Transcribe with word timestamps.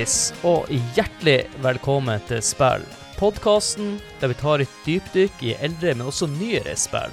Hallais, 0.00 0.30
og 0.48 0.70
hjertelig 0.96 1.42
velkommen 1.60 2.22
til 2.24 2.38
Spill. 2.40 2.86
Podkasten 3.18 3.98
der 4.22 4.30
vi 4.30 4.36
tar 4.40 4.62
et 4.64 4.78
dypdykk 4.86 5.42
i 5.44 5.52
eldre, 5.60 5.92
men 5.92 6.08
også 6.08 6.24
nyere 6.38 6.72
spill. 6.72 7.12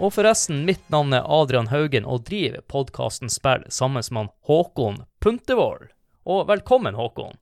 Og 0.00 0.14
forresten, 0.16 0.62
mitt 0.64 0.80
navn 0.88 1.12
er 1.12 1.28
Adrian 1.28 1.68
Haugen 1.68 2.08
og 2.08 2.24
driver 2.30 2.64
podkasten 2.64 3.28
Spill 3.28 3.68
sammen 3.68 4.08
med 4.16 4.32
Håkon 4.48 5.02
Puntervold. 5.20 5.90
Og 6.24 6.48
velkommen, 6.48 6.96
Håkon. 6.96 7.36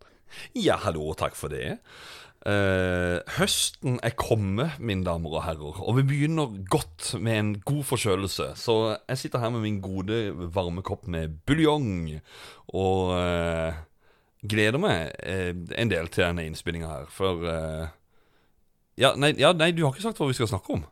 Ja, 0.59 0.81
hallo, 0.83 1.13
takk 1.15 1.39
for 1.39 1.55
det. 1.55 1.77
Uh, 2.43 3.23
høsten 3.39 4.01
er 4.03 4.19
kommet, 4.19 4.81
mine 4.83 5.07
damer 5.07 5.39
og 5.39 5.47
herrer, 5.47 5.79
og 5.79 6.01
vi 6.01 6.09
begynner 6.11 6.59
godt 6.67 7.15
med 7.23 7.39
en 7.39 7.59
god 7.63 7.85
forkjølelse. 7.87 8.57
Så 8.59 8.97
jeg 8.99 9.23
sitter 9.23 9.47
her 9.47 9.55
med 9.55 9.63
min 9.63 9.83
gode, 9.85 10.25
varme 10.51 10.83
kopp 10.83 11.07
med 11.07 11.45
buljong 11.47 12.17
og 12.75 13.15
eh, 13.15 13.85
gleder 14.49 14.81
meg 14.83 15.15
eh, 15.23 15.53
en 15.53 15.93
del 15.93 16.11
til 16.13 16.27
denne 16.27 16.47
innspillinga 16.49 16.91
her. 16.91 17.09
For 17.13 17.47
eh, 17.51 17.87
ja 19.01 19.13
nei, 19.19 19.35
ja, 19.41 19.53
nei, 19.57 19.73
du 19.77 19.85
har 19.85 19.93
ikke 19.93 20.07
sagt 20.07 20.21
hva 20.21 20.29
vi 20.31 20.37
skal 20.39 20.51
snakke 20.51 20.79
om. 20.79 20.85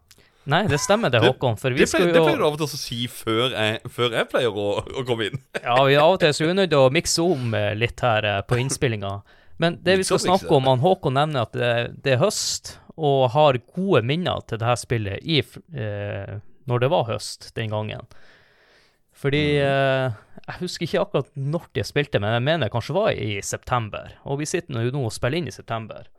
Nei, 0.51 0.67
det 0.69 0.77
stemmer 0.83 1.09
det, 1.09 1.23
Håkon. 1.25 1.57
For 1.57 1.73
vi 1.73 1.81
det, 1.81 1.89
pleier, 1.89 2.11
det 2.13 2.21
pleier 2.21 2.41
du 2.43 2.45
av 2.45 2.57
og 2.57 2.61
til 2.61 2.69
å 2.69 2.81
si 2.81 3.07
før 3.09 3.55
jeg, 3.55 3.79
før 3.89 4.17
jeg 4.19 4.29
pleier 4.29 4.59
å, 4.61 4.67
å 4.85 5.05
komme 5.09 5.31
inn. 5.31 5.41
Ja, 5.63 5.79
vi 5.89 5.97
av 5.97 6.17
og 6.17 6.21
til 6.21 6.35
så 6.37 6.45
er 6.45 6.53
vi 6.53 6.59
nødt 6.59 6.73
til 6.75 6.85
å 6.85 6.93
mikse 6.93 7.25
om 7.25 7.57
eh, 7.57 7.71
litt 7.79 8.05
her 8.05 8.29
eh, 8.29 8.43
på 8.45 8.59
innspillinga. 8.61 9.15
Men 9.63 9.79
det 9.87 9.97
vi 10.03 10.05
skal 10.05 10.21
snakke 10.21 10.51
om, 10.53 10.69
han 10.69 10.83
Håkon 10.83 11.17
nevner 11.17 11.47
at 11.47 11.57
det, 11.57 11.73
det 12.05 12.17
er 12.17 12.21
høst, 12.21 12.75
og 12.95 13.31
har 13.33 13.59
gode 13.75 14.05
minner 14.07 14.45
til 14.45 14.61
det 14.61 14.69
her 14.69 14.79
spillet 14.79 15.25
i, 15.25 15.41
eh, 15.41 16.37
når 16.69 16.85
det 16.85 16.93
var 16.93 17.09
høst 17.09 17.49
den 17.57 17.73
gangen. 17.73 18.05
Fordi 19.25 19.57
eh, 19.57 20.17
Jeg 20.45 20.61
husker 20.61 20.85
ikke 20.85 21.01
akkurat 21.01 21.31
når 21.39 21.71
de 21.73 21.85
spilte, 21.89 22.21
men 22.21 22.37
jeg 22.37 22.45
mener 22.45 22.67
det 22.67 22.75
kanskje 22.75 22.97
var 22.99 23.17
i 23.17 23.39
september. 23.41 24.13
Og 24.29 24.43
vi 24.43 24.49
sitter 24.51 24.77
nå 24.77 24.85
og 25.01 25.15
spiller 25.15 25.41
inn 25.41 25.49
i 25.49 25.55
september. 25.55 26.11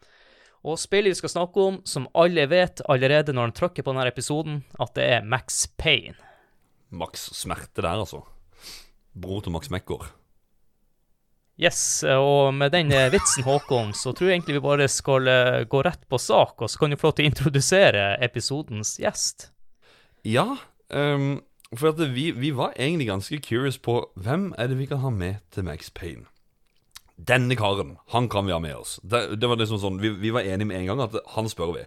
Og 0.66 0.80
spillet 0.81 1.14
vi 1.14 1.20
skal 1.20 1.36
snakke 1.36 1.62
om, 1.62 1.80
som 1.86 2.08
alle 2.17 2.47
vet 2.50 2.81
allerede 2.89 3.36
når 3.38 3.52
de 3.52 3.59
trykker 3.59 3.86
på 3.86 3.94
denne 3.94 4.09
episoden, 4.09 4.64
at 4.81 4.95
det 4.97 5.06
er 5.20 5.28
Max 5.30 5.67
Payne. 5.78 6.17
Max 6.89 7.30
Smerte 7.38 7.84
der, 7.84 8.02
altså. 8.02 8.23
Bror 9.14 9.45
til 9.45 9.53
Max 9.53 9.69
Mekkor. 9.69 10.08
Yes, 11.62 12.03
og 12.03 12.50
med 12.58 12.73
den 12.73 12.90
eh, 12.92 13.08
vitsen, 13.14 13.45
Håkon, 13.45 13.94
så 13.95 14.12
tror 14.12 14.28
jeg 14.28 14.40
egentlig 14.40 14.58
vi 14.58 14.66
bare 14.66 14.90
skal 14.92 15.30
eh, 15.31 15.62
gå 15.72 15.86
rett 15.86 16.02
på 16.12 16.17
sak, 16.19 16.58
og 16.59 16.72
så 16.72 16.81
kan 16.81 16.92
du 16.92 16.97
få 17.00 17.12
lov 17.12 17.16
til 17.16 17.28
å 17.28 17.31
introdusere 17.31 18.08
episodens 18.25 18.97
gjest. 19.00 19.52
Ja, 20.28 20.50
ehm, 20.92 21.38
for 21.80 21.94
at 21.94 22.16
vi, 22.16 22.30
vi 22.31 22.52
var 22.56 22.73
egentlig 22.80 23.08
ganske 23.08 23.40
curious 23.44 23.78
på 23.78 24.00
hvem 24.16 24.54
er 24.58 24.72
det 24.72 24.80
vi 24.80 24.88
kan 24.90 25.04
ha 25.04 25.12
med 25.14 25.42
til 25.52 25.68
Max 25.68 25.92
Payne. 25.94 26.26
Denne 27.16 27.56
karen, 27.56 27.95
han 28.12 28.28
kan 28.30 28.48
vi 28.48 28.52
ha 28.52 28.59
med 28.59 28.76
oss. 28.76 28.98
Det, 29.04 29.40
det 29.40 29.50
var 29.50 29.59
liksom 29.59 29.80
sånn, 29.80 30.02
vi, 30.03 30.12
vi 30.20 30.34
var 30.36 30.44
enige 30.44 30.68
med 30.68 30.81
en 30.81 30.90
gang 30.92 31.03
at 31.06 31.16
han 31.36 31.48
spør 31.52 31.78
vi. 31.78 31.86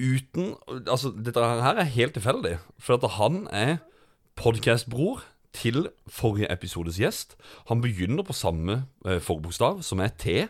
Uten 0.00 0.54
Altså, 0.88 1.12
dette 1.12 1.44
her 1.44 1.76
er 1.76 1.92
helt 1.92 2.16
tilfeldig, 2.16 2.56
for 2.80 2.96
at 2.96 3.18
han 3.18 3.44
er 3.52 3.76
podcastbror 4.40 5.26
til 5.52 5.90
forrige 6.08 6.48
episodes 6.52 6.96
gjest. 7.00 7.36
Han 7.68 7.82
begynner 7.84 8.24
på 8.24 8.36
samme 8.36 8.84
eh, 9.04 9.20
forbokstav, 9.20 9.82
som 9.82 10.00
er 10.00 10.14
T. 10.16 10.46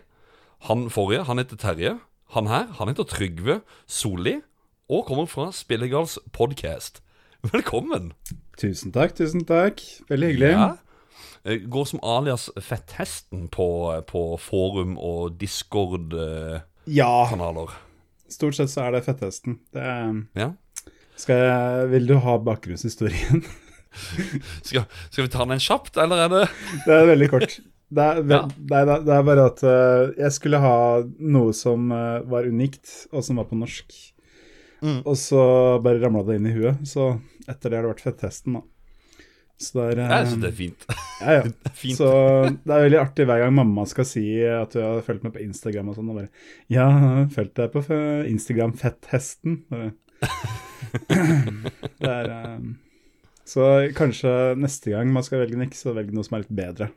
Han 0.68 0.90
forrige, 0.90 1.24
han 1.26 1.42
heter 1.42 1.58
Terje. 1.58 1.98
Han 2.36 2.46
her, 2.46 2.68
han 2.78 2.88
heter 2.88 3.08
Trygve 3.10 3.60
Solli, 3.86 4.38
og 4.88 5.06
kommer 5.06 5.26
fra 5.26 5.50
Spillegals 5.52 6.18
podcast. 6.32 7.02
Velkommen! 7.42 8.12
Tusen 8.60 8.92
takk, 8.92 9.14
tusen 9.16 9.44
takk. 9.48 9.80
Veldig 10.10 10.28
hyggelig. 10.34 10.50
Ja. 10.52 10.66
Eh, 11.48 11.62
Går 11.72 11.86
som 11.88 12.00
alias 12.04 12.48
Fetthesten 12.60 13.46
på, 13.52 13.66
på 14.10 14.24
forum 14.42 14.98
og 15.00 15.38
Discord-kanaler. 15.40 17.70
Ja, 17.70 17.76
stort 18.30 18.54
sett 18.58 18.70
så 18.72 18.84
er 18.86 18.90
det 18.98 19.04
fetthesten. 19.06 19.58
Det 19.74 19.82
er, 19.84 20.12
ja. 20.38 20.50
skal 21.20 21.40
jeg, 21.46 21.88
vil 21.94 22.04
du 22.10 22.16
ha 22.24 22.36
bakgrunnshistorien? 22.50 23.38
Skal, 24.62 24.84
skal 25.10 25.24
vi 25.24 25.30
ta 25.34 25.42
den 25.50 25.58
kjapt, 25.58 25.96
eller 25.98 26.20
er 26.22 26.28
det 26.30 26.42
det 26.86 26.94
er 26.94 27.08
veldig 27.08 27.26
kort. 27.32 27.56
Det 27.90 28.04
er, 28.04 28.20
Ja. 28.30 28.38
det, 28.54 28.82
det 29.08 29.14
er 29.16 29.24
bare 29.26 29.46
at 29.50 29.64
eh, 29.66 30.12
jeg 30.22 30.30
skulle 30.36 30.60
ha 30.62 30.76
noe 31.18 31.50
som 31.58 31.88
eh, 31.90 32.20
var 32.30 32.46
unikt, 32.46 32.86
og 33.10 33.24
som 33.26 33.40
var 33.42 33.48
på 33.50 33.58
norsk. 33.58 33.90
Mm. 34.80 35.00
Og 35.04 35.16
så 35.20 35.40
bare 35.84 36.00
ramla 36.02 36.24
det 36.26 36.38
inn 36.40 36.50
i 36.50 36.56
huet. 36.56 36.84
Så 36.88 37.12
etter 37.48 37.70
det 37.70 37.80
har 37.80 37.86
det 37.86 37.94
vært 37.94 38.04
fetthesten, 38.06 38.58
da. 38.58 38.62
Så 39.60 39.76
det 39.76 39.86
er, 39.92 39.98
eh, 40.00 40.12
Jeg 40.14 40.28
syns 40.30 40.42
det 40.42 40.50
er 40.50 40.56
fint. 40.56 40.86
Ja, 41.20 41.32
ja. 41.36 41.42
fint. 41.82 41.98
Så 41.98 42.10
det 42.48 42.72
er 42.72 42.86
veldig 42.86 43.00
artig 43.02 43.26
hver 43.28 43.42
gang 43.42 43.52
mamma 43.52 43.84
skal 43.88 44.06
si 44.08 44.24
at 44.48 44.72
hun 44.72 44.86
har 44.86 45.02
fulgt 45.04 45.26
med 45.26 45.34
på 45.34 45.42
Instagram 45.44 45.90
og 45.92 45.98
sånn, 45.98 46.12
og 46.12 46.22
bare 46.22 46.30
Ja, 46.72 46.86
jeg 47.20 47.26
fulgt 47.34 47.58
deg 47.60 47.74
på 47.74 47.82
Instagram, 48.30 48.72
Fetthesten. 48.80 49.58
Det 52.00 52.08
er 52.08 52.30
eh, 52.32 52.56
Så 53.48 53.66
kanskje 53.96 54.32
neste 54.60 54.94
gang 54.94 55.12
man 55.12 55.24
skal 55.26 55.42
velge 55.44 55.60
nick, 55.60 55.76
så 55.76 55.92
velg 55.96 56.12
noe 56.16 56.24
som 56.24 56.38
er 56.38 56.46
litt 56.46 56.56
bedre. 56.56 56.88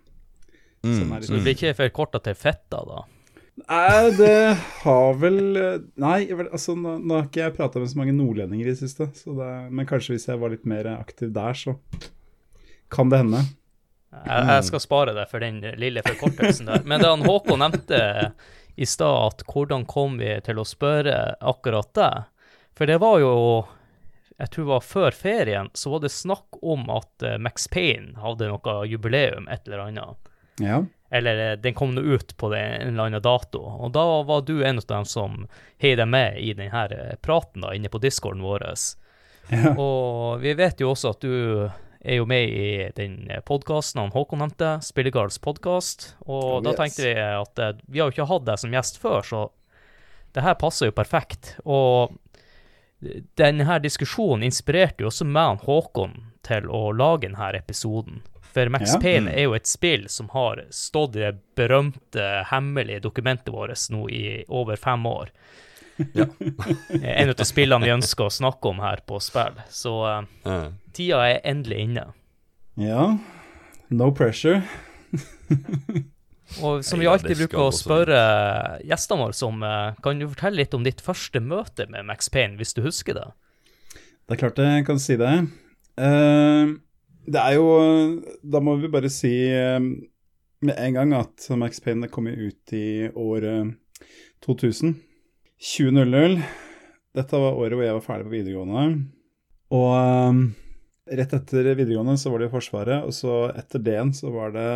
Mm. 0.84 0.96
Som 0.96 1.12
er 1.12 1.20
litt 1.20 1.28
Så 1.28 1.36
det 1.36 1.44
blir 1.44 1.58
ikke 1.58 1.76
for 1.82 1.96
korta 2.00 2.24
til 2.24 2.40
fetta, 2.40 2.80
da. 2.88 3.04
Nei, 3.70 4.12
det 4.18 4.58
har 4.84 5.14
vel 5.22 5.38
Nei, 6.02 6.18
altså 6.44 6.76
nå, 6.76 6.98
nå 7.00 7.16
har 7.16 7.28
ikke 7.30 7.46
jeg 7.46 7.56
prata 7.56 7.80
med 7.80 7.92
så 7.92 8.00
mange 8.02 8.16
nordlendinger 8.18 8.68
i 8.68 8.74
det 8.74 8.82
siste, 8.82 9.08
så 9.16 9.36
det, 9.38 9.52
men 9.72 9.88
kanskje 9.90 10.18
hvis 10.18 10.28
jeg 10.28 10.42
var 10.42 10.52
litt 10.54 10.66
mer 10.70 10.90
aktiv 10.98 11.32
der, 11.36 11.56
så 11.58 11.78
kan 12.94 13.10
det 13.10 13.24
hende. 13.24 13.44
Jeg, 14.14 14.50
jeg 14.50 14.66
skal 14.68 14.84
spare 14.84 15.14
deg 15.16 15.30
for 15.32 15.44
den 15.44 15.62
lille 15.82 16.04
forkortelsen 16.06 16.70
der. 16.70 16.84
Men 16.86 17.02
det 17.02 17.10
han 17.10 17.26
Håkon 17.26 17.64
nevnte 17.64 18.02
i 18.76 18.86
stad, 18.86 19.34
at 19.34 19.46
hvordan 19.50 19.86
kom 19.90 20.20
vi 20.22 20.36
til 20.46 20.62
å 20.62 20.68
spørre 20.68 21.36
akkurat 21.42 21.90
det? 21.98 22.12
For 22.78 22.90
det 22.90 23.00
var 23.04 23.20
jo 23.22 23.34
Jeg 24.40 24.50
tror 24.50 24.64
det 24.64 24.72
var 24.72 24.86
før 24.86 25.16
ferien, 25.16 25.68
så 25.78 25.92
var 25.94 26.02
det 26.04 26.10
snakk 26.12 26.58
om 26.66 26.88
at 26.90 27.24
eh, 27.24 27.38
Max 27.38 27.68
Payne 27.70 28.18
hadde 28.18 28.48
noe 28.50 28.74
jubileum, 28.90 29.46
et 29.48 29.68
eller 29.70 29.84
annet. 29.86 30.32
Ja. 30.60 30.80
Eller 31.14 31.42
eh, 31.52 31.56
den 31.62 31.76
kom 31.78 31.94
nå 31.94 32.02
ut 32.02 32.34
på 32.38 32.50
en 32.54 32.88
eller 32.88 33.06
annen 33.06 33.22
dato. 33.22 33.62
Og 33.62 33.94
da 33.94 34.04
var 34.26 34.42
du 34.48 34.64
en 34.66 34.82
av 34.82 34.88
dem 34.90 35.06
som 35.06 35.44
heiv 35.84 36.00
deg 36.00 36.10
med 36.10 36.40
i 36.42 36.54
denne 36.58 36.86
eh, 36.90 37.16
praten 37.22 37.62
da, 37.62 37.74
inne 37.78 37.92
på 37.94 38.02
discorden 38.02 38.42
vår. 38.42 38.66
ja. 39.54 39.74
Og 39.78 40.42
vi 40.42 40.56
vet 40.58 40.82
jo 40.82 40.94
også 40.94 41.14
at 41.14 41.22
du 41.22 41.70
er 42.04 42.18
jo 42.18 42.26
med 42.28 42.50
i 42.50 42.90
den 42.98 43.30
podkasten 43.48 44.02
han 44.02 44.12
Håkon 44.12 44.42
nevnte, 44.44 44.74
Spillegards 44.84 45.38
podkast. 45.40 46.10
Og 46.26 46.42
Oh, 46.44 46.58
da 46.66 46.74
yes. 46.74 46.80
tenkte 46.82 47.06
vi 47.06 47.14
at 47.22 47.62
eh, 47.62 47.78
vi 47.86 48.02
har 48.02 48.10
jo 48.10 48.18
ikke 48.18 48.30
hatt 48.34 48.50
deg 48.50 48.64
som 48.64 48.74
gjest 48.76 49.00
før, 49.04 49.22
så 49.22 49.46
det 50.34 50.44
her 50.44 50.58
passer 50.58 50.90
jo 50.90 50.98
perfekt. 50.98 51.54
Og 51.64 52.18
denne 53.38 53.80
diskusjonen 53.84 54.48
inspirerte 54.48 55.04
jo 55.04 55.12
også 55.12 55.28
meg 55.28 55.60
og 55.60 55.68
Håkon 55.68 56.16
til 56.44 56.68
å 56.72 56.88
lage 56.96 57.28
denne 57.30 57.54
episoden. 57.60 58.24
For 58.54 58.70
Max 58.70 58.94
Ja. 58.94 59.00
Payne 59.02 59.34
er 59.34 59.48
jo 59.48 59.56
et 59.58 59.68
spill 59.68 60.08
som 60.10 60.30
har 60.34 60.62
stått 60.70 61.18
i 61.18 61.24
det 61.24 61.34
berømte, 61.58 62.46
hemmelige 62.52 63.02
dokumentet 63.02 63.50
vårt 63.54 63.90
nå 63.90 64.06
i 64.14 64.44
over 64.48 64.78
fem 64.78 65.06
år. 65.10 65.32
Ja. 66.14 66.26
en 67.02 67.30
av 67.34 67.44
spillene 67.46 67.86
vi 67.86 67.94
ønsker 67.94 68.30
å 68.30 68.34
snakke 68.34 68.70
om 68.70 68.82
her 68.86 69.02
på 69.08 69.20
spill. 69.22 69.58
Så 69.74 69.94
uh, 70.06 70.68
tida 70.94 71.24
er 71.30 71.42
endelig 71.44 71.86
inne. 71.88 72.08
ja. 72.78 73.14
No 73.94 74.08
pressure. 74.16 74.64
Og 76.64 76.84
som 76.86 77.02
vi 77.02 77.08
alltid 77.10 77.38
bruker 77.44 77.62
å 77.62 77.74
spørre 77.74 78.18
gjestene 78.86 79.26
våre 79.26 79.36
som 79.38 79.64
eh, 79.66 79.96
Kan 80.06 80.20
du 80.22 80.28
fortelle 80.28 80.62
litt 80.62 80.74
om 80.78 80.86
ditt 80.86 81.02
første 81.04 81.42
møte 81.44 81.86
med 81.92 82.08
Max 82.10 82.30
Payne, 82.34 82.58
hvis 82.58 82.74
du 82.78 82.82
husker 82.86 83.18
det? 83.18 83.28
Det 84.28 84.36
er 84.36 84.42
klart 84.42 84.62
jeg 84.62 84.86
kan 84.88 85.02
si 85.02 85.18
det. 85.20 85.32
Eh, 86.00 86.74
det 87.26 87.40
er 87.40 87.56
jo 87.58 87.68
Da 88.44 88.62
må 88.64 88.76
vi 88.82 88.92
bare 88.92 89.12
si 89.12 89.34
eh, 89.52 89.80
med 90.64 90.78
en 90.80 90.96
gang 90.96 91.16
at 91.18 91.48
Max 91.60 91.82
Payne 91.84 92.08
kom 92.12 92.30
ut 92.30 92.74
i 92.76 93.10
året 93.10 93.74
2000. 94.46 94.94
2000. 95.60 96.38
Dette 97.14 97.40
var 97.40 97.60
året 97.60 97.76
hvor 97.76 97.84
jeg 97.86 97.98
var 97.98 98.06
ferdig 98.06 98.28
på 98.30 98.36
videregående. 98.38 98.86
Og 99.76 99.90
eh, 99.98 100.40
rett 101.20 101.36
etter 101.36 101.74
videregående 101.74 102.16
så 102.20 102.32
var 102.32 102.44
det 102.44 102.48
i 102.48 102.54
Forsvaret, 102.54 103.04
og 103.04 103.16
så 103.16 103.50
etter 103.52 103.84
det 103.84 104.00
så 104.16 104.32
var 104.34 104.56
det 104.56 104.70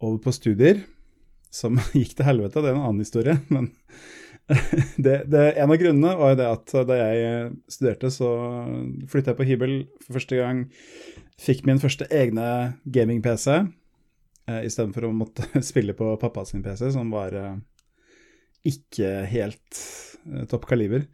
over 0.00 0.18
på 0.24 0.34
studier. 0.34 0.80
Som 1.52 1.80
gikk 1.98 2.16
til 2.16 2.28
helvete, 2.28 2.62
det 2.62 2.72
er 2.72 2.78
en 2.78 2.86
annen 2.86 3.04
historie, 3.04 3.36
men 3.54 3.72
det, 5.04 5.16
det, 5.30 5.42
en 5.62 5.70
av 5.70 5.78
grunnene 5.78 6.16
var 6.18 6.32
jo 6.32 6.38
det 6.40 6.46
at 6.50 6.72
da 6.88 6.96
jeg 6.98 7.50
studerte, 7.70 8.10
så 8.10 8.30
flytta 9.10 9.32
jeg 9.32 9.38
på 9.38 9.46
hybel 9.46 9.74
for 10.02 10.18
første 10.18 10.40
gang. 10.40 10.64
Fikk 11.40 11.64
min 11.64 11.80
første 11.80 12.04
egne 12.12 12.46
gaming-PC, 12.92 13.46
eh, 14.50 14.60
istedenfor 14.68 15.08
å 15.08 15.14
måtte 15.16 15.46
spille 15.70 15.96
på 15.96 16.12
pappa 16.20 16.44
sin 16.48 16.64
PC, 16.64 16.90
som 16.92 17.12
var 17.14 17.36
eh, 17.36 17.56
ikke 18.68 19.12
helt 19.30 19.80
eh, 20.28 20.44
topp 20.50 20.68
kaliber. 20.68 21.06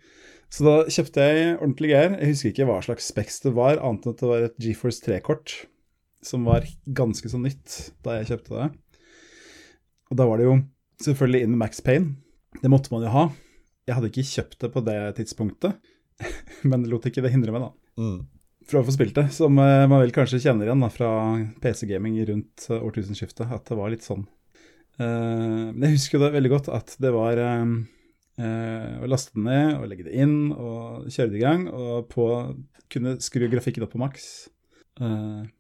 Så 0.51 0.67
da 0.67 0.75
kjøpte 0.91 1.23
jeg 1.27 1.55
ordentlig 1.57 1.93
greier. 1.93 2.19
Jeg 2.19 2.33
husker 2.33 2.53
ikke 2.53 2.69
hva 2.69 2.81
slags 2.83 3.09
Specs 3.11 3.41
det 3.45 3.55
var, 3.55 3.79
annet 3.79 4.07
enn 4.07 4.15
at 4.15 4.23
det 4.23 4.31
var 4.31 4.47
et 4.47 4.61
GeForce 4.63 5.03
3-kort, 5.07 5.57
som 6.27 6.47
var 6.47 6.67
ganske 6.87 7.31
så 7.31 7.39
nytt 7.39 7.81
da 8.07 8.19
jeg 8.19 8.31
kjøpte 8.33 8.55
det. 8.55 8.69
Og 10.11 10.19
da 10.19 10.27
var 10.27 10.39
det 10.39 10.47
jo 10.47 10.61
selvfølgelig 11.03 11.43
inn 11.45 11.53
med 11.55 11.63
Max 11.67 11.83
Payne. 11.83 12.15
Det 12.63 12.71
måtte 12.73 12.95
man 12.95 13.05
jo 13.07 13.13
ha. 13.15 13.27
Jeg 13.87 13.99
hadde 13.99 14.11
ikke 14.11 14.31
kjøpt 14.31 14.63
det 14.63 14.71
på 14.75 14.83
det 14.87 15.01
tidspunktet, 15.19 15.91
men 16.69 16.83
det 16.83 16.91
lot 16.91 17.07
ikke 17.07 17.23
det 17.23 17.35
hindre 17.35 17.55
meg, 17.55 17.69
da. 17.69 18.03
Mm. 18.03 18.19
Fra 18.67 18.81
å 18.83 18.87
få 18.87 18.95
spilt 18.97 19.15
det, 19.15 19.29
som 19.35 19.59
eh, 19.63 19.85
man 19.87 20.01
vel 20.03 20.15
kanskje 20.15 20.41
kjenner 20.43 20.67
igjen 20.67 20.81
da, 20.83 20.89
fra 20.91 21.11
PC-gaming 21.63 22.17
rundt 22.27 22.65
eh, 22.67 22.83
årtusenskiftet, 22.83 23.47
at 23.55 23.69
det 23.71 23.79
var 23.79 23.93
litt 23.93 24.07
sånn. 24.07 24.25
Eh, 24.99 25.71
Men 25.71 25.87
jeg 25.87 26.01
husker 26.01 26.23
det 26.23 26.33
veldig 26.35 26.53
godt 26.57 26.73
at 26.75 26.97
det 27.03 27.15
var 27.15 27.43
å 28.37 29.09
laste 29.09 29.33
det 29.33 29.43
ned 29.47 29.79
og 29.79 29.87
legge 29.89 30.05
det 30.05 30.17
inn 30.21 30.51
og 30.53 31.07
kjøre 31.09 31.31
det 31.33 31.39
i 31.39 31.45
gang, 31.45 31.63
og 31.73 32.11
på 32.11 32.27
kunne 32.93 33.15
skru 33.25 33.47
grafikken 33.49 33.87
opp 33.87 33.95
på 33.95 34.01
maks. 34.03 34.27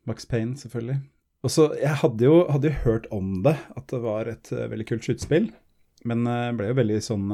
Max 0.04 0.28
Payne, 0.28 0.58
selvfølgelig. 0.60 0.98
Og 1.46 1.52
så, 1.54 1.70
Jeg 1.80 1.96
hadde 2.02 2.26
jo, 2.26 2.42
hadde 2.52 2.68
jo 2.68 2.82
hørt 2.82 3.08
om 3.14 3.38
det, 3.46 3.54
at 3.78 3.86
det 3.94 4.02
var 4.04 4.28
et 4.28 4.50
veldig 4.52 4.86
kult 4.90 5.06
skytespill, 5.08 5.48
men 6.04 6.26
eh, 6.28 6.52
ble 6.58 6.68
jo 6.72 6.78
veldig 6.82 7.00
sånn 7.04 7.32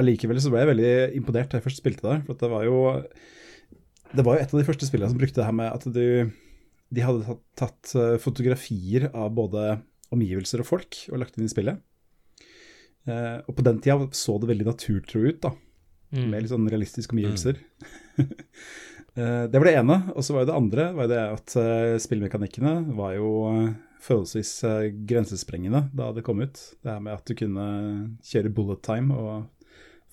Allikevel 0.00 0.40
så 0.40 0.48
ble 0.48 0.62
jeg 0.62 0.70
veldig 0.70 0.92
imponert 1.18 1.52
da 1.52 1.58
jeg 1.58 1.66
først 1.66 1.82
spilte 1.82 2.06
det, 2.06 2.20
for 2.24 2.38
det 2.40 2.48
var 2.48 2.64
jo 2.64 2.78
det 4.12 4.24
var 4.26 4.36
jo 4.36 4.44
et 4.44 4.52
av 4.54 4.60
de 4.60 4.66
første 4.66 4.88
spillene 4.88 5.12
som 5.12 5.20
brukte 5.20 5.40
det 5.40 5.48
her 5.48 5.56
med 5.56 5.72
at 5.72 5.86
du 5.88 6.32
De 6.92 7.04
hadde 7.04 7.24
tatt, 7.24 7.42
tatt 7.56 7.94
eh, 7.96 8.18
fotografier 8.20 9.08
av 9.16 9.30
både 9.32 9.78
omgivelser 10.12 10.60
og 10.60 10.68
folk 10.68 10.98
og 11.08 11.22
lagt 11.22 11.38
inn 11.38 11.46
i 11.46 11.52
spillet. 11.52 11.80
Eh, 13.08 13.38
og 13.48 13.56
på 13.56 13.64
den 13.66 13.80
tida 13.82 14.08
så 14.14 14.36
det 14.38 14.50
veldig 14.50 14.68
naturtro 14.68 15.24
ut, 15.24 15.40
da. 15.42 15.52
Mm. 16.12 16.26
Med 16.28 16.42
litt 16.42 16.52
sånn 16.52 16.70
realistiske 16.70 17.16
omgivelser. 17.16 17.62
Eh, 19.12 19.42
det 19.44 19.60
var 19.60 19.68
det 19.68 19.74
ene. 19.76 19.96
Og 20.16 20.24
så 20.24 20.32
var 20.32 20.40
jo 20.40 20.48
det 20.48 20.54
andre 20.56 20.84
var 20.96 21.04
jo 21.04 21.10
det 21.10 21.18
at 21.34 21.54
eh, 21.60 21.96
spillmekanikkene 22.00 22.70
var 22.96 23.10
jo 23.12 23.26
forholdsvis 24.00 24.52
grensesprengende 25.04 25.82
da 25.92 26.06
det 26.16 26.22
kom 26.24 26.40
ut. 26.40 26.56
Det 26.80 26.88
her 26.88 27.02
med 27.04 27.18
at 27.18 27.28
du 27.28 27.36
kunne 27.36 27.66
kjøre 28.24 28.54
bullet 28.56 28.80
time 28.80 29.12
og 29.12 29.66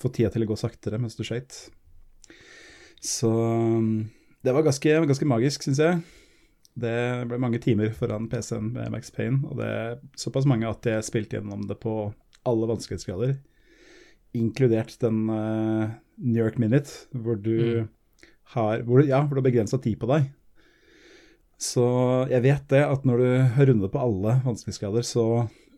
få 0.04 0.12
tida 0.12 0.34
til 0.34 0.44
å 0.44 0.50
gå 0.52 0.58
saktere 0.60 1.00
mens 1.00 1.16
du 1.16 1.24
skøyt. 1.24 1.62
Så 3.02 3.30
um, 3.32 4.10
det 4.44 4.54
var 4.56 4.66
ganske, 4.66 4.96
ganske 5.08 5.28
magisk, 5.28 5.64
syns 5.66 5.80
jeg. 5.84 6.02
Det 6.80 6.96
ble 7.28 7.40
mange 7.42 7.60
timer 7.64 7.92
foran 7.96 8.30
PC-en 8.32 8.70
med 8.76 8.92
Max 8.94 9.10
Payne, 9.12 9.42
og 9.50 9.58
det 9.60 9.68
er 9.68 9.96
såpass 10.20 10.46
mange 10.48 10.68
at 10.70 10.86
jeg 10.88 11.04
spilte 11.08 11.38
gjennom 11.40 11.66
det 11.68 11.80
på 11.82 11.94
alle 12.48 12.70
vanskelighetsgrader, 12.70 13.34
inkludert 14.38 14.94
den 15.02 15.26
uh, 15.28 15.90
New 16.22 16.40
York 16.44 16.60
Minute, 16.62 17.08
hvor 17.12 17.36
du 17.40 17.56
Mm. 17.60 17.88
har 18.56 18.82
hvor, 18.88 19.04
Ja, 19.06 19.22
hvor 19.26 19.36
du 19.36 19.42
har 19.42 19.50
begrensa 19.52 19.78
tid 19.82 20.00
på 20.00 20.08
deg. 20.08 20.30
Så 21.60 21.84
jeg 22.32 22.42
vet 22.46 22.68
det 22.72 22.84
at 22.88 23.04
når 23.06 23.18
du 23.20 23.30
har 23.58 23.66
rundet 23.68 23.92
på 23.92 24.00
alle 24.00 24.38
vanskelighetsgrader, 24.46 25.04
så 25.04 25.26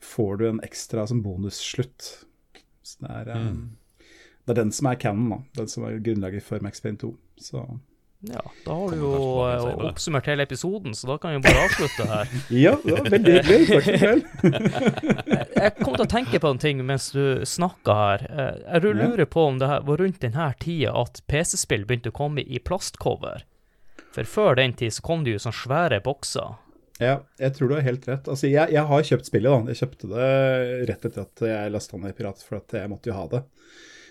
får 0.01 0.37
du 0.37 0.45
en 0.49 0.61
ekstra 0.61 1.07
som 1.09 1.23
bonusslutt. 1.25 2.25
Så 2.85 3.01
det 3.01 3.09
er, 3.09 3.31
um, 3.49 3.71
det 4.45 4.55
er 4.55 4.61
den 4.63 4.71
som 4.75 4.87
er 4.91 4.95
canon, 5.01 5.29
da. 5.35 5.39
Den 5.61 5.67
som 5.71 5.85
er 5.87 5.99
grunnlaget 6.03 6.43
for 6.45 6.63
Max 6.65 6.81
Payne 6.83 6.97
2. 7.01 7.11
Så 7.41 7.61
Ja, 8.29 8.41
da 8.67 8.73
har 8.77 8.91
du 8.93 8.99
jo 9.01 9.11
eh, 9.47 9.85
oppsummert 9.89 10.27
hele 10.29 10.43
episoden, 10.45 10.93
så 10.93 11.07
da 11.09 11.15
kan 11.17 11.33
vi 11.33 11.39
bare 11.47 11.63
avslutte 11.65 12.05
her. 12.09 12.33
ja, 12.65 12.75
det 12.83 12.97
var 12.99 13.07
veldig 13.15 13.33
hyggelig. 13.37 13.67
Takk 13.71 13.87
for 13.87 14.01
kveld. 14.03 14.91
Jeg 15.61 15.71
kom 15.81 15.95
til 15.97 16.05
å 16.05 16.11
tenke 16.11 16.41
på 16.43 16.51
en 16.53 16.61
ting 16.61 16.83
mens 16.85 17.07
du 17.15 17.23
snakka 17.49 17.95
her. 17.97 18.25
Eh, 18.29 18.59
Jeg 18.75 18.83
lurer 18.99 19.25
på 19.25 19.47
om 19.49 19.57
det 19.61 19.69
var 19.87 20.03
rundt 20.03 20.21
denne 20.21 20.51
tida 20.61 20.93
at 21.01 21.23
PC-spill 21.31 21.87
begynte 21.89 22.13
å 22.13 22.17
komme 22.21 22.45
i 22.45 22.61
plastcover. 22.61 23.47
For 24.11 24.27
før 24.27 24.57
den 24.59 24.73
tid 24.77 24.93
så 24.93 25.01
kom 25.07 25.23
det 25.25 25.37
jo 25.37 25.41
sånne 25.41 25.57
svære 25.63 26.01
bokser. 26.05 26.57
Ja, 27.01 27.15
jeg 27.41 27.55
tror 27.57 27.71
du 27.71 27.75
har 27.79 27.85
helt 27.87 28.03
rett. 28.05 28.27
Altså, 28.29 28.45
jeg, 28.51 28.69
jeg 28.75 28.85
har 28.85 29.05
kjøpt 29.07 29.25
spillet, 29.31 29.49
da. 29.49 29.71
Jeg 29.73 29.79
kjøpte 29.81 30.09
det 30.11 30.27
rett 30.91 31.05
etter 31.09 31.23
at 31.25 31.41
jeg 31.49 31.71
lasta 31.73 31.97
ned 31.97 32.13
Pirat, 32.17 32.43
for 32.45 32.59
at 32.59 32.75
jeg 32.77 32.91
måtte 32.91 33.09
jo 33.09 33.15
ha 33.17 33.23
det. 33.31 33.41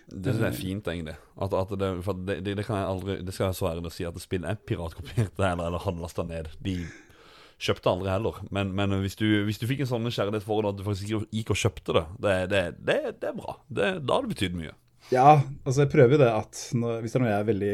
Det 0.09 0.33
synes 0.35 0.41
jeg 0.43 0.53
er 0.53 0.59
fint, 0.59 0.89
egentlig. 0.91 1.15
At, 1.41 1.53
at 1.55 1.75
det, 1.79 1.91
for 2.07 2.19
det, 2.19 2.39
det, 2.47 2.57
det 2.59 2.65
kan 2.67 2.81
jeg 2.81 2.89
aldri 2.91 3.15
Det 3.23 3.35
skal 3.37 3.47
jeg 3.51 3.59
så 3.61 3.69
ærlig 3.71 3.87
å 3.87 3.93
si 3.95 4.07
at 4.09 4.17
det 4.17 4.23
spill 4.25 4.45
er 4.49 4.59
piratkopiert 4.67 5.39
eller, 5.39 5.67
eller 5.69 5.85
handlasta 5.85 6.25
ned. 6.27 6.49
De 6.65 6.75
kjøpte 7.61 7.91
aldri 7.93 8.09
heller. 8.11 8.39
Men, 8.51 8.71
men 8.75 8.95
hvis, 9.05 9.15
du, 9.21 9.27
hvis 9.47 9.61
du 9.61 9.67
fikk 9.69 9.85
en 9.85 9.91
sånn 9.91 10.09
kjærlighet 10.11 10.47
for 10.47 10.65
det, 10.65 10.73
at 10.73 10.79
du 10.81 10.87
faktisk 10.87 11.11
gikk 11.11 11.21
og- 11.21 11.35
gikk 11.37 11.53
og 11.55 11.61
kjøpte 11.63 11.97
det, 11.99 12.05
det, 12.25 12.37
det, 12.53 12.63
det, 12.89 12.99
det 13.21 13.29
er 13.31 13.37
bra. 13.37 13.57
Det, 13.69 13.91
da 14.09 14.17
har 14.17 14.25
det 14.27 14.33
betydd 14.35 14.57
mye. 14.59 14.73
Ja, 15.11 15.41
altså 15.67 15.83
jeg 15.85 15.91
prøver 15.91 16.15
jo 16.15 16.21
det 16.23 16.31
at 16.31 16.59
når, 16.79 17.01
hvis 17.03 17.13
det 17.15 17.19
er 17.19 17.23
noe 17.25 17.31
jeg 17.33 17.47
veldig, 17.49 17.73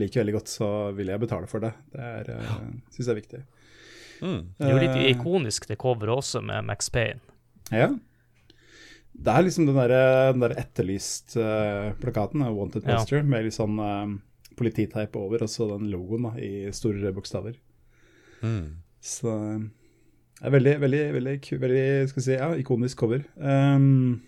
liker 0.00 0.20
veldig 0.24 0.34
godt, 0.34 0.48
så 0.50 0.68
vil 0.96 1.12
jeg 1.12 1.22
betale 1.22 1.46
for 1.50 1.62
det. 1.62 1.70
Det 1.94 2.06
er, 2.08 2.30
ja. 2.34 2.56
syns 2.94 3.04
jeg 3.06 3.12
er 3.14 3.20
viktig. 3.20 3.42
Mm. 4.24 4.40
Det 4.58 4.66
er 4.68 4.72
jo 4.72 4.80
litt 4.82 4.96
Eh, 4.98 5.10
ikonisk 5.12 5.68
det 5.70 5.76
coveret 5.82 6.14
også, 6.20 6.40
med 6.44 6.64
Max 6.68 6.88
Payne. 6.94 7.20
Ja. 7.72 7.90
Det 9.14 9.30
er 9.30 9.44
liksom 9.46 9.68
den 9.68 9.78
der, 9.78 10.34
der 10.36 10.56
etterlyst 10.58 11.36
eh, 11.38 11.92
plakaten, 12.02 12.42
uh, 12.42 12.50
Wanted 12.54 12.86
Ja. 12.88 12.98
Med 13.22 13.46
litt 13.46 13.56
sånn 13.56 13.78
uh, 13.78 14.16
polititeip 14.58 15.16
over, 15.16 15.44
og 15.44 15.50
så 15.50 15.68
den 15.70 15.90
logoen 15.92 16.28
da, 16.28 16.34
i 16.38 16.72
store 16.74 17.12
bokstaver. 17.14 17.56
Mm. 18.44 18.76
Så 19.04 19.30
eh, 19.30 19.64
det 20.40 20.48
er 20.48 20.54
veldig, 20.56 20.76
veldig, 20.82 21.02
veldig, 21.14 21.34
veldig 21.62 21.88
skal 22.10 22.20
vi 22.20 22.26
si, 22.26 22.36
ja, 22.36 22.48
ikonisk 22.60 23.00
cover. 23.00 23.24
Um, 23.36 24.22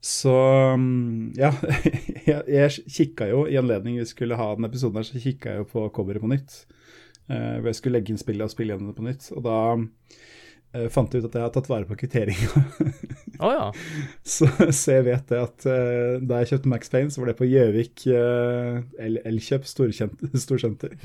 så 0.00 0.34
um, 0.74 1.32
ja, 1.36 1.52
jeg, 2.28 2.42
jeg 2.48 2.84
kikka 2.88 3.28
jo 3.30 3.44
i 3.48 3.58
anledning 3.60 3.98
vi 4.00 4.08
skulle 4.08 4.38
ha 4.38 4.52
den 4.56 4.68
episoden 4.68 5.00
her, 5.00 5.08
så 5.08 5.20
kikka 5.20 5.54
jeg 5.54 5.64
jo 5.64 5.70
på 5.72 5.88
coveret 5.96 6.24
på 6.24 6.30
nytt. 6.32 6.62
eh, 7.30 7.56
hvor 7.60 7.70
jeg 7.70 7.78
skulle 7.78 7.98
legge 7.98 8.14
inn 8.14 8.20
spillet 8.20 8.46
og 8.46 8.52
spille 8.52 8.74
gjennom 8.74 8.90
det 8.90 8.98
på 8.98 9.06
nytt. 9.06 9.30
Og 9.36 9.44
da 9.46 9.58
eh, 10.74 10.86
fant 10.92 11.14
ut 11.14 11.24
at 11.26 11.34
jeg 11.36 11.42
har 11.44 11.52
tatt 11.54 11.68
vare 11.70 11.88
på 11.88 11.96
kvitteringa. 12.00 12.62
oh, 13.40 13.52
ja. 13.52 13.66
så, 14.36 14.48
så 14.70 14.96
jeg 14.98 15.06
vet 15.10 15.28
det 15.32 15.40
at 15.42 15.66
uh, 15.68 16.16
da 16.22 16.40
jeg 16.42 16.52
kjøpte 16.54 16.72
Max 16.72 16.92
Payne, 16.92 17.10
så 17.12 17.22
var 17.22 17.32
det 17.32 17.38
på 17.40 17.48
Gjøvik 17.50 18.06
uh, 18.12 18.80
Elkjøp 19.00 19.68
storsenter. 19.72 20.96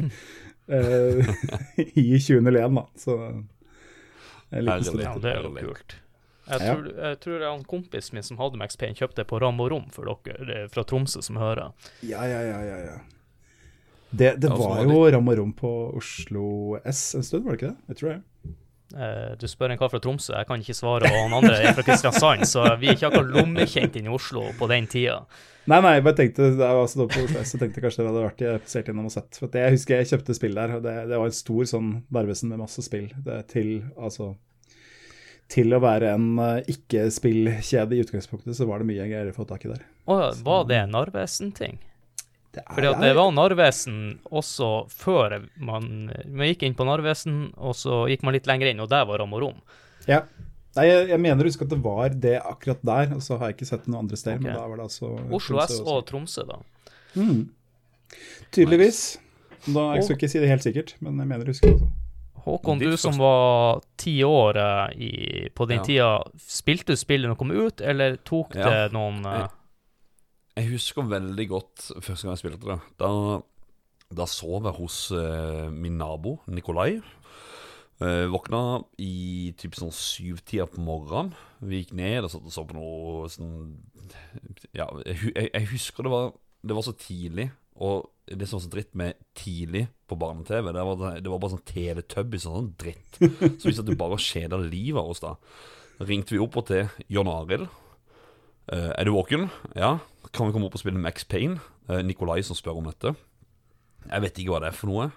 I 1.78 2.08
2001, 2.20 2.80
da. 2.80 2.88
Så 2.98 3.18
en 4.50 4.66
liten 4.66 4.72
Herlig. 4.72 4.86
stund 4.90 5.04
ja, 5.06 5.14
det 5.22 5.32
er 5.36 5.46
jo 5.46 5.54
kult. 5.60 5.96
Jeg 6.46 6.62
tror, 6.62 6.90
jeg 6.94 7.18
tror 7.24 7.40
det 7.42 7.46
er 7.46 7.50
han 7.50 7.64
kompisen 7.66 8.14
min 8.20 8.26
som 8.26 8.38
hadde 8.38 8.60
Max 8.62 8.78
Payne, 8.78 8.94
kjøpte 8.98 9.24
det 9.24 9.30
på 9.32 9.40
Ram 9.42 9.58
og 9.64 9.72
Rom 9.74 9.88
for 9.94 10.06
dere 10.06 10.60
er 10.60 10.68
fra 10.70 10.84
Tromsø 10.86 11.24
som 11.26 11.40
hører. 11.42 11.74
Ja, 12.06 12.22
ja, 12.30 12.42
ja, 12.46 12.60
ja, 12.62 12.76
ja. 12.92 12.98
Det, 14.16 14.36
det 14.40 14.52
Ja, 14.52 14.58
var 14.60 14.84
jo 14.86 15.00
ram 15.12 15.28
og 15.28 15.38
rom 15.40 15.54
på 15.58 15.72
Oslo 15.98 16.78
S 16.86 17.16
en 17.18 17.26
stund, 17.26 17.48
var 17.48 17.56
det 17.56 17.64
ikke 17.64 17.72
det? 17.74 17.78
Jeg 17.90 17.98
tror 18.00 18.12
det. 18.14 18.54
Eh, 18.94 19.34
Du 19.42 19.48
spør 19.50 19.74
en 19.74 19.80
kar 19.82 19.90
fra 19.90 20.00
Tromsø, 20.00 20.36
jeg 20.38 20.48
kan 20.48 20.62
ikke 20.62 20.78
svare, 20.78 21.10
og 21.10 21.18
han 21.26 21.34
andre 21.40 21.58
er 21.58 21.74
fra 21.74 21.84
Kristiansand, 21.88 22.46
så 22.46 22.68
vi 22.78 22.92
er 22.92 22.98
ikke 23.00 23.10
akkurat 23.10 23.34
lommekjent 23.34 23.98
inn 23.98 24.08
i 24.10 24.14
Oslo 24.14 24.52
på 24.60 24.70
den 24.70 24.86
tida. 24.92 25.24
Nei, 25.66 25.80
nei, 25.82 25.96
jeg 25.98 26.04
bare 26.06 26.18
tenkte 26.20 26.52
det 26.54 26.68
var 26.78 26.86
så 26.86 27.00
da 27.02 27.08
på 27.10 27.24
Oslo 27.26 27.42
så 27.42 27.58
tenkte 27.58 27.80
jeg 27.82 27.86
kanskje 27.88 28.04
det 28.04 28.10
hadde 28.12 28.26
vært 28.28 28.44
jeg 28.46 28.62
passert 28.68 28.92
innom 28.94 29.08
og 29.10 29.16
sett. 29.16 29.40
For 29.42 29.58
jeg 29.58 29.74
husker 29.74 29.98
jeg 29.98 30.12
kjøpte 30.12 30.36
spill 30.38 30.60
der, 30.60 30.76
og 30.78 30.84
det, 30.86 30.94
det 31.10 31.18
var 31.18 31.32
en 31.32 31.38
stor 31.40 31.70
sånn 31.72 31.88
Narvesen 32.14 32.52
med 32.54 32.62
masse 32.62 32.86
spill. 32.86 33.08
Det 33.26 33.40
til, 33.50 33.72
altså 33.98 34.36
Til 35.50 35.74
å 35.74 35.82
være 35.82 36.14
en 36.14 36.30
uh, 36.38 36.62
ikke-spillkjede 36.70 37.98
i 37.98 38.04
utgangspunktet, 38.06 38.54
så 38.58 38.66
var 38.70 38.82
det 38.82 38.88
mye 38.92 39.10
greier 39.10 39.34
å 39.34 39.36
få 39.36 39.46
tak 39.50 39.66
i 39.66 39.74
der. 39.74 39.82
Å 40.06 40.20
var 40.46 40.70
det 40.70 40.84
en 40.84 40.94
Narvesen-ting? 40.94 41.82
Er- 42.58 42.74
Fordi 42.76 42.88
at 42.94 43.02
det 43.02 43.14
var 43.18 43.32
Narvesen 43.36 44.20
også 44.32 44.70
før 44.92 45.36
man, 45.58 45.88
man 46.28 46.48
gikk 46.52 46.64
inn 46.68 46.76
på 46.78 46.86
Narvesen, 46.88 47.54
og 47.58 47.76
så 47.76 48.04
gikk 48.12 48.24
man 48.24 48.34
litt 48.38 48.48
lenger 48.48 48.72
inn, 48.72 48.80
og 48.84 48.90
der 48.90 49.06
var 49.10 49.20
Ram 49.20 49.34
og 49.34 49.42
Rom. 49.46 49.60
Ja. 50.08 50.22
Nei, 50.76 50.86
jeg, 50.90 51.08
jeg 51.14 51.20
mener 51.24 51.44
å 51.46 51.48
huske 51.48 51.64
at 51.64 51.72
det 51.72 51.82
var 51.84 52.10
det 52.10 52.36
akkurat 52.44 52.82
der, 52.84 53.14
og 53.16 53.22
så 53.24 53.38
har 53.40 53.50
jeg 53.52 53.56
ikke 53.60 53.68
sett 53.70 53.86
det 53.86 53.92
noen 53.94 54.04
andre 54.06 54.18
steder. 54.20 54.40
Okay. 54.42 54.52
Men 54.52 54.60
da 54.60 54.68
var 54.68 54.76
det 54.82 54.88
altså 54.90 55.12
Oslo 55.38 55.62
S 55.64 55.78
og. 55.86 56.02
Tromsø, 56.10 56.44
da. 56.50 56.58
Mm. 57.16 57.46
Tydeligvis. 58.52 59.04
Da, 59.66 59.86
jeg 59.96 60.04
skal 60.06 60.18
ikke 60.20 60.30
si 60.30 60.42
det 60.44 60.50
helt 60.52 60.66
sikkert, 60.66 60.92
men 61.02 61.16
jeg 61.24 61.30
mener 61.32 61.48
å 61.48 61.54
huske 61.56 61.70
det 61.70 61.78
også. 61.80 61.92
Håkon, 62.46 62.78
du 62.78 62.92
som 63.02 63.16
var 63.18 63.80
ti 63.98 64.20
år 64.28 64.60
eh, 64.62 64.92
i, 65.02 65.12
på 65.58 65.66
den 65.66 65.80
Ja. 65.80 65.86
tida, 65.88 66.10
spilte 66.38 66.94
du 66.94 67.00
spillet 67.02 67.26
når 67.26 67.34
det 67.34 67.40
kom 67.42 67.54
ut, 67.56 67.82
eller 67.82 68.18
tok 68.28 68.54
Ja. 68.54 68.70
det 68.70 68.94
noen 68.94 69.26
eh, 69.26 69.48
Jeg 70.56 70.72
husker 70.72 71.08
veldig 71.12 71.46
godt 71.52 71.90
første 72.00 72.24
gang 72.24 72.36
jeg 72.38 72.42
spilte 72.46 72.70
det. 72.70 72.78
Da, 73.02 73.10
da 74.16 74.28
sov 74.30 74.64
jeg 74.64 74.78
hos 74.78 75.00
eh, 75.12 75.68
min 75.74 75.98
nabo 76.00 76.38
Nikolai. 76.48 77.02
Eh, 78.00 78.24
våkna 78.32 78.62
i 79.04 79.52
typ 79.60 79.76
sånn 79.76 79.92
syvtida 79.92 80.70
på 80.72 80.84
morgenen. 80.84 81.34
Vi 81.60 81.82
gikk 81.82 81.92
ned 82.00 82.24
og 82.24 82.32
satt 82.32 82.48
og 82.48 82.56
så 82.56 82.64
på 82.68 82.78
noe 82.78 83.28
sånn 83.32 83.76
Ja, 84.76 84.88
jeg, 85.04 85.34
jeg, 85.34 85.68
husker 85.74 86.08
det 86.08 86.16
var, 86.16 86.34
det 86.64 86.80
var 86.80 86.88
så 86.88 86.96
tidlig. 87.04 87.50
Og 87.76 88.08
det 88.32 88.48
som 88.48 88.62
var 88.62 88.66
så 88.66 88.72
dritt 88.72 88.96
med 88.96 89.20
tidlig 89.36 89.86
på 90.08 90.16
barne-TV, 90.20 90.72
det 90.72 90.84
det 91.20 91.32
var 91.32 91.40
bare 91.44 91.58
sånn 91.58 91.68
Teletubbies 91.68 92.48
og 92.48 92.60
sånn 92.62 92.74
dritt. 92.80 93.20
Så 93.60 93.68
vi 93.68 93.76
satt 93.76 93.92
jo 93.92 94.00
bare 94.00 94.16
og 94.16 94.24
kjeda 94.24 94.60
livet 94.64 95.04
av 95.04 95.12
oss. 95.12 95.20
Da 95.20 95.36
ringte 96.08 96.36
vi 96.36 96.44
opp 96.44 96.56
og 96.64 96.70
til 96.72 96.88
John 97.12 97.28
Arild. 97.32 97.68
Eh, 98.72 98.92
er 98.96 99.04
du 99.04 99.18
våken? 99.18 99.50
Ja. 99.76 99.98
Kan 100.34 100.48
vi 100.48 100.56
komme 100.56 100.70
opp 100.70 100.78
og 100.78 100.82
spille 100.82 101.02
Max 101.02 101.26
Payne? 101.28 101.60
Eh, 101.90 102.02
Nikolai 102.06 102.42
som 102.46 102.58
spør 102.58 102.80
om 102.80 102.90
dette. 102.90 103.14
Jeg 104.06 104.24
vet 104.24 104.40
ikke 104.40 104.54
hva 104.54 104.62
det 104.64 104.72
er 104.72 104.78
for 104.78 104.92
noe. 104.92 105.10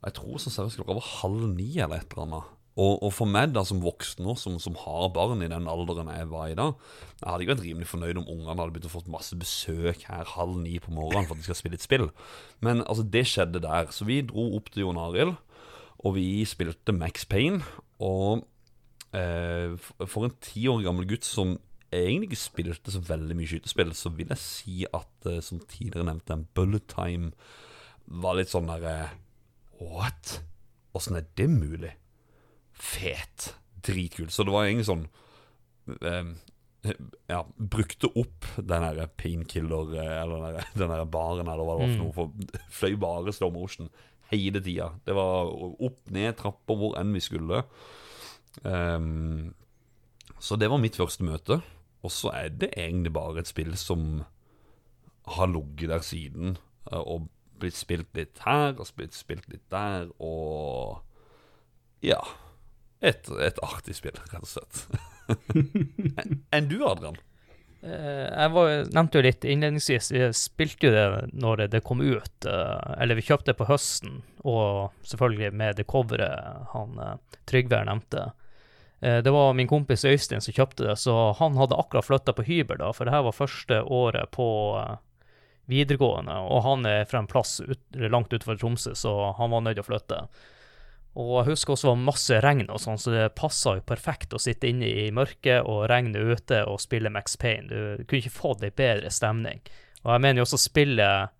Jeg 0.00 0.16
tror 0.16 0.40
så 0.40 0.52
seriøst 0.52 0.80
klokka 0.80 0.96
var 0.96 1.12
halv 1.20 1.44
ni 1.52 1.74
eller 1.76 2.00
et 2.00 2.12
eller 2.12 2.26
annet. 2.26 2.56
Og, 2.80 3.02
og 3.04 3.10
for 3.12 3.28
meg 3.28 3.50
da 3.52 3.64
som 3.66 3.82
voksen 3.82 4.24
nå, 4.24 4.36
som, 4.38 4.54
som 4.62 4.76
har 4.78 5.10
barn 5.12 5.42
i 5.44 5.50
den 5.50 5.66
alderen 5.68 6.08
jeg 6.14 6.28
var 6.30 6.48
i 6.48 6.56
da, 6.56 6.70
jeg 7.18 7.26
hadde 7.26 7.44
ikke 7.44 7.54
vært 7.56 7.64
rimelig 7.66 7.88
fornøyd 7.90 8.20
om 8.22 8.28
ungene 8.30 8.54
hadde 8.54 8.72
begynt 8.76 8.88
å 8.88 8.92
fått 8.92 9.10
masse 9.10 9.36
besøk 9.36 10.06
her 10.08 10.30
halv 10.36 10.54
ni 10.62 10.78
på 10.80 10.94
morgenen 10.94 11.26
for 11.28 11.34
at 11.34 11.42
de 11.42 11.48
skal 11.48 11.58
spille 11.58 11.76
et 11.76 11.84
spill. 11.84 12.08
Men 12.64 12.84
altså, 12.86 13.04
det 13.04 13.26
skjedde 13.28 13.62
der. 13.66 13.90
Så 13.92 14.06
vi 14.08 14.22
dro 14.24 14.46
opp 14.56 14.70
til 14.72 14.86
Jon 14.86 15.00
Arild, 15.02 15.34
og 16.00 16.16
vi 16.16 16.28
spilte 16.48 16.94
Max 16.96 17.26
Payne. 17.28 17.60
Og 18.00 18.46
eh, 19.12 19.74
for 20.06 20.24
en 20.24 20.38
ti 20.40 20.64
år 20.70 20.86
gammel 20.86 21.10
gutt 21.10 21.28
som 21.28 21.58
egentlig 21.92 22.30
ikke 22.30 22.40
spilte 22.40 22.92
så 22.94 23.02
veldig 23.02 23.36
mye 23.38 23.50
skytespill, 23.50 23.94
så 23.98 24.12
vil 24.14 24.30
jeg 24.30 24.42
si 24.42 24.76
at, 24.86 25.10
eh, 25.26 25.40
som 25.44 25.62
tidligere 25.70 26.06
nevnt, 26.06 26.30
en 26.30 26.46
bullet 26.54 26.86
time 26.90 27.32
var 28.10 28.38
litt 28.38 28.52
sånn 28.52 28.70
derre 28.70 29.10
What? 29.80 30.40
Åssen 30.96 31.16
er 31.16 31.26
det 31.38 31.48
mulig? 31.48 31.94
Fet. 32.72 33.54
Dritkult. 33.80 34.32
Så 34.32 34.44
det 34.44 34.52
var 34.52 34.66
egentlig 34.66 34.88
sånn 34.90 35.06
eh, 36.04 36.32
Ja, 37.30 37.40
brukte 37.56 38.10
opp 38.12 38.48
den 38.56 38.84
derre 38.84 39.06
painkiller 39.16 39.94
eh, 39.96 40.12
Eller 40.20 40.44
den 40.44 40.58
der, 40.58 40.68
den 40.82 40.92
der 40.92 41.06
baren 41.08 41.48
eller 41.48 41.64
hva 41.64 41.78
det 41.78 41.86
var 41.86 41.94
for 41.94 42.04
noe. 42.04 42.16
For 42.18 42.68
fløy 42.82 42.98
bare 43.00 43.36
slow 43.36 43.54
motion 43.54 43.90
hele 44.30 44.60
tida. 44.62 44.92
Det 45.06 45.14
var 45.16 45.48
opp, 45.50 46.04
ned 46.14 46.36
trapper, 46.38 46.78
hvor 46.78 46.94
enn 47.00 47.10
vi 47.16 47.22
skulle. 47.24 47.64
Um, 48.62 49.50
så 50.38 50.54
det 50.60 50.68
var 50.70 50.78
mitt 50.78 50.98
første 50.98 51.26
møte. 51.26 51.58
Og 52.02 52.12
så 52.14 52.30
er 52.32 52.48
det 52.62 52.70
egentlig 52.78 53.12
bare 53.12 53.42
et 53.42 53.50
spill 53.50 53.74
som 53.76 54.24
har 55.36 55.50
ligget 55.52 55.90
der 55.92 56.04
siden, 56.06 56.56
eh, 56.90 56.98
og 57.02 57.28
blitt 57.60 57.76
spilt 57.76 58.08
litt 58.16 58.40
her 58.46 58.72
og 58.80 58.88
blitt 58.96 59.12
spilt 59.14 59.48
litt 59.52 59.66
der, 59.70 60.08
og 60.18 61.02
ja 62.00 62.20
et, 63.04 63.28
et 63.40 63.58
artig 63.64 63.94
spill, 63.96 64.16
rett 64.32 64.44
og 64.44 64.48
slett. 64.48 64.86
Enn 66.56 66.68
du, 66.70 66.78
Adrian? 66.88 67.16
Eh, 67.84 68.26
Jeg 68.28 68.52
var, 68.52 68.72
nevnte 68.92 69.20
jo 69.20 69.24
litt 69.24 69.44
innledningsvis, 69.48 70.10
jeg 70.16 70.36
spilte 70.36 70.88
jo 70.88 70.94
det 70.96 71.04
når 71.32 71.66
det 71.72 71.82
kom 71.86 72.00
ut. 72.04 72.48
eh, 72.48 72.90
Eller 73.00 73.16
vi 73.20 73.24
kjøpte 73.28 73.52
det 73.52 73.58
på 73.60 73.68
høsten, 73.70 74.22
og 74.44 74.92
selvfølgelig 75.08 75.52
med 75.56 75.80
det 75.80 75.86
coveret 75.88 76.66
han 76.74 76.96
Trygve 77.48 77.84
nevnte. 77.88 78.30
Eh, 79.00 79.18
Det 79.22 79.30
var 79.30 79.54
min 79.54 79.68
kompis 79.68 80.04
Øystein 80.04 80.40
som 80.40 80.54
kjøpte 80.54 80.86
det, 80.88 80.96
så 80.98 81.32
han 81.38 81.56
hadde 81.56 81.78
akkurat 81.78 82.04
flytta 82.04 82.32
på 82.36 82.46
hybel, 82.48 82.78
da, 82.82 82.92
for 82.92 83.04
det 83.04 83.14
her 83.14 83.24
var 83.26 83.36
første 83.36 83.82
året 83.82 84.30
på 84.36 84.48
eh, 84.80 84.96
videregående, 85.70 86.34
og 86.50 86.62
han 86.66 86.86
er 86.86 87.04
fra 87.08 87.22
en 87.22 87.30
plass 87.30 87.60
ut, 87.60 87.80
langt 87.94 88.32
utenfor 88.32 88.58
Tromsø, 88.58 88.94
så 88.94 89.32
han 89.38 89.52
var 89.52 89.60
nødt 89.64 89.78
til 89.78 89.84
å 89.86 89.90
flytte. 89.90 90.22
Og 91.20 91.30
jeg 91.40 91.50
husker 91.50 91.74
også 91.74 91.88
det 91.88 91.90
var 91.90 92.04
masse 92.06 92.40
regn 92.42 92.68
og 92.70 92.80
sånn, 92.82 92.98
så 92.98 93.10
det 93.14 93.34
passa 93.38 93.76
jo 93.78 93.82
perfekt 93.86 94.34
å 94.34 94.38
sitte 94.38 94.68
inne 94.70 94.86
i 94.86 95.08
mørket 95.14 95.66
og 95.66 95.88
regne 95.90 96.18
ute 96.18 96.62
og 96.70 96.78
spille 96.82 97.10
Max 97.10 97.34
Payne. 97.36 97.66
Du 97.66 98.04
kunne 98.04 98.20
ikke 98.22 98.34
fått 98.34 98.62
ei 98.62 98.70
bedre 98.70 99.10
stemning. 99.10 99.58
Og 100.04 100.12
jeg 100.14 100.22
mener 100.22 100.38
jo 100.40 100.46
også 100.46 100.60
spillet 100.62 101.34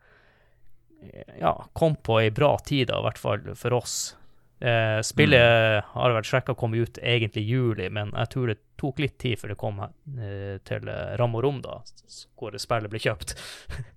ja, 1.41 1.53
kom 1.73 1.95
på 1.97 2.19
ei 2.21 2.31
bra 2.35 2.57
tid, 2.67 2.89
da, 2.91 2.99
i 2.99 3.07
hvert 3.07 3.21
fall 3.23 3.55
for 3.57 3.79
oss. 3.79 4.17
Eh, 4.61 4.99
spillet 5.01 5.85
har 5.95 6.13
vært 6.13 6.29
sjekka 6.29 6.53
kom 6.55 6.75
ut 6.77 6.99
egentlig 7.01 7.47
i 7.47 7.53
juli, 7.55 7.87
men 7.89 8.11
jeg 8.13 8.29
tror 8.35 8.51
det 8.51 8.59
tok 8.81 8.99
litt 9.01 9.15
tid 9.23 9.39
før 9.41 9.55
det 9.55 9.57
kom 9.61 9.79
eh, 9.81 10.59
til 10.69 10.89
eh, 10.93 11.15
ram 11.17 11.35
og 11.39 11.45
rom, 11.47 11.63
da, 11.65 11.79
hvor 12.37 12.59
spillet 12.61 12.93
ble 12.93 13.01
kjøpt. 13.07 13.37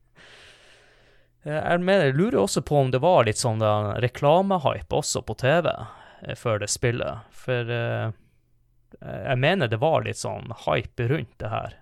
Eh, 1.44 1.60
Jeg 1.60 1.80
mener, 1.84 2.06
jeg 2.06 2.16
lurer 2.16 2.38
også 2.40 2.62
på 2.64 2.78
om 2.80 2.92
det 2.94 3.02
var 3.04 3.26
litt 3.28 3.36
sånn 3.36 3.60
reklamehype 4.00 4.96
også 4.96 5.26
på 5.28 5.34
TV 5.42 5.66
eh, 5.74 6.38
før 6.40 6.62
det 6.62 6.70
spillet. 6.72 7.26
For 7.36 7.68
eh, 7.68 8.14
jeg 9.04 9.42
mener 9.44 9.68
det 9.68 9.82
var 9.82 10.06
litt 10.06 10.22
sånn 10.22 10.54
hype 10.64 11.10
rundt 11.12 11.34
det 11.44 11.50
her. 11.52 11.76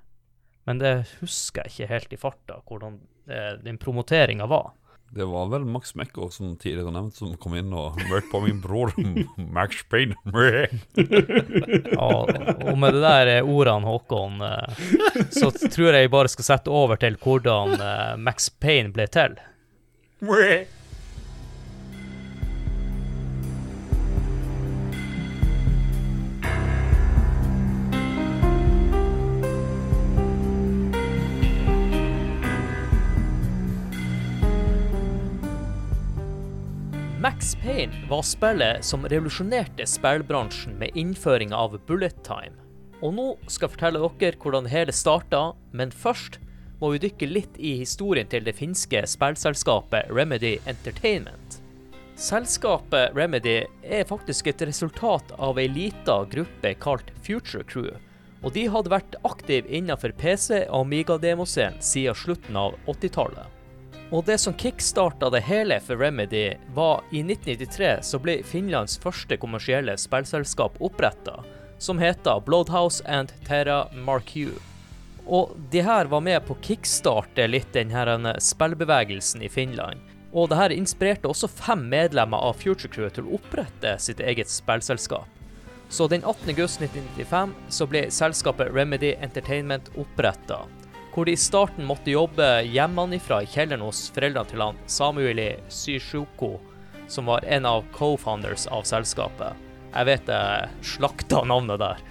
Men 0.66 0.82
det 0.82 0.96
husker 1.20 1.62
jeg 1.70 1.76
ikke 1.76 1.92
helt 1.94 2.14
i 2.18 2.20
farta, 2.24 2.58
hvordan 2.66 2.98
den 3.62 3.78
promoteringa 3.78 4.48
var. 4.50 4.72
Det 5.14 5.26
var 5.28 5.50
vel 5.52 5.66
Max 5.68 5.92
Mekker, 6.00 6.30
som 6.32 6.54
tidligere 6.56 6.92
nevnt, 6.96 7.18
som 7.20 7.34
kom 7.42 7.56
inn 7.60 7.74
og 7.76 7.98
mørkte 8.08 8.32
på 8.32 8.40
min 8.46 8.62
bror 8.64 8.94
Max 9.58 9.84
Payne. 9.92 10.16
Ja, 11.92 12.08
og 12.72 12.78
med 12.80 12.96
det 12.96 13.02
der 13.04 13.32
eh, 13.36 13.48
ordene, 13.48 13.88
Håkon, 13.92 14.40
eh, 14.46 14.84
så 15.36 15.50
tror 15.52 15.98
jeg 15.98 16.12
bare 16.14 16.32
skal 16.32 16.48
sette 16.48 16.72
over 16.72 17.00
til 17.02 17.18
hvordan 17.20 17.76
eh, 17.76 18.14
Max 18.24 18.48
Payne 18.64 18.94
ble 18.96 19.08
til. 19.12 19.36
Max 37.22 37.56
Payne 37.56 38.08
var 38.10 38.22
spillet 38.26 38.86
som 38.86 39.04
revolusjonerte 39.06 39.86
spillbransjen 39.86 40.74
med 40.80 40.96
innføringa 40.98 41.54
av 41.56 41.76
bullet 41.86 42.24
time. 42.26 42.56
Og 43.06 43.14
nå 43.14 43.26
skal 43.46 43.68
jeg 43.68 43.74
fortelle 43.76 44.02
dere 44.24 44.40
hvordan 44.42 44.66
det 44.66 44.72
hele 44.74 44.96
starta, 44.96 45.42
men 45.70 45.94
først 45.94 46.40
må 46.82 46.90
vi 46.96 47.04
dykke 47.04 47.30
litt 47.30 47.62
i 47.62 47.76
historien 47.84 48.26
til 48.32 48.48
det 48.48 48.56
finske 48.58 49.04
spillselskapet 49.06 50.10
Remedy 50.10 50.56
Entertainment. 50.66 51.62
Selskapet 52.18 53.14
Remedy 53.14 53.60
er 53.86 54.10
faktisk 54.10 54.50
et 54.50 54.66
resultat 54.66 55.38
av 55.38 55.62
ei 55.62 55.70
lita 55.70 56.24
gruppe 56.34 56.74
kalt 56.82 57.14
Future 57.22 57.62
Crew, 57.70 57.94
og 58.42 58.58
de 58.58 58.66
hadde 58.66 58.98
vært 58.98 59.22
aktive 59.22 59.70
innenfor 59.70 60.18
PC- 60.18 60.66
og 60.72 60.88
Amiga-demoscenen 60.88 61.86
siden 61.86 62.18
slutten 62.18 62.58
av 62.58 62.82
80-tallet. 62.90 63.61
Og 64.12 64.26
det 64.28 64.38
som 64.44 64.54
kickstarta 64.54 65.30
det 65.32 65.40
hele 65.48 65.78
for 65.80 65.96
Remedy, 65.96 66.58
var 66.76 67.04
i 67.12 67.22
1993 67.24 67.92
så 68.04 68.20
ble 68.20 68.42
Finlands 68.44 68.98
første 69.00 69.38
kommersielle 69.40 69.96
spillselskap 69.98 70.76
oppretta, 70.84 71.38
som 71.80 72.00
heter 72.00 72.44
Bloodhouse 72.44 73.00
and 73.08 73.32
Terra 73.48 73.86
Mark 73.96 74.36
U. 74.36 74.52
Og 75.26 75.56
de 75.72 75.86
her 75.88 76.10
var 76.12 76.26
med 76.28 76.44
på 76.44 76.58
å 76.58 76.64
kickstarte 76.66 77.48
litt 77.48 77.72
denne 77.72 78.34
eh, 78.34 78.42
spillbevegelsen 78.44 79.46
i 79.48 79.50
Finland. 79.50 80.04
Og 80.36 80.50
det 80.52 80.60
her 80.60 80.76
inspirerte 80.76 81.32
også 81.32 81.48
fem 81.48 81.88
medlemmer 81.92 82.44
av 82.52 82.60
Future 82.60 82.92
Crew 82.92 83.08
til 83.16 83.30
å 83.30 83.40
opprette 83.40 83.96
sitt 84.00 84.20
eget 84.20 84.52
spillselskap. 84.52 85.28
Så 85.92 86.08
den 86.12 86.24
18. 86.24 86.52
august 86.52 86.84
1995 86.84 87.56
så 87.68 87.88
ble 87.88 88.06
selskapet 88.12 88.76
Remedy 88.76 89.16
Entertainment 89.24 89.92
oppretta, 90.00 90.66
hvor 91.12 91.28
de 91.28 91.36
i 91.36 91.40
starten 91.40 91.86
måtte 91.88 92.14
jobbe 92.14 92.48
hjemmefra 92.72 93.42
i 93.44 93.50
kjelleren 93.52 93.84
hos 93.84 94.06
foreldrene 94.16 94.48
til 94.48 94.64
han 94.64 94.80
Samueli 94.88 95.50
Syshuko, 95.68 96.54
som 97.12 97.28
var 97.28 97.46
en 97.46 97.68
av 97.68 97.84
co-founders 97.96 98.68
av 98.72 98.88
selskapet. 98.88 99.58
Jeg 99.92 100.08
vet 100.08 100.32
jeg 100.32 100.70
slakta 100.94 101.44
navnet 101.44 101.82
der. 101.82 102.04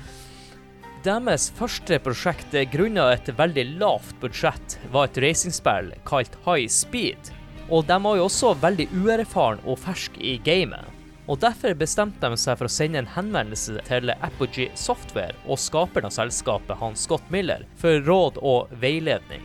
Deres 1.00 1.48
første 1.56 1.96
prosjekt, 2.04 2.52
grunnet 2.74 3.14
et 3.30 3.32
veldig 3.38 3.64
lavt 3.80 4.18
budsjett, 4.20 4.76
var 4.92 5.08
et 5.08 5.20
racingspill 5.24 5.94
kalt 6.04 6.36
High 6.44 6.68
Speed. 6.68 7.32
Og 7.72 7.86
de 7.88 7.96
var 8.04 8.18
jo 8.18 8.26
også 8.26 8.52
veldig 8.60 8.90
uerfaren 9.00 9.62
og 9.64 9.80
fersk 9.80 10.18
i 10.20 10.36
gamet. 10.44 10.99
Og 11.30 11.38
Derfor 11.38 11.76
bestemte 11.78 12.26
de 12.26 12.36
seg 12.42 12.56
for 12.58 12.66
å 12.66 12.72
sende 12.74 12.98
en 12.98 13.10
henvendelse 13.14 13.78
til 13.86 14.10
Apogee 14.16 14.74
Software 14.74 15.36
og 15.46 15.60
skaperen 15.62 16.08
av 16.08 16.14
selskapet, 16.16 16.74
han 16.80 16.96
Scott 16.98 17.28
Miller, 17.30 17.62
for 17.78 18.02
råd 18.02 18.40
og 18.42 18.72
veiledning. 18.82 19.44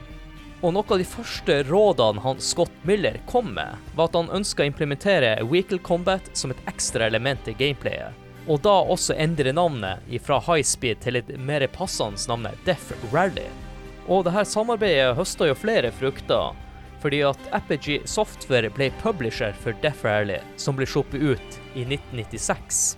Og 0.65 0.73
noe 0.73 0.87
av 0.89 0.97
de 0.97 1.05
første 1.05 1.59
rådene 1.67 2.23
han 2.23 2.39
Scott 2.41 2.73
Miller 2.89 3.19
kom 3.29 3.51
med, 3.53 3.77
var 3.93 4.09
at 4.09 4.17
han 4.17 4.31
ønska 4.33 4.63
å 4.63 4.69
implementere 4.71 5.35
Weekle 5.45 5.77
Combat 5.85 6.25
som 6.33 6.49
et 6.49 6.63
ekstra 6.71 7.05
element 7.05 7.45
i 7.51 7.53
gameplayet. 7.59 8.17
Og 8.49 8.63
da 8.65 8.73
også 8.81 9.13
endre 9.21 9.53
navnet 9.53 10.01
fra 10.25 10.39
High 10.47 10.65
Speed 10.65 11.03
til 11.05 11.19
et 11.19 11.29
mer 11.37 11.67
passende 11.75 12.17
navn 12.31 12.49
Death 12.65 12.97
Rally. 13.13 13.45
Og 14.09 14.25
dette 14.25 14.47
samarbeidet 14.49 15.13
høsta 15.19 15.51
jo 15.51 15.57
flere 15.57 15.93
frukter, 15.93 16.57
fordi 17.03 17.21
at 17.29 17.45
Apogee 17.53 18.01
Software 18.09 18.73
ble 18.73 18.89
publisher 19.03 19.53
for 19.61 19.77
Death 19.85 20.01
Rally, 20.05 20.39
som 20.57 20.77
ble 20.77 20.89
sluppet 20.89 21.21
ut 21.21 21.61
i 21.75 21.84
1996. 21.84 22.98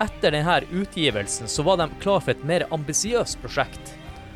Etter 0.00 0.34
denne 0.34 0.60
utgivelsen 0.70 1.48
så 1.48 1.64
var 1.64 1.80
de 1.80 1.88
klar 2.00 2.20
for 2.20 2.34
et 2.34 2.44
mer 2.44 2.66
ambisiøst 2.70 3.40
prosjekt, 3.40 3.94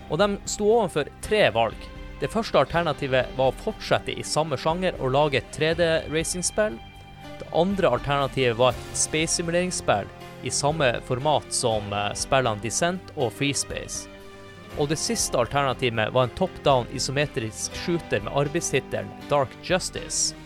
og 0.08 0.20
de 0.22 0.28
sto 0.48 0.68
overfor 0.80 1.10
tre 1.24 1.46
valg. 1.54 1.76
Det 2.20 2.28
første 2.32 2.58
alternativet 2.60 3.28
var 3.36 3.52
å 3.52 3.60
fortsette 3.64 4.12
i 4.12 4.24
samme 4.26 4.58
sjanger 4.60 4.96
og 5.00 5.14
lage 5.14 5.40
et 5.40 5.52
3D-racingspill. 5.56 6.76
Det 7.40 7.48
andre 7.56 7.92
alternativet 7.96 8.58
var 8.58 8.76
et 8.76 8.96
space-simuleringsspill 8.96 10.08
i 10.44 10.52
samme 10.52 10.92
format 11.08 11.52
som 11.52 11.92
eh, 11.92 12.10
spillene 12.16 12.60
Descent 12.64 13.12
og 13.16 13.32
Freespace. 13.36 14.08
Og 14.78 14.88
det 14.88 15.00
siste 15.00 15.38
alternativet 15.38 16.12
var 16.14 16.28
en 16.28 16.36
top 16.38 16.52
down 16.64 16.88
isometrisk 16.94 17.74
shooter 17.84 18.22
med 18.24 18.36
arbeidstittelen 18.36 19.10
Dark 19.28 19.52
Justice. 19.66 20.36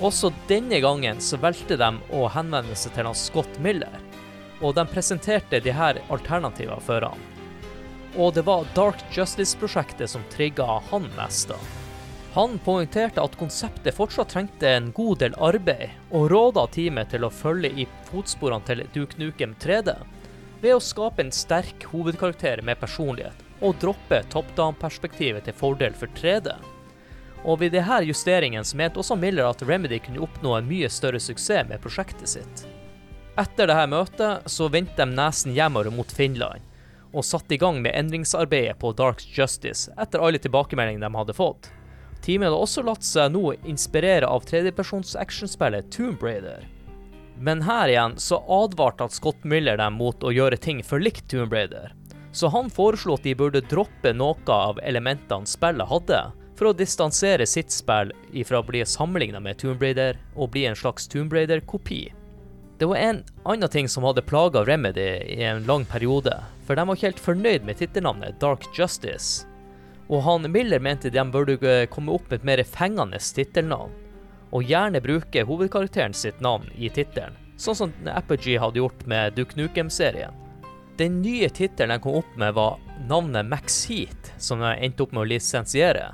Også 0.00 0.32
denne 0.48 0.80
gangen 0.80 1.20
så 1.20 1.36
valgte 1.42 1.76
de 1.76 1.90
å 2.14 2.24
henvende 2.32 2.74
seg 2.78 2.94
til 2.96 3.06
han 3.10 3.18
Scott 3.18 3.60
Miller. 3.60 4.00
og 4.62 4.74
de 4.74 4.84
presenterte 4.86 5.58
de 5.60 5.72
her 5.74 5.98
alternativene 6.08 6.80
for 6.86 7.02
han. 7.02 7.22
Og 8.14 8.34
det 8.36 8.44
var 8.46 8.68
Dark 8.76 9.00
Justice-prosjektet 9.10 10.10
som 10.10 10.22
trigga 10.30 10.80
han 10.90 11.08
mest. 11.16 11.48
da. 11.48 11.56
Han 12.34 12.58
poengterte 12.64 13.20
at 13.20 13.36
konseptet 13.36 13.96
fortsatt 13.96 14.30
trengte 14.32 14.68
en 14.68 14.92
god 14.92 15.18
del 15.18 15.34
arbeid, 15.36 15.90
og 16.10 16.30
råda 16.30 16.66
teamet 16.72 17.10
til 17.10 17.24
å 17.24 17.30
følge 17.30 17.72
i 17.74 17.88
fotsporene 18.08 18.64
til 18.64 18.84
Duke 18.94 19.18
Nukem 19.18 19.56
3D 19.60 19.96
ved 20.62 20.76
å 20.76 20.80
skape 20.80 21.24
en 21.24 21.32
sterk 21.34 21.84
hovedkarakter 21.90 22.62
med 22.62 22.78
personlighet, 22.78 23.34
og 23.60 23.74
droppe 23.82 24.22
top 24.30 24.46
down-perspektivet 24.56 25.44
til 25.44 25.58
fordel 25.58 25.92
for 25.98 26.06
3D. 26.14 26.54
Og 27.44 27.58
ved 27.58 27.74
disse 27.74 27.98
justeringene 28.06 28.78
mente 28.78 29.02
også 29.02 29.16
Miller 29.18 29.48
at 29.48 29.62
Remedy 29.66 29.98
kunne 30.04 30.22
oppnå 30.22 30.54
en 30.56 30.68
mye 30.68 30.90
større 30.92 31.20
suksess 31.20 31.68
med 31.68 31.82
prosjektet 31.82 32.30
sitt. 32.36 32.64
Etter 33.40 33.70
dette 33.70 33.88
møtet 33.88 34.50
så 34.52 34.68
vendte 34.68 35.00
de 35.00 35.16
nesen 35.16 35.54
hjemover 35.56 35.90
mot 35.94 36.10
Finland, 36.12 36.60
og 37.12 37.24
satte 37.24 37.56
i 37.56 37.60
gang 37.60 37.80
med 37.82 37.96
endringsarbeidet 37.96 38.78
på 38.80 38.92
Dark 38.96 39.24
Justice 39.36 39.92
etter 40.00 40.20
alle 40.22 40.40
tilbakemeldingene 40.40 41.08
de 41.08 41.18
hadde 41.18 41.36
fått. 41.36 41.70
Teamet 42.22 42.50
hadde 42.50 42.60
også 42.64 42.84
latt 42.86 43.02
seg 43.04 43.32
nå 43.34 43.54
inspirere 43.68 44.28
av 44.28 44.44
tredjepersons 44.46 45.16
actionspillet 45.18 45.90
Tomb 45.94 46.22
Raider. 46.22 46.68
Men 47.42 47.64
her 47.66 47.90
igjen 47.90 48.14
så 48.20 48.38
advarte 48.46 49.08
at 49.08 49.16
Scott 49.16 49.42
Miller 49.48 49.80
dem 49.80 49.96
mot 49.98 50.22
å 50.22 50.30
gjøre 50.30 50.60
ting 50.60 50.84
for 50.86 51.02
likt 51.02 51.26
Tomb 51.32 51.52
Raider. 51.52 51.90
Så 52.32 52.48
han 52.52 52.70
foreslo 52.72 53.16
at 53.18 53.26
de 53.26 53.34
burde 53.36 53.64
droppe 53.68 54.12
noe 54.14 54.54
av 54.54 54.78
elementene 54.86 55.48
spillet 55.48 55.88
hadde, 55.88 56.20
for 56.62 56.70
å 56.70 56.78
distansere 56.78 57.42
sitt 57.42 57.72
spill 57.74 58.12
ifra 58.38 58.60
å 58.60 58.66
bli 58.66 58.84
sammenligna 58.86 59.40
med 59.42 59.58
Tomb 59.58 59.80
Raider 59.82 60.20
og 60.36 60.52
bli 60.54 60.62
en 60.68 60.76
slags 60.78 61.08
Tomb 61.10 61.32
Raider-kopi. 61.34 62.12
Det 62.78 62.86
var 62.86 63.00
en 63.02 63.18
annen 63.42 63.70
ting 63.72 63.88
som 63.90 64.06
hadde 64.06 64.22
plaga 64.22 64.62
Remedy 64.62 65.08
i 65.34 65.40
en 65.42 65.64
lang 65.66 65.82
periode, 65.90 66.36
for 66.62 66.78
de 66.78 66.84
var 66.86 66.94
ikke 66.94 67.08
helt 67.08 67.24
fornøyd 67.24 67.66
med 67.66 67.80
tittelnavnet 67.80 68.38
Dark 68.38 68.68
Justice. 68.78 69.48
Og 70.06 70.22
han 70.22 70.46
Miller 70.54 70.78
mente 70.78 71.10
de 71.10 71.26
burde 71.34 71.74
komme 71.90 72.14
opp 72.14 72.30
med 72.30 72.38
et 72.38 72.48
mer 72.52 72.64
fengende 72.78 73.18
tittelnavn, 73.18 73.98
og 74.54 74.70
gjerne 74.70 75.02
bruke 75.02 75.42
hovedkarakteren 75.48 76.14
sitt 76.14 76.38
navn 76.38 76.70
i 76.78 76.94
tittelen, 76.94 77.34
sånn 77.58 77.80
som 77.82 77.98
Apogee 78.14 78.62
hadde 78.62 78.84
gjort 78.84 79.02
med 79.10 79.34
Duke 79.34 79.58
Nukem-serien. 79.58 80.38
Den 80.94 81.24
nye 81.26 81.50
tittelen 81.50 81.98
de 81.98 82.06
kom 82.06 82.22
opp 82.22 82.34
med, 82.38 82.54
var 82.54 82.78
navnet 83.10 83.50
Max 83.50 83.82
Heat, 83.90 84.36
som 84.38 84.62
de 84.62 84.76
endte 84.78 85.02
opp 85.02 85.10
med 85.10 85.26
å 85.26 85.30
lisensiere. 85.34 86.12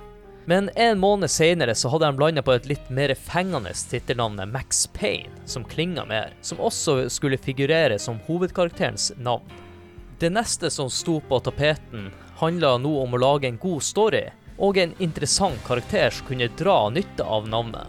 Men 0.48 0.70
en 0.74 0.98
måned 0.98 1.30
senere 1.30 1.74
så 1.74 1.90
hadde 1.92 2.06
de 2.06 2.18
landa 2.18 2.42
på 2.42 2.54
et 2.56 2.66
litt 2.70 2.86
mer 2.88 3.12
fengende 3.20 3.74
tittelnavn, 3.90 4.40
Max 4.48 4.86
Payne, 4.86 5.42
som 5.44 5.64
klinga 5.64 6.06
mer, 6.08 6.30
som 6.40 6.62
også 6.64 7.10
skulle 7.12 7.36
figurere 7.36 7.98
som 8.00 8.16
hovedkarakterens 8.24 9.10
navn. 9.20 9.44
Det 10.18 10.30
neste 10.32 10.70
som 10.72 10.88
sto 10.88 11.18
på 11.20 11.40
tapeten, 11.44 12.06
handla 12.40 12.78
nå 12.80 12.94
om 13.02 13.12
å 13.12 13.20
lage 13.20 13.50
en 13.50 13.58
god 13.60 13.84
story 13.84 14.22
og 14.56 14.80
en 14.80 14.94
interessant 15.04 15.60
karakter 15.66 16.16
som 16.16 16.30
kunne 16.30 16.48
dra 16.56 16.78
nytte 16.96 17.28
av 17.28 17.44
navnet. 17.52 17.84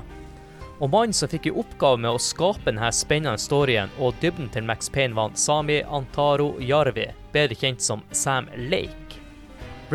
Og 0.84 0.92
mannen 0.92 1.16
som 1.16 1.32
fikk 1.32 1.48
i 1.48 1.56
oppgave 1.64 2.04
med 2.04 2.12
å 2.12 2.20
skape 2.20 2.68
denne 2.68 2.92
spennende 2.92 3.40
storyen 3.40 3.96
og 4.04 4.20
dybden 4.20 4.52
til 4.52 4.68
Max 4.68 4.92
Payne, 4.92 5.16
var 5.16 5.32
Sami 5.40 5.80
Antaro 5.88 6.58
Jarvi, 6.60 7.08
bedre 7.32 7.56
kjent 7.56 7.88
som 7.88 8.04
Sam 8.12 8.52
Lake. 8.68 9.24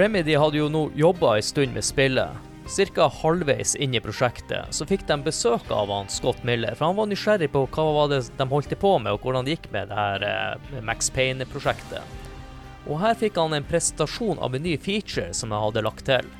Remedy 0.00 0.40
hadde 0.40 0.62
jo 0.64 0.72
nå 0.72 0.86
jobba 0.96 1.36
en 1.36 1.48
stund 1.52 1.76
med 1.76 1.84
spillet. 1.84 2.53
Cirka 2.66 3.08
halvveis 3.08 3.74
inn 3.76 3.94
i 3.94 4.00
prosjektet 4.00 4.72
så 4.72 4.86
fikk 4.88 5.04
de 5.06 5.18
besøk 5.26 5.68
av 5.68 5.90
han 5.92 6.08
Scott 6.08 6.40
Miller, 6.48 6.72
for 6.74 6.88
han 6.88 6.96
var 6.96 7.10
nysgjerrig 7.10 7.50
på 7.52 7.66
hva 7.76 8.06
de 8.08 8.46
holdt 8.48 8.72
på 8.80 8.92
med, 8.98 9.12
og 9.12 9.20
hvordan 9.20 9.44
det 9.44 9.58
gikk 9.58 9.68
med 9.74 9.90
det 9.92 9.98
her 9.98 10.24
eh, 10.28 10.80
Max 10.80 11.10
Payne-prosjektet. 11.12 12.00
Og 12.88 13.02
her 13.02 13.18
fikk 13.20 13.36
han 13.40 13.52
en 13.56 13.68
presentasjon 13.68 14.40
av 14.40 14.56
en 14.56 14.64
ny 14.64 14.78
feature 14.80 15.28
som 15.36 15.52
jeg 15.52 15.64
hadde 15.66 15.84
lagt 15.84 16.06
til. 16.08 16.30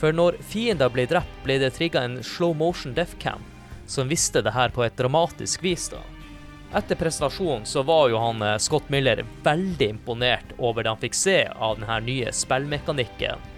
For 0.00 0.16
når 0.16 0.40
fiender 0.42 0.90
ble 0.90 1.06
drept, 1.06 1.38
ble 1.44 1.60
det 1.62 1.74
trigga 1.78 2.02
en 2.02 2.18
slow 2.26 2.54
motion 2.56 2.96
death 2.96 3.14
cam 3.22 3.46
som 3.90 4.10
visste 4.10 4.42
det 4.42 4.54
her 4.54 4.74
på 4.74 4.84
et 4.86 4.98
dramatisk 4.98 5.62
vis. 5.62 5.88
da. 5.94 6.02
Etter 6.78 6.98
presentasjonen 6.98 7.66
så 7.66 7.82
var 7.86 8.08
jo 8.10 8.18
han 8.18 8.42
eh, 8.42 8.58
Scott 8.58 8.90
Miller 8.90 9.22
veldig 9.46 9.88
imponert 9.94 10.54
over 10.58 10.82
det 10.82 10.90
han 10.96 11.02
fikk 11.06 11.18
se 11.18 11.38
av 11.46 11.78
denne 11.78 12.02
nye 12.10 12.34
spillmekanikken. 12.34 13.50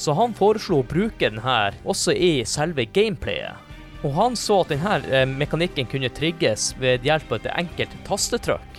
Så 0.00 0.14
han 0.16 0.32
foreslo 0.32 0.80
å 0.80 0.86
bruke 0.88 1.28
den 1.28 1.42
her 1.44 1.76
også 1.84 2.14
i 2.16 2.40
selve 2.48 2.86
gameplayet. 2.88 3.60
Og 4.00 4.14
han 4.16 4.36
så 4.38 4.62
at 4.62 4.72
denne 4.72 4.96
eh, 5.12 5.26
mekanikken 5.28 5.88
kunne 5.90 6.08
trigges 6.16 6.70
ved 6.80 7.04
hjelp 7.04 7.34
av 7.34 7.42
et 7.42 7.50
enkelt 7.52 7.96
tastetrykk. 8.06 8.78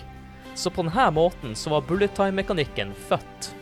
Så 0.58 0.72
på 0.74 0.82
denne 0.82 1.10
måten 1.14 1.54
så 1.56 1.76
var 1.76 1.86
bullet 1.86 2.14
time-mekanikken 2.18 2.90
født. 3.06 3.52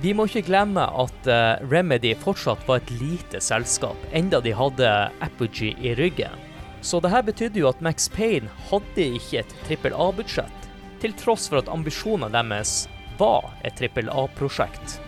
Vi 0.00 0.14
må 0.14 0.28
ikke 0.28 0.46
glemme 0.46 0.84
at 1.02 1.26
uh, 1.26 1.58
Remedy 1.66 2.12
fortsatt 2.22 2.62
var 2.68 2.78
et 2.78 2.92
lite 3.00 3.40
selskap, 3.42 3.98
enda 4.14 4.38
de 4.40 4.52
hadde 4.54 4.92
Apogee 5.26 5.74
i 5.82 5.96
ryggen. 5.98 6.38
Så 6.80 7.00
det 7.02 7.10
her 7.10 7.24
betydde 7.26 7.58
jo 7.58 7.66
at 7.72 7.82
Max 7.82 8.06
Payne 8.14 8.46
hadde 8.70 9.08
ikke 9.18 9.42
et 9.42 9.56
trippel 9.66 9.96
A-budsjett, 9.98 10.70
til 11.02 11.16
tross 11.18 11.50
for 11.50 11.58
at 11.60 11.70
ambisjonene 11.74 12.30
deres 12.30 12.84
var 13.18 13.50
et 13.66 13.74
trippel 13.78 14.06
A-prosjekt. 14.14 15.00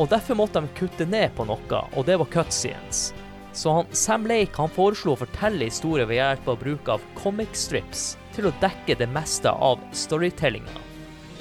Og 0.00 0.08
derfor 0.08 0.38
måtte 0.38 0.62
de 0.62 0.72
kutte 0.76 1.06
ned 1.06 1.34
på 1.36 1.44
noe, 1.48 1.82
og 1.92 2.06
det 2.08 2.16
var 2.20 2.30
cutscenes. 2.32 3.10
Så 3.52 3.72
han, 3.76 3.90
Sam 3.92 4.24
Lake 4.26 4.56
han 4.56 4.72
foreslo 4.72 5.12
å 5.12 5.20
fortelle 5.20 5.68
historier 5.68 6.08
ved 6.08 6.16
hjelp 6.16 6.48
av 6.48 6.62
bruk 6.62 6.88
av 6.94 7.02
comic 7.18 7.52
strips 7.58 8.14
til 8.32 8.48
å 8.48 8.54
dekke 8.62 8.96
det 8.96 9.10
meste 9.12 9.52
av 9.52 9.82
storytellinga. 9.92 10.80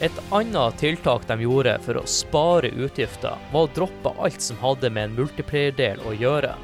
Et 0.01 0.17
annet 0.33 0.79
tiltak 0.81 1.27
de 1.29 1.45
gjorde 1.45 1.77
for 1.85 1.99
å 2.01 2.07
spare 2.09 2.73
utgifter, 2.73 3.37
var 3.53 3.67
å 3.67 3.71
droppe 3.75 4.11
alt 4.19 4.41
som 4.41 4.59
hadde 4.59 4.89
med 4.89 5.11
en 5.11 5.17
multiplier-del 5.19 6.01
å 6.09 6.15
gjøre. 6.17 6.55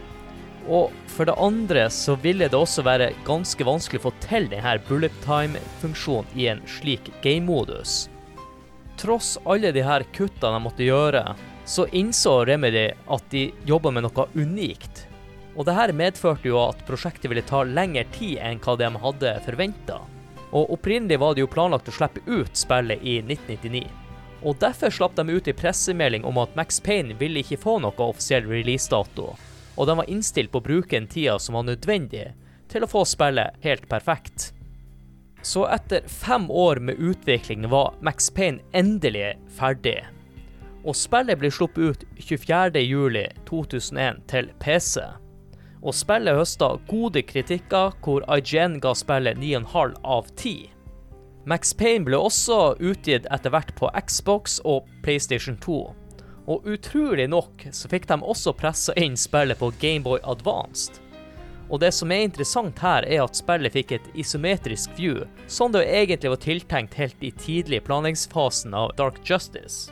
Og 0.68 0.92
for 1.08 1.30
det 1.30 1.38
andre 1.40 1.86
så 1.94 2.18
ville 2.20 2.50
det 2.52 2.58
også 2.58 2.84
være 2.84 3.14
ganske 3.28 3.64
vanskelig 3.64 4.02
å 4.02 4.08
få 4.10 4.14
til 4.26 4.50
denne 4.52 4.74
bullet 4.90 5.14
time-funksjonen 5.24 6.34
i 6.36 6.50
en 6.52 6.64
slik 6.68 7.08
game-modus. 7.24 8.08
Tross 8.98 9.38
alle 9.46 9.72
de 9.72 9.86
her 9.86 10.04
kutta 10.18 10.52
de 10.52 10.64
måtte 10.66 10.84
gjøre, 10.90 11.24
så 11.68 11.86
innså 11.92 12.40
Remedy 12.48 12.88
at 13.12 13.30
de 13.32 13.50
jobba 13.68 13.92
med 13.92 14.08
noe 14.08 14.28
unikt 14.34 15.08
og 15.58 15.66
det 15.66 15.74
her 15.74 15.92
medførte 15.94 16.46
jo 16.52 16.60
at 16.62 16.84
prosjektet 16.86 17.32
ville 17.32 17.46
ta 17.46 17.64
lengre 17.66 18.06
tid 18.14 18.38
enn 18.46 18.60
hva 18.62 18.76
de 18.78 18.90
hadde 19.02 19.32
forventa. 19.46 20.02
Og 20.54 20.74
opprinnelig 20.78 21.18
var 21.20 21.34
det 21.34 21.44
jo 21.44 21.50
planlagt 21.52 21.90
å 21.90 21.96
slippe 21.96 22.22
ut 22.30 22.54
spillet 22.56 23.02
i 23.02 23.18
1999. 23.24 23.88
Og 24.46 24.60
derfor 24.62 24.94
slapp 24.94 25.16
de 25.18 25.26
ut 25.34 25.48
i 25.50 25.56
pressemelding 25.58 26.28
om 26.30 26.38
at 26.38 26.54
Max 26.56 26.78
Payne 26.80 27.18
ville 27.18 27.42
ikke 27.42 27.58
få 27.64 27.80
noe 27.82 28.06
offisiell 28.06 28.46
releasedato, 28.46 29.32
og 29.78 29.90
de 29.90 29.96
var 29.98 30.12
innstilt 30.14 30.54
på 30.54 30.62
å 30.62 30.68
bruke 30.68 30.94
den 30.94 31.10
tida 31.10 31.40
som 31.42 31.58
var 31.58 31.66
nødvendig 31.66 32.30
til 32.70 32.86
å 32.86 32.92
få 32.92 33.02
spillet 33.10 33.58
helt 33.66 33.90
perfekt. 33.90 34.52
Så 35.42 35.66
etter 35.74 36.06
fem 36.06 36.46
år 36.54 36.84
med 36.86 37.02
utvikling 37.02 37.66
var 37.74 37.98
Max 38.06 38.30
Payne 38.30 38.62
endelig 38.78 39.34
ferdig. 39.58 40.04
Og 40.88 40.96
spillet 40.96 41.40
ble 41.40 41.50
sluppet 41.52 41.84
ut 41.84 42.06
24.07.2001 42.24 44.22
til 44.32 44.50
PC. 44.64 45.04
Og 45.84 45.94
spillet 45.94 46.38
høsta 46.40 46.70
gode 46.88 47.22
kritikker, 47.28 47.92
hvor 48.04 48.24
IGN 48.32 48.80
ga 48.84 48.94
spillet 48.96 49.38
9,5 49.42 49.98
av 50.04 50.32
10. 50.36 50.72
Max 51.48 51.74
Payne 51.80 52.08
ble 52.08 52.20
også 52.20 52.76
utgitt 52.84 53.28
etter 53.32 53.52
hvert 53.54 53.74
på 53.80 53.92
Xbox 54.00 54.58
og 54.68 54.88
PlayStation 55.04 55.60
2. 55.64 55.78
Og 56.48 56.68
utrolig 56.68 57.28
nok 57.32 57.68
så 57.76 57.92
fikk 57.92 58.08
de 58.08 58.18
også 58.24 58.56
pressa 58.56 58.96
inn 59.00 59.16
spillet 59.20 59.60
på 59.60 59.72
Gameboy 59.80 60.20
Advanced. 60.24 61.02
Og 61.68 61.82
det 61.84 61.92
som 61.96 62.12
er 62.16 62.24
interessant 62.24 62.80
her, 62.80 63.04
er 63.04 63.26
at 63.26 63.36
spillet 63.36 63.76
fikk 63.76 63.92
et 63.98 64.10
isometrisk 64.16 64.94
view, 65.00 65.26
som 65.52 65.76
det 65.76 65.84
egentlig 65.84 66.32
var 66.32 66.44
tiltenkt 66.44 66.96
helt 67.00 67.24
i 67.24 67.34
tidlig 67.36 67.84
planleggingsfasen 67.88 68.76
av 68.76 68.96
Dark 69.00 69.20
Justice. 69.28 69.92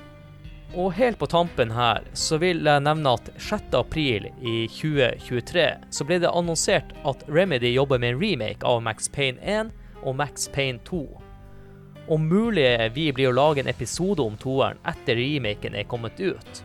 Og 0.75 0.93
helt 0.93 1.19
på 1.19 1.27
tampen 1.31 1.71
her 1.71 2.03
så 2.13 2.35
vil 2.37 2.65
jeg 2.67 2.83
nevne 2.83 3.13
at 3.15 3.29
6. 3.39 3.69
april 3.79 4.25
i 4.43 4.55
2023 4.67 5.67
så 5.89 6.07
ble 6.07 6.17
det 6.19 6.31
annonsert 6.35 6.91
at 7.07 7.23
Remedy 7.31 7.71
jobber 7.71 8.01
med 8.01 8.15
en 8.15 8.19
remake 8.19 8.67
av 8.67 8.81
Max 8.83 9.07
Payne 9.07 9.39
1 9.39 9.71
og 10.03 10.17
Max 10.19 10.49
Payne 10.51 10.83
2. 10.83 10.99
Om 12.11 12.27
mulig 12.27 12.67
vi 12.93 13.07
blir 13.15 13.31
å 13.31 13.37
lage 13.37 13.63
en 13.63 13.71
episode 13.71 14.21
om 14.21 14.35
toeren 14.37 14.83
etter 14.83 15.15
remaken 15.15 15.79
er 15.79 15.87
kommet 15.87 16.19
ut. 16.19 16.61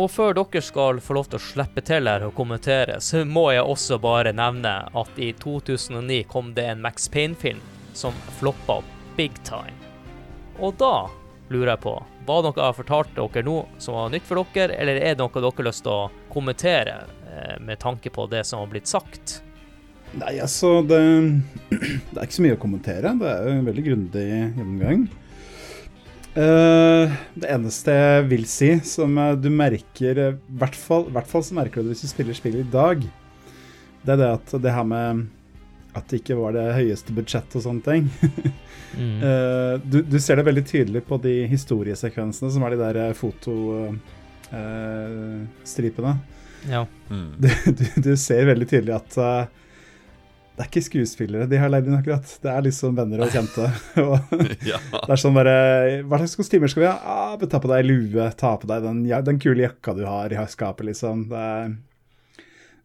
Og 0.00 0.10
før 0.10 0.32
dere 0.40 0.64
skal 0.64 1.04
få 1.04 1.20
lov 1.20 1.28
til 1.28 1.36
å 1.36 1.44
slippe 1.44 1.84
til 1.84 2.08
her 2.08 2.24
og 2.24 2.34
kommentere, 2.40 2.98
så 3.04 3.20
må 3.28 3.50
jeg 3.52 3.68
også 3.68 4.00
bare 4.00 4.32
nevne 4.32 4.78
at 4.96 5.20
i 5.20 5.34
2009 5.44 6.24
kom 6.32 6.54
det 6.56 6.70
en 6.72 6.82
Max 6.88 7.08
Payne-film 7.12 7.60
som 7.92 8.16
floppa 8.40 8.80
big 9.16 9.36
time. 9.44 9.76
Og 10.56 10.76
da 10.80 11.10
lurer 11.52 11.76
jeg 11.76 11.84
på 11.84 11.98
var 12.26 12.42
det 12.42 12.50
noe 12.50 12.68
jeg 12.68 12.78
fortalte 12.80 13.16
dere 13.16 13.46
nå 13.46 13.56
som 13.82 13.96
var 13.96 14.14
nytt 14.14 14.26
for 14.26 14.44
dere, 14.54 14.76
eller 14.76 15.00
er 15.00 15.14
det 15.16 15.22
noe 15.22 15.34
dere 15.34 15.52
har 15.52 15.68
lyst 15.68 15.84
til 15.86 15.94
å 15.94 16.30
kommentere 16.32 16.96
eh, 17.26 17.58
med 17.62 17.80
tanke 17.82 18.12
på 18.12 18.26
det 18.30 18.44
som 18.48 18.62
har 18.62 18.72
blitt 18.72 18.90
sagt? 18.90 19.40
Nei, 20.16 20.36
altså 20.42 20.80
det, 20.86 20.98
det 21.70 22.16
er 22.16 22.24
ikke 22.24 22.38
så 22.38 22.46
mye 22.46 22.56
å 22.56 22.62
kommentere. 22.62 23.14
Det 23.20 23.30
er 23.30 23.46
jo 23.48 23.54
en 23.58 23.70
veldig 23.70 23.86
grundig 23.90 24.26
gjennomgang. 24.26 25.06
Eh, 26.36 27.14
det 27.40 27.48
eneste 27.48 27.94
jeg 27.96 28.26
vil 28.28 28.44
si, 28.50 28.74
som 28.84 29.14
eh, 29.22 29.36
du 29.40 29.48
merker 29.48 30.18
I 30.20 30.32
hvert 30.60 30.76
fall, 30.76 31.08
så 31.16 31.56
merker 31.56 31.80
du 31.80 31.88
det 31.88 31.96
hvis 31.96 32.04
du 32.04 32.12
spiller 32.12 32.36
spillet 32.36 32.66
i 32.66 32.74
dag. 32.74 33.06
Det 34.04 34.14
er 34.14 34.20
det 34.20 34.34
at 34.34 34.52
det 34.62 34.74
her 34.74 34.84
med 34.86 35.26
at 35.96 36.04
det 36.10 36.16
ikke 36.20 36.36
var 36.38 36.50
det 36.56 36.74
høyeste 36.76 37.10
budsjettet 37.16 37.56
og 37.60 37.64
sånne 37.68 37.84
ting. 37.86 38.02
Mm. 38.96 39.20
Eh, 39.20 39.74
du, 39.84 39.98
du 40.08 40.16
ser 40.22 40.38
det 40.38 40.46
veldig 40.46 40.62
tydelig 40.64 41.02
på 41.04 41.18
de 41.20 41.46
historiesekvensene 41.50 42.48
som 42.54 42.62
er 42.64 42.70
de 42.72 42.78
der 42.80 43.12
fotostripene. 43.18 46.12
Ja. 46.70 46.86
Mm. 47.10 47.32
du, 47.42 47.48
du, 47.66 47.84
du 48.06 48.16
ser 48.16 48.46
veldig 48.48 48.68
tydelig 48.70 48.94
at 48.96 49.18
uh, 49.20 49.44
det 50.56 50.64
er 50.64 50.70
ikke 50.70 50.86
skuespillere 50.86 51.44
de 51.50 51.58
har 51.60 51.68
leid 51.68 51.84
inn, 51.84 51.98
akkurat. 51.98 52.30
Det 52.40 52.48
er 52.48 52.62
liksom 52.64 52.94
venner 52.96 53.20
og 53.26 53.34
kjente. 53.34 53.66
ja. 54.70 54.78
det 54.80 55.12
er 55.12 55.20
sånn 55.20 55.36
bare 55.36 55.52
Hva 56.08 56.16
slags 56.22 56.38
kostymer 56.40 56.72
skal 56.72 56.86
vi 56.86 56.88
ha? 56.88 56.96
Ah, 57.04 57.36
ta 57.36 57.60
på 57.60 57.68
deg 57.68 57.84
lue, 57.84 58.24
ta 58.40 58.54
på 58.56 58.64
deg 58.70 58.80
den, 58.86 59.02
ja, 59.10 59.20
den 59.24 59.40
kule 59.42 59.66
jakka 59.66 59.92
du 59.98 60.06
har 60.08 60.32
i 60.32 60.38
skapet, 60.48 60.88
liksom. 60.88 61.26
Det 61.28 61.42
er 61.42 61.76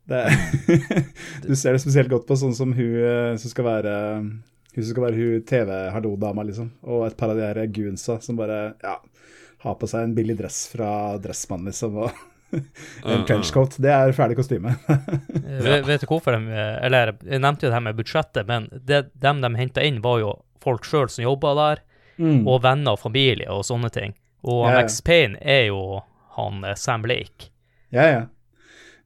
Du 1.46 1.56
ser 1.56 1.74
det 1.76 1.82
spesielt 1.84 2.10
godt 2.12 2.28
på 2.28 2.36
sånn 2.40 2.56
som 2.58 2.74
hun 2.76 2.96
eh, 3.04 3.36
som 3.40 3.52
skal 3.54 3.68
være 3.68 3.94
Hun 4.22 4.82
som 4.84 4.90
skal 4.94 5.06
være 5.06 5.20
hun 5.20 5.46
TV-hallo-dama, 5.48 6.44
liksom. 6.48 6.70
Og 6.88 7.06
et 7.08 7.16
par 7.20 7.32
av 7.34 7.40
de 7.40 7.44
her 7.46 7.60
goonsa 7.76 8.20
som 8.24 8.38
bare 8.40 8.60
ja, 8.82 8.98
har 9.66 9.76
på 9.80 9.88
seg 9.92 10.06
en 10.08 10.14
billig 10.18 10.38
dress 10.40 10.64
fra 10.72 11.18
Dressmann, 11.22 11.66
liksom. 11.68 11.98
og 12.06 12.12
en 13.08 13.26
trenchcoat. 13.28 13.76
Det 13.84 13.92
er 13.92 14.12
ferdig 14.16 14.36
kostyme. 14.40 14.74
Vet, 14.88 15.86
vet 15.88 16.02
du 16.04 16.08
hvorfor 16.10 16.36
de 16.36 16.56
Eller 16.84 17.14
jeg 17.24 17.40
nevnte 17.44 17.68
jo 17.68 17.70
det 17.72 17.76
her 17.78 17.84
med 17.90 18.00
budsjettet, 18.00 18.48
men 18.48 18.68
det, 18.88 19.06
dem 19.24 19.40
de 19.44 19.52
henta 19.60 19.84
inn, 19.88 20.00
var 20.04 20.20
jo 20.24 20.34
folk 20.64 20.88
sjøl 20.88 21.08
som 21.12 21.26
jobba 21.28 21.56
der, 21.62 21.86
Mm. 22.22 22.44
og 22.46 22.60
venner 22.62 22.94
og 22.94 23.00
familie 23.02 23.48
og 23.50 23.64
sånne 23.66 23.90
ting. 23.90 24.12
Og 24.44 24.66
Ja, 24.68 24.74
ja. 24.76 24.82
Max 24.82 25.00
Payne 25.02 25.40
er 25.42 25.64
jo 25.72 25.80
han 26.36 26.60
eh, 26.68 26.76
Sam 26.78 27.02
Lake. 27.10 27.48
Ja, 27.90 28.04
ja. 28.12 28.20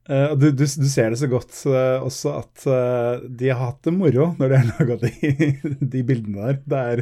Og 0.06 0.36
du, 0.38 0.52
du, 0.54 0.62
du 0.62 0.86
ser 0.86 1.10
det 1.10 1.18
så 1.18 1.26
godt 1.32 1.56
uh, 1.66 2.04
også 2.06 2.36
at 2.38 2.66
uh, 2.70 3.24
de 3.26 3.48
har 3.50 3.58
hatt 3.58 3.80
det 3.88 3.94
moro 3.96 4.28
når 4.38 4.52
de 4.52 4.60
har 4.60 4.68
laga 4.78 4.98
de, 5.02 5.80
de 5.82 6.04
bildene 6.06 6.52
der. 6.52 6.60
Det 6.62 6.82
er, 6.92 7.02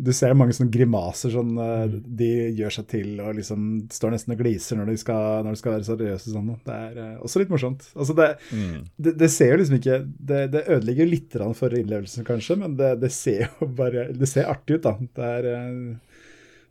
du 0.00 0.08
ser 0.16 0.32
mange 0.38 0.54
sånne 0.56 0.72
grimaser 0.72 1.34
sånn 1.34 1.50
eh, 1.60 1.92
de 2.22 2.30
gjør 2.56 2.72
seg 2.78 2.86
til 2.88 3.10
og 3.20 3.34
liksom 3.36 3.66
står 3.92 4.14
nesten 4.14 4.32
og 4.32 4.40
gliser 4.40 4.78
når 4.80 4.88
de 4.88 4.96
skal, 5.02 5.44
når 5.44 5.52
de 5.52 5.60
skal 5.60 5.74
være 5.74 5.86
seriøse. 5.90 6.32
Sånn. 6.32 6.48
Det 6.64 6.78
er 6.78 7.20
også 7.20 7.42
litt 7.42 7.52
morsomt. 7.52 7.84
Altså 7.92 8.16
det, 8.16 8.30
Mm. 8.52 8.80
det, 8.96 9.12
det 9.20 9.28
ser 9.32 9.52
jo 9.52 9.58
liksom 9.60 9.76
ikke 9.78 9.98
Det, 10.30 10.40
det 10.52 10.64
ødelegger 10.72 11.04
jo 11.04 11.10
litt 11.12 11.36
for 11.56 11.76
innlevelsen, 11.76 12.24
kanskje, 12.26 12.56
men 12.60 12.74
det, 12.80 12.90
det 13.02 13.12
ser 13.14 13.46
jo 13.46 13.68
bare 13.76 14.08
Det 14.16 14.28
ser 14.28 14.48
artig 14.50 14.78
ut, 14.80 14.88
da. 14.88 14.96
Det 15.16 15.30
er 15.36 15.48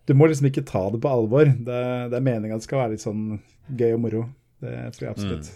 Du 0.09 0.13
må 0.17 0.27
liksom 0.29 0.49
ikke 0.49 0.65
ta 0.67 0.87
det 0.91 1.01
på 1.03 1.09
alvor. 1.13 1.45
Det, 1.45 1.81
det 2.11 2.17
er 2.17 2.25
meninga 2.25 2.57
det 2.57 2.65
skal 2.65 2.81
være 2.83 2.95
litt 2.95 3.05
sånn 3.05 3.39
gøy 3.69 3.91
og 3.93 4.01
moro. 4.03 4.23
Det 4.61 4.75
tror 4.95 5.07
jeg 5.07 5.11
absolutt. 5.15 5.51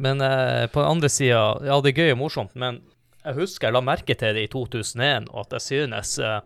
Men 0.00 0.20
eh, 0.22 0.66
på 0.70 0.80
den 0.82 0.90
andre 0.94 1.08
sida, 1.10 1.40
ja, 1.66 1.80
det 1.82 1.92
er 1.94 2.02
gøy 2.04 2.12
og 2.14 2.20
morsomt, 2.22 2.52
men 2.54 2.82
jeg 3.24 3.36
husker 3.36 3.68
jeg 3.68 3.74
la 3.76 3.80
merke 3.84 4.14
til 4.16 4.36
det 4.36 4.46
i 4.46 4.50
2001, 4.52 5.26
og 5.32 5.42
at 5.46 5.56
jeg 5.58 5.64
synes 5.66 6.14
eh, 6.24 6.38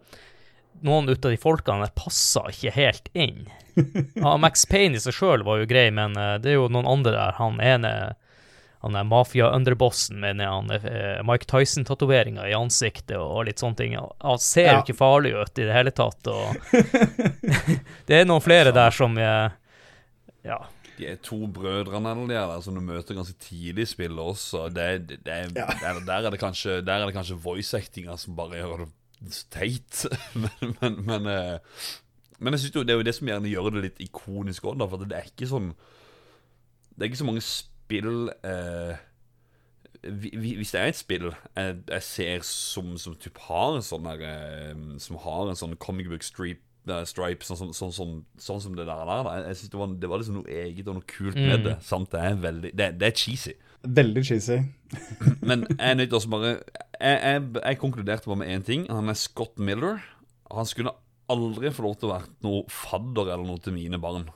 noen 0.87 1.07
ut 1.13 1.21
av 1.29 1.31
de 1.35 1.39
folkene 1.39 1.87
passa 1.95 2.47
ikke 2.51 2.73
helt 2.79 3.11
inn. 3.15 3.45
Ja, 4.15 4.37
Max 4.39 4.63
Payne 4.71 4.95
i 4.99 5.03
seg 5.03 5.15
sjøl 5.17 5.43
var 5.47 5.59
jo 5.61 5.67
grei, 5.71 5.89
men 5.95 6.15
eh, 6.19 6.37
det 6.43 6.53
er 6.55 6.61
jo 6.61 6.69
noen 6.71 6.87
andre 6.89 7.13
der. 7.15 7.35
Han 7.41 7.59
ene 7.63 7.95
han 8.85 8.99
er 9.01 9.07
mafia-underbossen 9.09 10.19
med 10.21 10.43
han, 10.45 10.67
eh, 10.77 11.23
Mike 11.25 11.47
Tyson-tatoveringa 11.49 12.45
i 12.51 12.53
ansiktet 12.53 13.17
og 13.17 13.47
litt 13.49 13.63
sånne 13.63 13.79
ting. 13.79 13.95
Han 13.97 14.39
ser 14.45 14.67
Ja. 14.69 14.75
jo 14.77 14.83
ikke 14.85 14.99
farlig 14.99 15.33
ut 15.39 15.59
i 15.59 15.65
det 15.65 15.73
hele 15.73 15.91
tatt. 15.97 16.29
og 16.29 16.53
Det 18.07 18.19
er 18.19 18.27
noen 18.29 18.45
flere 18.45 18.75
der 18.77 18.93
som 18.93 19.17
eh, 19.19 19.49
Ja. 20.45 20.59
De 20.99 21.07
er 21.11 21.17
to 21.27 21.47
brødrene 21.51 22.11
eller 22.13 22.29
de 22.31 22.35
er 22.39 22.47
der 22.53 22.61
som 22.63 22.75
du 22.77 22.81
møter 22.85 23.17
ganske 23.19 23.35
tidlig 23.43 23.83
i 23.83 23.91
spillet 23.91 24.19
også. 24.23 24.69
Det, 24.75 25.09
det, 25.09 25.21
det, 25.27 25.39
Ja. 25.57 25.67
der, 25.81 26.01
der, 26.07 26.27
er 26.27 26.31
det 26.31 26.39
kanskje, 26.41 26.81
der 26.87 27.01
er 27.01 27.07
det 27.09 27.15
kanskje 27.17 27.39
voice-actinga 27.43 28.17
som 28.19 28.37
bare 28.37 28.61
gjør 28.61 28.85
det 28.87 29.41
teit. 29.51 30.05
men, 30.43 30.77
men, 30.81 31.01
men, 31.07 31.27
eh, 31.27 31.59
men 32.39 32.53
jeg 32.55 32.61
synes 32.61 32.75
jo 32.77 32.83
det 32.85 32.91
er 32.95 33.01
jo 33.01 33.07
det 33.09 33.15
som 33.17 33.27
gjerne 33.31 33.51
gjør 33.51 33.71
det 33.75 33.83
litt 33.89 34.01
ikonisk 34.07 34.65
òg, 34.71 34.85
for 34.91 35.03
det 35.05 35.17
er 35.19 35.27
ikke 35.31 35.49
sånn 35.51 35.73
Det 36.95 37.03
er 37.03 37.11
ikke 37.11 37.23
så 37.23 37.27
mange 37.27 37.43
spill 37.43 38.29
eh, 38.45 38.95
vi- 40.03 40.35
vi- 40.37 40.57
Hvis 40.59 40.71
det 40.75 40.81
er 40.81 40.87
et 40.93 40.97
spill 40.99 41.31
jeg, 41.57 41.79
jeg 41.89 42.03
ser 42.03 42.41
som, 42.47 42.97
som 42.99 43.15
typ 43.17 43.39
har 43.49 43.77
en 43.79 43.83
sånn 43.87 44.07
eh, 44.13 44.75
Som 45.01 45.17
har 45.25 45.49
en 45.49 45.57
sånn 45.57 45.77
comic 45.77 46.09
book 46.11 46.23
strip, 46.23 46.61
eh, 46.61 46.74
stripe, 47.09 47.45
sånn, 47.47 47.73
sånn, 47.73 47.93
sånn, 47.93 48.15
sånn, 48.39 48.61
som 48.61 48.75
det 48.77 48.85
der. 48.87 49.05
der. 49.09 49.29
Jeg, 49.49 49.57
synes 49.57 49.71
det, 49.73 49.79
var, 49.81 49.93
det 50.03 50.09
var 50.11 50.19
liksom 50.21 50.35
noe 50.41 50.51
eget 50.65 50.89
og 50.89 50.99
noe 50.99 51.07
kult 51.09 51.35
med 51.39 51.59
Mm. 51.61 51.65
det. 51.65 51.77
Samt 51.83 52.11
det 52.13 52.21
er 52.21 52.35
veldig 52.43 52.73
Det, 52.77 52.89
det 53.01 53.07
er 53.09 53.17
cheesy. 53.17 53.55
Veldig 53.85 54.25
cheesy. 54.27 54.59
Men 55.49 55.67
jeg 55.71 55.79
er 55.91 55.95
nødt 55.99 56.11
til 56.13 56.19
å 56.21 56.31
bare 56.35 56.53
jeg, 57.01 57.19
jeg, 57.21 57.43
jeg 57.65 57.79
konkluderte 57.81 58.27
bare 58.31 58.41
med 58.45 58.53
én 58.55 58.65
ting. 58.65 58.87
Han 58.91 59.09
er 59.09 59.15
Scott 59.19 59.59
Miller. 59.59 60.01
Han 60.53 60.67
skulle 60.67 60.93
aldri 61.33 61.71
få 61.73 61.83
lov 61.87 61.97
til 61.99 62.09
å 62.11 62.15
være 62.19 62.31
noe 62.45 62.65
fadder 62.69 63.33
eller 63.33 63.45
noe 63.49 63.61
til 63.65 63.73
mine 63.77 63.99
barn. 64.01 64.29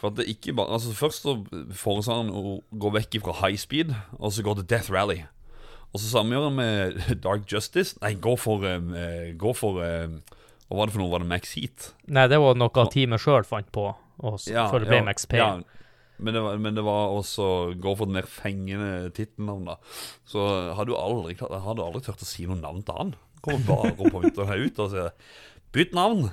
For 0.00 0.08
at 0.10 0.16
det 0.18 0.24
ikke 0.32 0.54
bare 0.58 0.72
Altså 0.74 0.90
Først 0.96 1.22
så 1.22 1.36
foreslår 1.78 2.22
han 2.24 2.30
å 2.34 2.56
gå 2.74 2.90
vekk 2.96 3.20
fra 3.22 3.36
high 3.44 3.56
speed, 3.60 3.92
og 4.18 4.32
så 4.32 4.42
gå 4.42 4.54
til 4.58 4.66
Death 4.72 4.90
Rally. 4.90 5.20
Og 5.92 6.00
så 6.00 6.08
samme 6.08 6.32
gjør 6.34 6.48
han 6.48 6.56
med 6.56 7.02
Dark 7.26 7.44
Justice. 7.52 7.98
Nei, 8.00 8.14
gå 8.16 8.32
for 8.40 8.64
eh, 8.64 9.34
Gå 9.38 9.52
for 9.54 9.82
eh, 9.84 10.08
Hva 10.72 10.78
var 10.78 10.88
det 10.88 10.94
for 10.94 11.02
noe? 11.02 11.12
Var 11.12 11.20
det 11.20 11.28
Max 11.28 11.50
Heat? 11.58 11.90
Nei, 12.16 12.24
det 12.32 12.38
var 12.40 12.56
noe 12.56 12.84
teamet 12.88 13.20
sjøl 13.20 13.44
fant 13.44 13.68
på, 13.74 13.90
også, 14.24 14.54
ja, 14.54 14.64
før 14.72 14.80
det 14.80 14.88
ble 14.88 15.02
Max 15.04 15.28
Payne. 15.28 15.66
Men, 16.22 16.32
det 16.32 16.40
var, 16.40 16.58
men 16.64 16.76
det 16.78 16.84
var 16.86 17.12
også 17.12 17.46
gå 17.82 17.92
for 17.98 18.08
den 18.08 18.16
mer 18.16 18.28
fengende 18.30 19.10
tittelnavn, 19.12 19.66
da. 19.68 19.76
Så 20.28 20.46
hadde 20.72 20.92
du 20.92 20.96
aldri, 20.96 21.36
hadde 21.36 21.84
aldri 21.84 22.00
turt 22.06 22.24
å 22.24 22.28
si 22.28 22.46
noe 22.48 22.56
navn 22.56 22.80
til 22.86 22.96
han. 22.96 23.12
Kommer 23.44 23.66
bare 23.68 23.92
opp 23.98 24.38
og 24.38 24.46
her 24.48 24.64
ut 24.64 24.80
og 24.80 24.92
sier 24.94 25.12
Bytt 25.72 25.94
navn! 25.96 26.26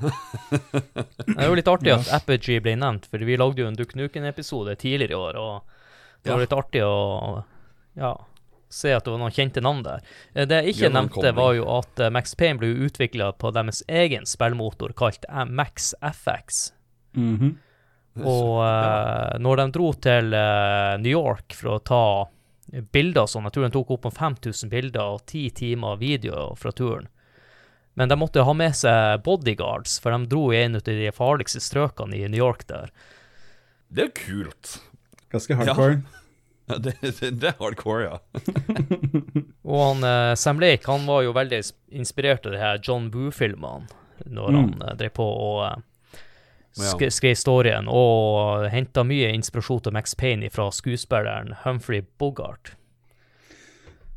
Det 1.26 1.36
er 1.38 1.48
jo 1.48 1.56
litt 1.56 1.70
artig 1.72 1.94
at 1.94 2.10
Apogee 2.12 2.60
ble 2.64 2.74
nevnt, 2.80 3.08
for 3.08 3.24
vi 3.24 3.38
lagde 3.40 3.64
jo 3.64 3.70
en 3.70 3.78
Duck 3.80 3.96
Nuken-episode 3.96 4.76
tidligere 4.82 5.16
i 5.16 5.20
år, 5.20 5.40
og 5.40 6.26
det 6.26 6.34
var 6.34 6.44
litt 6.44 6.56
artig 6.56 6.82
å 6.84 6.98
ja, 7.96 8.12
se 8.70 8.92
at 8.94 9.06
det 9.06 9.12
var 9.14 9.22
noen 9.22 9.34
kjente 9.34 9.62
navn 9.66 9.82
der. 9.86 10.04
Eh, 10.34 10.46
Det 10.46 10.62
jeg 10.64 10.76
ikke 10.76 10.92
nevnte, 10.94 11.34
var 11.36 11.54
jo 11.58 11.66
at 11.80 12.00
eh, 12.00 12.12
Max 12.14 12.36
Payne 12.38 12.60
ble 12.62 12.70
utvikla 12.88 13.32
på 13.38 13.52
deres 13.56 13.82
egen 13.88 14.28
spillmotor 14.30 14.94
kalt 14.98 15.26
Max 15.50 15.94
FX. 16.02 16.72
Mhm. 17.18 17.58
Og 18.20 18.58
eh, 18.66 19.38
når 19.40 19.62
de 19.62 19.66
dro 19.72 19.94
til 19.94 20.34
New 21.00 21.12
York 21.14 21.56
for 21.56 21.78
å 21.78 21.80
ta 21.84 22.04
bilder 22.94 23.26
sånn, 23.30 23.48
jeg 23.48 23.56
tror 23.56 23.66
de 23.66 23.74
tok 23.74 23.94
opp 23.96 24.10
om 24.10 24.14
5000 24.14 24.70
bilder 24.70 25.16
og 25.16 25.24
10 25.26 25.50
timer 25.58 25.98
video 26.02 26.52
fra 26.60 26.72
turen. 26.76 27.08
Men 27.98 28.12
de 28.12 28.16
måtte 28.16 28.44
ha 28.46 28.54
med 28.54 28.76
seg 28.78 29.24
bodyguards, 29.26 29.98
for 30.00 30.14
de 30.14 30.30
dro 30.30 30.52
i 30.54 30.62
en 30.62 30.78
av 30.78 30.86
de 30.86 31.10
farligste 31.16 31.60
strøkene 31.64 32.16
i 32.16 32.28
New 32.30 32.40
York 32.40 32.68
der. 32.70 32.94
Det 33.90 34.06
er 34.06 34.14
kult. 34.16 34.78
Ganske 35.34 35.58
hardcore. 35.58 35.98
Ja, 35.98 36.19
det, 36.78 36.94
det, 37.02 37.32
det 37.42 37.48
er 37.50 37.58
hardcore, 37.60 38.04
ja. 38.04 38.18
Og 39.70 39.80
han, 39.82 40.04
eh, 40.04 40.34
Sam 40.36 40.60
Lake 40.62 40.86
han 40.92 41.06
var 41.10 41.24
jo 41.26 41.34
veldig 41.34 41.62
inspirert 41.92 42.46
av 42.46 42.54
de 42.54 42.60
her 42.62 42.80
John 42.84 43.10
Boo-filmene 43.14 43.88
når 44.30 44.50
Mm. 44.52 44.58
han 44.60 44.82
eh, 44.90 44.96
drev 45.00 45.14
på 45.16 45.26
og 45.26 45.64
eh, 45.66 45.78
sk 46.80 47.06
skrev 47.12 47.36
storyen, 47.40 47.88
og 47.90 48.68
henta 48.72 49.04
mye 49.04 49.32
inspirasjon 49.34 49.82
til 49.88 49.96
Max 49.96 50.14
Payne 50.16 50.50
fra 50.54 50.68
skuespilleren 50.72 51.56
Humphrey 51.64 52.04
Bogart, 52.22 52.76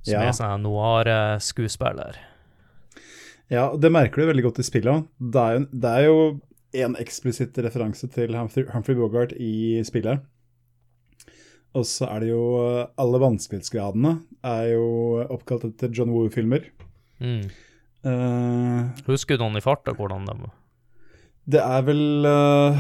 som 0.03 0.13
Ja. 0.19 0.27
er 0.29 0.33
sånn 0.37 0.63
noir-skuespiller. 0.67 2.19
Ja, 3.53 3.71
det 3.77 3.91
merker 3.93 4.23
du 4.23 4.29
veldig 4.31 4.45
godt 4.51 4.59
i 4.63 4.67
spillet. 4.67 5.07
Det 5.19 5.41
er 5.43 5.59
jo- 5.59 5.69
det 5.73 5.91
er 5.91 6.05
jo 6.07 6.41
en 6.75 6.95
eksplisitt 6.97 7.55
referanse 7.63 8.09
til 8.13 8.33
Humphrey, 8.35 8.65
Humphrey 8.73 8.97
Bogart 8.97 9.33
i 9.37 9.83
spillet. 9.85 10.21
Og 11.79 11.87
så 11.89 12.05
er 12.13 12.21
det 12.21 12.33
jo 12.33 12.43
Alle 13.01 13.21
vanskelighetsgradene 13.23 14.17
er 14.45 14.73
jo 14.75 14.89
oppkalt 15.33 15.65
etter 15.71 15.93
John 15.95 16.13
Woo-filmer. 16.13 16.67
Mm. 17.23 17.47
Uh, 18.03 18.91
Husker 19.07 19.39
du 19.39 19.45
noen 19.45 19.61
i 19.61 19.63
farta 19.63 19.95
hvordan 19.95 20.27
de 20.27 20.35
det 21.51 21.59
er 21.59 21.83
vel 21.87 22.27
uh, 22.27 22.79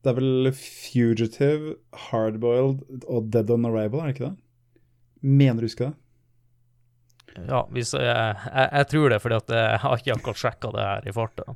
Det 0.00 0.12
er 0.12 0.16
vel 0.16 0.48
Fugitive, 0.56 1.74
Hardboiled 2.08 3.04
og 3.04 3.28
Dead 3.32 3.50
on 3.52 3.68
Arrival, 3.68 4.00
er 4.00 4.08
det 4.08 4.14
ikke 4.16 4.30
det? 4.30 4.36
Mener 5.24 5.60
du 5.60 5.68
husker 5.68 5.90
det? 5.90 5.98
Ja, 7.48 7.64
hvis, 7.74 7.90
jeg, 7.98 8.06
jeg, 8.06 8.68
jeg 8.70 8.86
tror 8.92 9.10
det, 9.10 9.20
fordi 9.20 9.38
jeg 9.56 9.78
har 9.82 9.98
ikke 9.98 10.14
akkurat 10.14 10.38
sjekka 10.38 10.70
det 10.74 10.84
her 10.86 11.08
i 11.08 11.14
farta. 11.16 11.46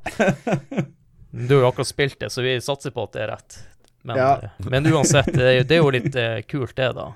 Du 1.29 1.53
har 1.53 1.61
jo 1.61 1.67
akkurat 1.67 1.87
spilt 1.87 2.17
det, 2.19 2.31
så 2.33 2.41
vi 2.41 2.55
satser 2.57 2.89
på 2.89 3.03
at 3.05 3.11
det 3.13 3.19
er 3.21 3.29
rett. 3.29 3.57
Men, 4.03 4.15
Ja. 4.17 4.49
men 4.69 4.85
uansett, 4.87 5.25
det 5.33 5.43
er, 5.43 5.57
jo- 5.59 5.63
det 5.67 5.75
er 5.75 5.81
jo 5.83 5.89
litt 5.91 6.15
eh, 6.15 6.41
kult, 6.47 6.75
det, 6.75 6.93
da. 6.95 7.09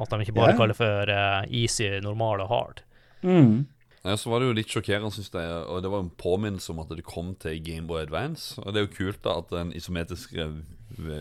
At 0.00 0.08
de 0.10 0.20
ikke 0.24 0.32
bare 0.38 0.52
yeah. 0.54 0.58
kaller 0.58 0.74
for 0.78 1.10
eh, 1.12 1.44
easy, 1.50 1.88
normal 2.00 2.40
og 2.46 2.48
hard. 2.48 2.80
Mm. 3.22 3.66
Ja, 4.04 4.14
så 4.16 4.30
var 4.32 4.40
det 4.40 4.46
jo 4.48 4.54
litt 4.56 4.70
sjokkerende, 4.72 5.10
syns 5.12 5.28
jeg. 5.34 5.50
Og 5.68 5.82
det 5.84 5.90
var 5.92 6.00
en 6.00 6.12
påminnelse 6.16 6.70
om 6.72 6.78
at 6.80 6.88
det 6.96 7.04
kom 7.04 7.34
til 7.42 7.58
Gameboy 7.60 8.00
Advance. 8.06 8.54
Og 8.62 8.72
det 8.72 8.80
er 8.80 8.86
jo 8.86 8.94
kult 8.96 9.20
da 9.26 9.34
at 9.42 9.50
den 9.52 9.74
isometriske 9.76 10.46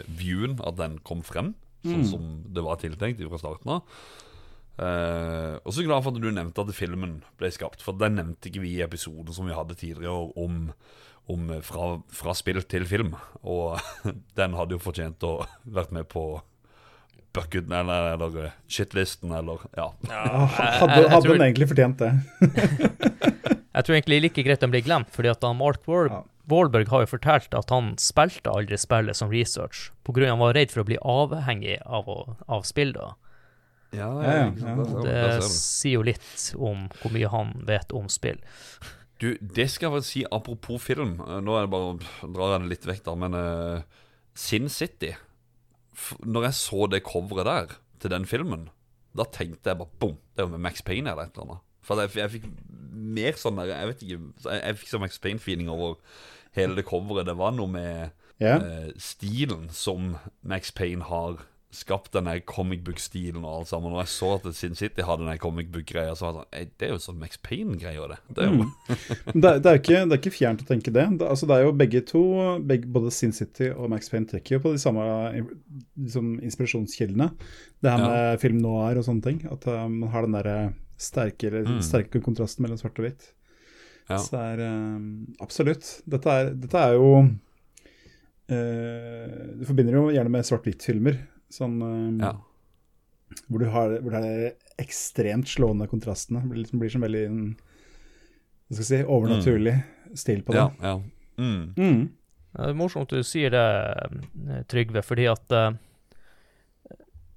viewen 0.07 0.55
At 0.65 0.77
den 0.79 0.99
kom 1.03 1.21
frem, 1.23 1.53
sånn 1.83 2.01
Mm. 2.05 2.09
som 2.09 2.23
det 2.53 2.63
var 2.63 2.77
tiltenkt 2.79 3.19
fra 3.29 3.37
starten 3.41 3.69
av. 3.75 3.83
Uh, 4.79 5.59
og 5.67 5.73
så 5.75 5.83
glad 5.83 6.03
for 6.05 6.15
at 6.15 6.21
du 6.23 6.29
nevnte 6.31 6.63
at 6.63 6.71
filmen 6.75 7.17
ble 7.37 7.49
skapt, 7.51 7.81
for 7.83 7.91
den 7.99 8.15
nevnte 8.15 8.47
ikke 8.47 8.61
vi 8.63 8.77
i 8.77 8.83
episoden 8.85 9.33
som 9.35 9.45
vi 9.49 9.51
hadde 9.57 9.75
tidligere 9.75 10.31
om, 10.39 10.69
om 11.29 11.49
fra, 11.61 11.89
fra 12.09 12.33
spill 12.37 12.61
til 12.65 12.85
film. 12.89 13.13
Og 13.43 13.77
den 14.39 14.55
hadde 14.57 14.75
jo 14.77 14.81
fortjent 14.83 15.23
å 15.27 15.35
vært 15.79 15.91
med 15.95 16.07
på 16.11 16.23
bucketen 17.35 17.71
eller, 17.77 18.15
eller 18.15 18.37
eh, 18.47 18.53
shitlisten 18.67 19.31
eller 19.37 19.61
Ja. 19.77 19.91
ja 20.09 20.23
jeg- 20.25 20.79
Hadde, 20.81 20.95
jeg 20.97 21.09
hadde 21.13 21.21
tror- 21.27 21.37
den 21.37 21.45
egentlig 21.47 21.67
fortjent 21.69 22.01
det? 22.01 22.11
Jeg 23.79 23.85
tror 23.85 23.95
egentlig 23.95 24.17
like 24.25 24.43
greit 24.43 24.59
den 24.63 24.71
blir 24.73 24.81
glemt, 24.83 25.07
fordi 25.13 25.29
at 25.31 25.43
Mark 25.55 25.85
Wahl- 25.87 26.09
Ja. 26.11 26.23
Wahlberg 26.49 26.89
har 26.89 27.03
jo 27.05 27.11
fortalt 27.11 27.53
at 27.55 27.69
han 27.69 27.91
spilte 28.01 28.49
aldri 28.49 28.75
spillet 28.81 29.15
som 29.15 29.29
research, 29.29 29.91
av 30.03 30.31
han 30.33 30.39
var 30.41 30.55
redd 30.57 30.71
for 30.73 30.81
å 30.81 30.87
bli 30.89 30.97
avhengig 30.97 31.75
av, 31.85 32.09
å, 32.09 32.35
av 32.49 32.65
spill. 32.65 32.91
da. 32.97 33.11
Ja, 33.93 34.09
Ja, 34.25 34.33
ja, 34.33 34.47
ja. 34.57 34.87
Der 35.05 35.37
Det 35.37 35.43
sier 35.45 35.99
jo 35.99 36.01
litt 36.09 36.49
om 36.57 36.87
hvor 36.99 37.13
mye 37.13 37.29
han 37.29 37.53
vet 37.69 37.93
om 37.95 38.09
spill. 38.09 38.41
Du, 39.19 39.33
det 39.39 39.67
skal 39.67 39.89
jeg 39.89 39.95
vel 39.97 40.05
si 40.07 40.21
apropos 40.31 40.81
film. 40.81 41.17
Eh, 41.25 41.39
Nå 41.43 41.55
er 41.57 41.67
det 41.67 41.73
bare 41.73 41.95
drar 42.23 42.55
jeg 42.55 42.63
det 42.63 42.71
litt 42.73 42.87
vekk, 42.87 43.03
da, 43.07 43.15
men 43.19 43.35
uh, 43.35 44.05
Sin 44.37 44.69
City 44.71 45.11
F 45.95 46.13
Når 46.23 46.47
jeg 46.47 46.59
så 46.61 46.87
det 46.87 47.03
coveret 47.03 47.49
der 47.49 47.79
til 47.99 48.13
den 48.13 48.27
filmen, 48.29 48.69
da 49.17 49.25
tenkte 49.27 49.73
jeg 49.73 49.79
bare 49.81 49.99
bom, 49.99 50.13
det 50.31 50.39
er 50.39 50.47
jo 50.47 50.53
med 50.53 50.63
Max 50.63 50.83
Payne 50.85 51.11
eller 51.11 51.27
et 51.27 51.35
eller 51.35 51.49
annet. 51.49 51.65
For 51.83 51.99
jeg, 51.99 52.13
jeg 52.15 52.31
fikk 52.37 52.45
mer 53.19 53.39
sånn 53.39 53.57
der 53.57 53.71
Jeg 53.71 53.89
vet 53.89 54.01
ikke 54.05 54.17
Jeg, 54.19 54.59
jeg 54.59 54.77
fikk 54.79 54.91
sånn 54.91 55.03
Max 55.03 55.19
Payne-feeling 55.23 55.71
over 55.73 55.97
hele 56.55 56.77
det 56.77 56.85
coveret. 56.87 57.27
Det 57.27 57.35
var 57.39 57.51
noe 57.57 57.67
med 57.71 58.15
yeah. 58.39 58.63
uh, 58.63 58.89
stilen 59.01 59.67
som 59.75 60.13
Max 60.47 60.71
Payne 60.75 61.09
har 61.09 61.43
skapt, 61.71 62.09
denne 62.15 62.33
comic 62.49 62.79
book-stilen 62.81 63.43
og 63.45 63.59
alt 63.59 63.67
sammen. 63.69 63.91
Og 63.93 63.99
jeg 64.01 64.09
så 64.09 64.29
at 64.39 64.47
Sin 64.57 64.73
City 64.75 65.03
hadde 65.05 65.27
den 65.27 65.37
comic 65.37 65.67
book-greia, 65.69 66.15
så 66.17 66.25
var 66.25 66.31
jeg 66.33 66.39
sånn 66.39 66.57
«Ei, 66.57 66.63
Det 66.81 66.87
er 66.87 66.93
jo 66.95 67.01
sånn 67.03 67.19
Max 67.21 67.37
Payne-greier, 67.45 68.09
det. 68.09 68.17
Det 68.33 68.41
er 68.43 68.49
jo 68.49 68.63
mm. 68.63 68.71
Det, 69.43 69.51
er- 69.51 69.59
det, 69.61 69.69
er 69.73 69.77
ikke, 69.81 69.99
det 70.09 70.15
er 70.15 70.21
ikke 70.23 70.33
fjernt 70.33 70.63
å 70.63 70.67
tenke 70.71 70.93
det. 70.95 71.05
det, 71.19 71.27
altså, 71.29 71.45
det 71.51 71.57
er 71.59 71.65
jo 71.67 71.73
begge 71.77 72.01
to, 72.09 72.23
begge, 72.65 72.89
både 72.95 73.11
Sin 73.13 73.31
City 73.37 73.69
og 73.69 73.89
Max 73.93 74.09
Payne 74.09 74.25
trekker 74.31 74.57
jo 74.57 74.61
på 74.65 74.71
de 74.73 74.81
samme 74.81 75.05
liksom, 75.37 76.39
inspirasjonskildene. 76.41 77.29
Det 77.85 77.91
her 77.93 77.99
Ja. 78.01 78.07
med 78.09 78.39
film 78.41 78.57
noir 78.63 78.97
og 78.97 79.05
sånne 79.05 79.23
ting. 79.29 79.43
At 79.51 79.67
uh, 79.69 79.85
man 79.87 80.09
har 80.09 80.25
den 80.25 80.37
der 80.39 80.73
sterke, 80.97 81.51
Mm. 81.53 81.77
sterke 81.85 82.19
kontrasten 82.25 82.65
mellom 82.65 82.77
svart 82.81 82.97
og 82.99 83.05
hvitt. 83.05 83.29
Ja. 84.09 84.17
Så 84.17 84.33
det 84.33 84.41
er 84.41 84.65
uh, 84.65 84.97
absolutt. 85.45 86.01
Dette 86.09 86.25
er, 86.33 86.49
dette 86.57 86.81
er 86.89 86.97
jo 86.97 87.11
Uh, 88.49 89.57
Du 89.59 89.65
forbinder 89.69 89.93
jo 89.93 90.07
gjerne 90.09 90.31
med 90.33 90.41
svart-hvitt-filmer. 90.47 91.19
Sånn 91.49 91.79
um, 91.81 92.19
ja. 92.21 92.35
hvor, 93.47 93.59
du 93.61 93.69
har, 93.73 93.95
hvor 94.03 94.13
det 94.13 94.21
er 94.29 94.81
ekstremt 94.81 95.49
slående 95.49 95.89
kontrastene. 95.89 96.43
Det 96.43 96.51
blir, 96.51 96.63
liksom, 96.63 96.81
blir 96.81 96.93
som 96.93 97.05
veldig 97.05 97.25
en, 97.25 97.41
hva 98.69 98.77
skal 98.77 98.83
jeg 98.83 98.89
si, 98.91 99.01
overnaturlig 99.17 99.75
stil 100.17 100.43
på 100.45 100.55
det. 100.55 100.61
Ja, 100.61 100.71
ja. 100.85 100.95
Mm. 101.39 101.61
Mm. 101.77 102.01
Det 102.49 102.65
er 102.65 102.77
morsomt 102.77 103.13
du 103.13 103.21
sier 103.25 103.53
det, 103.53 103.65
eh, 104.49 104.61
Trygve, 104.69 105.03
fordi 105.05 105.27
at 105.31 105.53
uh, 105.55 105.71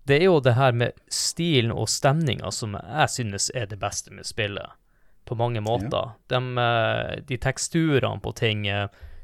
det 0.08 0.18
er 0.18 0.26
jo 0.26 0.40
det 0.42 0.56
her 0.58 0.74
med 0.76 0.96
stilen 1.12 1.72
og 1.72 1.88
stemninga 1.88 2.50
som 2.52 2.74
jeg 2.76 3.10
synes 3.12 3.50
er 3.54 3.68
det 3.70 3.78
beste 3.80 4.12
med 4.12 4.26
spillet, 4.26 4.74
på 5.28 5.36
mange 5.38 5.62
måter. 5.62 6.16
De, 6.32 6.40
eh, 6.58 7.20
de 7.28 7.38
teksturene 7.38 8.20
på 8.20 8.32
ting, 8.36 8.64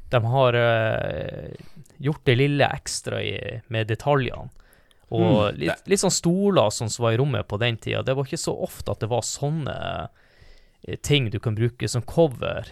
de 0.09 0.21
har 0.33 0.57
gjort 1.99 2.23
det 2.25 2.37
lille 2.39 2.69
ekstra 2.79 3.19
i, 3.21 3.35
med 3.67 3.91
detaljene. 3.91 4.47
Og 5.11 5.53
Mm. 5.53 5.57
litt, 5.63 5.87
litt 5.89 5.99
sånn 6.03 6.13
stoler 6.13 6.69
sånn 6.69 6.89
som 6.93 7.03
var 7.03 7.15
i 7.15 7.17
rommet 7.17 7.47
på 7.49 7.57
den 7.57 7.77
tida. 7.81 8.03
Det 8.05 8.13
var 8.15 8.23
ikke 8.27 8.37
så 8.37 8.53
ofte 8.61 8.91
at 8.93 8.99
det 9.01 9.09
var 9.09 9.21
sånne 9.25 9.75
eh, 10.87 10.95
ting 11.01 11.29
du 11.33 11.39
kan 11.39 11.55
bruke 11.57 11.87
som 11.89 12.01
cover. 12.05 12.67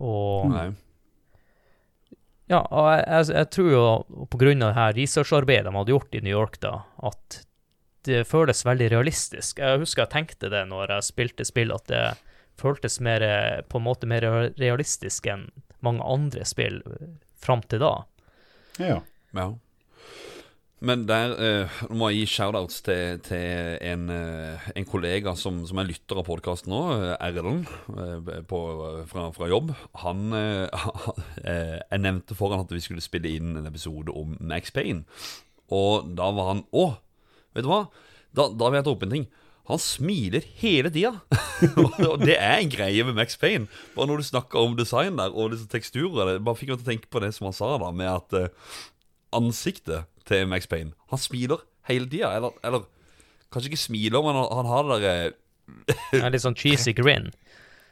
Og 0.00 0.48
Nei. 0.52 0.70
ja, 2.48 2.60
og 2.70 2.86
jeg, 2.92 3.02
jeg, 3.10 3.28
jeg 3.36 3.50
tror 3.56 3.70
jo 3.72 4.26
på 4.30 4.38
grunn 4.40 4.62
av 4.62 4.70
det 4.72 4.78
her 4.78 4.96
researcharbeidet 5.00 5.66
de 5.68 5.74
hadde 5.76 5.92
gjort 5.94 6.14
i 6.16 6.22
New 6.24 6.32
York, 6.36 6.58
da, 6.62 6.72
at 7.02 7.40
det 8.06 8.22
føles 8.30 8.62
veldig 8.64 8.88
realistisk. 8.92 9.58
Jeg 9.58 9.80
husker 9.82 10.04
jeg 10.04 10.12
tenkte 10.14 10.50
det 10.52 10.62
når 10.70 10.92
jeg 10.94 11.08
spilte 11.08 11.44
spill, 11.48 11.72
at 11.74 11.88
det 11.90 12.04
føltes 12.60 13.00
mer, 13.04 13.20
eh, 13.26 13.60
på 13.68 13.80
en 13.80 13.84
måte 13.88 14.06
mer 14.08 14.24
realistisk 14.56 15.26
enn 15.28 15.48
mange 15.84 16.00
andre 16.06 16.44
spill 16.48 16.78
eh, 16.86 17.08
fram 17.42 17.60
til 17.68 17.82
da. 17.82 17.92
Ja. 18.80 19.00
Ja. 19.36 19.50
Men 20.84 21.06
der 21.08 21.32
eh, 21.40 21.76
må 21.88 22.10
jeg 22.12 22.26
gi 22.26 22.32
shoutouts 22.34 22.82
til, 22.84 23.20
til 23.24 23.78
en, 23.80 24.10
eh, 24.12 24.64
en 24.76 24.84
kollega 24.84 25.32
som, 25.38 25.62
som 25.64 25.78
er 25.80 25.86
lytter 25.88 26.18
av 26.20 26.26
podkasten 26.26 26.68
nå, 26.68 26.80
eh, 26.92 27.12
Erlend 27.24 27.70
eh, 27.96 28.42
fra, 28.44 29.30
fra 29.32 29.46
jobb. 29.48 29.70
Han 30.02 30.34
eh, 30.36 30.88
eh, 31.48 31.78
Jeg 31.80 32.02
nevnte 32.02 32.36
for 32.36 32.52
han 32.52 32.66
at 32.66 32.74
vi 32.74 32.82
skulle 32.84 33.04
spille 33.04 33.32
inn 33.38 33.54
en 33.56 33.70
episode 33.70 34.12
om 34.12 34.34
Max 34.44 34.74
Payne. 34.74 35.06
Og 35.72 36.10
da 36.18 36.28
var 36.36 36.50
han 36.52 36.60
Å, 36.76 36.84
vet 37.56 37.64
du 37.64 37.70
hva? 37.72 37.86
Da, 38.36 38.50
da 38.52 38.68
vil 38.68 38.76
jeg 38.82 38.86
ta 38.88 38.92
opp 38.92 39.06
en 39.06 39.14
ting. 39.14 39.24
Han 39.70 39.80
smiler 39.80 40.44
hele 40.60 40.92
tida. 40.92 41.14
og 42.10 42.20
det 42.20 42.36
er 42.36 42.58
en 42.58 42.74
greie 42.74 43.06
med 43.08 43.16
Max 43.16 43.40
Payne. 43.40 43.70
Bare 43.94 44.10
når 44.10 44.20
du 44.20 44.28
snakker 44.28 44.60
om 44.60 44.76
design 44.76 45.16
der 45.16 45.32
og 45.32 45.56
disse 45.56 45.72
teksturer 45.72 46.36
bare 46.36 46.60
fikk 46.60 46.74
meg 46.74 46.82
til 46.82 46.84
å 46.84 46.90
tenke 46.90 47.08
på 47.08 47.24
det 47.24 47.32
som 47.32 47.48
han 47.48 47.56
sa, 47.56 47.72
da, 47.80 47.88
med 47.96 48.12
at 48.12 48.52
ansiktet 49.34 50.04
til 50.26 50.46
Max 50.50 50.68
Payne 50.70 50.92
Han 51.12 51.20
smiler 51.22 51.62
hele 51.90 52.08
tida. 52.10 52.32
Eller, 52.36 52.54
eller 52.66 52.86
kanskje 53.52 53.72
ikke 53.72 53.82
smiler, 53.86 54.22
men 54.26 54.38
han, 54.40 54.48
han 54.58 54.70
har 54.70 54.88
det 54.90 55.00
derre 55.02 56.20
Ja, 56.20 56.30
litt 56.30 56.44
sånn 56.44 56.58
cheesy 56.58 56.94
grin. 56.98 57.30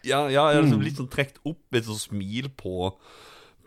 Ja, 0.04 0.26
ja 0.28 0.48
liksom, 0.52 0.82
litt 0.84 0.98
sånn 1.00 1.10
trukket 1.12 1.40
opp 1.48 1.78
et 1.78 1.86
sånt 1.88 2.02
smil 2.02 2.50
på, 2.60 2.90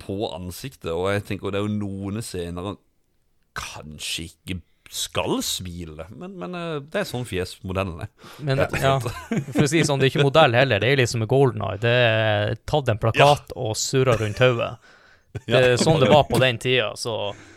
på 0.03 0.17
ansiktet. 0.36 0.91
Og 0.93 1.10
jeg 1.13 1.25
tenker 1.32 1.53
det 1.56 1.62
er 1.62 1.67
jo 1.67 1.77
noen 1.80 2.21
scener 2.25 2.73
han 2.73 2.82
kanskje 3.58 4.27
ikke 4.30 4.60
skal 4.93 5.41
smile, 5.43 6.06
men, 6.15 6.38
men 6.39 6.53
eh, 6.56 6.75
det 6.80 7.01
er 7.01 7.08
sånn 7.10 7.25
fjesmodellen 7.27 8.06
er. 8.06 8.12
Men 8.45 8.62
ja, 8.80 8.93
for 9.01 9.65
å 9.65 9.67
si 9.67 9.82
sånn, 9.84 9.99
det 9.99 10.08
er 10.08 10.13
ikke 10.13 10.27
modell 10.30 10.56
heller. 10.56 10.80
Det 10.80 10.93
er 10.93 11.01
liksom 11.01 11.25
Golden 11.27 11.65
Eye. 11.65 11.82
Det 11.84 11.91
er 11.91 12.53
tatt 12.69 12.93
en 12.93 13.01
plakat 13.01 13.51
og 13.58 13.73
surra 13.80 14.15
rundt 14.21 14.39
hodet. 14.39 14.75
Det 15.47 15.60
er 15.60 15.75
sånn 15.77 15.99
det 16.01 16.08
var 16.10 16.23
på 16.30 16.39
den 16.41 16.58
tida, 16.58 16.93
så 16.97 17.17
eh, 17.34 17.36
Mm. 17.38 17.57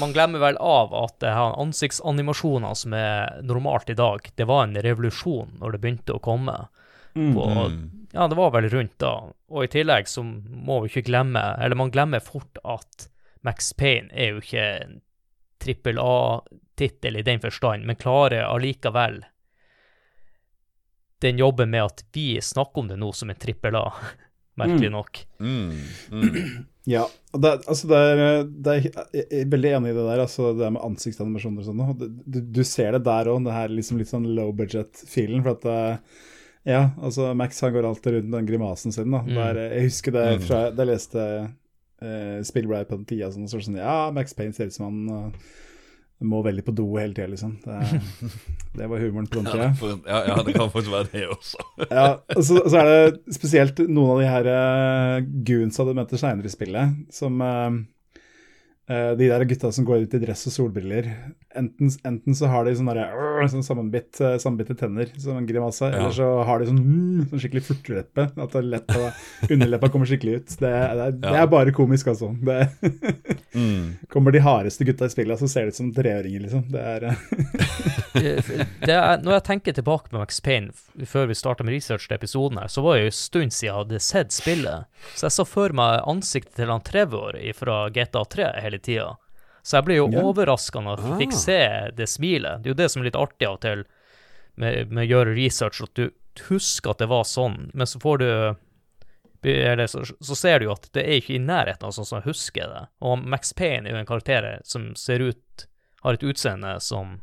Man 0.00 0.12
glemmer 0.12 0.42
vel 0.42 0.58
av 0.60 0.94
at 0.94 1.16
det 1.22 1.32
her 1.34 1.56
ansiktsanimasjoner 1.62 2.74
som 2.78 2.94
er 2.96 3.40
normalt 3.46 3.90
i 3.90 3.96
dag, 3.98 4.28
det 4.36 4.46
var 4.48 4.66
en 4.66 4.76
revolusjon 4.76 5.56
når 5.60 5.76
det 5.76 5.80
begynte 5.82 6.16
å 6.16 6.22
komme. 6.24 6.56
Mm. 7.14 7.34
På, 7.34 7.46
Mm. 7.50 8.06
Ja, 8.12 8.26
det 8.28 8.34
var 8.34 8.50
vel 8.50 8.68
rundt 8.68 8.98
da. 8.98 9.12
Og 9.50 9.64
i 9.64 9.70
tillegg 9.70 10.08
så 10.10 10.22
må 10.24 10.80
vi 10.82 10.90
ikke 10.90 11.06
glemme, 11.10 11.42
eller 11.62 11.78
man 11.78 11.92
glemmer 11.94 12.22
fort 12.22 12.58
at 12.64 13.08
Max 13.46 13.72
Payne 13.72 14.10
er 14.12 14.34
jo 14.34 14.42
ikke 14.42 14.64
en 14.82 14.96
trippel 15.62 16.00
A-tittel 16.02 17.20
i 17.20 17.22
den 17.22 17.40
forstand, 17.42 17.86
men 17.86 17.98
klarer 18.00 18.48
allikevel 18.48 19.22
den 21.20 21.38
jobben 21.38 21.70
med 21.70 21.84
at 21.84 22.04
vi 22.12 22.40
snakker 22.40 22.82
om 22.82 22.88
det 22.88 22.96
nå 22.98 23.12
som 23.12 23.30
en 23.30 23.38
trippel 23.38 23.76
A, 23.76 23.92
merkelig 24.58 24.90
Mm. 24.90 24.96
nok. 24.98 25.22
Mm. 25.38 25.70
Mm. 26.10 26.66
Ja. 26.90 27.04
det, 27.36 27.50
altså 27.68 27.86
det 27.90 27.96
er, 28.00 28.44
det 28.48 28.72
er, 28.72 28.86
jeg 29.12 29.26
er 29.42 29.50
veldig 29.52 29.70
enig 29.76 29.90
i 29.92 29.94
det 29.94 30.04
der, 30.08 30.22
altså 30.24 30.54
det 30.58 30.70
med 30.72 30.82
ansiktsanimasjoner 30.82 31.60
og 31.60 31.66
sånn. 31.68 32.22
Du, 32.24 32.38
du 32.40 32.62
ser 32.64 32.92
det 32.96 33.02
der 33.04 33.28
òg, 33.30 33.44
det 33.44 33.52
her 33.52 33.68
liksom 33.68 33.98
litt 34.00 34.08
sånn 34.10 34.24
low 34.34 34.50
budget-feelen. 34.56 35.44
For 35.44 35.52
at 35.58 35.66
eh, 35.70 35.96
Ja, 36.72 36.80
altså 37.00 37.30
Max 37.36 37.60
han 37.60 37.72
går 37.76 37.86
alltid 37.86 38.12
rundt 38.16 38.32
den 38.32 38.48
grimasen 38.48 38.92
sin. 38.96 39.10
da. 39.12 39.20
Mm. 39.22 39.34
Der, 39.36 39.60
jeg 39.76 39.82
husker 39.90 40.12
det 40.16 40.24
Mm. 40.40 40.42
fra 40.48 40.62
da 40.70 40.82
jeg 40.84 40.90
leste 40.94 41.26
uh, 42.02 42.42
Spillbride 42.48 42.88
på 42.88 42.96
den 42.96 43.04
tida, 43.12 43.30
sånn, 43.30 43.46
sånn 43.48 43.76
Ja, 43.76 44.10
Max 44.10 44.32
Payne 44.34 44.52
ser 44.56 44.66
ut 44.72 44.74
som 44.74 44.88
han 44.88 45.08
eh, 45.08 45.30
må 46.28 46.42
veldig 46.44 46.64
på 46.66 46.74
do 46.76 46.84
hele 46.98 47.14
tida, 47.16 47.28
liksom. 47.32 47.54
Det, 47.64 48.00
det 48.80 48.88
var 48.90 49.00
humoren 49.00 49.28
på 49.30 49.40
den 49.40 49.48
Ja, 49.48 49.70
tida. 49.72 49.94
ja, 50.06 50.18
ja, 50.28 50.36
det 50.46 50.54
kan 50.56 50.68
faktisk 50.72 50.92
være 50.92 51.08
det 51.14 51.22
også. 51.32 51.64
Ja, 51.90 52.08
og 52.36 52.42
så, 52.44 52.60
så 52.68 52.82
er 52.82 52.90
det 52.90 53.36
spesielt 53.38 53.80
noen 53.88 54.12
av 54.16 54.20
de 54.20 54.28
her 54.28 54.50
uh, 54.50 55.30
goonsa 55.48 55.86
du 55.88 55.94
møter 55.96 56.20
seinere 56.20 56.50
i 56.50 56.52
spillet, 56.52 56.98
som 57.14 57.40
uh, 57.40 57.78
De 58.90 59.28
der 59.30 59.44
gutta 59.46 59.70
som 59.72 59.84
går 59.86 60.04
ut 60.04 60.14
i 60.18 60.22
dress 60.24 60.44
og 60.50 60.56
solbriller. 60.56 61.06
Enten, 61.58 61.90
enten 62.06 62.34
så 62.38 62.46
har 62.46 62.64
de 62.64 62.70
sånne, 62.78 62.94
der, 62.94 63.10
øh, 63.42 63.48
sånn 63.50 63.64
sammenbitt, 63.66 64.20
eh, 64.22 64.36
sammenbitte 64.38 64.76
tenner 64.78 65.08
som 65.18 65.36
en 65.40 65.46
grimase, 65.48 65.88
Ja. 65.90 65.96
eller 65.98 66.10
så 66.14 66.28
har 66.46 66.60
de 66.62 66.66
sånn, 66.66 66.78
mm, 66.78 67.24
sånn 67.30 67.40
skikkelig 67.42 67.64
furteleppe. 67.66 68.28
At 68.38 68.52
det 68.52 68.60
er 68.60 68.68
lett 68.70 68.86
å, 68.94 69.08
underleppa 69.50 69.90
kommer 69.90 70.06
skikkelig 70.06 70.36
ut. 70.36 70.46
Det, 70.60 70.70
det, 70.70 71.20
det 71.20 71.32
Ja. 71.34 71.42
er 71.42 71.46
bare 71.50 71.72
komisk, 71.72 72.06
altså. 72.14 72.30
Det, 72.38 72.70
Mm. 73.50 73.96
Kommer 74.08 74.30
de 74.30 74.38
hardeste 74.38 74.84
gutta 74.86 75.06
i 75.06 75.10
spillet, 75.10 75.36
så 75.40 75.48
ser 75.50 75.62
det 75.66 75.72
ut 75.72 75.74
som 75.74 75.88
treåringer, 75.92 76.40
liksom. 76.44 76.62
Det 76.70 76.78
er 76.78 77.00
det 78.14 78.94
er, 78.94 79.18
når 79.24 79.32
jeg 79.36 79.44
tenker 79.48 79.74
tilbake 79.74 80.10
på 80.12 80.20
Max 80.20 80.38
Payne, 80.44 80.70
før 81.08 81.26
vi 81.30 81.34
starta 81.34 81.64
med 81.66 81.74
research 81.74 82.06
til 82.08 82.16
episoden 82.16 82.60
her, 82.62 82.70
så 82.70 82.82
var 82.84 82.94
det 82.96 83.02
jo 83.08 83.10
en 83.10 83.16
stund 83.18 83.50
siden 83.56 83.66
jeg 83.70 83.78
hadde 83.80 84.00
sett 84.06 84.30
spillet. 84.34 84.86
Så 85.18 85.26
jeg 85.26 85.34
så 85.34 85.46
for 85.48 85.74
meg 85.76 86.00
ansiktet 86.10 86.54
til 86.60 86.70
han 86.72 86.80
Trevor 86.86 87.38
fra 87.58 87.80
GTA 87.90 88.24
3 88.36 88.48
hele 88.62 88.78
tida. 88.78 89.10
Så 89.62 89.76
jeg 89.78 89.84
ble 89.84 89.96
jo 89.98 90.08
Ja. 90.12 90.22
overraska 90.24 90.80
når 90.80 91.00
jeg 91.04 91.18
fikk 91.20 91.32
Ah. 91.34 91.40
se 91.44 91.90
det 91.96 92.08
smilet. 92.08 92.62
Det 92.62 92.70
er 92.70 92.74
jo 92.74 92.82
det 92.82 92.90
som 92.90 93.02
er 93.02 93.04
litt 93.10 93.16
artig 93.20 93.46
av 93.48 93.54
og 93.54 93.60
til 93.60 93.84
med, 94.56 94.90
med 94.90 95.06
å 95.06 95.10
gjøre 95.10 95.34
research, 95.36 95.80
at 95.82 95.94
du 95.94 96.10
husker 96.48 96.90
at 96.90 96.98
det 96.98 97.08
var 97.08 97.24
sånn, 97.24 97.70
men 97.74 97.86
så 97.86 98.00
får 98.00 98.18
du 98.18 98.56
eller 99.42 99.86
så, 99.86 100.02
så 100.20 100.36
ser 100.36 100.58
du 100.58 100.66
jo 100.66 100.72
at 100.72 100.90
det 100.92 101.00
er 101.06 101.16
ikke 101.20 101.34
i 101.38 101.38
nærheten 101.40 101.86
av 101.88 101.92
sånn 101.96 102.04
som 102.04 102.18
jeg 102.20 102.26
husker 102.28 102.66
det. 102.68 102.82
Og 103.00 103.22
Max 103.24 103.54
Payne 103.56 103.86
er 103.88 103.94
jo 103.94 104.00
en 104.02 104.06
karakter 104.06 104.60
som 104.64 104.94
ser 104.94 105.18
ut 105.20 105.66
Har 106.02 106.14
et 106.14 106.22
utseende 106.24 106.78
som 106.80 107.20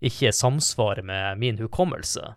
ikke 0.00 0.30
samsvarer 0.32 1.02
med 1.04 1.38
min 1.38 1.58
hukommelse. 1.58 2.34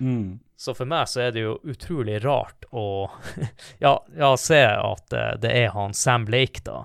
mm. 0.00 0.38
Så 0.56 0.74
for 0.74 0.86
meg 0.88 1.06
så 1.08 1.20
er 1.20 1.30
det 1.32 1.42
jo 1.44 1.58
utrolig 1.68 2.22
rart 2.24 2.64
å 2.72 3.10
ja, 3.84 3.98
ja, 4.16 4.36
se 4.36 4.62
at 4.64 5.12
eh, 5.12 5.34
det 5.40 5.50
er 5.52 5.68
han 5.76 5.92
Sam 5.94 6.24
Blake, 6.24 6.60
da. 6.64 6.84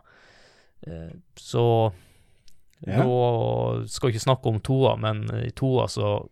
Eh, 0.88 1.12
Så 1.36 1.94
Ja. 2.88 3.04
nå 3.04 3.88
skal 3.88 4.10
vi 4.10 4.16
ikke 4.18 4.24
snakke 4.26 4.50
om 4.50 4.60
toa, 4.60 4.96
men 4.98 5.28
i 5.46 5.52
toa 5.52 5.86
så 5.88 6.28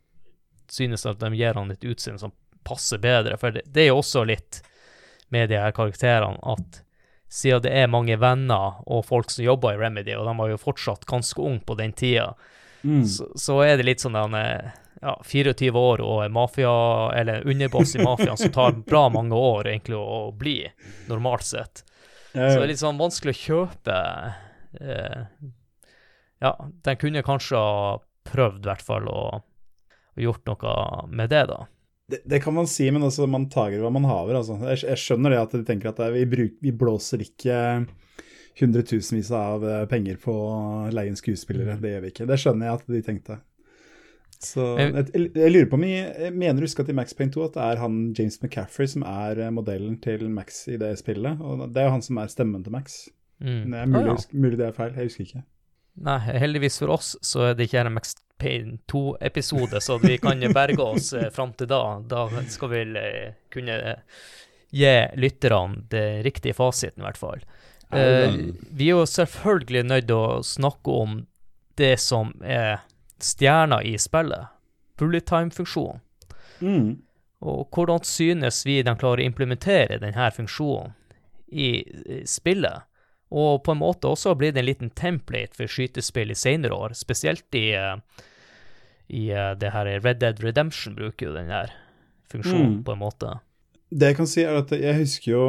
synes 0.67 1.03
jeg 1.05 1.11
at 1.13 1.19
de 1.19 1.29
gir 1.37 1.53
han 1.53 1.71
et 1.71 1.83
utseende 1.85 2.19
som 2.19 2.31
passer 2.65 2.97
bedre. 2.97 3.37
For 3.37 3.51
det, 3.51 3.61
det 3.71 3.83
er 3.83 3.87
jo 3.91 3.99
også 4.01 4.25
litt 4.25 4.61
med 5.29 5.49
de 5.49 5.59
her 5.61 5.71
karakterene 5.71 6.39
at 6.41 6.81
siden 7.29 7.61
det 7.61 7.71
er 7.77 7.87
mange 7.87 8.17
venner 8.17 8.79
og 8.89 9.05
folk 9.05 9.29
som 9.29 9.45
jobber 9.45 9.75
i 9.75 9.77
Remedy, 9.77 10.15
og 10.17 10.25
de 10.25 10.33
var 10.39 10.49
jo 10.49 10.57
fortsatt 10.57 11.05
ganske 11.05 11.37
unge 11.41 11.61
på 11.65 11.77
den 11.77 11.93
tida, 11.93 12.33
Mm. 12.81 13.03
så, 13.03 13.25
så 13.35 13.57
er 13.67 13.75
det 13.75 13.83
litt 13.85 13.99
sånn 13.99 14.13
den 14.15 14.33
eh, 14.39 14.69
ja, 15.01 15.17
24 15.27 15.75
år 15.75 15.99
og 15.99 16.21
en 16.23 16.31
mafia, 16.31 17.11
eller 17.13 17.43
underboss 17.45 17.91
i 17.97 17.99
mafiaen 17.99 18.37
som 18.39 18.51
tar 18.55 18.71
bra 18.87 19.09
mange 19.11 19.35
år 19.35 19.67
egentlig 19.67 19.97
å 19.99 20.31
bli, 20.31 20.61
normalt 21.09 21.43
sett. 21.43 21.83
Så 22.33 22.59
det 22.59 22.63
er 22.63 22.69
litt 22.69 22.81
sånn 22.81 22.99
vanskelig 22.99 23.33
å 23.33 23.39
kjøpe 23.39 23.95
eh, 24.79 25.21
Ja, 26.43 26.51
den 26.85 26.99
kunne 27.01 27.25
kanskje 27.25 27.57
ha 27.57 27.95
prøvd, 28.29 28.61
i 28.61 28.69
hvert 28.69 28.85
fall, 28.85 29.07
å 29.09 29.21
å 30.19 30.25
gjort 30.27 30.49
noe 30.49 30.75
med 31.07 31.31
det, 31.31 31.45
da. 31.49 31.63
det, 32.11 32.21
det 32.27 32.41
kan 32.43 32.55
man 32.55 32.67
si, 32.67 32.89
men 32.91 33.05
altså, 33.07 33.27
man 33.29 33.49
tager 33.51 33.83
hva 33.83 33.91
man 33.93 34.07
haver. 34.09 34.39
Altså. 34.41 34.59
Jeg, 34.71 34.83
jeg 34.91 35.03
skjønner 35.03 35.35
det 35.35 35.41
at 35.43 35.55
de 35.55 35.65
tenker 35.67 35.91
at 35.93 36.01
vi, 36.15 36.25
bruk, 36.29 36.57
vi 36.63 36.75
blåser 36.75 37.23
ikke 37.25 37.59
hundretusenvis 38.59 39.29
av 39.35 39.63
eh, 39.63 39.85
penger 39.91 40.19
på 40.19 40.33
å 40.33 40.55
leie 40.91 41.11
inn 41.11 41.19
skuespillere. 41.19 41.77
Det 41.79 41.93
gjør 41.93 42.03
vi 42.05 42.11
ikke. 42.13 42.27
Det 42.29 42.39
skjønner 42.41 42.67
jeg 42.67 42.79
at 42.81 42.91
de 42.95 43.03
tenkte. 43.05 43.39
Så 44.39 44.63
jeg, 44.79 45.03
jeg 45.35 45.51
lurer 45.51 45.67
på 45.67 45.75
om 45.75 45.83
jeg, 45.83 46.31
mener 46.31 46.61
du 46.61 46.63
huske 46.63 46.83
at 46.85 46.89
i 46.91 46.95
Max 46.95 47.11
Payne 47.15 47.33
2 47.35 47.41
at 47.49 47.57
det 47.57 47.63
er 47.65 47.81
han 47.81 47.97
James 48.15 48.37
McCaffrey 48.39 48.87
som 48.87 49.03
er 49.03 49.41
eh, 49.43 49.51
modellen 49.51 49.97
til 49.99 50.29
Max 50.31 50.61
i 50.71 50.77
det 50.79 50.93
spillet. 51.01 51.41
Og 51.43 51.65
det 51.67 51.81
er 51.81 51.89
jo 51.89 51.95
han 51.97 52.05
som 52.05 52.21
er 52.21 52.31
stemmen 52.31 52.63
til 52.63 52.75
Max. 52.75 53.01
Mm. 53.43 53.71
Det 53.71 53.81
er 53.81 53.91
mulig, 53.91 54.13
Ah, 54.13 54.15
ja. 54.15 54.39
mulig 54.39 54.59
det 54.59 54.67
er 54.69 54.75
feil, 54.75 54.95
jeg 54.95 55.11
husker 55.11 55.25
ikke. 55.25 55.43
Nei, 55.99 56.17
heldigvis 56.39 56.79
for 56.79 56.95
oss 56.95 57.13
så 57.25 57.49
er 57.49 57.57
det 57.59 57.67
ikke 57.67 57.83
en 57.83 57.93
Max 57.97 58.15
Payne 58.39 58.77
2-episode, 58.87 59.81
så 59.83 59.97
vi 59.99 60.15
kan 60.23 60.39
berge 60.55 60.83
oss 60.83 61.11
eh, 61.13 61.27
fram 61.35 61.51
til 61.59 61.67
da. 61.67 61.81
Da 62.07 62.27
skal 62.47 62.71
vi 62.71 62.83
eh, 62.95 63.33
kunne 63.51 63.97
gi 64.71 64.93
lytterne 65.19 65.83
det 65.91 66.07
riktige 66.23 66.55
fasiten, 66.55 67.03
i 67.03 67.07
hvert 67.09 67.19
fall. 67.19 67.43
Uh, 67.89 68.53
vi 68.69 68.91
er 68.91 68.99
jo 68.99 69.05
selvfølgelig 69.09 69.81
nødt 69.89 70.07
til 70.11 70.19
å 70.19 70.41
snakke 70.45 70.93
om 70.93 71.15
det 71.81 71.95
som 71.97 72.35
er 72.45 72.83
stjerna 73.23 73.81
i 73.83 73.97
spillet, 73.97 74.47
bullet 74.99 75.25
time-funksjonen. 75.25 76.01
Mm. 76.61 76.97
Og 77.41 77.69
hvordan 77.71 78.03
synes 78.03 78.65
vi 78.67 78.81
de 78.83 78.93
klarer 78.99 79.23
å 79.23 79.29
implementere 79.29 79.99
denne 80.01 80.31
funksjonen 80.35 80.91
i 81.55 81.69
spillet? 82.27 82.83
Og 83.29 83.61
på 83.63 83.71
en 83.75 83.79
måte 83.79 84.09
også 84.09 84.33
blitt 84.35 84.57
en 84.57 84.65
liten 84.65 84.89
template 84.89 85.55
for 85.55 85.69
skytespill 85.69 86.33
i 86.33 86.35
senere 86.37 86.73
år, 86.75 86.95
spesielt 86.97 87.55
i, 87.55 87.69
eh, 87.77 88.25
i 89.13 89.29
eh, 89.29 89.53
det 89.55 89.69
her 89.71 89.85
Red 90.01 90.19
Dead 90.19 90.41
Redemption 90.43 90.95
bruker 90.97 91.29
jo 91.29 91.35
den 91.37 91.53
funksjonen, 92.31 92.79
Mm. 92.79 92.83
på 92.83 92.91
en 92.91 92.99
måte. 92.99 93.39
Det 93.91 94.07
jeg 94.11 94.15
kan 94.17 94.27
si, 94.27 94.41
er 94.43 94.57
at 94.57 94.69
jeg 94.71 94.95
husker 94.99 95.31
jo 95.31 95.43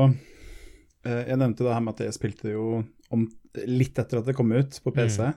eh, 1.05 1.27
Jeg 1.29 1.37
nevnte 1.37 1.65
det 1.65 1.75
her 1.75 1.81
med 1.81 1.95
at 1.95 2.07
jeg 2.07 2.15
spilte 2.15 2.53
jo 2.53 2.85
om, 3.11 3.27
litt 3.67 3.99
etter 3.99 4.19
at 4.21 4.27
det 4.27 4.37
kom 4.37 4.53
ut 4.53 4.81
på 4.85 4.93
PC. 4.95 5.19
Mm. 5.27 5.35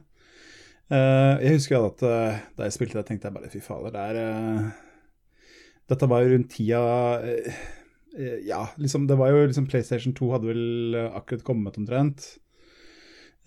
Eh, 0.93 1.36
jeg 1.41 1.58
husker 1.58 1.86
at 1.88 2.03
eh, 2.06 2.41
da 2.58 2.67
jeg 2.67 2.75
spilte 2.75 2.99
det, 2.99 3.06
tenkte 3.08 3.29
jeg 3.29 3.38
bare 3.38 3.49
fy 3.49 3.62
fader, 3.63 3.93
det 3.93 4.03
er 4.03 4.19
eh, 4.21 4.67
Dette 5.89 6.10
var 6.10 6.23
jo 6.23 6.36
rundt 6.36 6.51
tida 6.53 6.82
Ja, 8.45 8.62
liksom, 8.77 9.08
det 9.10 9.17
var 9.19 9.34
jo 9.34 9.41
liksom 9.47 9.65
PlayStation 9.67 10.13
2 10.15 10.29
hadde 10.32 10.51
vel 10.51 10.97
akkurat 11.17 11.43
kommet 11.43 11.79
omtrent. 11.82 12.27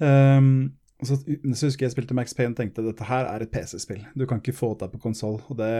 Um, 0.02 0.74
så, 1.00 1.16
så 1.22 1.68
husker 1.68 1.86
jeg 1.86 1.94
spilte 1.94 2.16
Max 2.18 2.34
Payne 2.34 2.52
og 2.52 2.58
tenkte 2.58 2.84
dette 2.84 3.06
her 3.06 3.28
er 3.30 3.44
et 3.44 3.52
PC-spill. 3.54 4.02
Du 4.18 4.26
kan 4.26 4.42
ikke 4.42 4.56
få 4.56 4.72
det 4.80 4.90
på 4.90 5.00
konsoll. 5.00 5.38
Og 5.46 5.60
det 5.60 5.70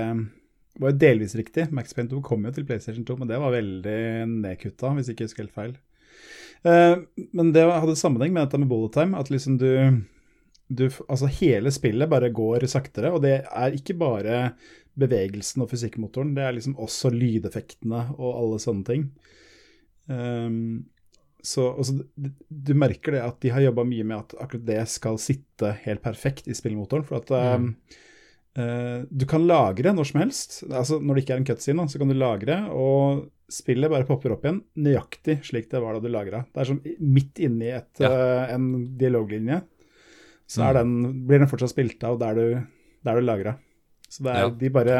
var 0.78 0.94
jo 0.94 1.00
delvis 1.02 1.34
riktig. 1.36 1.66
Max 1.74 1.92
Payne 1.98 2.12
2 2.14 2.22
kom 2.24 2.46
jo 2.46 2.54
til 2.54 2.68
PlayStation 2.68 3.04
2, 3.04 3.18
men 3.20 3.32
det 3.32 3.42
var 3.42 3.56
veldig 3.56 4.00
nedkutta, 4.36 4.94
hvis 4.96 5.10
ikke 5.10 5.26
jeg 5.26 5.32
husker 5.32 5.44
helt 5.48 5.58
feil. 5.58 5.76
Uh, 6.62 7.26
men 7.36 7.50
det 7.58 7.66
hadde 7.66 7.98
sammenheng 7.98 8.32
med 8.32 8.46
dette 8.46 8.62
med 8.62 8.70
bullet 8.70 8.94
time, 8.96 9.18
at 9.18 9.34
liksom 9.34 9.58
du, 9.60 9.68
du 10.68 10.88
Altså 11.08 11.28
hele 11.38 11.70
spillet 11.74 12.10
bare 12.10 12.32
går 12.34 12.66
saktere, 12.70 13.12
og 13.14 13.22
det 13.22 13.38
er 13.44 13.76
ikke 13.76 13.94
bare 13.98 14.40
bevegelsen 14.96 15.62
og 15.62 15.70
fysikkmotoren, 15.70 16.34
det 16.36 16.44
er 16.46 16.56
liksom 16.56 16.76
også 16.80 17.12
lydeffektene 17.12 18.02
og 18.16 18.30
alle 18.32 18.60
sånne 18.62 18.86
ting. 18.88 19.08
Um, 20.08 20.86
så 21.46 21.68
altså, 21.76 22.00
du, 22.16 22.72
merker 22.74 23.14
det 23.14 23.22
at 23.22 23.38
de 23.44 23.52
har 23.54 23.62
jobba 23.62 23.84
mye 23.86 24.06
med 24.06 24.18
at 24.18 24.34
akkurat 24.42 24.66
det 24.66 24.80
skal 24.90 25.18
sitte 25.22 25.76
helt 25.84 26.02
perfekt 26.02 26.48
i 26.50 26.56
spillmotoren. 26.56 27.06
For 27.06 27.20
at 27.20 27.30
mm. 27.30 27.68
uh, 28.58 28.98
du 29.06 29.26
kan 29.30 29.46
lagre 29.46 29.94
når 29.94 30.10
som 30.10 30.20
helst. 30.24 30.58
Altså 30.66 30.98
Når 30.98 31.14
det 31.14 31.24
ikke 31.24 31.36
er 31.36 31.42
en 31.44 31.48
cutscene, 31.52 31.86
så 31.92 32.02
kan 32.02 32.10
du 32.10 32.16
lagre, 32.18 32.58
og 32.74 33.28
spillet 33.52 33.92
bare 33.92 34.08
popper 34.08 34.34
opp 34.34 34.42
igjen 34.42 34.64
nøyaktig 34.82 35.38
slik 35.46 35.68
det 35.70 35.78
var 35.84 35.94
da 35.94 36.02
du 36.02 36.10
lagra. 36.10 36.42
Det 36.50 36.64
er 36.64 36.70
som 36.72 36.82
midt 36.82 37.44
inni 37.46 37.70
et, 37.76 37.92
Ja. 38.02 38.10
uh, 38.10 38.54
en 38.56 38.96
dialoglinje, 38.98 39.60
så 40.46 40.62
er 40.68 40.78
den, 40.78 41.24
blir 41.26 41.40
den 41.42 41.50
fortsatt 41.50 41.72
spilt 41.74 42.04
av 42.06 42.18
der 42.22 42.34
du, 42.38 42.44
der 43.06 43.18
du 43.18 43.24
lagra. 43.26 43.56
Så 44.08 44.22
det 44.22 44.32
er, 44.34 44.44
Ja. 44.46 44.50
de 44.50 44.68
bare 44.70 44.98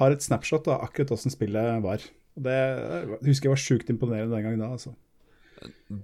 har 0.00 0.10
et 0.12 0.22
snapshot 0.22 0.68
av 0.68 0.82
akkurat 0.84 1.10
åssen 1.16 1.32
spillet 1.32 1.80
var. 1.82 2.02
Og 2.36 2.42
det 2.44 2.52
jeg 2.58 3.18
husker 3.30 3.48
jeg 3.48 3.54
var 3.54 3.62
sjukt 3.62 3.90
imponerende 3.94 4.34
den 4.34 4.44
gangen 4.44 4.58
da. 4.60 4.72
altså. 4.74 4.94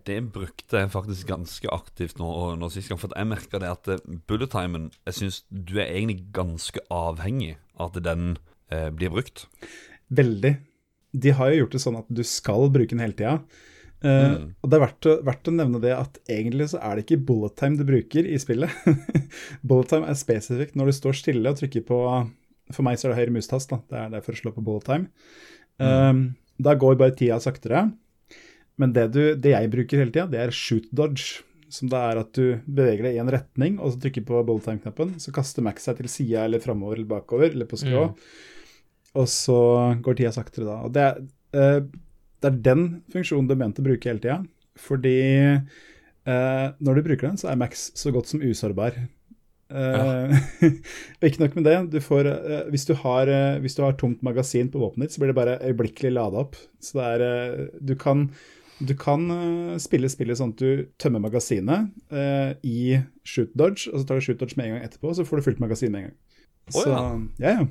Det 0.06 0.20
brukte 0.32 0.78
jeg 0.78 0.90
faktisk 0.92 1.26
ganske 1.28 1.68
aktivt 1.74 2.18
nå, 2.22 2.28
nå 2.56 2.68
sist 2.72 2.88
gang. 2.88 3.00
For 3.02 3.12
jeg 3.16 3.28
merka 3.28 3.58
det 3.60 3.68
at 3.68 3.88
eh, 3.92 3.98
bullet 4.30 4.50
timen 4.54 4.90
Jeg 5.06 5.14
syns 5.18 5.42
du 5.50 5.74
er 5.82 5.90
egentlig 5.90 6.30
ganske 6.32 6.80
avhengig 6.90 7.56
av 7.76 7.90
at 7.90 8.02
den 8.06 8.38
eh, 8.70 8.88
blir 8.94 9.10
brukt. 9.12 9.44
Veldig. 10.08 10.54
De 11.12 11.32
har 11.34 11.50
jo 11.50 11.64
gjort 11.64 11.72
det 11.76 11.82
sånn 11.82 11.98
at 11.98 12.08
du 12.08 12.22
skal 12.24 12.70
bruke 12.70 12.94
den 12.94 13.02
hele 13.02 13.16
tida. 13.18 13.40
Eh, 14.00 14.26
Mm. 14.30 14.44
Og 14.62 14.70
det 14.70 14.76
er 14.78 14.82
verdt 14.86 15.06
verdt 15.26 15.48
å 15.50 15.52
nevne 15.52 15.80
det 15.82 15.90
at 15.92 16.14
egentlig 16.32 16.70
så 16.72 16.78
er 16.80 16.96
det 16.96 17.02
ikke 17.04 17.24
bullet 17.28 17.56
time 17.60 17.76
du 17.76 17.84
bruker 17.84 18.24
i 18.24 18.38
spillet. 18.40 18.70
bullet 19.68 19.90
time 19.92 20.08
er 20.08 20.16
spesifikt 20.16 20.78
når 20.78 20.88
du 20.88 20.92
står 20.96 21.18
stille 21.18 21.51
og 21.53 21.59
trykker 21.61 21.84
på 21.84 21.98
For 22.72 22.86
meg 22.86 22.96
så 22.96 23.09
er 23.09 23.12
det 23.12 23.18
høyre 23.24 23.34
mustast, 23.34 23.68
da. 23.72 23.80
Det 23.90 23.98
er, 23.98 24.09
derfor 24.14 24.32
er 24.32 24.38
for 24.38 24.38
å 24.38 24.40
slå 24.44 24.53
på 24.57 24.64
bullet 24.64 24.86
time. 24.88 25.11
Eh, 25.82 26.22
da 26.64 26.74
går 26.78 26.96
bare 27.01 27.16
tida 27.18 27.36
saktere. 27.42 27.88
Men 28.80 28.92
det, 28.96 29.09
du, 29.12 29.22
det 29.36 29.53
jeg 29.53 29.70
bruker 29.72 30.01
hele 30.01 30.12
tida, 30.14 30.28
det 30.30 30.40
er 30.46 30.55
shoot 30.55 30.86
dodge. 30.96 31.42
Som 31.70 31.90
da 31.92 32.07
er 32.11 32.18
at 32.22 32.32
du 32.34 32.61
beveger 32.66 33.05
deg 33.07 33.18
i 33.18 33.20
en 33.22 33.28
retning, 33.30 33.76
og 33.78 33.92
så 33.92 34.01
trykker 34.03 34.24
på 34.26 34.40
bullet 34.48 34.64
time-knappen. 34.66 35.12
Så 35.22 35.30
kaster 35.34 35.62
Max 35.66 35.84
seg 35.86 35.98
til 36.01 36.09
sida 36.11 36.46
eller 36.48 36.62
framover 36.62 36.96
eller 36.96 37.11
bakover, 37.12 37.53
eller 37.53 37.68
på 37.70 37.78
skrå. 37.78 38.07
Og 39.20 39.26
så 39.30 39.59
går 40.03 40.18
tida 40.22 40.32
saktere 40.34 40.66
da. 40.70 40.78
Og 40.86 40.94
det 40.94 41.05
er, 41.05 41.20
eh, 41.59 41.82
det 42.41 42.51
er 42.51 42.61
den 42.70 42.84
funksjonen 43.12 43.49
du 43.49 43.55
er 43.55 43.62
ment 43.62 43.80
å 43.80 43.84
bruke 43.84 44.11
hele 44.11 44.22
tida. 44.22 44.41
Fordi 44.80 45.16
eh, 45.30 46.66
når 46.80 47.01
du 47.01 47.07
bruker 47.07 47.28
den, 47.28 47.41
så 47.41 47.51
er 47.51 47.59
Max 47.61 47.91
så 47.99 48.12
godt 48.14 48.30
som 48.30 48.43
usårbar. 48.43 48.97
Eh, 49.70 50.38
ja. 50.64 50.70
ikke 51.26 51.45
nok 51.45 51.59
med 51.59 51.68
det, 51.68 51.76
du 51.93 51.99
får, 52.03 52.28
eh, 52.30 52.62
hvis, 52.72 52.86
du 52.88 52.95
har, 53.03 53.30
eh, 53.30 53.59
hvis 53.62 53.76
du 53.78 53.84
har 53.84 53.99
tomt 54.01 54.22
magasin 54.26 54.70
på 54.70 54.80
våpenet 54.82 55.09
ditt, 55.09 55.16
så 55.16 55.22
blir 55.22 55.32
det 55.32 55.38
bare 55.38 55.59
øyeblikkelig 55.62 56.14
lada 56.16 56.43
opp. 56.43 56.59
Så 56.82 56.99
det 56.99 57.11
er 57.11 57.26
eh, 57.26 57.68
Du 57.80 57.95
kan, 57.99 58.28
du 58.80 58.95
kan 58.99 59.28
eh, 59.34 59.76
spille 59.82 60.11
spillet 60.11 60.41
sånn 60.41 60.55
at 60.57 60.64
du 60.64 60.88
tømmer 61.03 61.22
magasinet 61.26 61.93
eh, 62.11 62.57
i 62.66 62.80
shoot 63.26 63.53
dodge, 63.55 63.91
og 63.93 64.01
så 64.01 64.09
tar 64.09 64.18
du 64.18 64.26
shoot 64.26 64.41
dodge 64.41 64.59
med 64.59 64.68
en 64.70 64.78
gang 64.78 64.88
etterpå, 64.88 65.12
og 65.12 65.20
så 65.20 65.28
får 65.28 65.41
du 65.41 65.51
fullt 65.51 65.62
magasin 65.62 65.95
med 65.95 66.03
en 66.03 66.11
gang. 66.11 66.18
Så, 66.70 66.86
oh, 66.86 66.91
ja. 66.91 67.05
ja, 67.45 67.55
ja. 67.61 67.68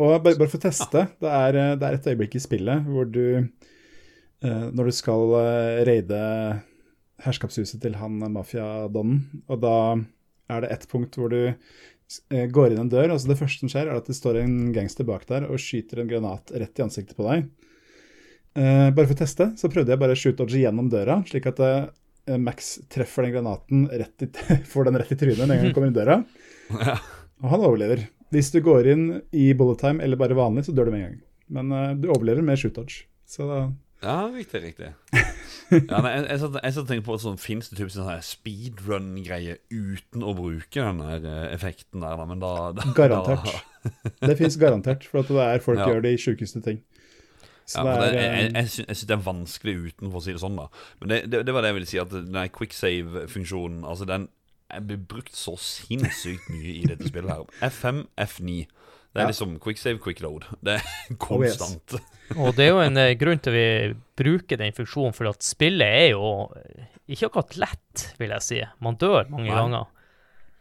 Og 0.00 0.14
bare, 0.24 0.38
bare 0.40 0.48
for 0.48 0.56
å 0.56 0.64
teste, 0.64 1.04
det 1.20 1.30
er, 1.36 1.56
det 1.76 1.84
er 1.84 1.98
et 1.98 2.06
øyeblikk 2.08 2.38
i 2.38 2.40
spillet 2.40 2.86
hvor 2.88 3.04
du 3.12 3.52
Når 4.42 4.88
du 4.88 4.94
skal 4.96 5.34
eh, 5.38 5.82
raide 5.86 6.20
herskapshuset 7.22 7.82
til 7.82 7.96
han 8.00 8.18
mafiadonnen. 8.32 9.22
Og 9.48 9.62
da 9.62 9.76
er 10.52 10.64
det 10.64 10.72
ett 10.74 10.86
punkt 10.90 11.16
hvor 11.18 11.32
du 11.32 11.40
eh, 11.52 12.46
går 12.50 12.72
inn 12.74 12.84
en 12.84 12.92
dør, 12.92 13.14
og 13.14 13.26
det 13.28 13.38
første 13.38 13.64
som 13.64 13.72
skjer, 13.72 13.88
er 13.88 13.98
at 14.00 14.08
det 14.10 14.18
står 14.18 14.42
en 14.42 14.56
gangster 14.74 15.06
bak 15.08 15.26
der 15.30 15.46
og 15.48 15.60
skyter 15.62 16.02
en 16.02 16.10
granat 16.10 16.52
rett 16.54 16.80
i 16.80 16.86
ansiktet 16.86 17.18
på 17.18 17.26
deg. 17.28 17.48
Eh, 18.58 18.88
bare 18.92 19.08
for 19.08 19.16
å 19.16 19.22
teste, 19.22 19.52
så 19.56 19.70
prøvde 19.72 19.94
jeg 19.94 20.02
bare 20.02 20.16
å 20.16 20.22
shoot-dodge 20.22 20.60
gjennom 20.64 20.90
døra, 20.92 21.22
slik 21.28 21.48
at 21.48 21.62
eh, 21.64 22.38
Max 22.38 22.76
treffer 22.92 23.26
den 23.26 23.36
granaten 23.36 23.86
rett 23.90 24.26
i, 24.26 24.30
får 24.72 24.90
den 24.90 25.00
rett 25.00 25.14
i 25.14 25.20
trynet 25.22 25.46
når 25.46 25.62
han 25.62 25.76
kommer 25.76 25.90
inn 25.90 25.96
døra. 25.96 26.20
Og 27.42 27.48
han 27.50 27.64
overlever. 27.64 28.04
Hvis 28.32 28.52
du 28.54 28.60
går 28.64 28.86
inn 28.92 29.06
i 29.34 29.50
bullet 29.58 29.80
time 29.82 30.04
eller 30.04 30.20
bare 30.20 30.36
vanlig, 30.38 30.66
så 30.68 30.74
dør 30.76 30.88
du 30.88 30.94
med 30.94 31.00
en 31.02 31.08
gang. 31.08 31.16
Men 31.52 31.72
eh, 31.78 31.96
du 31.98 32.10
overlever 32.12 32.44
med 32.44 32.60
shoot-dodge. 32.60 33.06
Så 33.28 33.48
da 33.48 33.64
Ja, 34.02 34.26
riktig, 34.34 34.62
riktig. 34.64 34.88
Ja, 35.72 36.00
nei, 36.02 36.10
jeg, 36.16 36.24
jeg, 36.28 36.38
satt- 36.42 36.56
jeg 36.58 36.74
satt 36.74 36.82
og 36.82 36.88
tenkte 36.90 37.06
på 37.06 37.16
sånn, 37.22 37.36
Fins 37.40 37.68
det 37.70 37.78
typisk 37.78 37.94
sånn 37.96 38.24
speedrun-greie 38.26 39.54
uten 39.72 40.24
å 40.26 40.32
bruke 40.36 40.82
den 40.82 40.98
der 41.00 41.28
eh, 41.30 41.44
effekten 41.54 42.02
der, 42.02 42.16
da? 42.18 42.26
Men 42.28 42.42
da, 42.42 42.50
da 42.76 42.88
Garantert. 42.96 43.62
Det 44.22 44.36
fins 44.38 44.58
garantert, 44.60 45.06
for 45.08 45.22
at 45.22 45.30
det 45.32 45.46
er 45.46 45.62
folk 45.64 45.80
Ja. 45.80 45.86
gjør 45.90 46.02
de 46.04 46.12
sjukeste 46.20 46.60
ting. 46.66 46.82
Så 47.64 47.78
Ja, 47.86 47.94
det 48.02 48.08
er 48.10 48.12
jeg 48.12 48.22
jeg, 48.26 48.50
eh, 48.50 48.58
jeg, 48.58 48.68
sy- 48.74 48.84
jeg 48.88 48.96
syns 48.98 49.06
det 49.08 49.16
er 49.16 49.24
vanskelig 49.30 49.74
uten, 49.86 50.10
for 50.10 50.18
å 50.18 50.24
si 50.26 50.34
det 50.34 50.42
sånn. 50.42 50.58
da 50.58 50.66
Men 51.00 51.08
det, 51.14 51.18
det, 51.30 51.44
det 51.46 51.54
var 51.54 51.62
det 51.64 51.70
jeg 51.72 51.78
ville 51.78 51.90
si, 51.94 51.98
at 52.02 52.10
den 52.10 52.42
quicksave-funksjonen 52.58 53.84
Altså 53.86 54.04
den 54.10 54.28
blir 54.88 54.96
brukt 55.04 55.34
så 55.36 55.52
sinnssykt 55.60 56.46
mye 56.50 56.70
i 56.80 56.86
dette 56.88 57.04
spillet 57.10 57.28
her. 57.28 57.42
F5, 57.68 58.06
F9. 58.16 58.62
Det 59.12 59.20
er 59.20 59.26
Ja. 59.26 59.28
liksom 59.32 59.58
quick 59.60 60.20
load. 60.24 60.46
Det 60.64 60.78
er 60.78 60.82
Oh, 61.28 61.42
yes. 61.44 61.58
konstant. 61.58 61.98
Og 62.36 62.54
det 62.56 62.64
er 62.64 62.70
jo 62.72 62.78
en 62.80 62.96
eh, 62.96 63.14
grunn 63.20 63.38
til 63.44 63.52
vi 63.52 63.66
bruker 64.16 64.56
den 64.56 64.72
funksjonen, 64.72 65.12
for 65.12 65.28
at 65.28 65.42
spillet 65.44 65.84
er 65.84 66.10
jo 66.14 66.48
eh, 66.56 66.86
ikke 67.12 67.28
akkurat 67.28 67.56
lett, 67.60 68.06
vil 68.18 68.30
jeg 68.32 68.42
si. 68.46 68.60
Man 68.80 68.96
dør 68.96 69.28
mange 69.28 69.50
Nei. 69.50 69.58
ganger. 69.58 69.86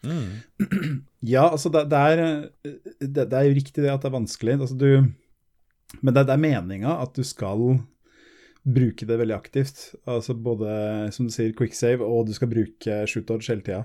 Mm. 0.03 1.05
Ja, 1.21 1.43
altså 1.53 1.69
det, 1.69 1.83
det, 1.91 1.97
er, 2.01 2.19
eh, 2.65 2.71
det, 2.99 3.27
det 3.29 3.37
er 3.37 3.43
jo 3.45 3.53
riktig 3.53 3.83
det 3.85 3.91
at 3.93 4.01
det 4.01 4.09
er 4.09 4.15
vanskelig. 4.17 4.55
Altså 4.59 4.75
du, 4.75 5.13
men 6.01 6.13
det, 6.15 6.23
det 6.25 6.33
er 6.33 6.41
meninga 6.41 6.95
at 7.03 7.13
du 7.13 7.21
skal 7.23 7.77
bruke 8.65 9.05
det 9.05 9.19
veldig 9.21 9.35
aktivt. 9.37 9.83
Altså 10.09 10.33
både, 10.33 10.73
som 11.13 11.27
du 11.29 11.31
sier, 11.33 11.53
quick 11.57 11.77
save, 11.77 12.01
og 12.01 12.25
du 12.27 12.33
skal 12.33 12.49
bruke 12.49 13.03
shoot-dodge 13.09 13.47
hele 13.53 13.61
tida. 13.65 13.83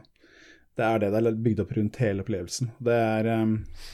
Det 0.77 0.85
er 0.85 1.01
det 1.01 1.09
det 1.15 1.21
er 1.23 1.39
bygd 1.47 1.63
opp 1.63 1.71
rundt 1.79 1.99
hele 2.03 2.25
opplevelsen. 2.25 2.69
Det 2.85 2.97
er, 2.97 3.29
eh, 3.33 3.45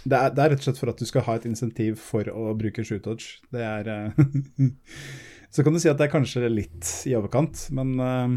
det, 0.02 0.16
er, 0.18 0.32
det 0.34 0.42
er 0.42 0.50
rett 0.52 0.64
og 0.64 0.66
slett 0.66 0.80
for 0.80 0.90
at 0.90 0.98
du 0.98 1.06
skal 1.06 1.26
ha 1.28 1.36
et 1.38 1.46
insentiv 1.46 2.00
for 2.02 2.26
å 2.32 2.56
bruke 2.58 2.84
shoot-dodge. 2.86 3.38
Det 3.54 3.62
er 3.62 3.92
eh, 3.92 4.24
Så 5.52 5.62
kan 5.62 5.74
du 5.74 5.78
si 5.82 5.90
at 5.90 5.98
det 6.00 6.08
er 6.08 6.14
kanskje 6.14 6.48
litt 6.48 6.88
i 7.06 7.12
overkant, 7.18 7.66
men 7.76 7.94
eh, 8.00 8.34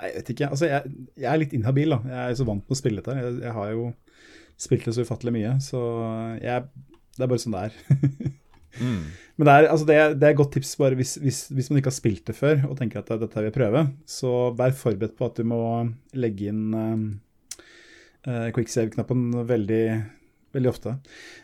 jeg 0.00 0.14
vet 0.18 0.32
ikke. 0.34 0.50
Altså, 0.50 0.68
jeg, 0.68 1.06
jeg 1.22 1.30
er 1.30 1.40
litt 1.40 1.56
inhabil, 1.56 1.94
da. 1.94 2.00
Jeg 2.10 2.20
er 2.34 2.38
så 2.40 2.46
vant 2.48 2.64
med 2.64 2.76
å 2.76 2.80
spille 2.80 3.00
dette. 3.00 3.16
Jeg, 3.16 3.40
jeg 3.46 3.56
har 3.56 3.72
jo 3.72 3.88
spilt 4.60 4.88
det 4.88 4.96
så 4.96 5.06
ufattelig 5.06 5.32
mye, 5.38 5.56
så 5.64 5.80
jeg, 6.42 6.66
det 7.16 7.24
er 7.24 7.30
bare 7.32 7.44
sånn 7.46 7.56
det 7.56 7.66
er. 7.70 8.36
Mm. 8.78 9.00
Men 9.34 9.48
det 9.48 9.52
er, 9.52 9.66
altså 9.66 9.86
det, 9.88 9.94
er, 9.98 10.12
det 10.14 10.26
er 10.28 10.30
et 10.30 10.38
godt 10.38 10.52
tips 10.54 10.76
bare 10.78 10.94
hvis, 10.94 11.16
hvis, 11.18 11.40
hvis 11.50 11.70
man 11.72 11.80
ikke 11.80 11.90
har 11.90 11.96
spilt 11.96 12.28
det 12.28 12.36
før 12.38 12.60
og 12.68 12.76
tenker 12.78 13.00
at 13.00 13.08
dette 13.18 13.34
vil 13.34 13.48
jeg 13.48 13.56
prøve, 13.56 13.80
så 14.06 14.30
vær 14.54 14.76
forberedt 14.78 15.16
på 15.18 15.26
at 15.26 15.40
du 15.40 15.48
må 15.50 15.58
legge 16.14 16.52
inn 16.52 16.68
um, 16.70 17.02
uh, 18.28 18.48
quicksave-knappen 18.56 19.28
veldig, 19.48 19.82
veldig 20.56 20.70
ofte. 20.72 20.96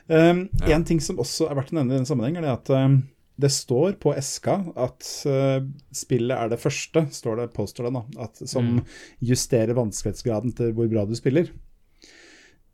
Um, 0.08 0.48
Ja. 0.62 0.74
En 0.76 0.84
ting 0.84 1.00
som 1.00 1.18
også 1.22 1.48
er 1.50 1.54
verdt 1.58 1.72
å 1.72 1.78
nevne 1.80 1.94
i 1.94 2.00
den 2.00 2.08
sammenheng, 2.08 2.36
er 2.40 2.46
det 2.48 2.54
at 2.56 2.70
um, 2.74 2.96
det 3.36 3.50
står 3.52 3.98
på 4.00 4.14
eska 4.16 4.58
at 4.80 5.04
uh, 5.28 5.60
spillet 5.92 6.32
er 6.36 6.48
det 6.48 6.60
første, 6.62 7.02
står 7.12 7.42
det, 7.42 7.50
påstår 7.56 7.88
det 7.90 7.94
da, 7.98 8.04
at, 8.24 8.42
som 8.48 8.64
Mm. 8.78 8.82
justerer 9.20 9.76
vanskelighetsgraden 9.76 10.54
til 10.56 10.72
hvor 10.72 10.88
bra 10.88 11.04
du 11.04 11.14
spiller. 11.18 11.50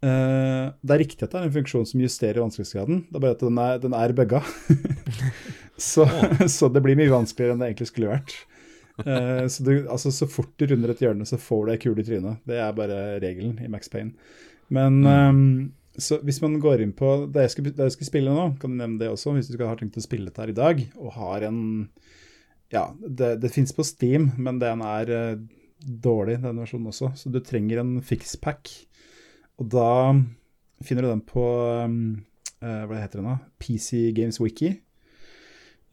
Uh, 0.02 0.70
det 0.82 0.94
er 0.96 0.98
riktig 1.04 1.22
at 1.26 1.30
det 1.34 1.38
er 1.40 1.44
en 1.46 1.54
funksjon 1.54 1.84
som 1.86 2.00
justerer 2.02 2.40
vanskelighetsgraden, 2.42 3.04
det 3.10 3.18
er 3.18 3.22
bare 3.22 3.36
at 3.36 3.42
den 3.44 3.58
er, 3.62 3.76
den 3.82 3.94
er 3.94 4.14
bugga. 4.18 4.40
så, 5.78 6.06
så 6.50 6.70
det 6.74 6.82
blir 6.82 6.98
mye 6.98 7.12
vanskeligere 7.12 7.54
enn 7.54 7.62
det 7.62 7.68
egentlig 7.70 7.90
skulle 7.92 8.10
vært. 8.10 8.34
Eh, 9.02 9.44
så, 9.48 9.64
du, 9.66 9.72
altså, 9.90 10.12
så 10.14 10.28
fort 10.30 10.52
du 10.60 10.66
runder 10.70 10.92
et 10.92 11.00
hjørne, 11.02 11.26
så 11.28 11.38
får 11.40 11.66
du 11.66 11.74
ei 11.74 11.78
kule 11.82 12.02
i 12.02 12.06
trynet. 12.06 12.42
Det 12.48 12.58
er 12.62 12.74
bare 12.76 12.98
regelen 13.22 13.56
i 13.62 13.70
Max 13.72 13.90
Payne. 13.92 14.14
Men 14.72 15.00
eh, 15.08 15.40
så 16.00 16.18
hvis 16.24 16.40
man 16.40 16.56
går 16.62 16.82
inn 16.84 16.94
på 16.96 17.08
det 17.32 17.46
jeg 17.46 17.54
skal, 17.54 17.66
det 17.68 17.88
jeg 17.88 17.96
skal 17.96 18.08
spille 18.08 18.32
nå, 18.32 18.46
kan 18.60 18.72
du 18.72 18.78
nevne 18.80 19.00
det 19.02 19.10
også, 19.12 19.34
hvis 19.36 19.50
du 19.52 19.58
har 19.60 19.76
tenkt 19.80 19.98
å 20.00 20.04
spille 20.04 20.30
dette 20.30 20.40
her 20.40 20.52
i 20.52 20.56
dag, 20.56 20.84
og 20.96 21.16
har 21.18 21.48
en 21.48 21.62
Ja, 22.72 22.86
det, 22.96 23.34
det 23.42 23.52
fins 23.52 23.74
på 23.76 23.84
Steam, 23.84 24.30
men 24.40 24.56
den 24.62 24.80
er 24.80 25.10
uh, 25.12 25.42
dårlig, 25.84 26.38
den 26.40 26.62
versjonen 26.62 26.88
også, 26.88 27.10
så 27.20 27.28
du 27.28 27.36
trenger 27.44 27.82
en 27.82 27.98
fixpack. 28.00 28.70
Og 29.60 29.68
da 29.74 30.16
finner 30.80 31.04
du 31.04 31.10
den 31.10 31.24
på 31.28 31.44
um, 31.84 31.98
uh, 32.64 32.86
Hva 32.88 33.02
heter 33.02 33.20
den 33.20 33.28
da? 33.28 33.36
PC 33.60 34.08
Games 34.16 34.40
Wiki. 34.40 34.72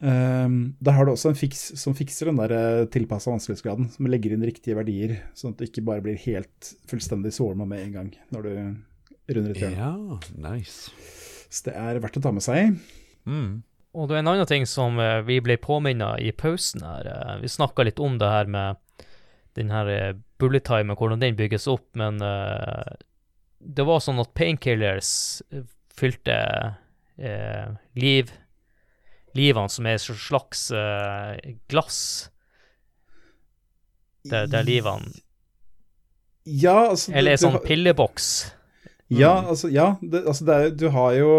Um, 0.00 0.54
da 0.80 0.94
har 0.96 1.04
du 1.04 1.12
også 1.12 1.28
en 1.34 1.36
fiks 1.36 1.58
som 1.76 1.92
fikser 1.92 2.30
den 2.30 2.38
der 2.40 2.86
tilpassa 2.88 3.28
vanskelighetsgraden, 3.34 3.90
som 3.92 4.06
legger 4.08 4.32
inn 4.32 4.46
riktige 4.48 4.78
verdier, 4.78 5.18
sånn 5.36 5.52
at 5.52 5.60
du 5.60 5.66
ikke 5.66 5.84
bare 5.84 6.00
blir 6.04 6.16
helt 6.22 6.70
fullstendig 6.88 7.34
sårma 7.36 7.66
med 7.68 7.82
en 7.84 7.92
gang 7.98 8.08
når 8.32 8.46
du 8.46 8.52
runder 9.36 9.52
et 9.52 9.60
hjørne. 9.60 9.76
Ja, 9.76 10.20
nice. 10.48 10.88
Så 11.52 11.68
det 11.68 11.74
er 11.76 12.00
verdt 12.00 12.16
å 12.16 12.24
ta 12.24 12.32
med 12.32 12.46
seg. 12.46 12.78
Mm. 13.28 13.60
Og 13.92 14.08
det 14.08 14.16
er 14.16 14.22
en 14.22 14.32
annen 14.32 14.48
ting 14.48 14.64
som 14.70 14.96
eh, 15.02 15.18
vi 15.26 15.40
ble 15.44 15.58
påminnet 15.60 16.22
i 16.24 16.32
pausen 16.32 16.84
her. 16.86 17.06
eh, 17.10 17.36
Vi 17.42 17.50
snakka 17.50 17.84
litt 17.84 18.00
om 18.00 18.16
det 18.22 18.28
her 18.30 18.48
med 18.48 18.78
den 19.58 19.72
her 19.74 19.90
eh, 19.90 20.12
bullet 20.40 20.64
time, 20.64 20.94
hvordan 20.96 21.20
den 21.20 21.36
bygges 21.36 21.66
opp, 21.68 21.88
men 21.98 22.22
eh, 22.24 22.92
det 23.60 23.84
var 23.84 24.00
sånn 24.00 24.22
at 24.22 24.32
painkillers 24.38 25.10
eh, 25.52 25.66
fylte 25.92 26.38
eh, 27.18 27.74
liv 28.00 28.30
Livene 29.38 29.70
som 29.70 29.86
er 29.86 29.98
et 29.98 30.02
slags 30.04 30.70
uh, 30.74 31.36
glass, 31.70 31.98
der, 34.30 34.46
der 34.50 34.62
livene 34.66 35.12
Ja, 36.44 36.90
altså 36.90 37.12
Eller 37.14 37.36
en 37.36 37.40
sånn 37.44 37.60
pilleboks. 37.64 38.30
Ja, 39.10 39.40
Mm. 39.42 39.46
altså, 39.50 39.68
ja, 39.74 39.86
det, 40.02 40.20
altså 40.26 40.44
det 40.46 40.54
er, 40.54 40.68
du 40.78 40.84
har 40.94 41.12
jo 41.18 41.30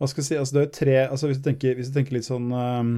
Hva 0.00 0.08
skal 0.10 0.22
jeg 0.22 0.26
si 0.30 0.38
altså 0.40 0.56
det 0.56 0.62
er 0.64 0.72
tre 0.74 0.96
altså 1.04 1.28
Hvis 1.30 1.38
du 1.38 1.44
tenker, 1.50 1.76
hvis 1.78 1.90
du 1.92 1.94
tenker 1.98 2.16
litt 2.16 2.26
sånn 2.26 2.48
um, 2.50 2.90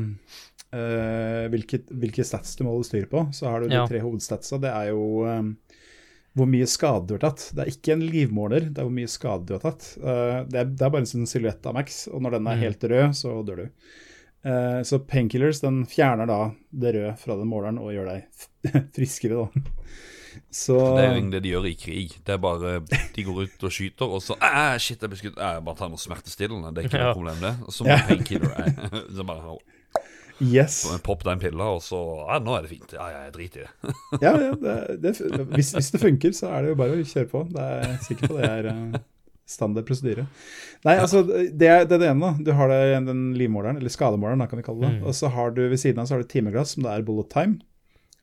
uh, 0.73 1.49
hvilke, 1.53 1.83
hvilke 1.91 2.25
stats 2.25 2.55
du 2.57 2.63
må 2.65 2.73
holde 2.73 2.89
styr 2.89 3.05
på, 3.11 3.27
så 3.37 3.51
har 3.53 3.61
du 3.61 3.69
de 3.69 3.75
Ja. 3.77 3.85
tre 3.91 4.01
hovedstatsa. 4.01 4.57
Det 4.63 4.71
er 4.73 4.89
jo 4.95 5.03
um, 5.27 5.51
hvor 6.35 6.47
mye 6.49 6.67
skade 6.71 7.07
du 7.11 7.15
har 7.19 7.25
tatt. 7.31 7.51
Det 7.53 7.65
er 7.67 7.73
ikke 7.75 7.93
en 7.97 8.07
livmåler, 8.09 8.71
det 8.73 8.79
er 8.81 8.87
hvor 8.89 8.95
mye 8.97 9.11
skade 9.13 9.45
du 9.49 9.53
har 9.57 9.65
tatt. 9.67 9.91
Eh, 10.01 10.39
det, 10.49 10.59
er, 10.63 10.71
det 10.73 10.87
er 10.87 10.91
bare 10.95 11.05
en 11.05 11.11
sånn 11.11 11.27
silhuett 11.29 11.67
av 11.69 11.75
Max, 11.77 12.07
og 12.09 12.23
når 12.25 12.39
den 12.39 12.47
er 12.49 12.57
Mm. 12.57 12.63
helt 12.67 12.85
rød, 12.95 13.15
så 13.19 13.35
dør 13.45 13.57
du. 13.65 13.67
Eh, 14.45 14.81
så 14.89 14.99
painkillers 15.07 15.61
den 15.63 15.85
fjerner 15.87 16.27
da 16.27 16.41
det 16.73 16.95
røde 16.97 17.13
fra 17.21 17.37
den 17.39 17.47
måleren 17.53 17.79
og 17.79 17.93
gjør 17.95 18.09
deg 18.11 18.25
friskere, 18.97 19.45
da. 19.45 19.67
Så 20.51 20.73
Det 20.97 21.03
er 21.05 21.11
jo 21.11 21.17
egentlig 21.19 21.33
det 21.37 21.43
de 21.45 21.51
gjør 21.53 21.67
i 21.69 21.75
krig. 21.77 22.13
Det 22.25 22.33
er 22.33 22.39
bare 22.41 22.71
De 23.13 23.23
går 23.27 23.43
ut 23.45 23.65
og 23.69 23.73
skyter, 23.77 24.09
og 24.17 24.23
så 24.25 24.33
Æh, 24.41 24.79
Shit, 24.81 25.03
jeg 25.05 25.11
ble 25.13 25.19
skutt. 25.21 25.37
Jeg 25.37 25.65
bare 25.67 25.77
ta 25.77 25.89
noe 25.93 26.01
smertestillende. 26.01 26.71
Det 26.73 26.81
er 26.81 26.89
ikke 26.89 27.03
noe 27.03 27.13
problem, 27.19 27.43
det. 27.45 27.53
Og 27.69 27.73
så 27.77 27.85
må 27.85 27.93
Ja. 27.93 27.99
painkiller 28.09 28.55
jeg. 28.57 28.73
Så 29.19 29.27
bare 29.29 29.59
Yes. 30.43 30.81
så 30.83 30.99
Popp 31.05 31.23
den 31.27 31.39
pilla, 31.43 31.69
og 31.77 31.83
så 31.85 32.01
Ja, 32.27 32.41
nå 32.43 32.57
er 32.57 32.67
det 32.67 32.73
fint. 32.73 32.93
Ja, 32.97 33.07
ja, 33.13 33.23
jeg 33.29 33.35
driter 33.37 33.63
i 33.63 33.65
det. 33.65 33.95
Ja, 34.25 34.33
ja 34.41 34.53
det, 34.59 34.77
det, 35.05 35.15
hvis, 35.55 35.73
hvis 35.77 35.91
det 35.95 36.03
funker, 36.03 36.35
så 36.37 36.51
er 36.51 36.65
det 36.65 36.73
jo 36.73 36.79
bare 36.81 36.99
å 36.99 37.07
kjøre 37.07 37.31
på. 37.31 37.45
Det 37.53 37.67
er 37.67 37.83
jeg 37.83 37.91
er 37.93 38.05
sikker 38.09 38.33
på 38.33 38.39
det 38.41 38.51
er 38.51 38.71
eh, 38.73 39.01
standard 39.53 39.87
prosedyre. 39.89 40.27
Nei, 40.87 40.97
altså, 40.99 41.23
det 41.27 41.69
er 41.69 41.85
det, 41.87 41.99
er 41.99 42.03
det 42.03 42.09
ene. 42.11 42.33
da. 42.33 42.47
Du 42.49 42.53
har 42.59 42.73
det, 42.73 42.81
den 43.09 43.23
livmåleren, 43.39 43.79
eller 43.81 43.93
skademåleren, 43.93 44.43
da 44.43 44.49
kan 44.51 44.61
vi 44.61 44.67
kalle 44.67 44.87
det. 44.87 44.95
Mm. 44.99 45.07
Og 45.11 45.17
så 45.19 45.31
har 45.35 45.55
du 45.55 45.63
ved 45.69 45.81
siden 45.81 46.03
av 46.03 46.09
så 46.11 46.17
har 46.17 46.25
du 46.25 46.31
timeglass, 46.33 46.75
som 46.77 46.87
det 46.87 46.95
er 46.95 47.07
bullet 47.07 47.31
time. 47.33 47.61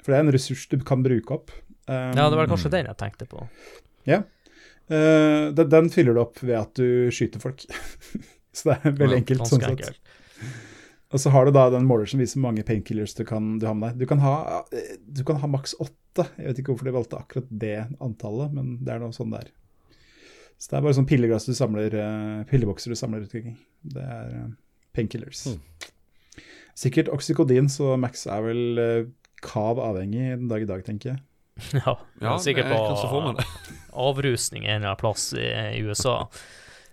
For 0.03 0.11
det 0.13 0.20
er 0.20 0.28
en 0.28 0.34
ressurs 0.36 0.65
du 0.72 0.80
kan 0.88 1.05
bruke 1.05 1.36
opp. 1.39 1.53
Um, 1.89 2.13
Ja, 2.17 2.28
det 2.30 2.38
var 2.39 2.49
kanskje 2.51 2.74
den 2.74 2.89
jeg 2.89 2.99
tenkte 2.99 3.28
på. 3.30 3.47
eh, 4.89 5.49
den, 5.55 5.70
den 5.72 5.89
fyller 5.93 6.17
du 6.17 6.24
opp 6.24 6.41
ved 6.43 6.57
at 6.59 6.76
du 6.80 7.09
skyter 7.13 7.41
folk. 7.43 7.65
så 8.57 8.72
det 8.72 8.78
er 8.80 8.95
veldig 9.03 9.22
enkelt. 9.24 9.43
ganske 9.43 9.59
sånn 9.59 9.84
sett. 9.91 10.09
Og 11.10 11.22
så 11.22 11.32
har 11.34 11.47
du 11.47 11.53
da 11.55 11.70
den 11.74 11.88
måler 11.89 12.10
som 12.10 12.22
viser 12.22 12.38
hvor 12.38 12.51
mange 12.51 12.64
painkillers 12.66 13.16
du 13.18 13.24
kan 13.26 13.55
du 13.62 13.66
har 13.66 13.78
med 13.78 13.95
deg. 13.95 14.03
Du 14.03 14.10
kan 14.10 14.22
ha, 14.22 14.64
eh, 14.76 14.97
du 15.01 15.24
kan 15.26 15.39
ha 15.41 15.49
maks 15.49 15.74
åtte. 15.82 16.28
Jeg 16.38 16.51
vet 16.51 16.62
ikke 16.62 16.76
hvorfor 16.76 16.89
de 16.89 16.93
valgte 16.93 17.18
akkurat 17.18 17.47
det 17.49 17.78
antallet, 17.97 18.53
men 18.53 18.76
det 18.86 18.93
er 18.93 19.01
noe 19.01 19.16
sånn 19.16 19.34
der. 19.34 19.49
Så 20.60 20.70
det 20.70 20.78
er 20.78 20.84
bare 20.86 20.97
sånn 20.97 21.07
pilleglass 21.10 21.47
du 21.49 21.55
samler, 21.57 21.95
eh, 21.95 22.43
pillebokser 22.49 22.93
du 22.93 22.99
samler 22.99 23.26
ut. 23.26 23.34
Det 23.34 24.03
er 24.03 24.36
eh, 24.36 24.51
painkillers. 24.97 25.47
Mm. 25.49 25.88
Sikkert 26.78 27.10
oksykodin, 27.12 27.72
så 27.72 27.95
Max 27.99 28.28
er 28.30 28.43
vel 28.45 28.80
uh, 28.80 29.07
kav 29.43 29.82
avhengig 29.84 30.30
den 30.30 30.47
dag 30.47 30.64
i 30.64 30.70
dag, 30.70 30.86
tenker 30.86 31.14
jeg. 31.14 31.24
Ja, 31.82 31.97
Ja, 32.24 32.38
sikkert 32.39 32.70
på 32.72 33.34
det. 33.36 33.43
avrusning 34.07 34.64
en 34.64 34.78
eller 34.78 34.93
annen 34.93 35.01
plass 35.01 35.34
i 35.36 35.82
USA. 35.84 36.22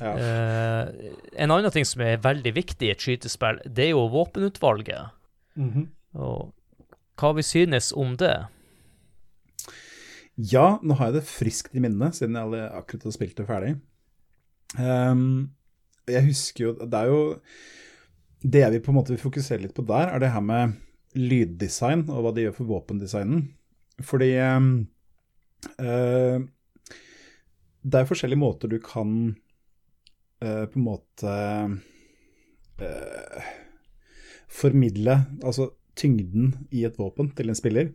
Ja. 0.01 0.13
Eh, 0.19 1.13
en 1.41 1.53
annen 1.55 1.73
ting 1.73 1.87
som 1.89 2.03
er 2.05 2.21
veldig 2.25 2.53
viktig 2.57 2.89
i 2.89 2.93
et 2.93 3.03
skytespill, 3.03 3.63
det 3.65 3.89
er 3.89 3.95
jo 3.95 4.07
våpenutvalget. 4.13 5.15
Mhm. 5.57 5.89
Og 6.21 6.53
hva 7.17 7.33
vi 7.37 7.45
synes 7.45 7.93
om 7.97 8.17
det. 8.21 8.35
Ja, 10.37 10.79
nå 10.85 10.97
har 10.99 11.11
jeg 11.11 11.23
det 11.23 11.29
friskt 11.31 11.77
i 11.77 11.81
minnet, 11.81 12.17
siden 12.19 12.37
jeg 12.37 12.65
akkurat 12.77 13.07
har 13.09 13.15
spilt 13.15 13.39
det 13.39 13.47
ferdig. 13.49 13.77
Um, 14.77 15.53
jeg 16.11 16.27
husker 16.27 16.65
jo 16.65 16.71
Det 16.75 16.99
er 16.99 17.07
jo 17.07 17.21
Det 18.43 18.61
jeg 18.61 18.73
vil 18.75 18.83
på 18.83 18.91
en 18.91 18.97
måte 18.99 19.17
fokusere 19.17 19.63
litt 19.63 19.75
på 19.77 19.85
der, 19.87 20.11
er 20.11 20.21
det 20.21 20.33
her 20.35 20.43
med 20.45 20.75
lyddesign, 21.17 22.05
og 22.11 22.27
hva 22.27 22.33
det 22.35 22.45
gjør 22.45 22.59
for 22.59 22.69
våpendesignen. 22.69 23.47
Fordi 24.05 24.29
um, 24.45 24.69
uh, 25.81 26.45
det 27.87 28.01
er 28.03 28.09
forskjellige 28.11 28.43
måter 28.43 28.69
du 28.69 28.77
kan 28.83 29.37
eh, 30.43 30.65
på 30.71 30.79
en 30.81 30.87
måte 30.87 31.35
uh, 32.81 33.47
formidle 34.53 35.19
altså 35.43 35.71
tyngden 35.97 36.53
i 36.71 36.85
et 36.85 36.99
våpen 37.01 37.31
til 37.37 37.49
en 37.53 37.57
spiller. 37.59 37.93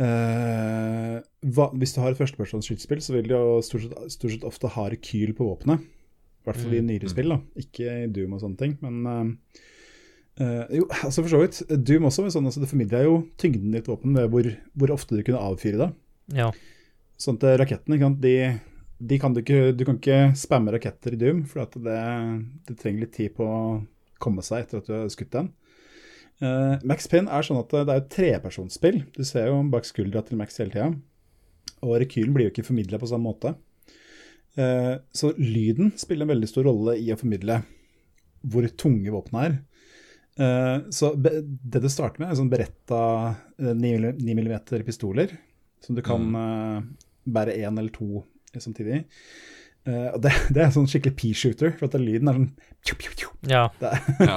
Uh, 0.00 1.20
hva, 1.52 1.68
hvis 1.76 1.92
du 1.94 2.00
har 2.00 2.14
et 2.14 2.18
førstepersons 2.20 2.64
skytespill, 2.66 3.02
så 3.04 3.12
vil 3.16 3.28
du 3.28 3.34
jo 3.36 3.58
stort 3.64 3.84
sett, 3.84 4.14
stort 4.14 4.32
sett 4.34 4.46
ofte 4.48 4.70
ha 4.72 4.86
rekyl 4.92 5.34
på 5.36 5.46
våpenet. 5.50 5.84
I 6.42 6.48
hvert 6.48 6.58
fall 6.58 6.74
i 6.74 6.80
Mm. 6.80 6.88
nyere 6.88 7.10
spill, 7.12 7.28
da. 7.30 7.38
Ikke 7.60 7.92
i 8.02 8.08
Doom 8.10 8.32
og 8.34 8.40
sånne 8.42 8.58
ting. 8.58 8.72
Men 8.82 9.38
eh, 10.40 10.66
jo, 10.74 10.88
altså 10.90 11.22
for 11.22 11.30
så 11.30 11.38
vidt. 11.38 11.60
Doom 11.84 12.08
også, 12.08 12.24
men 12.24 12.32
sånn, 12.34 12.48
altså, 12.48 12.60
det 12.64 12.70
formidla 12.72 13.04
jo 13.04 13.28
tyngden 13.38 13.74
i 13.76 13.78
et 13.78 13.86
våpen 13.86 14.16
ved 14.16 14.26
hvor, 14.32 14.48
hvor 14.74 14.90
ofte 14.96 15.14
du 15.14 15.22
kunne 15.22 15.38
avfyre 15.38 15.78
det. 15.78 15.90
Ja. 16.34 16.48
Sånn 17.20 17.38
at 17.38 17.60
rakettene, 17.62 18.00
de 18.18 18.58
kan 19.22 19.34
du 19.34 19.42
ikke 19.42 19.72
Du 19.76 19.84
kan 19.88 19.98
ikke 19.98 20.32
spamme 20.38 20.74
raketter 20.74 21.16
i 21.16 21.18
Doom, 21.20 21.42
for 21.48 21.64
at 21.64 21.74
det, 21.74 22.02
det 22.68 22.78
trenger 22.78 23.06
litt 23.06 23.16
tid 23.16 23.34
på 23.36 23.46
å 23.46 23.62
komme 24.22 24.44
seg 24.46 24.64
etter 24.64 24.82
at 24.82 24.88
du 24.88 24.94
har 24.94 25.10
skutt 25.12 25.34
den. 25.34 25.50
Uh, 26.42 26.78
Max 26.86 27.06
Pin 27.10 27.28
er 27.30 27.44
sånn 27.46 27.60
at 27.60 27.70
det 27.72 27.82
er 27.86 28.00
et 28.00 28.12
trepersonsspill. 28.12 29.02
Du 29.14 29.22
ser 29.26 29.50
jo 29.50 29.60
bak 29.70 29.86
skuldra 29.86 30.24
til 30.26 30.38
Max 30.40 30.58
hele 30.62 30.74
tida. 30.74 30.88
Og 31.82 31.98
rekylen 32.02 32.34
blir 32.34 32.48
jo 32.48 32.54
ikke 32.54 32.66
formidla 32.66 32.98
på 33.02 33.10
samme 33.10 33.30
måte. 33.30 33.54
Uh, 34.58 34.98
så 35.14 35.32
lyden 35.38 35.94
spiller 35.98 36.26
en 36.26 36.34
veldig 36.34 36.50
stor 36.50 36.66
rolle 36.68 36.98
i 37.00 37.10
å 37.14 37.18
formidle 37.18 37.62
hvor 38.42 38.66
tunge 38.78 39.14
våpnene 39.14 39.46
er. 39.48 39.60
Uh, 40.32 40.90
så 40.94 41.12
det 41.18 41.82
du 41.82 41.88
starter 41.92 42.22
med, 42.22 42.30
er 42.30 42.38
sånn 42.38 42.52
beretta 42.52 43.02
9 43.62 44.14
mm 44.18 44.52
pistoler, 44.86 45.34
som 45.82 45.96
du 45.98 46.02
kan 46.04 46.24
eh, 46.38 46.82
bære 47.26 47.56
én 47.58 47.78
eller 47.78 47.90
to 47.94 48.22
samtidig. 48.60 49.04
Uh, 49.88 50.12
og 50.14 50.20
det, 50.22 50.30
det 50.54 50.62
er 50.62 50.70
sånn 50.74 50.86
skikkelig 50.86 51.16
pea-shooter, 51.18 51.72
for 51.78 51.88
at 51.88 51.96
lyden 51.98 52.28
er 52.28 52.36
sånn 52.36 52.50
pju, 52.84 52.94
pju, 53.00 53.10
pju. 53.16 53.30
ja. 53.50 53.64
Det 53.80 53.88
er, 53.88 54.00
Ja. 54.28 54.36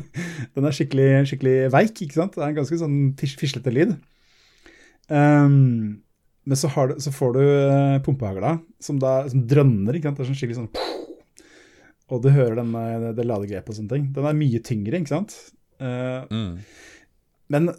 Den 0.54 0.64
er 0.68 0.74
skikkelig, 0.76 1.08
skikkelig 1.26 1.54
veik, 1.72 1.96
ikke 2.04 2.14
sant? 2.20 2.34
Det 2.36 2.42
er 2.44 2.52
en 2.52 2.58
ganske 2.60 2.76
sånn 2.78 2.98
fislete 3.18 3.72
lyd. 3.74 3.96
Um, 5.08 6.02
men 6.46 6.56
så, 6.60 6.68
har 6.74 6.88
du, 6.92 6.94
så 7.02 7.10
får 7.14 7.32
du 7.34 7.40
uh, 7.42 7.98
pumpehagla, 8.04 8.58
som, 8.82 8.98
da- 9.02 9.24
som 9.32 9.42
drønner, 9.48 9.96
ikke 9.96 10.10
sant? 10.10 10.18
Det 10.20 10.24
er 10.26 10.30
sånn 10.30 10.38
skikkelig 10.38 10.60
sånn 10.60 10.70
Og 12.12 12.20
du 12.22 12.28
hører 12.34 12.58
den, 12.60 12.74
eh, 12.76 13.06
det 13.16 13.24
ladegrepet 13.26 13.70
og 13.72 13.78
sånne 13.78 13.90
ting. 13.94 14.02
Den 14.14 14.26
er 14.28 14.36
mye 14.36 14.60
tyngre, 14.62 15.00
ikke 15.00 15.14
sant? 15.16 15.34
Uh, 15.80 16.28
Mm. 16.30 16.58
men 17.50 17.70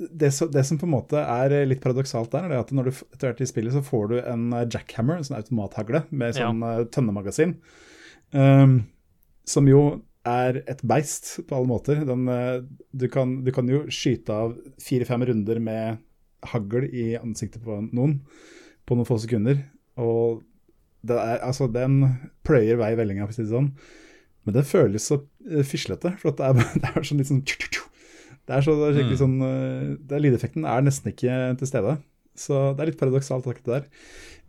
det, 0.00 0.30
så, 0.32 0.46
det 0.48 0.64
som 0.64 0.78
på 0.80 0.86
en 0.88 0.94
måte 0.94 1.20
er 1.20 1.52
litt 1.68 1.82
paradoksalt 1.82 2.32
der, 2.32 2.48
er 2.48 2.60
at 2.62 2.72
når 2.74 2.88
du 2.88 2.92
etter 2.92 3.30
hvert 3.30 3.42
i 3.44 3.48
spillet 3.48 3.74
så 3.74 3.82
får 3.84 4.12
du 4.12 4.16
en 4.20 4.46
eh, 4.56 4.68
jackhammer, 4.72 5.18
en 5.18 5.26
sånn 5.26 5.40
automathagle 5.40 6.04
med 6.10 6.38
sånn 6.38 6.62
ja. 6.64 6.84
tønnemagasin, 6.94 7.56
um, 8.32 8.78
som 9.48 9.68
jo 9.68 9.82
er 10.28 10.60
et 10.68 10.82
beist 10.84 11.32
på 11.48 11.56
alle 11.56 11.70
måter. 11.70 12.02
Den, 12.08 12.26
eh, 12.32 12.60
du, 12.92 13.08
kan, 13.12 13.40
du 13.44 13.52
kan 13.56 13.68
jo 13.70 13.84
skyte 13.92 14.36
av 14.46 14.56
fire-fem 14.82 15.26
runder 15.30 15.60
med 15.64 16.00
hagl 16.52 16.86
i 16.88 17.12
ansiktet 17.20 17.64
på 17.64 17.82
noen 17.90 18.20
på 18.88 18.96
noen 18.96 19.06
få 19.06 19.20
sekunder, 19.22 19.60
og 20.00 20.40
det 21.06 21.16
er, 21.16 21.38
altså, 21.46 21.68
den 21.70 22.00
pløyer 22.44 22.78
vei 22.80 22.94
vellinga, 22.98 23.28
for 23.28 23.32
å 23.32 23.36
si 23.36 23.44
det 23.44 23.52
sånn. 23.52 23.70
Men 24.44 24.56
det 24.56 24.66
føles 24.68 25.06
så 25.06 25.20
eh, 25.46 25.62
fislete, 25.66 26.14
for 26.20 26.32
at 26.32 26.40
det 26.40 26.48
er, 26.48 26.72
det 26.82 26.90
er 26.90 27.06
sånn 27.06 27.20
litt 27.22 27.30
sånn. 27.30 27.44
Det 28.50 28.56
er 28.58 28.66
så 28.66 28.74
det 28.80 28.88
er 28.90 28.96
skikkelig 28.98 29.18
Mm. 29.18 29.22
sånn 29.22 29.38
eh, 29.46 29.96
det 30.10 30.16
er 30.18 30.22
Lydeffekten 30.26 30.66
er 30.66 30.82
nesten 30.82 31.12
ikke 31.12 31.38
til 31.60 31.70
stede. 31.70 31.96
Så 32.40 32.60
det 32.74 32.82
er 32.82 32.90
litt 32.90 32.98
paradoksalt, 33.00 33.46
akkurat 33.46 33.64
det 33.70 33.76
der. 33.78 33.88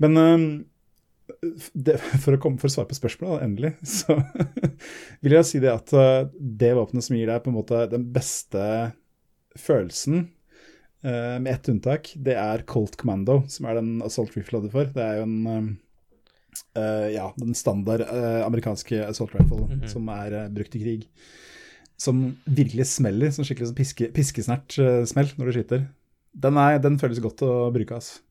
Men 0.01 0.17
eh, 0.17 0.45
det, 1.77 1.95
for, 2.23 2.33
å 2.35 2.41
komme, 2.41 2.57
for 2.61 2.67
å 2.67 2.73
svare 2.73 2.89
på 2.89 2.97
spørsmålet, 2.97 3.45
endelig, 3.45 3.73
så 3.99 4.17
vil 5.21 5.37
jeg 5.37 5.47
si 5.47 5.61
det 5.63 5.71
at 5.73 5.93
eh, 5.93 6.25
det 6.39 6.73
våpenet 6.77 7.05
som 7.05 7.15
gir 7.19 7.29
deg 7.29 7.43
på 7.45 7.53
en 7.53 7.59
måte 7.61 7.85
den 7.91 8.09
beste 8.15 8.65
følelsen, 9.59 10.29
uh, 11.03 11.37
med 11.43 11.49
ett 11.51 11.67
unntak, 11.71 12.11
det 12.15 12.37
er 12.39 12.61
Colt 12.69 12.93
Commando, 12.95 13.41
som 13.51 13.65
er 13.67 13.79
den 13.81 13.97
assault 14.05 14.31
rifle 14.37 14.61
hadde 14.61 14.71
for. 14.71 14.85
Det 14.95 15.01
er 15.03 15.17
jo 15.19 15.25
en 15.25 15.77
eh, 16.77 17.07
ja, 17.17 17.25
den 17.41 17.51
standard 17.57 18.03
uh, 18.07 18.45
amerikanske 18.45 19.01
assault 19.09 19.33
rifle 19.35 19.65
Mhm. 19.67 19.87
som 19.91 20.07
er 20.13 20.37
brukt 20.53 20.75
i 20.77 20.83
krig. 20.85 21.07
Som 22.01 22.21
virkelig 22.49 22.87
smeller, 22.95 23.29
som 23.35 23.45
skikkelig 23.45 23.69
sånn 23.69 23.77
piske, 23.77 24.07
piskesnert 24.15 24.77
eh, 24.81 25.03
smell 25.09 25.29
når 25.37 25.51
du 25.51 25.55
skyter. 25.59 25.83
Den, 26.33 26.57
er, 26.57 26.79
den 26.81 26.95
føles 27.01 27.19
godt 27.21 27.43
å 27.45 27.53
bruke, 27.75 27.97
altså. 27.99 28.21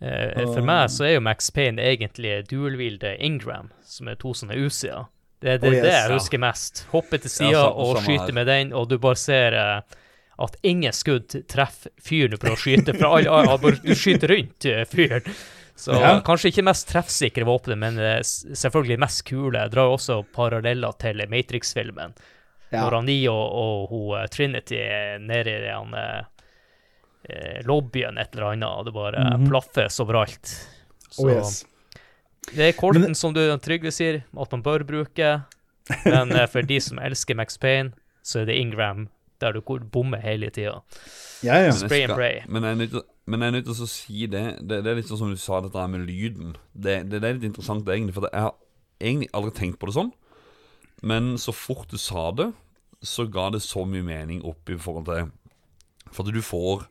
Eh, 0.00 0.42
Og- 0.44 0.52
For 0.54 0.62
meg 0.62 0.90
så 0.92 1.06
er 1.08 1.14
jo 1.16 1.22
Max 1.24 1.48
Payne 1.50 1.80
egentlig 1.80 2.34
dual-wheeled 2.50 3.06
Ingram, 3.18 3.70
som 3.82 4.08
er 4.12 4.18
to 4.20 4.34
sånne 4.36 4.58
Usia. 4.60 5.06
Det 5.40 5.54
er 5.54 5.58
det, 5.62 5.68
Oh, 5.68 5.74
yes. 5.74 5.82
det 5.82 5.92
jeg 5.92 6.08
Ja. 6.10 6.14
husker 6.18 6.38
mest. 6.38 6.84
Hoppe 6.92 7.18
til 7.20 7.30
sida 7.30 7.50
ja, 7.52 7.64
og 7.72 7.96
skyte 8.04 8.32
med 8.36 8.46
den, 8.46 8.72
og 8.72 8.88
du 8.88 8.98
bare 8.98 9.16
ser 9.16 9.52
eh, 9.56 9.80
at 10.38 10.56
ingen 10.62 10.92
skudd 10.92 11.28
treffer 11.48 11.90
fyren 12.00 12.30
du 12.30 12.36
prøver 12.36 12.56
å 12.56 12.60
skyte. 12.60 12.94
For 12.98 13.06
alle, 13.16 13.28
all, 13.50 13.58
du 13.82 13.94
skyter 13.96 14.28
rundt 14.36 14.64
eh, 14.68 14.84
fyren. 14.84 15.24
Så 15.76 15.92
Ja. 15.98 16.20
kanskje 16.24 16.52
ikke 16.52 16.64
mest 16.64 16.88
treffsikre 16.88 17.44
våpenet, 17.44 17.76
men 17.78 17.96
selvfølgelig 18.22 18.98
mest 18.98 19.24
kule. 19.28 19.58
Jeg 19.60 19.70
drar 19.74 19.92
også 19.92 20.22
paralleller 20.32 20.92
til 20.98 21.20
Matrix-filmen. 21.28 22.14
Når 22.72 22.90
han 22.98 23.06
Neo 23.06 23.32
og 23.32 23.88
hun 23.90 24.18
eh, 24.20 24.26
Trinity 24.32 24.74
er 24.80 25.18
nede 25.22 25.52
i 25.54 25.60
den 25.66 25.94
eh, 25.94 26.22
eh, 27.30 27.60
lobbyen 27.66 28.18
et 28.18 28.34
eller 28.34 28.52
annet, 28.52 28.68
og 28.68 28.84
det 28.88 28.94
bare 28.94 29.24
Mhm. 29.36 29.48
plaffes 29.50 30.00
overalt. 30.00 30.54
Så 31.10 31.24
Oh, 31.24 31.30
yes. 31.30 31.64
det 32.54 32.68
er 32.68 32.72
korten 32.80 33.00
Men- 33.02 33.14
som 33.14 33.32
du 33.34 33.40
Trygve 33.58 33.90
sier, 33.92 34.24
at 34.38 34.52
man 34.52 34.62
bør 34.62 34.84
bruke, 34.86 35.42
men 36.04 36.32
eh, 36.32 36.46
for 36.46 36.62
de 36.62 36.80
som 36.80 36.98
elsker 36.98 37.34
Max 37.36 37.56
Payne, 37.58 37.92
så 38.22 38.40
er 38.40 38.46
det 38.46 38.56
Ingram 38.58 39.08
der 39.40 39.52
du 39.52 39.60
bommer 39.60 40.18
hele 40.18 40.48
tida. 40.50 40.80
Ja, 41.44 41.58
ja. 41.66 41.70
Spray 41.70 42.02
and 42.04 42.14
pray. 42.14 42.40
Men 42.48 42.62
jeg 42.64 42.72
er 42.72 42.76
nødt 42.76 42.90
til, 42.90 43.02
men 43.26 43.40
jeg 43.40 43.46
er 43.48 43.52
nødt 43.52 43.64
til 43.66 43.74
å 43.84 43.86
si 43.88 44.26
det. 44.26 44.58
det. 44.66 44.82
Det 44.82 44.86
er 44.90 44.94
litt 44.96 45.06
sånn 45.06 45.18
som 45.18 45.30
du 45.30 45.36
sa, 45.36 45.60
dette 45.60 45.88
med 45.88 46.06
lyden. 46.08 46.56
Det, 46.74 47.08
det, 47.10 47.20
det 47.20 47.24
er 47.28 47.34
litt 47.34 47.44
interessant, 47.44 47.84
egentlig. 47.86 48.14
For 48.14 48.28
jeg 48.32 48.40
har 48.40 48.54
egentlig 48.98 49.28
aldri 49.34 49.50
tenkt 49.52 49.78
på 49.78 49.86
det 49.86 49.94
sånn. 49.94 50.12
Men 51.02 51.34
så 51.38 51.52
fort 51.52 51.88
du 51.92 51.98
sa 52.00 52.30
det, 52.32 52.52
så 53.02 53.26
ga 53.30 53.50
det 53.50 53.60
så 53.62 53.84
mye 53.86 54.02
mening 54.06 54.42
opp 54.48 54.68
i 54.72 54.78
forhold 54.80 55.04
til 55.10 55.30
For 56.14 56.24
at 56.24 56.32
du 56.32 56.40
får 56.40 56.86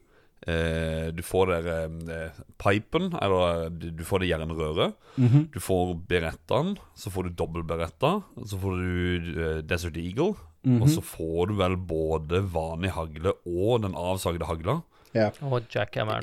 eh, 0.48 1.08
Du 1.16 1.24
får 1.26 1.48
der 1.50 1.70
eh, 2.14 2.42
pipen, 2.62 3.10
eller 3.22 3.70
du 3.74 3.90
du 3.92 4.04
får 4.06 4.20
det 4.22 4.30
jernrøret. 4.30 4.94
Mhm. 5.18 5.48
Du 5.54 5.60
får 5.60 5.96
berettaen, 6.08 6.76
så 6.96 7.10
får 7.12 7.24
du 7.24 7.30
dobbeltberetta, 7.42 8.12
så 8.46 8.60
får 8.62 8.78
du 8.78 9.32
eh, 9.42 9.62
Desert 9.66 9.98
Eagle. 9.98 10.36
Mhm. 10.66 10.82
Og 10.82 10.90
så 10.90 11.02
får 11.02 11.48
du 11.50 11.56
vel 11.60 11.76
både 11.78 12.44
vanlig 12.54 12.92
hagle 12.92 13.34
og 13.46 13.82
den 13.82 13.94
avsagde 13.96 14.46
hagla. 14.46 14.82
ja. 15.16 15.24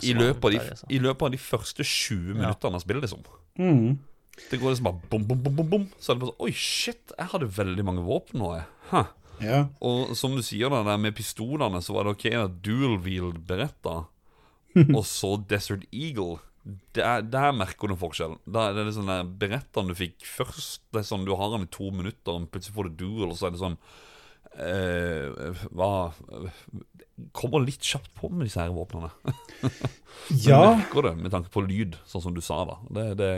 I 0.05 0.12
løpet, 0.18 0.45
av 0.45 0.51
de, 0.51 0.59
I 0.95 0.99
løpet 0.99 1.22
av 1.22 1.30
de 1.33 1.39
første 1.39 1.83
20 1.83 2.35
Ja. 2.35 2.41
minuttene 2.43 2.74
av 2.74 2.80
spillet, 2.83 3.03
liksom. 3.03 3.22
Mhm. 3.59 3.99
Det 4.37 4.59
går 4.61 4.72
liksom 4.72 4.87
bare 4.89 5.11
bom, 5.11 5.24
bom, 5.28 5.43
bom, 5.43 5.57
bom, 5.57 5.72
bom. 5.74 5.89
Så 6.01 6.12
er 6.12 6.16
det 6.16 6.22
bare 6.22 6.33
sånn 6.33 6.47
Oi, 6.47 6.53
shit, 6.57 7.16
jeg 7.18 7.33
hadde 7.35 7.51
veldig 7.59 7.85
mange 7.89 8.05
våpen 8.07 8.41
nå, 8.41 8.53
jeg. 8.57 8.68
Huh. 8.93 9.11
ja. 9.45 9.59
Og 9.85 10.14
som 10.18 10.37
du 10.37 10.45
sier, 10.45 10.72
da, 10.72 10.97
med 11.01 11.16
pistolene, 11.16 11.83
så 11.85 11.97
var 11.97 12.09
det 12.09 12.16
ok 12.16 12.26
at 12.41 12.57
dual 12.64 12.97
wield 13.05 13.43
beretta, 13.49 14.07
og 14.97 15.05
så 15.09 15.37
Desert 15.51 15.85
Eagle. 15.91 16.41
Der, 16.95 17.24
der 17.26 17.51
merker 17.57 17.91
du 17.91 17.97
forskjellen. 17.99 18.39
Der, 18.47 18.72
det 18.72 18.85
er 18.85 18.87
liksom 18.87 19.09
sånn 19.11 19.30
Berettaen 19.41 19.89
du 19.91 19.97
fikk 19.99 20.22
først 20.22 20.85
Det 20.95 21.01
er 21.01 21.07
sånn 21.09 21.24
Du 21.26 21.33
har 21.35 21.49
den 21.51 21.64
i 21.66 21.70
to 21.74 21.89
minutter, 21.91 22.37
og 22.37 22.47
plutselig 22.55 22.76
får 22.76 22.87
du 22.87 23.01
dual, 23.01 23.33
og 23.33 23.35
så 23.35 23.49
er 23.49 23.57
det 23.57 23.62
sånn 23.64 23.74
eh, 24.62 25.59
Hva 25.74 25.91
Kommer 27.35 27.66
litt 27.66 27.83
kjapt 27.83 28.12
på 28.14 28.30
med 28.30 28.47
disse 28.47 28.62
her 28.62 28.70
våpnene. 28.74 29.11
Du 30.30 30.53
ja. 30.53 30.61
merker 30.76 31.09
det 31.09 31.16
med 31.18 31.33
tanke 31.35 31.51
på 31.51 31.64
lyd, 31.66 31.97
sånn 32.07 32.22
som 32.22 32.35
du 32.37 32.39
sa 32.45 32.61
da. 32.68 32.76
Det, 32.95 33.07
det 33.18 33.30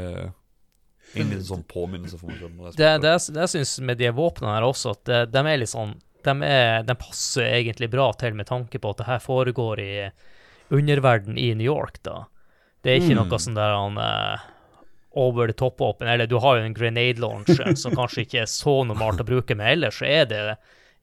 en 1.22 1.44
sånn 1.44 1.62
påminnelse 1.70 2.18
for 2.18 2.26
meg 2.32 2.38
selv. 2.40 2.76
Det, 2.76 2.90
det, 3.04 3.12
jeg- 3.14 3.34
det 3.36 3.48
syns 3.52 3.74
med 3.80 3.98
de 3.98 4.10
våpnene 4.16 4.54
her 4.56 4.66
også, 4.66 4.90
at 4.96 5.04
de, 5.04 5.18
de 5.30 5.38
er 5.52 5.58
litt 5.62 5.70
sånn 5.72 5.94
de, 6.24 6.32
er, 6.42 6.82
de 6.88 6.94
passer 6.96 7.44
egentlig 7.60 7.90
bra 7.92 8.06
til 8.16 8.32
med 8.34 8.46
tanke 8.48 8.78
på 8.80 8.90
at 8.94 9.02
det 9.02 9.06
her 9.10 9.18
foregår 9.20 9.80
i 9.84 10.10
underverden 10.72 11.36
i 11.38 11.50
New 11.54 11.66
York, 11.68 11.98
da. 12.02 12.24
Det 12.82 12.90
er 12.94 13.00
ikke 13.02 13.12
Mm. 13.14 13.28
noe 13.28 13.38
sånn 13.38 13.54
der 13.58 13.74
han 13.76 13.98
eh, 14.00 14.38
over 15.20 15.46
the 15.46 15.52
top-våpen. 15.52 16.08
Eller 16.08 16.26
du 16.26 16.38
har 16.40 16.56
jo 16.58 16.64
en 16.64 16.74
grenade 16.74 17.20
launcher 17.20 17.74
som 17.82 17.92
kanskje 17.94 18.24
ikke 18.24 18.40
er 18.42 18.48
så 18.50 18.78
normalt 18.88 19.20
å 19.20 19.24
bruke, 19.28 19.54
men 19.54 19.66
ellers 19.74 19.98
så 20.00 20.08
er 20.08 20.24
det 20.32 20.40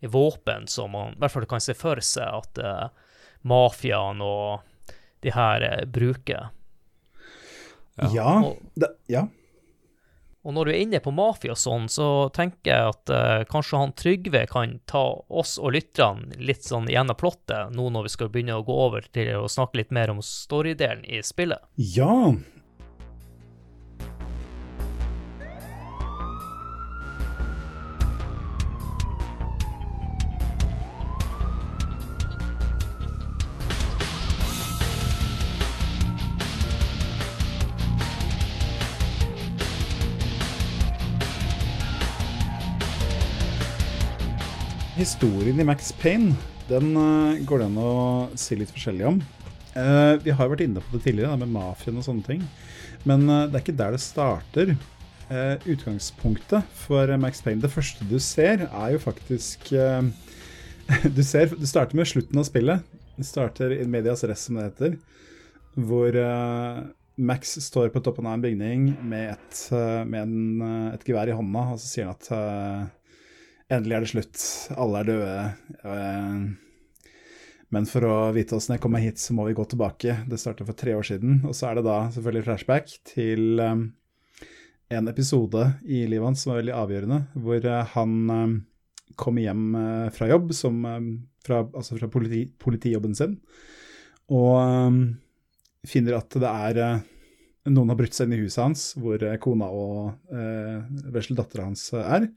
våpen 0.10 0.66
som 0.68 0.90
man 0.92 1.14
i 1.14 1.20
hvert 1.22 1.32
fall 1.36 1.46
kan 1.46 1.62
se 1.62 1.74
for 1.78 2.02
seg 2.02 2.26
at 2.26 2.58
uh, 2.66 2.90
mafiaen 3.46 4.22
og 4.26 4.62
de 5.22 5.30
her 5.38 5.62
uh, 5.70 5.86
bruker. 5.86 6.50
Ja. 8.02 8.10
ja. 8.14 8.34
Og, 8.50 8.58
det, 8.74 8.90
ja. 9.14 9.28
Og 10.42 10.56
når 10.56 10.68
du 10.68 10.72
er 10.74 10.82
inne 10.82 11.02
på 11.04 11.14
mafia 11.14 11.54
og 11.54 11.60
sånn, 11.62 11.86
så 11.92 12.08
tenker 12.34 12.72
jeg 12.72 12.94
at 12.96 13.14
uh, 13.14 13.44
kanskje 13.50 13.82
han 13.82 13.94
Trygve 13.98 14.46
kan 14.50 14.80
ta 14.90 15.04
oss 15.30 15.58
og 15.62 15.76
lytterne 15.76 16.40
litt 16.42 16.66
sånn 16.66 16.90
gjennom 16.90 17.18
plottet, 17.20 17.76
nå 17.76 17.90
når 17.94 18.08
vi 18.08 18.14
skal 18.16 18.32
begynne 18.34 18.58
å 18.58 18.66
gå 18.66 18.78
over 18.88 19.06
til 19.14 19.36
å 19.38 19.52
snakke 19.52 19.84
litt 19.84 19.94
mer 19.94 20.14
om 20.14 20.24
storydelen 20.26 21.06
i 21.06 21.22
spillet. 21.26 21.62
Ja, 21.78 22.34
historien 45.02 45.58
i 45.58 45.66
Max 45.66 45.88
Payne 45.98 46.36
den 46.70 46.92
uh, 46.94 47.40
går 47.48 47.62
det 47.62 47.68
an 47.72 47.78
å 47.82 47.94
si 48.38 48.54
litt 48.60 48.70
forskjellig 48.70 49.08
om. 49.10 49.16
Uh, 49.74 50.20
vi 50.22 50.34
har 50.36 50.52
vært 50.52 50.62
inne 50.62 50.84
på 50.84 50.94
det 50.94 51.02
tidligere, 51.08 51.40
med 51.42 51.50
mafien 51.56 51.98
og 51.98 52.06
sånne 52.06 52.26
ting. 52.28 52.44
Men 53.10 53.26
uh, 53.26 53.48
det 53.50 53.58
er 53.58 53.64
ikke 53.64 53.80
der 53.80 53.98
det 53.98 54.04
starter. 54.04 54.76
utgangspunktet 55.72 56.68
for 56.76 57.08
Max 57.18 57.40
Payne, 57.42 57.64
det 57.64 57.72
første 57.72 58.04
du 58.10 58.18
ser, 58.20 58.66
er 58.68 58.90
jo 58.92 59.00
faktisk 59.00 59.70
du, 61.16 61.22
ser, 61.24 61.54
du 61.56 61.64
starter 61.66 61.96
med 61.96 62.10
slutten 62.12 62.42
av 62.42 62.50
spillet. 62.50 62.84
Du 63.16 63.24
starter 63.24 63.72
in 63.78 63.90
medias 63.90 64.26
rest, 64.28 64.50
som 64.50 64.60
det 64.60 64.68
heter. 64.68 64.98
Hvor 65.80 66.20
Max 67.16 67.56
står 67.64 67.94
på 67.96 68.04
toppen 68.04 68.28
av 68.28 68.36
en 68.36 68.44
bygning 68.44 68.90
med 69.08 69.38
et, 69.38 69.62
med 70.04 70.20
en, 70.20 70.66
et 70.92 71.08
gevær 71.08 71.32
i 71.32 71.38
hånda, 71.38 71.70
og 71.72 71.80
så 71.80 71.94
sier 71.94 72.12
han 72.12 72.20
at 72.20 72.92
Endelig 73.72 73.96
er 73.96 74.04
det 74.04 74.12
slutt. 74.12 74.42
Alle 74.76 75.00
er 75.00 75.08
døde. 75.08 75.36
Eh, 75.88 76.40
men 77.72 77.88
for 77.88 78.04
å 78.04 78.16
vite 78.36 78.58
åssen 78.58 78.76
jeg 78.76 78.82
kom 78.84 78.92
meg 78.92 79.06
hit, 79.06 79.22
så 79.22 79.36
må 79.36 79.46
vi 79.48 79.56
gå 79.56 79.64
tilbake. 79.72 80.18
Det 80.28 80.40
starta 80.42 80.68
for 80.68 80.76
tre 80.78 80.96
år 80.98 81.08
siden. 81.08 81.40
Og 81.48 81.56
så 81.56 81.70
er 81.70 81.80
det 81.80 81.86
da 81.88 82.02
selvfølgelig 82.12 82.48
flashback 82.50 82.92
til 83.08 83.62
um, 83.64 83.86
en 84.92 85.08
episode 85.08 85.70
i 85.88 86.02
livet 86.04 86.28
hans 86.28 86.44
som 86.44 86.52
var 86.52 86.60
veldig 86.60 86.76
avgjørende, 86.82 87.20
hvor 87.46 87.68
uh, 87.72 87.78
han 87.94 88.58
kom 89.22 89.40
hjem 89.40 89.64
fra 90.16 90.28
jobb, 90.28 90.52
som, 90.56 90.84
fra, 91.46 91.62
altså 91.68 91.98
fra 92.00 92.08
politi, 92.12 92.46
politijobben 92.60 93.14
sin, 93.16 93.34
og 94.32 94.56
finner 95.86 96.16
at 96.16 96.38
det 96.40 96.48
er 96.48 96.80
noen 97.70 97.92
har 97.92 98.00
brutt 98.00 98.16
seg 98.16 98.30
inn 98.30 98.38
i 98.38 98.42
huset 98.42 98.64
hans, 98.64 98.86
hvor 98.98 99.22
kona 99.44 99.68
og 99.68 100.32
eh, 100.34 100.80
vesle 101.14 101.36
dattera 101.38 101.68
hans 101.68 101.84
er 102.00 102.30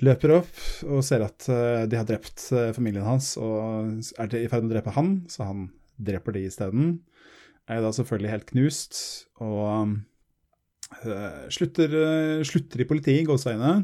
løper 0.00 0.36
opp 0.38 0.60
og 0.88 1.02
ser 1.04 1.24
at 1.26 1.48
uh, 1.52 1.84
de 1.88 1.98
har 1.98 2.06
drept 2.08 2.46
uh, 2.54 2.70
familien 2.76 3.04
hans 3.04 3.34
og 3.40 4.00
er 4.16 4.38
i 4.38 4.48
ferd 4.48 4.64
med 4.64 4.72
å 4.72 4.76
drepe 4.76 4.94
han, 4.96 5.14
så 5.28 5.48
han 5.50 5.68
dreper 6.02 6.36
de 6.36 6.46
isteden. 6.48 6.94
Er 7.70 7.82
da 7.84 7.92
selvfølgelig 7.94 8.32
helt 8.32 8.48
knust 8.48 8.98
og 9.42 9.92
uh, 11.04 11.46
slutter, 11.52 12.42
slutter, 12.48 12.82
i 12.82 12.88
politiet, 12.88 13.22
i 13.22 13.28
gåseøyne. 13.28 13.80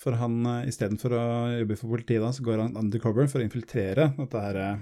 For 0.00 0.16
han 0.16 0.40
istedenfor 0.64 1.12
å 1.12 1.24
jobbe 1.60 1.76
for 1.76 1.92
politiet, 1.92 2.22
da, 2.24 2.30
så 2.32 2.44
går 2.44 2.62
han 2.62 2.78
undercover 2.80 3.26
for 3.28 3.42
å 3.42 3.44
infiltrere 3.44 4.06
dette 4.16 4.44
her 4.46 4.78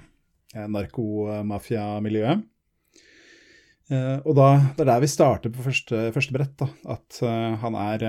narkomafia-miljøet. 0.71 2.45
og 4.23 4.31
da, 4.39 4.47
det 4.77 4.85
er 4.85 4.91
der 4.93 5.03
vi 5.03 5.11
starter 5.11 5.51
på 5.51 5.65
første, 5.67 6.05
første 6.15 6.37
brett, 6.37 6.55
da, 6.63 6.71
at 6.95 7.19
han 7.65 7.81
er 7.83 8.07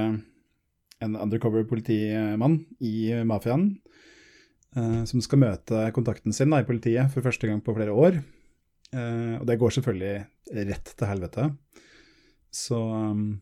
en 1.00 1.16
undercover 1.16 1.64
politimann 1.64 2.66
i 2.80 3.24
mafiaen. 3.24 3.72
Uh, 4.78 5.02
som 5.10 5.22
skal 5.24 5.42
møte 5.42 5.88
kontakten 5.96 6.34
sin 6.36 6.52
da, 6.54 6.60
i 6.62 6.68
politiet 6.68 7.10
for 7.10 7.26
første 7.26 7.50
gang 7.50 7.62
på 7.66 7.74
flere 7.74 7.96
år. 7.96 8.20
Uh, 8.94 9.40
og 9.40 9.48
det 9.50 9.58
går 9.62 9.74
selvfølgelig 9.78 10.66
rett 10.70 10.92
til 11.00 11.10
helvete. 11.10 11.48
Så 12.54 12.78
um, 12.78 13.40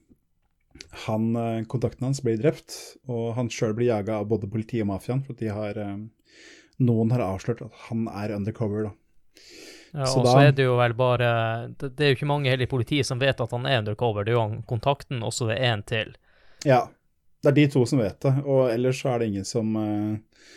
han, 1.08 1.32
kontakten 1.72 2.06
hans 2.06 2.22
blir 2.24 2.38
drept, 2.40 2.76
og 3.10 3.34
han 3.36 3.50
sjøl 3.52 3.74
blir 3.76 3.90
jaga 3.90 4.22
av 4.22 4.30
både 4.30 4.50
politiet 4.52 4.86
og 4.86 4.92
mafiaen. 4.92 5.24
For 5.26 5.40
de 5.40 5.50
har, 5.50 5.80
noen 6.78 7.14
har 7.16 7.24
avslørt 7.26 7.64
at 7.66 7.80
han 7.88 8.06
er 8.12 8.36
undercover. 8.36 8.92
da. 8.92 8.94
Ja, 9.96 10.06
og 10.06 10.28
så 10.28 10.36
er 10.44 10.52
det 10.54 10.68
jo 10.68 10.76
vel 10.78 10.94
bare 11.00 11.30
det, 11.72 11.94
det, 11.96 12.04
er 12.04 12.12
jo 12.12 12.18
ikke 12.18 12.30
mange 12.30 12.52
heller 12.52 12.68
i 12.68 12.70
politiet 12.70 13.08
som 13.08 13.22
vet 13.24 13.40
at 13.42 13.56
han 13.56 13.66
er 13.66 13.82
undercover. 13.82 14.28
Det 14.28 14.36
er 14.36 14.38
jo 14.38 14.44
han 14.44 14.62
kontakten, 14.70 15.24
og 15.26 15.34
så 15.34 15.50
det 15.50 15.58
er 15.58 15.74
en 15.74 15.84
til. 15.88 16.14
Ja, 16.68 16.84
det 17.44 17.52
er 17.52 17.58
de 17.60 17.68
to 17.74 17.84
som 17.90 18.02
vet 18.02 18.18
det, 18.26 18.34
og 18.46 18.72
ellers 18.72 19.04
så 19.04 19.14
er 19.14 19.22
det 19.22 19.30
ingen 19.32 19.46
som, 19.48 19.76
uh, 19.78 20.56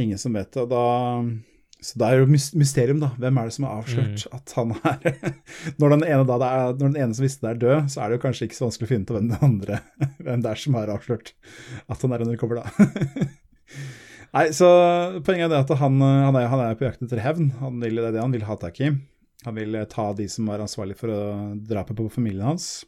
ingen 0.00 0.20
som 0.20 0.36
vet 0.36 0.48
det. 0.54 0.64
Og 0.64 0.70
da, 0.72 0.84
så 1.84 2.00
det 2.00 2.08
er 2.08 2.22
jo 2.22 2.28
mysterium, 2.30 3.02
da. 3.02 3.10
Hvem 3.20 3.36
er 3.38 3.48
det 3.48 3.56
som 3.56 3.66
har 3.68 3.82
avslørt 3.82 4.24
mm. 4.24 4.36
at 4.38 4.54
han 4.56 4.72
er 4.80 5.34
når, 5.80 5.96
den 5.96 6.06
ene 6.06 6.24
da, 6.28 6.38
er, 6.40 6.72
når 6.72 6.86
den 6.86 7.00
ene 7.04 7.18
som 7.18 7.26
visste 7.26 7.44
det, 7.44 7.52
er 7.52 7.62
død, 7.64 7.90
så 7.92 8.02
er 8.02 8.08
det 8.08 8.18
jo 8.18 8.24
kanskje 8.24 8.48
ikke 8.48 8.58
så 8.58 8.66
vanskelig 8.66 8.88
å 8.88 8.92
finne 8.94 9.06
ut 9.06 9.14
hvem 9.16 9.28
den 9.32 9.44
andre 9.50 9.82
hvem 10.24 10.46
det 10.46 10.52
er 10.52 10.62
som 10.62 10.80
har 10.80 10.94
avslørt 10.96 11.34
at 11.86 12.06
han 12.06 12.16
er 12.16 12.26
undercover, 12.26 12.62
da. 12.64 13.28
Nei, 14.36 14.48
så 14.52 14.68
Poenget 15.24 15.46
er 15.46 15.52
det 15.52 15.62
at 15.62 15.78
han, 15.80 16.00
han, 16.02 16.36
er, 16.36 16.48
han 16.50 16.64
er, 16.64 16.74
på 16.76 16.84
jakt 16.84 17.04
etter 17.04 17.22
hevn. 17.22 17.52
Han 17.60 17.78
vil, 17.80 18.00
det 18.02 18.10
er 18.10 18.16
det 18.18 18.24
han 18.24 18.34
vil 18.34 18.44
ha 18.44 18.56
tak 18.60 18.80
i. 18.84 18.90
Han 19.46 19.56
vil 19.56 19.78
ta 19.88 20.10
de 20.18 20.26
som 20.28 20.48
var 20.50 20.60
ansvarlig 20.64 20.98
for 20.98 21.12
drapet 21.70 21.96
på 21.96 22.08
familien 22.12 22.50
hans. 22.50 22.84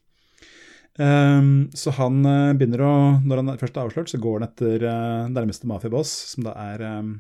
Um, 0.99 1.69
så 1.79 1.93
han 1.95 2.25
uh, 2.27 2.57
begynner 2.59 2.81
å 2.83 2.95
Når 3.23 3.39
han 3.39 3.59
først 3.61 3.77
er 3.77 3.87
avslørt, 3.87 4.11
så 4.11 4.19
går 4.19 4.41
han 4.41 4.49
etter 4.49 4.83
uh, 4.83 5.29
nærmeste 5.31 5.69
mafiaboss, 5.71 6.11
som 6.33 6.49
da 6.49 6.57
er 6.59 6.83
um, 6.99 7.13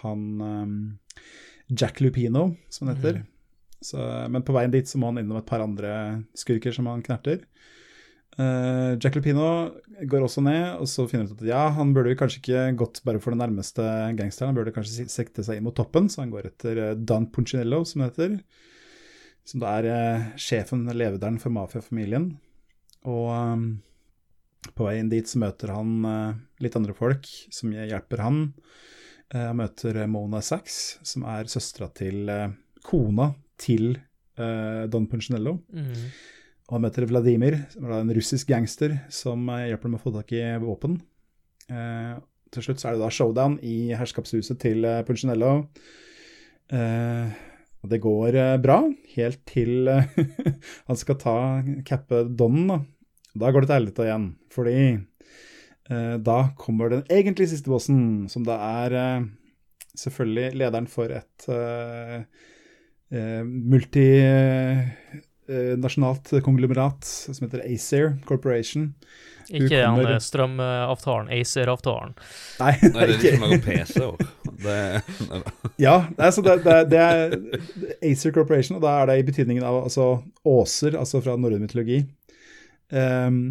han 0.00 0.24
um, 0.42 0.74
Jack 1.70 2.02
Lupino, 2.02 2.48
som 2.72 2.88
han 2.88 2.98
heter. 2.98 3.20
Mm. 3.22 3.28
Så, 3.82 4.02
men 4.30 4.44
på 4.46 4.54
veien 4.54 4.74
dit 4.74 4.90
så 4.90 4.98
må 4.98 5.10
han 5.10 5.22
innom 5.22 5.38
et 5.38 5.46
par 5.46 5.62
andre 5.62 5.94
skurker 6.38 6.74
som 6.74 6.90
han 6.90 7.02
knerter. 7.06 7.44
Uh, 8.38 8.98
Jack 8.98 9.14
Lupino 9.14 9.46
går 10.08 10.26
også 10.26 10.42
ned, 10.42 10.82
og 10.82 10.90
så 10.90 11.06
finner 11.06 11.28
han 11.28 11.32
ut 11.32 11.46
at 11.46 11.50
ja, 11.52 11.64
han 11.78 11.94
burde 11.94 12.18
kanskje 12.18 12.42
ikke 12.42 12.68
gått 12.82 13.02
bare 13.06 13.22
for 13.22 13.34
den 13.34 13.42
nærmeste 13.44 13.86
gangsteren, 14.18 14.50
han 14.50 14.58
burde 14.58 14.74
kanskje 14.74 15.06
sekte 15.12 15.46
seg 15.46 15.60
inn 15.60 15.66
mot 15.68 15.78
toppen, 15.78 16.10
så 16.10 16.24
han 16.24 16.34
går 16.34 16.50
etter 16.50 16.86
Don 16.98 17.30
Punchinello, 17.30 17.84
som 17.86 18.02
det 18.02 18.12
heter. 18.12 18.38
Som 19.46 19.62
da 19.62 19.76
er 19.78 20.32
sjefen, 20.38 20.88
levederen 20.90 21.38
for 21.42 21.54
mafiafamilien. 21.54 22.32
Og 23.08 23.28
um, 23.32 23.64
på 24.76 24.86
veien 24.86 25.10
dit 25.10 25.26
så 25.28 25.40
møter 25.42 25.72
han 25.74 25.94
uh, 26.06 26.34
litt 26.62 26.76
andre 26.78 26.94
folk 26.96 27.26
som 27.54 27.72
hjelper 27.74 28.22
han. 28.22 28.42
Uh, 29.32 29.48
han 29.50 29.58
møter 29.58 30.04
Mona 30.10 30.42
Sachs, 30.44 30.98
som 31.06 31.26
er 31.28 31.50
søstera 31.50 31.90
til 31.96 32.30
uh, 32.30 32.52
kona 32.86 33.32
til 33.60 33.96
Don 34.32 35.04
Punchinello. 35.06 35.58
Mm. 35.76 36.06
Og 36.64 36.72
han 36.72 36.82
møter 36.86 37.04
Vladimir, 37.06 37.58
som 37.70 37.84
er 37.84 37.92
en 37.98 38.12
russisk 38.16 38.48
gangster 38.48 38.94
som 39.12 39.44
hjelper 39.44 39.84
ham 39.84 39.92
med 39.92 40.00
å 40.00 40.02
få 40.02 40.12
tak 40.14 40.32
i 40.34 40.40
våpen. 40.58 40.96
til 41.68 42.64
slutt 42.64 42.80
så 42.80 42.88
er 42.88 42.96
det 42.96 43.02
da 43.04 43.10
showdown 43.12 43.58
i 43.62 43.92
herskapshuset 43.92 44.58
til 44.64 44.88
Punchinello. 45.06 45.52
Og 47.82 47.90
det 47.90 47.98
går 48.02 48.36
bra, 48.62 48.78
helt 49.16 49.40
til 49.50 49.88
han 50.88 50.98
skal 50.98 51.18
ta 51.18 51.36
cappe 51.88 52.24
Donnen, 52.30 52.68
da. 52.70 52.80
Da 53.32 53.48
går 53.50 53.64
det 53.64 53.70
til 53.70 53.78
helvete 53.78 54.06
igjen, 54.06 54.26
fordi 54.52 54.78
eh, 54.92 56.16
da 56.20 56.38
kommer 56.60 56.92
den 56.92 57.04
egentlig 57.08 57.48
siste 57.52 57.72
bossen, 57.72 58.28
som 58.32 58.44
da 58.44 58.58
er 58.84 58.96
eh, 58.98 59.28
selvfølgelig 59.96 60.58
lederen 60.60 60.88
for 60.90 61.12
et 61.16 61.48
eh, 61.52 62.24
eh 63.12 63.44
eh, 65.48 66.40
konglomerat 66.44 67.04
som 67.04 67.46
heter 67.46 67.64
Acer 67.66 68.16
Corporation. 68.28 68.92
Ikke 69.50 69.82
kommer... 69.84 70.06
den 70.08 70.22
strømavtalen, 70.22 71.28
Acer-avtalen. 71.34 72.14
Nei, 72.60 72.72
Nei, 72.82 72.90
det 72.92 73.02
er 73.02 73.12
liksom 73.12 73.44
noe 73.44 73.58
PC-er. 73.64 74.14
ja, 75.82 75.96
altså 76.16 76.44
det, 76.46 76.56
det, 76.64 76.76
det, 76.92 77.02
er 77.02 77.36
Acer 78.12 78.34
Corporation, 78.34 78.78
og 78.78 78.86
da 78.86 78.94
er 79.00 79.10
det 79.10 79.18
i 79.20 79.26
betydningen 79.28 79.66
av 79.66 79.82
altså, 79.84 80.08
åser, 80.48 80.96
altså 80.98 81.22
fra 81.24 81.36
norrøn 81.40 81.64
mytologi. 81.66 82.02
Um, 82.92 83.42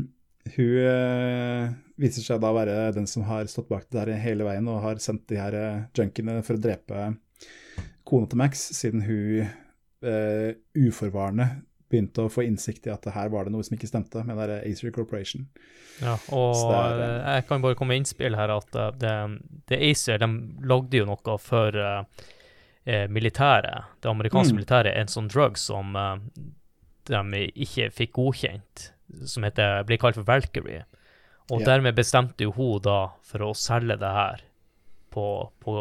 hun 0.55 0.77
uh, 0.81 1.71
viser 2.01 2.25
seg 2.25 2.41
da 2.41 2.49
å 2.49 2.57
være 2.57 2.77
den 2.95 3.07
som 3.09 3.25
har 3.27 3.49
stått 3.49 3.69
bak 3.69 3.87
det 3.89 3.99
der 3.99 4.21
hele 4.21 4.45
veien 4.47 4.69
og 4.71 4.81
har 4.85 5.01
sendt 5.01 5.27
de 5.29 5.37
her 5.41 5.57
uh, 5.57 5.83
junkiene 5.97 6.39
for 6.45 6.57
å 6.57 6.61
drepe 6.61 7.11
kona 8.07 8.29
til 8.29 8.41
Max, 8.41 8.63
siden 8.77 9.03
hun 9.05 9.43
uh, 9.45 10.49
uforvarende 10.77 11.51
begynte 11.91 12.25
å 12.25 12.31
få 12.31 12.45
innsikt 12.47 12.87
i 12.87 12.93
at 12.93 13.05
her 13.13 13.31
var 13.33 13.45
det 13.45 13.53
noe 13.53 13.65
som 13.67 13.75
ikke 13.77 13.89
stemte 13.89 14.23
med 14.27 14.39
det 14.49 14.61
Acer 14.69 14.93
Corporation. 14.95 15.47
Ja, 16.01 16.15
og 16.33 16.71
er, 16.73 17.01
eh, 17.05 17.33
jeg 17.35 17.47
kan 17.49 17.63
bare 17.63 17.77
komme 17.77 17.93
med 17.93 18.01
innspill 18.01 18.37
her 18.39 18.53
at 18.55 18.77
eh, 18.77 18.93
det, 19.01 19.15
det 19.69 19.81
Acer 19.91 20.21
de 20.21 20.29
lagde 20.67 21.01
jo 21.01 21.09
noe 21.09 21.37
for 21.41 21.77
eh, 21.77 22.29
eh, 22.85 23.07
militæret, 23.11 23.91
det 24.01 24.09
amerikanske 24.09 24.55
Mm. 24.55 24.61
militæret, 24.61 24.97
en 24.97 25.11
sånn 25.11 25.29
drug 25.29 25.57
som 25.57 25.95
eh, 25.95 26.15
de 27.11 27.43
ikke 27.55 27.91
fikk 27.93 28.15
godkjent, 28.17 28.91
som 29.27 29.43
heter, 29.43 29.83
blir 29.83 29.99
kalt 30.01 30.15
for 30.15 30.27
Valkyrie. 30.27 30.85
Og 31.51 31.59
yeah. 31.59 31.67
dermed 31.73 31.97
bestemte 31.97 32.45
jo 32.45 32.53
hun 32.55 32.81
da 32.81 33.11
for 33.27 33.43
å 33.43 33.53
selge 33.57 33.97
det 33.99 34.11
her 34.15 34.43
på, 35.11 35.25
på 35.59 35.73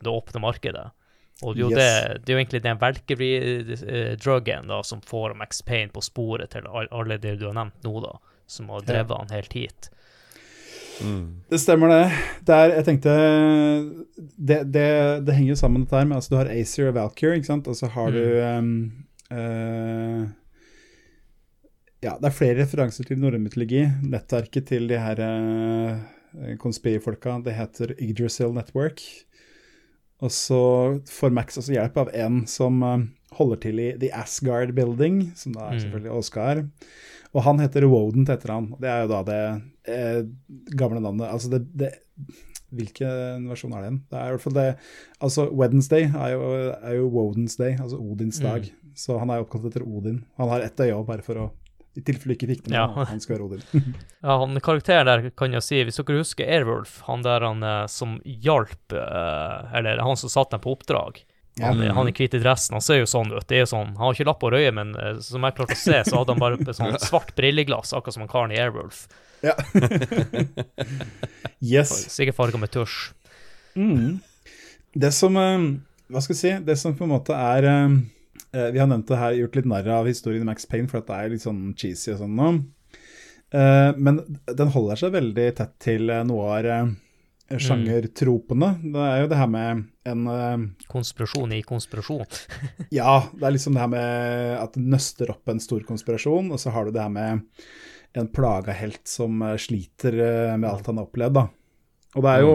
det 0.00 0.10
åpne 0.10 0.40
markedet. 0.40 0.86
Og 1.42 1.54
det 1.56 1.60
er 1.60 1.64
jo, 1.64 1.70
Yes. 1.70 1.78
det, 1.78 2.24
det 2.26 2.32
er 2.32 2.36
jo 2.36 2.40
egentlig 2.44 2.62
den 2.62 2.78
Valkyrie-druggen 2.80 4.72
som 4.84 5.00
får 5.00 5.34
Max 5.38 5.62
Payne 5.64 5.92
på 5.94 6.02
sporet 6.04 6.50
til 6.52 6.66
alle 6.68 7.16
det 7.18 7.38
du 7.40 7.46
har 7.48 7.54
nevnt 7.56 7.82
nå, 7.86 8.00
da, 8.04 8.18
som 8.46 8.68
har 8.68 8.82
Ja. 8.82 8.92
drevet 8.92 9.16
han 9.18 9.30
helt 9.36 9.52
hit. 9.56 9.88
Mm. 11.00 11.40
Det 11.48 11.58
stemmer, 11.62 11.88
det. 11.88 12.12
Det 12.44 12.52
er, 12.54 12.74
jeg 12.76 12.84
tenkte 12.84 13.12
Det, 14.36 14.58
det, 14.68 15.24
det 15.24 15.32
henger 15.34 15.54
jo 15.54 15.56
sammen 15.56 15.86
dette 15.86 15.96
her 15.96 16.04
med 16.04 16.18
altså 16.18 16.34
Du 16.34 16.36
har 16.36 16.50
Acer 16.52 16.90
og 16.90 16.94
Valkyrie, 16.98 17.38
ikke 17.40 17.46
sant, 17.48 17.68
og 17.72 17.76
så 17.78 17.88
har 17.88 18.10
du 18.12 18.20
um, 18.44 18.92
uh, 19.32 20.26
Ja, 22.04 22.18
det 22.20 22.28
er 22.28 22.36
flere 22.36 22.60
referanser 22.62 23.04
til 23.08 23.18
norrøn 23.20 23.42
mytologi. 23.44 23.86
Nettverket 24.12 24.68
til 24.68 24.88
de 24.88 24.98
her 25.00 25.20
uh, 25.24 25.96
konspirifolka, 26.60 27.38
det 27.44 27.56
heter 27.56 27.94
Yggdrasil 27.96 28.52
Network. 28.56 29.00
Og 30.20 30.30
så 30.34 31.00
får 31.08 31.32
Max 31.32 31.56
også 31.60 31.72
hjelp 31.76 31.96
av 32.02 32.10
en 32.14 32.42
som 32.50 32.82
eh, 32.84 33.04
holder 33.38 33.60
til 33.62 33.78
i 33.80 33.88
The 34.02 34.10
Asgard 34.20 34.74
Building, 34.76 35.30
som 35.38 35.52
da 35.56 35.68
er 35.70 35.78
Mm. 35.78 35.80
selvfølgelig 35.84 36.12
Oscar. 36.18 36.62
Og 37.34 37.42
han 37.46 37.58
heter 37.62 37.86
Woden 37.88 38.26
til 38.26 38.34
etternavn. 38.36 38.72
Det 38.80 38.88
er 38.90 39.02
jo 39.04 39.08
da 39.14 39.22
det 39.22 39.62
eh, 39.86 40.22
gamle 40.76 41.00
navnet 41.00 41.28
Altså 41.30 41.50
det, 41.50 41.62
det 41.78 41.92
Hvilken 42.70 43.48
versjon 43.50 43.72
er 43.74 43.80
det 43.82 43.86
igjen? 43.88 44.02
Det 44.10 44.18
er 44.18 44.26
i 44.28 44.34
hvert 44.34 44.42
fall 44.44 44.54
det 44.54 44.66
Altså 45.20 45.46
Wednesday 45.50 46.04
er 46.06 46.34
jo, 46.36 46.50
er 46.78 46.94
jo 47.00 47.08
Wodens 47.10 47.56
day, 47.58 47.72
altså 47.80 47.98
Odins 47.98 48.38
dag. 48.42 48.68
Så 48.94 49.16
han 49.18 49.30
er 49.30 49.42
oppkalt 49.42 49.64
etter 49.70 49.82
Odin. 49.86 50.20
Han 50.38 50.48
har 50.52 50.60
ett 50.62 50.78
øye 50.84 50.94
òg, 50.94 51.06
bare 51.08 51.22
for 51.26 51.34
å 51.40 51.48
I 51.98 52.02
tilfelle 52.06 52.34
du 52.34 52.36
ikke 52.38 52.46
fikk 52.52 52.60
det 52.64 52.70
med, 52.70 52.76
Ja. 52.78 53.04
han 53.08 53.18
skal 53.20 53.34
være 53.36 53.46
Odin. 53.48 53.94
Ja, 54.22 54.36
han 54.38 54.60
karakteren 54.62 55.08
der 55.08 55.24
kan 55.34 55.52
jeg 55.56 55.64
si, 55.66 55.80
hvis 55.84 55.96
dere 55.98 56.20
husker 56.20 56.46
Airwolf, 56.46 57.00
han 57.08 57.24
der 57.26 57.42
han 57.42 57.64
eh, 57.66 57.86
som 57.90 58.18
hjalp 58.24 58.92
eh, 58.94 59.74
Eller 59.80 59.98
han 60.04 60.16
som 60.20 60.30
satt 60.30 60.52
dem 60.54 60.60
på 60.62 60.74
oppdrag. 60.76 61.22
Ja. 61.58 61.72
Han, 61.72 61.80
han 61.82 62.08
i 62.08 62.12
hvite 62.14 62.38
dressen, 62.40 62.76
han 62.78 62.84
ser 62.84 63.00
jo 63.02 63.08
sånn 63.10 63.32
ut. 63.34 63.42
Det 63.50 63.58
er 63.58 63.64
jo 63.64 63.70
sånn, 63.72 63.90
Han 63.96 64.06
har 64.06 64.14
ikke 64.14 64.28
lapp 64.28 64.38
på 64.40 64.52
røyet, 64.54 64.72
men 64.76 64.94
eh, 64.96 65.18
som 65.24 65.42
jeg 65.44 65.56
klarte 65.58 65.74
å 65.74 65.80
se, 65.82 65.98
så 66.06 66.20
hadde 66.20 66.36
han 66.36 66.40
bare 66.44 66.60
et 66.62 66.70
sånn 66.78 66.94
svart 67.08 67.34
brilleglass, 67.36 67.90
akkurat 67.98 68.16
som 68.16 68.22
han 68.24 68.30
karen 68.32 68.54
i 68.54 68.60
Airwolf. 68.62 69.02
Ja. 69.42 69.56
yes. 71.60 71.90
Sikkert 72.14 72.36
farga 72.38 72.60
med 72.60 72.70
tusj. 72.72 73.10
Mm. 73.74 74.20
Det 74.94 75.10
som 75.14 75.36
Hva 75.38 76.20
skal 76.22 76.34
jeg 76.34 76.40
si? 76.40 76.54
Det 76.66 76.74
som 76.78 76.96
på 76.98 77.06
en 77.06 77.12
måte 77.14 77.34
er 77.36 77.66
Vi 78.50 78.80
har 78.80 78.88
nevnt 78.90 79.06
det 79.06 79.20
her, 79.20 79.36
gjort 79.38 79.56
litt 79.60 79.68
narr 79.70 79.88
av 79.94 80.08
historien 80.10 80.42
i 80.42 80.48
Max 80.48 80.66
Payne, 80.66 80.90
for 80.90 80.98
at 80.98 81.06
det 81.06 81.16
er 81.16 81.32
litt 81.34 81.44
sånn 81.44 81.68
cheesy 81.78 82.10
og 82.14 82.22
sånn 82.24 82.34
nå. 82.34 82.48
Eh, 83.50 83.90
men 83.98 84.20
den 84.46 84.70
holder 84.74 84.96
seg 85.00 85.12
veldig 85.16 85.46
tett 85.58 85.72
til 85.82 86.10
uh, 86.10 86.22
noir-sjangertropene. 86.26 88.68
Det 88.94 89.06
er 89.06 89.18
jo 89.24 89.30
det 89.32 89.40
her 89.40 89.50
med 89.50 89.68
en 90.10 90.20
eh, 90.30 90.58
Konspirasjon 90.90 91.52
i 91.56 91.62
konspirasjon. 91.66 92.26
Ja, 93.00 93.14
det 93.34 93.44
er 93.46 93.52
liksom 93.56 93.74
det 93.76 93.84
her 93.84 93.92
med 93.92 94.06
at 94.60 94.72
det 94.76 94.84
nøster 94.86 95.26
opp 95.34 95.44
en 95.50 95.62
stor 95.62 95.82
konspirasjon, 95.88 96.46
og 96.54 96.58
så 96.62 96.68
har 96.74 96.82
du 96.86 96.90
det 96.94 97.04
her 97.04 97.14
med 97.14 97.30
en 98.18 98.28
plaga 98.34 98.72
helt 98.74 99.06
som 99.08 99.42
eh, 99.46 99.60
sliter 99.60 100.12
eh, 100.14 100.56
med 100.56 100.70
alt 100.70 100.86
han 100.90 100.98
har 101.00 101.06
opplevd, 101.10 101.34
da. 101.40 101.44
Og 102.18 102.22
det 102.26 102.30
er 102.30 102.40
jo 102.42 102.54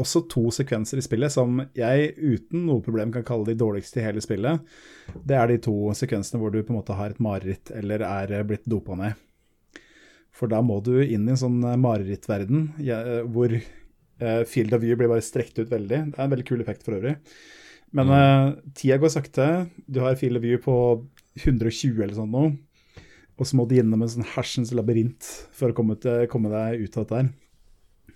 også 0.00 0.24
to 0.30 0.48
sekvenser 0.54 0.98
i 0.98 1.04
spillet 1.04 1.32
som 1.32 1.60
jeg 1.76 2.12
uten 2.18 2.66
noe 2.68 2.82
problem 2.84 3.12
kan 3.14 3.24
kalle 3.26 3.46
de 3.48 3.58
dårligste 3.58 4.00
i 4.00 4.06
hele 4.06 4.22
spillet. 4.24 4.62
Det 5.22 5.36
er 5.38 5.50
de 5.50 5.60
to 5.62 5.76
sekvensene 5.96 6.40
hvor 6.42 6.54
du 6.54 6.60
på 6.62 6.74
en 6.74 6.80
måte 6.80 6.96
har 6.98 7.14
et 7.14 7.22
mareritt 7.22 7.72
eller 7.74 8.04
er 8.06 8.34
eh, 8.34 8.46
blitt 8.46 8.66
dopa 8.70 8.98
ned. 8.98 9.18
For 10.34 10.50
da 10.50 10.58
må 10.66 10.80
du 10.82 10.96
inn 10.98 11.28
i 11.28 11.34
en 11.34 11.40
sånn 11.40 11.60
eh, 11.62 11.80
marerittverden 11.80 12.68
eh, 12.82 13.20
hvor 13.30 13.58
field 14.46 14.70
of 14.76 14.78
view 14.80 14.94
blir 14.96 15.10
bare 15.10 15.24
strekt 15.26 15.58
ut 15.58 15.72
veldig. 15.72 15.98
Det 16.12 16.18
er 16.18 16.22
en 16.22 16.30
veldig 16.30 16.46
kul 16.46 16.60
effekt 16.62 16.84
for 16.86 16.94
øvrig. 16.96 17.16
Men 17.94 18.08
mm. 18.08 18.52
tida 18.78 18.96
går 19.02 19.10
sakte. 19.10 19.46
Du 19.90 19.98
har 20.04 20.14
field 20.16 20.38
of 20.38 20.44
view 20.44 20.60
på 20.62 20.76
120 21.42 21.98
eller 21.98 22.14
sånn 22.14 22.30
nå. 22.30 22.44
Og 23.34 23.48
så 23.50 23.58
må 23.58 23.66
du 23.66 23.74
gjennom 23.74 24.04
en 24.06 24.12
sånn 24.12 24.28
hersens 24.36 24.70
labyrint 24.74 25.26
for 25.54 25.74
å 25.74 25.76
komme, 25.76 25.98
til, 26.00 26.28
komme 26.30 26.52
deg 26.52 26.86
ut 26.86 26.94
av 26.94 27.02
dette 27.04 27.18
her. 27.18 27.32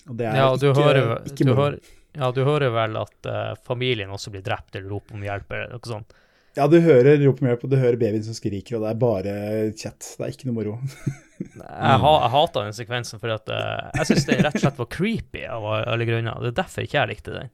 Og 0.09 0.17
det 0.19 0.27
er 0.31 0.37
Ja, 0.41 0.49
du 0.57 0.69
ikke, 0.71 0.83
hører, 0.83 1.11
ikke 1.29 1.45
du 1.45 1.53
moro. 1.55 1.79
ja, 2.19 2.31
du 2.33 2.41
hører 2.47 2.71
vel 2.75 2.97
at 3.03 3.29
uh, 3.29 3.55
familien 3.67 4.11
også 4.15 4.33
blir 4.35 4.43
drept 4.47 4.75
eller 4.79 4.89
roper 4.95 5.15
om 5.19 5.23
hjelp 5.27 5.53
eller 5.53 5.75
noe 5.77 5.93
sånt. 5.93 6.17
Ja, 6.57 6.65
du 6.67 6.81
hører 6.83 7.21
rop 7.23 7.39
om 7.43 7.47
hjelp, 7.47 7.65
og 7.69 7.71
du 7.71 7.77
hører 7.79 7.99
babyen 8.01 8.25
som 8.27 8.35
skriker, 8.35 8.79
og 8.79 8.83
det 8.83 8.91
er 8.91 8.97
bare 8.99 9.33
chat. 9.79 10.01
Det 10.19 10.25
er 10.27 10.33
ikke 10.33 10.49
noe 10.49 10.57
moro. 10.57 10.79
Jeg, 11.39 11.99
ha, 12.03 12.13
jeg 12.25 12.31
hater 12.33 12.65
den 12.67 12.75
sekvensen 12.75 13.21
for 13.23 13.31
at 13.31 13.47
uh, 13.55 13.91
jeg 13.95 14.09
syns 14.09 14.25
det 14.27 14.39
rett 14.43 14.57
og 14.59 14.63
slett 14.65 14.79
var 14.81 14.89
creepy 14.91 15.45
av 15.47 15.67
alle 15.71 16.07
grunner. 16.09 16.41
Det 16.43 16.49
er 16.51 16.57
derfor 16.65 16.83
ikke 16.83 16.97
jeg 16.99 17.11
likte 17.13 17.35
den. 17.37 17.53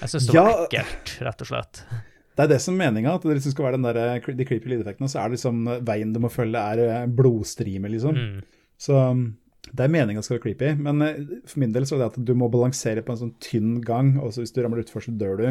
Jeg 0.00 0.08
syns 0.14 0.28
det 0.30 0.36
var 0.38 0.48
Ja. 0.48 0.62
ekkelt, 0.64 1.12
rett 1.28 1.44
og 1.44 1.50
slett. 1.50 1.82
Det 2.40 2.46
er 2.46 2.52
det 2.54 2.60
som 2.64 2.78
er 2.80 2.86
meninga, 2.86 3.12
at 3.18 3.24
det 3.26 3.34
liksom 3.36 3.52
skal 3.52 3.66
være 3.66 3.76
den 3.76 3.84
der, 3.84 3.98
eh, 4.14 4.28
de 4.38 4.44
creepy 4.48 4.70
lydeffektene. 4.72 5.10
Så 5.12 5.18
er 5.20 5.28
det 5.28 5.36
liksom 5.36 5.58
veien 5.84 6.14
du 6.14 6.20
må 6.24 6.30
følge, 6.32 6.56
er 6.56 7.10
blodstrimer, 7.12 7.92
liksom. 7.92 8.16
Mm. 8.16 8.38
Så 8.80 8.96
um, 8.96 9.24
det 9.70 9.84
er 9.84 9.92
meninga 9.92 10.22
skal 10.24 10.36
være 10.38 10.44
creepy. 10.46 10.72
Men 10.82 11.04
eh, 11.06 11.20
for 11.48 11.62
min 11.62 11.74
del 11.74 11.86
så 11.88 11.96
er 11.96 12.04
det 12.04 12.10
at 12.12 12.20
du 12.30 12.34
må 12.38 12.50
balansere 12.52 13.04
på 13.06 13.14
en 13.14 13.22
sånn 13.24 13.36
tynn 13.42 13.78
gang, 13.86 14.16
og 14.20 14.34
så 14.34 14.44
hvis 14.44 14.54
du 14.56 14.62
ramler 14.64 14.84
utfor, 14.84 15.04
så 15.04 15.14
dør 15.14 15.40
du. 15.40 15.48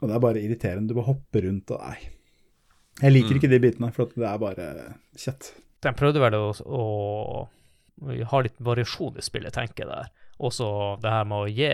Og 0.00 0.08
det 0.08 0.14
er 0.16 0.22
bare 0.22 0.42
irriterende. 0.42 0.90
Du 0.90 0.98
må 0.98 1.06
hoppe 1.06 1.44
rundt 1.44 1.72
og 1.74 1.82
Nei. 1.84 1.98
Jeg 3.02 3.12
liker 3.12 3.36
ikke 3.36 3.52
de 3.52 3.60
bitene, 3.60 3.90
for 3.92 4.08
det 4.16 4.24
er 4.24 4.38
bare 4.40 4.66
kjett. 5.20 5.50
De 5.84 5.92
prøvde 5.92 6.20
vel 6.22 6.32
å, 6.38 6.46
å 6.64 6.84
ha 8.30 8.40
litt 8.40 8.56
variasjon 8.64 9.18
i 9.20 9.24
spillet, 9.24 9.52
tenker 9.52 9.84
jeg 9.84 9.90
der. 9.90 10.08
Også 10.40 10.68
det 11.02 11.12
her 11.12 11.28
med 11.28 11.44
å 11.44 11.50
gi 11.50 11.68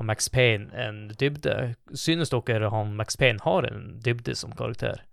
Max 0.00 0.30
Payne 0.32 0.72
en 0.72 1.02
dybde. 1.20 1.74
Synes 1.92 2.32
dere 2.32 2.70
han 2.72 2.96
Max 2.96 3.20
Payne 3.20 3.44
har 3.44 3.68
en 3.68 4.00
dybde 4.00 4.32
som 4.36 4.56
karakter? 4.56 5.04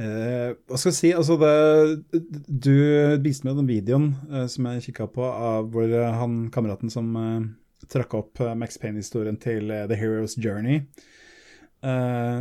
Eh, 0.00 0.52
hva 0.56 0.78
skal 0.80 0.88
jeg 0.88 0.96
si, 0.96 1.08
altså 1.12 1.34
det, 1.36 2.22
Du 2.48 2.72
viste 3.20 3.44
meg 3.44 3.58
den 3.58 3.68
videoen 3.68 4.06
eh, 4.30 4.46
som 4.48 4.68
jeg 4.70 4.86
kikka 4.88 5.08
på, 5.12 5.26
av 5.26 5.68
hvor 5.74 5.84
eh, 5.90 6.14
han 6.16 6.46
kameraten 6.54 6.92
som 6.92 7.10
eh, 7.18 7.50
trakk 7.92 8.16
opp 8.16 8.40
eh, 8.40 8.54
Max 8.58 8.80
Payne-historien 8.80 9.36
til 9.42 9.70
eh, 9.70 9.84
The 9.90 9.98
Hero's 10.00 10.38
Journey. 10.40 10.86
Eh, 11.84 12.40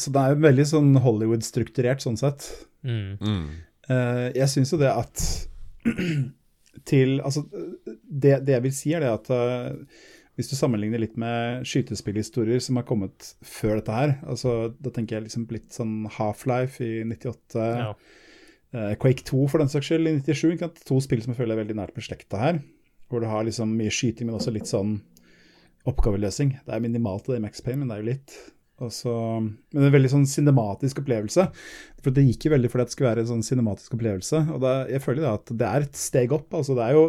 så 0.00 0.12
det 0.14 0.22
er 0.22 0.32
jo 0.32 0.44
veldig 0.46 0.66
sånn 0.70 0.94
Hollywood-strukturert 1.04 2.04
sånn 2.04 2.16
sett. 2.20 2.48
Mm. 2.86 3.18
Mm. 3.20 3.44
Eh, 3.92 4.28
jeg 4.38 4.48
syns 4.54 4.72
jo 4.72 4.80
det 4.80 4.92
at 4.92 5.26
til 6.88 7.18
Altså, 7.20 7.44
det, 8.08 8.40
det 8.46 8.56
jeg 8.56 8.64
vil 8.64 8.74
si, 8.74 8.94
er 8.96 9.04
det 9.04 9.12
at 9.12 9.28
eh, 9.34 10.08
hvis 10.36 10.48
du 10.48 10.56
sammenligner 10.56 10.98
litt 11.02 11.16
med 11.20 11.66
skytespillhistorier 11.68 12.60
som 12.64 12.78
har 12.80 12.86
kommet 12.88 13.34
før 13.44 13.76
dette 13.80 13.92
her, 13.96 14.14
altså 14.24 14.72
da 14.80 14.90
tenker 14.90 15.18
jeg 15.18 15.26
liksom 15.26 15.46
litt 15.52 15.70
sånn 15.76 16.06
Half-Life 16.14 16.80
i 16.84 17.02
98, 17.04 17.66
Ja. 17.82 17.90
eh, 18.72 18.94
Quake 18.96 19.24
2 19.28 19.46
for 19.52 19.58
den 19.60 19.68
saks 19.68 19.90
skyld 19.90 20.08
i 20.08 20.14
97, 20.22 20.52
ikke 20.54 20.66
sant? 20.70 20.80
to 20.88 21.00
spill 21.04 21.20
som 21.22 21.34
jeg 21.34 21.42
føler 21.42 21.58
er 21.58 21.64
veldig 21.64 21.76
nært 21.82 21.94
beslekta 21.94 22.40
her, 22.40 22.62
hvor 23.10 23.20
du 23.20 23.26
har 23.28 23.44
liksom 23.44 23.76
mye 23.76 23.92
skyting, 23.92 24.26
men 24.30 24.38
også 24.38 24.54
litt 24.56 24.70
sånn 24.70 25.00
oppgaveløsning. 25.88 26.56
Det 26.64 26.74
er 26.76 26.80
minimalt 26.84 27.26
det 27.28 27.36
i 27.40 27.42
Max 27.44 27.60
Payne, 27.60 27.82
men 27.82 27.88
det 27.90 27.96
er 27.98 28.02
jo 28.04 28.10
litt. 28.12 28.36
Så, 28.90 29.12
men 29.38 29.84
en 29.86 29.92
veldig 29.94 30.10
sånn 30.10 30.24
cinematisk 30.26 31.02
opplevelse. 31.04 31.44
For 32.02 32.10
Det 32.14 32.24
gikk 32.26 32.48
jo 32.48 32.52
veldig 32.56 32.70
for 32.72 32.82
at 32.82 32.88
det 32.90 32.94
skulle 32.96 33.10
være 33.12 33.22
en 33.22 33.30
sånn 33.30 33.44
cinematisk 33.46 33.94
opplevelse. 33.94 34.40
Og 34.54 34.62
det, 34.64 34.72
jeg 34.96 35.02
føler 35.04 35.28
at 35.30 35.52
det 35.54 35.68
er 35.68 35.84
et 35.86 35.98
steg 36.00 36.32
opp. 36.34 36.48
altså 36.58 36.74
det 36.78 36.86
er 36.88 36.96
jo, 36.96 37.04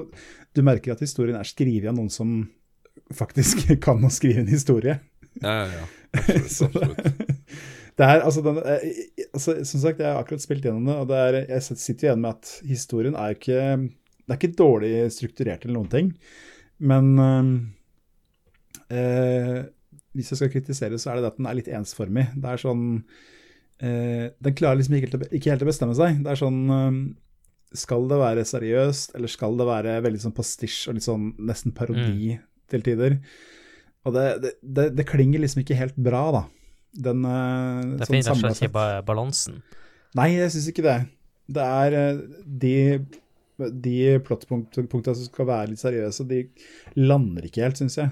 Du 0.53 0.61
merker 0.61 0.93
at 0.93 0.99
historien 1.01 1.37
er 1.39 1.47
skrevet 1.49 1.89
av 1.89 1.95
noen 1.97 2.11
som 2.13 2.35
faktisk 3.13 3.65
kan 3.85 4.03
å 4.03 4.11
skrive 4.13 4.43
en 4.43 4.51
historie. 4.51 4.99
Ja, 5.41 5.53
ja, 5.63 5.81
ja. 5.81 5.85
Absolutt. 6.13 6.51
Så 6.57 6.69
absolutt. 6.69 7.53
Det 7.93 8.05
er, 8.09 8.23
altså, 8.25 8.41
den, 8.41 8.57
eh, 8.57 9.27
altså, 9.35 9.53
som 9.69 9.81
sagt, 9.83 9.99
jeg 10.01 10.09
har 10.09 10.17
akkurat 10.17 10.41
spilt 10.41 10.65
gjennom 10.65 10.87
det, 10.87 10.95
og 10.97 11.11
det 11.11 11.17
er, 11.21 11.35
jeg 11.51 11.77
sitter 11.77 12.07
igjen 12.07 12.23
med 12.23 12.31
at 12.31 12.53
historien 12.65 13.17
er 13.19 13.35
ikke 13.35 13.59
Det 13.83 14.33
er 14.33 14.39
ikke 14.39 14.57
dårlig 14.57 14.91
strukturert 15.13 15.65
eller 15.65 15.77
noen 15.77 15.91
ting, 15.91 16.09
men 16.81 17.11
eh, 17.21 17.51
eh, 18.97 19.59
hvis 20.17 20.31
jeg 20.33 20.41
skal 20.41 20.51
kritisere, 20.53 20.97
så 20.97 21.11
er 21.11 21.19
det 21.19 21.25
det 21.25 21.31
at 21.33 21.37
den 21.41 21.49
er 21.49 21.57
litt 21.57 21.69
ensformig. 21.73 22.25
Det 22.37 22.49
er 22.49 22.61
sånn 22.61 22.85
eh, 23.81 24.25
Den 24.41 24.57
klarer 24.57 24.79
liksom 24.79 24.97
ikke 24.97 25.11
helt, 25.11 25.27
ikke 25.33 25.53
helt 25.53 25.65
å 25.65 25.69
bestemme 25.69 25.97
seg. 25.97 26.19
Det 26.25 26.33
er 26.33 26.41
sånn 26.41 26.59
eh, 26.73 26.97
Skal 27.83 28.09
det 28.09 28.19
være 28.21 28.47
seriøst, 28.47 29.13
eller 29.17 29.33
skal 29.33 29.57
det 29.61 29.69
være 29.69 29.99
veldig 30.05 30.23
sånn 30.25 30.35
pastisj 30.37 30.87
og 30.89 30.97
litt 30.97 31.07
sånn 31.07 31.29
nesten 31.45 31.77
parodi 31.77 32.39
til 32.71 32.85
tider? 32.85 33.17
Og 34.03 34.15
det, 34.15 34.25
det, 34.43 34.51
det, 34.61 34.85
det 34.97 35.07
klinger 35.07 35.43
liksom 35.43 35.63
ikke 35.63 35.77
helt 35.79 35.95
bra, 35.95 36.23
da. 36.35 36.43
Den 37.07 37.23
eh, 37.25 37.97
Det 37.99 38.07
sånn 38.07 38.17
finner 38.17 38.29
rett 38.29 38.33
og 38.35 38.41
slett 38.43 38.65
ikke 38.67 38.87
balansen. 39.07 39.61
Nei, 40.19 40.29
jeg 40.35 40.53
syns 40.53 40.69
ikke 40.69 40.85
det. 40.85 40.97
Det 41.53 41.67
er 41.83 41.95
eh, 41.99 42.19
de, 42.63 42.75
de 43.87 43.95
plottpunktene 44.27 45.15
som 45.15 45.23
skal 45.25 45.49
være 45.49 45.71
litt 45.71 45.81
seriøse, 45.81 46.27
de 46.29 46.43
lander 46.99 47.47
ikke 47.47 47.63
helt, 47.65 47.79
syns 47.81 47.97
jeg. 48.01 48.11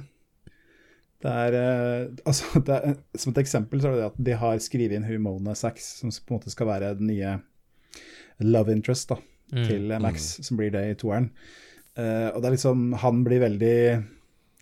Det 1.22 1.34
er, 1.44 1.58
eh, 1.60 2.06
altså, 2.26 2.58
det 2.68 2.78
er, 2.80 2.96
Som 3.20 3.36
et 3.36 3.44
eksempel 3.44 3.84
så 3.84 3.92
er 3.92 3.98
det 3.98 4.02
det 4.02 4.12
at 4.12 4.22
de 4.32 4.38
har 4.46 4.64
skrevet 4.64 4.98
inn 4.98 5.06
Humona 5.06 5.54
Sax, 5.58 5.92
som 6.00 6.10
på 6.10 6.34
en 6.34 6.40
måte 6.40 6.54
skal 6.54 6.72
være 6.72 6.96
den 6.98 7.12
nye 7.12 7.36
love 8.42 8.74
interest 8.74 9.12
da, 9.14 9.20
Mm. 9.52 9.66
til 9.68 9.82
Max, 10.00 10.02
Max, 10.02 10.26
som 10.48 10.56
blir 10.56 10.72
det 10.72 10.82
i 10.88 10.96
toeren. 10.96 11.26
Uh, 12.00 12.32
og 12.32 12.38
det 12.40 12.48
er 12.48 12.54
liksom 12.56 12.94
Han 13.02 13.18
blir 13.26 13.42
veldig 13.44 13.80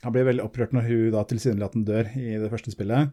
Han 0.03 0.13
blir 0.15 0.27
veldig 0.29 0.43
opprørt 0.45 0.71
når 0.75 0.87
hun 0.87 1.05
da 1.15 1.23
tilsynelatende 1.27 1.87
dør 1.89 2.09
i 2.15 2.37
det 2.39 2.49
første 2.51 2.71
spillet. 2.71 3.11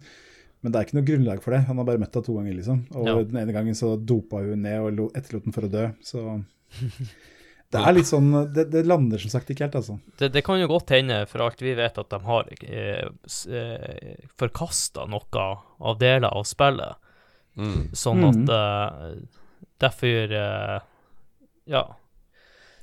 Men 0.62 0.72
det 0.72 0.78
er 0.80 0.86
ikke 0.86 0.96
noe 0.98 1.06
grunnlag 1.06 1.42
for 1.44 1.54
det. 1.54 1.64
Han 1.68 1.78
har 1.80 1.86
bare 1.88 2.00
møtt 2.00 2.14
henne 2.16 2.26
to 2.26 2.34
ganger, 2.38 2.54
liksom. 2.58 2.84
Og 2.96 3.06
Ja. 3.06 3.14
den 3.22 3.36
ene 3.42 3.52
gangen 3.54 3.74
så 3.78 3.94
dopa 3.98 4.40
hun 4.42 4.62
ned 4.62 4.80
og 4.80 4.92
lo- 4.96 5.10
etterlot 5.14 5.44
den 5.44 5.52
for 5.54 5.66
å 5.66 5.70
dø. 5.70 5.84
Så 6.02 6.22
det 7.72 7.82
er 7.82 7.92
litt 7.94 8.08
sånn 8.08 8.30
Det, 8.54 8.64
det 8.72 8.84
lander 8.86 9.18
som 9.22 9.30
sagt 9.30 9.50
ikke 9.50 9.66
helt, 9.66 9.76
altså. 9.82 9.98
Det, 10.18 10.30
det 10.34 10.42
kan 10.46 10.58
jo 10.60 10.68
godt 10.70 10.90
hende, 10.94 11.20
for 11.30 11.44
alt 11.44 11.62
vi 11.62 11.74
vet, 11.78 11.98
at 11.98 12.10
de 12.10 12.20
har 12.24 12.50
eh, 12.62 13.08
eh, 13.50 14.16
forkasta 14.38 15.06
noe 15.10 15.44
av 15.80 15.98
deler 16.00 16.30
av 16.30 16.46
spillet. 16.48 16.96
Mm. 17.56 17.86
Sånn 17.96 18.24
at 18.28 18.50
uh, 18.52 19.14
Derfor 19.80 20.32
uh, 20.32 20.80
Ja. 21.66 21.84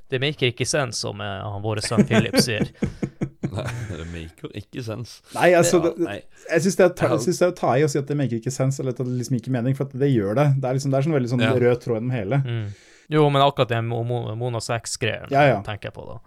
Det 0.10 0.20
maker 0.22 0.50
ikke 0.52 0.66
sens, 0.66 1.00
som 1.02 1.22
uh, 1.22 1.58
vår 1.62 1.82
sønn 1.86 2.06
Philip 2.10 2.38
sier. 2.42 2.70
Nei, 3.58 3.98
det 4.00 4.08
maker 4.14 4.56
ikke 4.60 4.84
sens. 4.86 5.18
Nei, 5.36 5.52
altså 5.58 5.80
Ja, 5.84 5.92
nei. 5.98 6.18
Jeg 6.50 6.66
syns 6.66 6.78
det, 6.80 6.86
er 6.86 6.90
å 6.90 6.96
ta- 6.96 7.10
det 7.14 7.82
i 7.82 7.86
å 7.86 7.90
si 7.92 8.00
at 8.00 8.08
det 8.10 8.18
maker 8.20 8.40
ikke 8.42 8.54
sense, 8.54 8.80
eller 8.82 8.96
at 8.96 9.02
det 9.04 9.08
liksom 9.20 9.38
ikke 9.40 9.54
mening, 9.56 9.76
for 9.78 9.86
at 9.90 9.94
det 10.00 10.10
gjør 10.14 10.36
det. 10.40 10.48
Det 10.62 10.70
er 10.70 10.80
liksom 10.80 10.92
det 10.94 11.00
er 11.00 11.08
sånn 11.08 11.18
veldig 11.20 11.32
sånn 11.34 11.46
Ja. 11.46 11.54
rød 11.54 11.80
tråd 11.84 12.00
gjennom 12.02 12.12
hele. 12.16 12.42
Mm. 12.44 12.66
Jo, 13.14 13.30
men 13.30 13.42
akkurat 13.44 13.70
det 13.70 13.84
Mo- 13.84 14.04
Mo- 14.08 14.36
Mona 14.40 14.60
6-greia 14.64 15.28
Ja, 15.30 15.44
ja. 15.52 15.62
tenker 15.62 15.90
jeg 15.92 15.94
på, 15.94 16.06
da. 16.08 16.20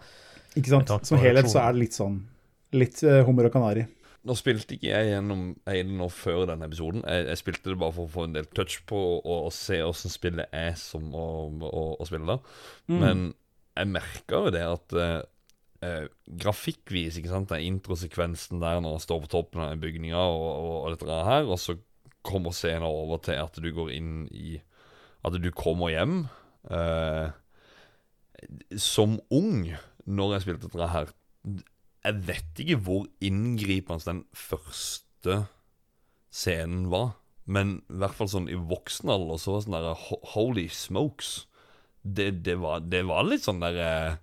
Ikke 0.56 0.72
sant? 0.72 1.06
Som 1.06 1.18
helhet 1.18 1.48
så 1.50 1.60
er 1.62 1.72
det 1.72 1.80
litt 1.86 1.96
sånn 1.96 2.22
Litt 2.76 2.98
uh, 3.06 3.22
hummer 3.24 3.46
og 3.46 3.52
kanari. 3.54 3.86
Nå 4.26 4.34
spilte 4.34 4.74
ikke 4.74 4.88
jeg 4.90 5.12
gjennom 5.12 5.42
Aiden 5.70 5.96
nå 6.00 6.08
før 6.10 6.46
denne 6.50 6.66
episoden. 6.66 7.04
Jeg, 7.06 7.26
jeg 7.30 7.38
spilte 7.38 7.70
det 7.70 7.78
bare 7.78 7.94
for 7.94 8.08
å 8.08 8.10
få 8.10 8.24
en 8.26 8.32
del 8.34 8.44
touch 8.50 8.80
på 8.90 8.98
og, 9.22 9.46
og 9.46 9.52
se 9.54 9.78
åssen 9.86 10.10
spillet 10.10 10.50
er 10.52 10.74
som 10.74 11.06
å, 11.14 11.26
å, 11.62 11.84
å 12.02 12.06
spille 12.08 12.26
det. 12.26 12.38
Mm. 12.90 12.98
Men 13.04 13.22
jeg 13.78 13.92
merka 13.94 14.40
jo 14.42 14.50
det 14.56 14.64
at 14.66 14.96
eh, 14.98 15.20
eh, 15.84 16.06
grafikkvis, 16.42 17.18
ikke 17.18 17.32
sant, 17.32 17.50
den 17.52 17.66
introsekvensen 17.76 18.62
der 18.62 18.80
når 18.80 18.96
han 18.96 19.04
står 19.04 19.24
på 19.24 19.32
toppen 19.34 19.64
av 19.64 19.80
bygninga 19.82 20.20
og, 20.20 20.46
og, 20.46 20.76
og 20.78 20.94
dette 20.94 21.20
her, 21.28 21.48
og 21.48 21.60
så 21.60 21.76
kommer 22.26 22.54
scenen 22.54 22.86
over 22.88 23.20
til 23.22 23.38
at 23.38 23.58
du 23.62 23.68
går 23.74 23.92
inn 23.94 24.14
i 24.34 24.58
At 25.26 25.34
du 25.42 25.48
kommer 25.50 25.90
hjem. 25.90 26.28
Eh, 26.70 27.30
som 28.78 29.16
ung, 29.32 29.72
når 30.06 30.32
jeg 30.34 30.44
spilte 30.44 30.68
dette 30.70 30.88
her 30.92 31.12
Jeg 32.04 32.18
vet 32.28 32.60
ikke 32.62 32.78
hvor 32.86 33.06
inngripende 33.24 34.06
den 34.06 34.24
første 34.34 35.46
scenen 36.30 36.90
var. 36.92 37.16
Men 37.46 37.80
i 37.90 37.98
hvert 38.02 38.14
fall 38.18 38.30
sånn 38.30 38.50
i 38.50 38.58
voksen 38.58 39.10
alder 39.10 39.40
så 39.40 39.54
var 39.54 39.58
det 39.58 39.66
sånn 39.66 39.78
der 39.78 40.06
Holy 40.34 40.66
smokes. 40.70 41.32
Det, 42.02 42.28
det, 42.46 42.58
var, 42.62 42.84
det 42.86 43.02
var 43.08 43.26
litt 43.26 43.46
sånn 43.46 43.62
der 43.62 43.80
eh, 43.82 44.18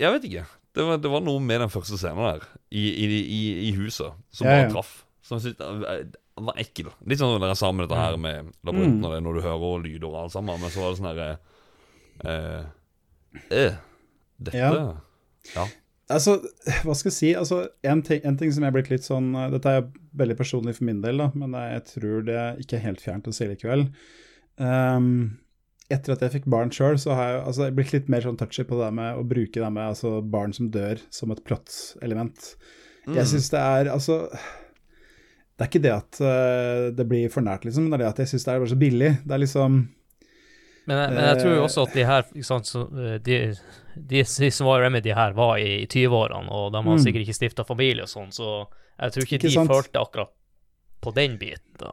Jeg 0.00 0.12
vet 0.16 0.24
ikke. 0.28 0.44
Det 0.74 0.82
var, 0.88 0.98
det 0.98 1.10
var 1.12 1.22
noe 1.22 1.38
med 1.40 1.60
den 1.62 1.70
første 1.70 1.96
scenen 2.00 2.24
der, 2.26 2.46
i, 2.74 2.82
i, 2.90 3.06
i, 3.22 3.40
i 3.68 3.72
huset, 3.78 4.16
som 4.34 4.48
Ja, 4.48 4.56
bare 4.56 4.64
ja. 4.66 4.70
traff. 4.74 4.92
Som 5.22 5.38
jeg 5.38 5.52
syntes 5.54 5.84
eh, 5.92 6.00
var 6.44 6.58
ekkel. 6.58 6.88
Litt 7.06 7.20
sånn 7.20 7.30
som 7.36 7.44
dere 7.44 7.54
sa 7.56 7.70
med 7.72 7.86
dette 7.86 8.00
her 8.00 8.16
med 8.18 8.50
labyrinten, 8.66 8.98
Mm. 8.98 9.06
og 9.06 9.14
det, 9.14 9.20
når 9.22 9.34
du 9.38 9.44
hører 9.46 9.84
lyder 9.84 10.08
og 10.10 10.16
alt 10.24 10.34
sammen. 10.34 10.58
Men 10.60 10.72
så 10.74 10.82
var 10.82 10.90
det 10.90 10.98
sånn 10.98 11.10
herre 11.12 11.28
eh, 12.26 12.66
eh, 13.54 13.78
Dette 14.44 14.58
Ja. 14.58 14.72
ja. 15.54 15.66
Altså, 16.10 16.34
hva 16.84 16.92
skal 16.98 17.08
jeg 17.08 17.16
si? 17.16 17.30
Altså, 17.38 17.62
en, 17.86 18.02
ting, 18.04 18.20
en 18.28 18.36
ting 18.36 18.50
som 18.52 18.66
er 18.66 18.74
blitt 18.74 18.90
litt 18.92 19.06
sånn 19.06 19.30
uh, 19.38 19.46
Dette 19.54 19.70
er 19.78 19.86
veldig 20.20 20.36
personlig 20.36 20.74
for 20.76 20.84
min 20.90 21.00
del, 21.00 21.16
da, 21.22 21.30
men 21.38 21.54
jeg 21.56 21.84
tror 21.94 22.26
det 22.26 22.34
er 22.36 22.58
ikke 22.60 22.76
er 22.76 22.84
helt 22.90 23.00
fjernt 23.00 23.30
å 23.30 23.32
si 23.32 23.46
likevel. 23.48 23.86
Um, 24.60 25.38
etter 25.92 26.14
at 26.14 26.22
jeg 26.24 26.32
fikk 26.38 26.46
barn 26.50 26.70
sjøl, 26.72 26.96
så 26.98 27.12
har 27.14 27.28
jeg 27.32 27.40
altså, 27.44 27.64
jeg 27.68 27.74
blitt 27.76 27.92
litt 27.92 28.06
mer 28.08 28.24
sånn 28.24 28.38
touchy 28.40 28.64
på 28.64 28.78
det 28.80 28.90
med 28.96 29.18
å 29.20 29.24
bruke 29.28 29.60
det 29.60 29.70
med 29.72 29.84
altså, 29.92 30.20
barn 30.22 30.52
som 30.56 30.70
dør, 30.72 31.02
som 31.12 31.30
et 31.34 31.42
plott-element. 31.44 32.54
Mm. 33.06 33.18
Jeg 33.18 33.26
syns 33.34 33.50
det 33.52 33.60
er 33.60 33.90
Altså 33.92 34.14
Det 35.54 35.60
er 35.60 35.68
ikke 35.68 35.82
det 35.84 35.92
at 35.92 36.20
uh, 36.24 36.86
det 36.96 37.04
blir 37.10 37.28
for 37.30 37.44
nært, 37.44 37.66
liksom, 37.68 37.84
men 37.84 37.92
det 37.92 37.98
er 38.00 38.04
det 38.06 38.12
at 38.14 38.22
jeg 38.24 38.30
syns 38.32 38.46
det 38.48 38.54
er 38.54 38.62
bare 38.64 38.72
så 38.72 38.78
billig. 38.80 39.10
Det 39.24 39.34
er 39.36 39.42
liksom 39.44 39.76
Men, 40.88 40.98
men 41.14 41.20
jeg 41.28 41.36
tror 41.42 41.54
jo 41.54 41.62
også 41.66 41.84
at 41.86 41.94
de 41.96 42.06
her 42.08 42.24
sant, 42.44 42.66
så, 42.68 42.80
eh, 43.00 43.18
de, 43.24 43.36
de, 43.96 44.24
de 44.24 44.50
som 44.52 44.66
var 44.68 44.82
Remedy 44.84 45.12
her, 45.16 45.32
var 45.36 45.56
i, 45.60 45.82
i 45.84 45.86
20-årene, 45.88 46.48
og 46.52 46.72
de 46.74 46.80
har 46.82 46.96
Mm. 46.98 47.04
sikkert 47.04 47.22
ikke 47.24 47.36
stifta 47.38 47.64
familie 47.64 48.04
og 48.04 48.10
sånn, 48.10 48.32
så 48.36 48.48
jeg 48.98 49.14
tror 49.14 49.24
ikke, 49.24 49.38
Ikke 49.38 49.48
de 49.48 49.54
sant? 49.54 49.70
følte 49.72 50.00
akkurat 50.02 50.32
på 51.00 51.12
den 51.16 51.38
biten. 51.40 51.72
da. 51.80 51.92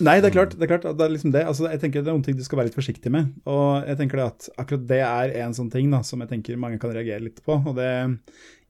Nei, 0.00 0.16
det 0.20 0.30
er 0.30 0.34
klart. 0.34 0.54
det 0.56 0.64
er 0.64 0.70
klart, 0.78 0.84
det 0.96 1.04
er 1.04 1.12
liksom 1.12 1.32
det. 1.34 1.42
Altså, 1.46 1.66
jeg 1.70 1.80
tenker 1.82 2.02
Det 2.02 2.08
er 2.08 2.14
noen 2.16 2.24
ting 2.24 2.36
du 2.38 2.44
skal 2.46 2.58
være 2.60 2.70
litt 2.70 2.78
forsiktig 2.78 3.10
med. 3.12 3.32
Og 3.46 3.86
jeg 3.86 3.98
tenker 4.00 4.20
det 4.20 4.26
at 4.30 4.48
akkurat 4.62 4.86
det 4.88 5.00
er 5.04 5.34
en 5.44 5.52
sånn 5.56 5.70
ting 5.72 5.90
da, 5.92 6.00
som 6.06 6.20
jeg 6.24 6.30
tenker 6.30 6.56
mange 6.60 6.78
kan 6.80 6.92
reagere 6.94 7.20
litt 7.26 7.42
på. 7.44 7.58
Og 7.60 7.76
det 7.76 7.90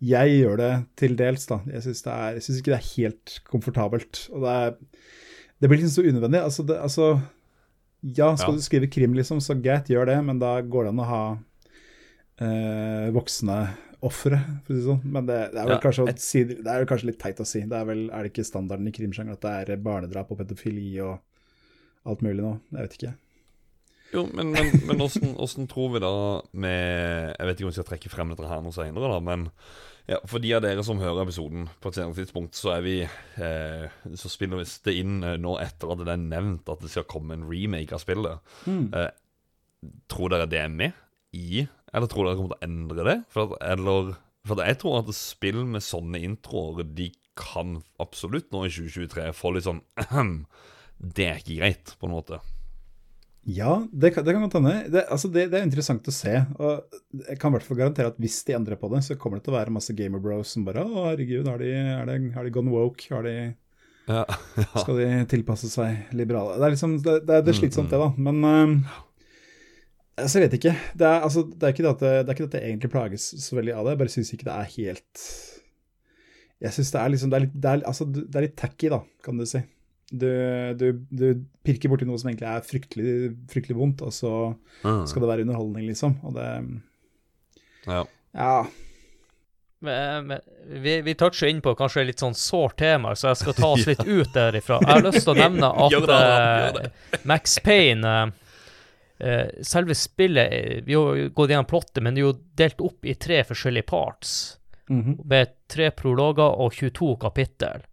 Jeg 0.01 0.41
gjør 0.41 0.57
det 0.57 0.71
til 0.97 1.15
dels, 1.17 1.47
da. 1.47 1.61
Jeg 1.71 1.83
syns 1.85 2.59
ikke 2.59 2.73
det 2.73 2.79
er 2.81 2.89
helt 2.97 3.41
komfortabelt. 3.51 4.25
Og 4.33 4.43
det 4.47 4.57
er 4.57 4.75
Det 5.61 5.69
blir 5.69 5.79
liksom 5.83 5.93
så 5.99 6.09
unødvendig. 6.09 6.41
Altså, 6.43 6.67
det, 6.67 6.79
altså 6.81 7.21
Ja, 8.03 8.35
skal 8.35 8.55
Ja. 8.55 8.57
du 8.57 8.63
skrive 8.65 8.91
krim, 8.91 9.13
liksom, 9.13 9.41
så 9.45 9.55
greit, 9.61 9.89
gjør 9.93 10.07
det, 10.07 10.25
men 10.25 10.39
da 10.39 10.61
går 10.63 10.85
det 10.85 10.89
an 10.95 11.03
å 11.05 11.05
ha 11.05 11.39
eh, 12.41 13.11
voksne 13.13 13.59
ofre, 14.07 14.39
for 14.65 14.73
å 14.73 14.77
si 14.77 14.81
det 14.81 14.87
sånn. 14.89 15.01
Men 15.17 15.27
det, 15.29 15.39
det 15.53 15.61
er 15.61 15.67
vel 15.69 15.75
Ja, 15.77 15.81
kanskje, 15.83 16.07
et- 16.09 16.23
si, 16.25 16.45
det 16.49 16.67
er 16.67 16.83
vel 16.83 16.89
kanskje 16.91 17.11
litt 17.11 17.19
teit 17.21 17.41
å 17.43 17.47
si. 17.49 17.61
Det 17.69 17.77
er 17.81 17.85
vel 17.89 18.07
er 18.11 18.23
det 18.27 18.33
ikke 18.33 18.47
standarden 18.49 18.89
i 18.89 18.95
krimsjanger 18.97 19.37
at 19.37 19.45
det 19.45 19.75
er 19.77 19.83
barnedrap 19.85 20.31
og 20.33 20.39
pedofili 20.41 20.93
og 21.05 21.19
alt 22.09 22.23
mulig 22.25 22.41
nå? 22.45 22.55
Jeg 22.73 22.87
vet 22.87 22.97
ikke. 22.99 23.15
Jo, 24.11 24.25
men, 24.35 24.51
men, 24.51 24.73
men 24.89 24.99
hvordan, 24.99 25.37
hvordan 25.39 25.69
tror 25.71 25.93
vi 25.95 26.01
da 26.03 26.09
med 26.59 27.37
Jeg 27.39 27.47
vet 27.47 27.61
ikke 27.61 27.67
om 27.69 27.71
vi 27.71 27.77
skal 27.77 27.87
trekke 27.93 28.11
frem 28.11 28.33
dette 28.33 28.49
her 28.51 28.65
noe 28.65 28.75
senere, 28.75 29.11
da, 29.13 29.21
men 29.23 29.45
ja, 30.11 30.17
for 30.27 30.43
de 30.43 30.51
av 30.57 30.65
dere 30.65 30.83
som 30.83 30.99
hører 30.99 31.23
episoden 31.23 31.69
på 31.79 31.93
et 31.93 31.99
senere 32.01 32.17
tidspunkt, 32.17 32.57
så 32.59 32.73
er 32.75 32.81
vi 32.83 32.95
eh, 33.05 33.85
Så 34.19 34.31
spiller 34.33 34.59
vi 34.59 34.65
det 34.89 34.95
inn 34.99 35.21
eh, 35.23 35.37
nå 35.39 35.53
etter 35.63 35.93
at 35.93 36.03
det 36.03 36.11
er 36.17 36.25
nevnt 36.25 36.73
at 36.73 36.83
det 36.83 36.91
skal 36.91 37.07
komme 37.07 37.37
en 37.37 37.45
remake 37.47 37.95
av 37.95 38.03
spillet. 38.03 38.41
Mm. 38.67 38.89
Eh, 38.97 39.13
tror 40.11 40.33
dere 40.35 40.49
det 40.51 40.59
er 40.65 40.73
med 40.73 40.99
i, 41.39 41.63
eller 41.93 42.11
tror 42.11 42.29
dere 42.29 42.39
kommer 42.39 42.55
til 42.55 42.61
å 42.61 42.69
endre 42.69 43.07
det? 43.09 43.17
For 43.33 43.47
at, 43.49 43.65
eller, 43.75 44.13
for 44.49 44.63
jeg 44.67 44.79
tror 44.83 45.01
at 45.03 45.11
spill 45.17 45.65
med 45.69 45.85
sånne 45.85 46.23
introer, 46.27 46.85
de 46.85 47.11
kan 47.41 47.79
absolutt 48.03 48.51
nå 48.53 48.67
i 48.67 48.73
2023 48.73 49.31
få 49.37 49.55
litt 49.57 49.67
sånn 49.69 49.83
Det 51.17 51.27
er 51.31 51.39
ikke 51.41 51.61
greit, 51.63 51.95
på 51.97 52.09
en 52.09 52.13
måte. 52.13 52.41
Ja, 53.49 53.79
det 53.89 54.11
kan, 54.13 54.25
det 54.27 54.35
kan 54.37 54.43
godt 54.45 54.59
hende. 54.59 54.75
Det, 54.93 55.07
altså 55.09 55.31
det, 55.33 55.47
det 55.49 55.57
er 55.59 55.65
interessant 55.65 56.05
å 56.11 56.13
se. 56.13 56.35
Og 56.61 57.23
jeg 57.25 57.39
kan 57.41 57.49
i 57.49 57.57
hvert 57.57 57.65
fall 57.65 57.79
garantere 57.79 58.11
at 58.13 58.19
hvis 58.21 58.37
de 58.45 58.53
endrer 58.59 58.77
på 58.77 58.91
det, 58.93 59.01
så 59.07 59.17
kommer 59.17 59.41
det 59.41 59.47
til 59.47 59.55
å 59.55 59.57
være 59.57 59.73
masse 59.73 59.95
gamerbros 59.97 60.53
som 60.53 60.67
bare 60.67 60.85
Å, 60.85 61.07
herregud, 61.09 61.49
har 61.49 61.63
de, 61.63 61.71
er 61.73 62.11
de, 62.11 62.19
er 62.37 62.45
de 62.47 62.53
gone 62.53 62.75
woke? 62.75 63.09
Har 63.15 63.25
de, 63.25 63.35
Ja, 64.11 64.27
skal 64.75 65.01
de 65.01 65.09
tilpasse 65.31 65.71
seg 65.73 66.13
liberale? 66.19 66.59
Det 66.61 66.69
er 66.69 66.75
liksom, 66.77 66.99
det, 67.01 67.17
det, 67.29 67.39
er- 67.41 67.49
er 67.55 67.59
slitsomt, 67.63 67.93
det, 67.95 68.01
da. 68.03 68.11
Men 68.29 68.45
øhm, 68.51 68.77
altså, 70.19 70.39
jeg 70.41 70.47
vet 70.49 70.57
ikke. 70.59 70.75
Det 70.99 71.07
er, 71.07 71.21
altså, 71.27 71.45
det, 71.47 71.63
er 71.63 71.75
ikke 71.75 71.85
det, 71.87 71.91
at 71.95 72.01
det, 72.05 72.13
det 72.27 72.29
er 72.29 72.37
ikke 72.39 72.47
det 72.47 72.55
at 72.55 72.61
jeg 72.63 72.71
egentlig 72.75 72.91
plages 72.93 73.29
så 73.45 73.57
veldig 73.59 73.75
av 73.77 73.85
det. 73.87 73.95
Jeg 73.95 74.03
bare 74.03 74.15
syns 74.17 74.33
ikke 74.35 74.49
det 74.49 74.57
er 74.57 74.73
helt 74.77 75.25
Jeg 76.61 76.73
syns 76.77 76.91
det 76.93 77.01
er 77.01 77.13
liksom 77.15 77.31
det 77.33 77.37
er, 77.39 77.45
litt, 77.47 77.55
det, 77.57 77.71
er, 77.71 77.85
altså, 77.89 78.07
det 78.13 78.37
er 78.37 78.47
litt 78.49 78.57
tacky, 78.61 78.91
da, 78.93 78.99
kan 79.25 79.39
du 79.41 79.47
si. 79.49 79.63
Du, 80.11 80.27
du, 80.75 80.87
du 81.15 81.27
pirker 81.65 81.89
borti 81.93 82.05
noe 82.09 82.19
som 82.19 82.29
egentlig 82.33 82.49
er 82.51 82.65
fryktelig, 82.67 83.13
fryktelig 83.53 83.77
vondt, 83.79 84.03
og 84.03 84.13
så 84.17 84.33
Mm. 84.83 85.03
skal 85.07 85.21
det 85.21 85.29
være 85.29 85.43
underholdning, 85.45 85.87
liksom. 85.93 86.15
Og 86.25 86.33
det 86.39 86.47
ja. 87.87 88.05
Ja. 88.33 88.55
Men, 89.81 90.27
men, 90.27 90.41
vi, 90.85 91.01
vi 91.05 91.15
toucher 91.15 91.49
inn 91.49 91.61
på 91.65 91.73
kanskje 91.79 92.05
litt 92.09 92.21
sånn 92.21 92.37
sårt 92.37 92.77
tema, 92.81 93.15
så 93.17 93.31
jeg 93.31 93.41
skal 93.41 93.57
ta 93.57 93.71
oss 93.73 93.87
litt 93.91 94.03
ut 94.05 94.33
derifra. 94.35 94.81
Jeg 94.85 94.91
har 94.93 95.05
lyst 95.07 95.25
til 95.25 95.33
å 95.33 95.39
nevne 95.41 95.71
at 95.87 96.13
eh, 96.17 97.21
Max 97.29 97.57
Payne 97.65 98.13
eh, 98.13 98.33
Selve 99.63 99.95
spillet 99.95 100.53
eh, 100.53 100.81
Vi 100.87 100.95
har 100.95 101.29
gått 101.37 101.51
gjennom 101.53 101.69
plottet, 101.69 102.03
men 102.03 102.15
det 102.15 102.23
er 102.23 102.29
jo 102.29 102.39
delt 102.57 102.81
opp 102.81 103.05
i 103.05 103.15
tre 103.15 103.43
forskjellige 103.45 103.87
parts. 103.91 104.35
Mhm. 104.91 105.21
Med 105.25 105.53
tre 105.71 105.91
prologer 105.95 106.57
og 106.61 106.73
22 106.75 107.17
kapittel. 107.23 107.85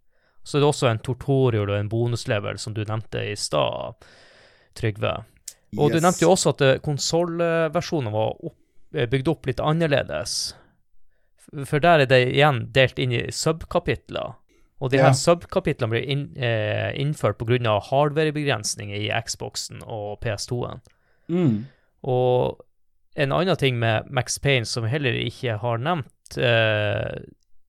Så 0.42 0.56
det 0.56 0.62
er 0.62 0.64
det 0.64 0.72
også 0.72 0.88
en 0.90 1.02
tutorial 1.04 1.68
og 1.70 1.76
en 1.76 1.90
bonuslevel, 1.92 2.58
som 2.58 2.72
du 2.74 2.80
nevnte 2.88 3.20
i 3.30 3.34
stad, 3.36 3.94
Trygve. 4.78 5.24
Og 5.76 5.92
du 5.92 5.98
nevnte 6.00 6.22
jo 6.24 6.30
også 6.32 6.54
at 6.54 6.62
eh, 6.64 6.78
konsollversjonen 6.80 8.12
var 8.14 8.32
opp, 8.46 8.56
eh, 8.94 9.06
bygd 9.10 9.28
opp 9.28 9.46
litt 9.50 9.60
annerledes. 9.60 10.54
For 11.66 11.80
der 11.80 12.04
er 12.04 12.08
det 12.08 12.20
igjen 12.32 12.62
delt 12.72 12.98
inn 12.98 13.12
i 13.12 13.26
subkapitler. 13.32 14.36
Og 14.80 14.90
de 14.90 14.96
Ja. 14.98 15.08
her 15.08 15.12
subkapitlene 15.18 15.90
blir 15.90 16.06
inn, 16.08 16.36
eh, 16.36 16.92
innført 16.94 17.38
pga. 17.38 17.80
hardwarebegrensninger 17.80 18.96
i 18.96 19.10
Xboxen 19.26 19.82
og 19.86 20.20
PS2-en. 20.20 20.80
Mm. 21.28 21.66
Og 22.08 22.60
en 23.18 23.34
annen 23.34 23.58
ting 23.58 23.78
med 23.78 24.10
Max 24.14 24.38
Payne 24.38 24.68
som 24.68 24.86
vi 24.86 24.92
heller 24.92 25.16
ikke 25.18 25.58
har 25.62 25.80
nevnt, 25.82 26.38
eh, 26.38 27.18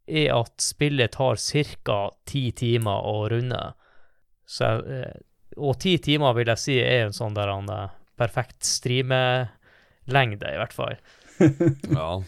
er 0.10 0.34
at 0.34 0.62
spillet 0.62 1.14
tar 1.16 1.38
ca. 1.86 2.00
ti 2.26 2.52
timer 2.52 3.06
å 3.06 3.30
runde. 3.30 3.62
Så, 4.46 4.66
eh, 4.86 5.22
og 5.58 5.80
ti 5.80 5.98
timer 5.98 6.34
vil 6.38 6.48
jeg 6.54 6.58
si 6.58 6.78
er 6.82 7.08
en 7.08 7.14
sånn 7.14 7.34
der 7.38 7.50
han, 7.50 7.70
eh, 7.70 7.90
perfekt 8.18 8.64
streamelengde, 8.66 10.54
i 10.54 10.60
hvert 10.60 10.74
fall. 10.74 10.98
Ja. 11.90 12.22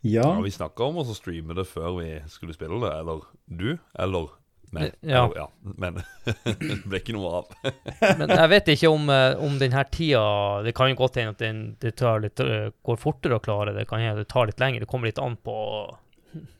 Ja. 0.00 0.22
ja 0.22 0.40
vi 0.40 0.50
snakka 0.50 0.86
om 0.88 1.00
å 1.02 1.04
streame 1.14 1.54
det 1.58 1.66
før 1.68 1.98
vi 1.98 2.10
skulle 2.30 2.54
spille 2.54 2.78
det. 2.80 2.92
Eller 3.02 3.26
du, 3.46 3.78
eller 3.98 4.30
meg. 4.76 4.94
Ja. 5.00 5.24
Jo, 5.26 5.32
ja. 5.36 5.72
Men 5.80 6.00
det 6.44 6.80
ble 6.84 7.00
ikke 7.00 7.14
noe 7.16 7.40
av. 7.40 7.54
Men 8.20 8.32
jeg 8.34 8.50
vet 8.52 8.72
ikke 8.74 8.90
om, 8.92 9.08
eh, 9.12 9.38
om 9.44 9.56
denne 9.60 9.84
tida 9.92 10.24
Det 10.66 10.74
kan 10.76 10.90
jo 10.92 10.98
godt 10.98 11.18
hende 11.20 11.34
at 11.36 11.42
den, 11.42 11.62
det 11.82 11.94
tar 12.00 12.22
litt, 12.24 12.40
eh, 12.44 12.68
går 12.84 13.00
fortere 13.00 13.38
å 13.38 13.44
klare. 13.44 13.74
Det 13.76 13.86
kan 13.90 14.02
hende 14.02 14.24
det 14.24 14.28
tar 14.32 14.50
litt 14.50 14.60
lenger. 14.62 14.84
Det 14.84 14.90
kommer 14.90 15.10
litt 15.10 15.22
an 15.22 15.38
på 15.40 15.56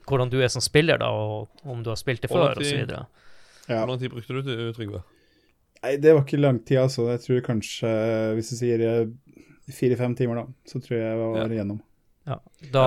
hvordan 0.09 0.33
du 0.33 0.39
er 0.41 0.49
som 0.49 0.65
spiller, 0.65 0.99
da, 1.03 1.11
og 1.13 1.69
om 1.69 1.83
du 1.85 1.91
har 1.93 1.99
spilt 2.01 2.23
det 2.25 2.31
før, 2.33 2.57
osv. 2.57 2.79
ja. 2.89 3.05
Hvor 3.69 3.91
lang 3.91 3.99
tid 4.01 4.15
brukte 4.15 4.39
du 4.39 4.47
til 4.47 4.71
Trygve? 4.73 5.03
Nei, 5.83 5.99
det 6.01 6.15
var 6.15 6.25
ikke 6.25 6.41
lang 6.41 6.63
tid, 6.65 6.81
altså. 6.83 7.05
Jeg 7.13 7.23
tror 7.27 7.43
kanskje, 7.53 7.91
hvis 8.39 8.49
du 8.51 8.57
sier 8.59 8.83
eh, 8.87 9.43
fire-fem 9.75 10.17
timer, 10.19 10.41
da, 10.41 10.47
så 10.67 10.81
tror 10.83 10.97
jeg 10.97 11.05
jeg 11.05 11.21
var 11.21 11.55
igjennom. 11.55 11.83
Ja, 12.29 12.39
da, 12.75 12.87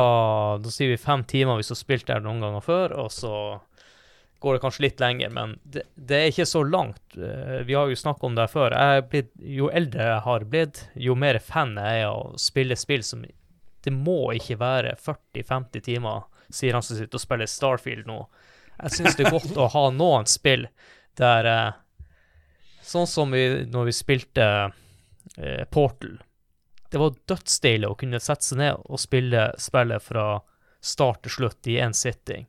da 0.62 0.72
sier 0.74 0.92
vi 0.92 1.00
fem 1.02 1.24
timer 1.26 1.58
hvis 1.58 1.72
du 1.72 1.74
har 1.74 1.80
spilt 1.80 2.10
der 2.10 2.22
noen 2.22 2.44
ganger 2.44 2.66
før, 2.66 2.98
og 3.06 3.14
så 3.14 3.34
går 4.42 4.58
det 4.58 4.62
kanskje 4.64 4.84
litt 4.88 5.02
lenger, 5.04 5.30
men 5.34 5.54
det, 5.64 5.84
det 5.96 6.18
er 6.18 6.32
ikke 6.32 6.48
så 6.50 6.64
langt. 6.66 7.02
Eh, 7.18 7.62
Vi 7.68 7.76
har 7.78 7.90
jo 7.90 7.98
snakket 8.00 8.28
om 8.30 8.38
det 8.38 8.48
før. 8.52 8.74
Er 8.78 9.04
blitt, 9.06 9.32
jo 9.38 9.70
eldre 9.70 10.08
jeg 10.08 10.24
har 10.26 10.48
blitt, 10.50 10.82
jo 10.96 11.16
mer 11.16 11.40
fan 11.44 11.78
er 11.78 12.00
jeg 12.02 12.08
av 12.10 12.22
å 12.22 12.42
spille 12.42 12.78
spill 12.80 13.06
som 13.06 13.26
Det 13.82 13.94
må 13.94 14.34
ikke 14.38 14.60
være 14.62 14.96
40-50 15.02 15.86
timer, 15.86 16.26
sier 16.50 16.74
han 16.74 16.84
som 16.86 16.98
sitter 16.98 17.18
og 17.18 17.24
spiller 17.24 17.50
Starfield 17.50 18.10
nå. 18.10 18.20
Jeg 18.82 18.98
syns 18.98 19.16
det 19.18 19.28
er 19.28 19.38
godt 19.38 19.58
å 19.58 19.70
ha 19.74 19.86
noen 19.94 20.28
spill 20.30 20.68
der 21.18 21.46
eh, 21.46 21.72
Sånn 22.82 23.06
som 23.08 23.30
vi, 23.32 23.46
når 23.70 23.86
vi 23.88 23.94
spilte 23.94 24.46
eh, 25.38 25.64
Portal 25.70 26.18
det 26.92 27.00
var 27.00 27.14
dødsdeilig 27.30 27.88
å 27.88 27.96
kunne 27.96 28.20
sette 28.20 28.44
seg 28.44 28.58
ned 28.60 28.82
og 28.84 29.00
spille 29.00 29.46
spillet 29.62 30.04
fra 30.04 30.26
start 30.84 31.22
til 31.24 31.32
slutt 31.38 31.70
i 31.72 31.78
én 31.80 31.94
sitting, 31.96 32.48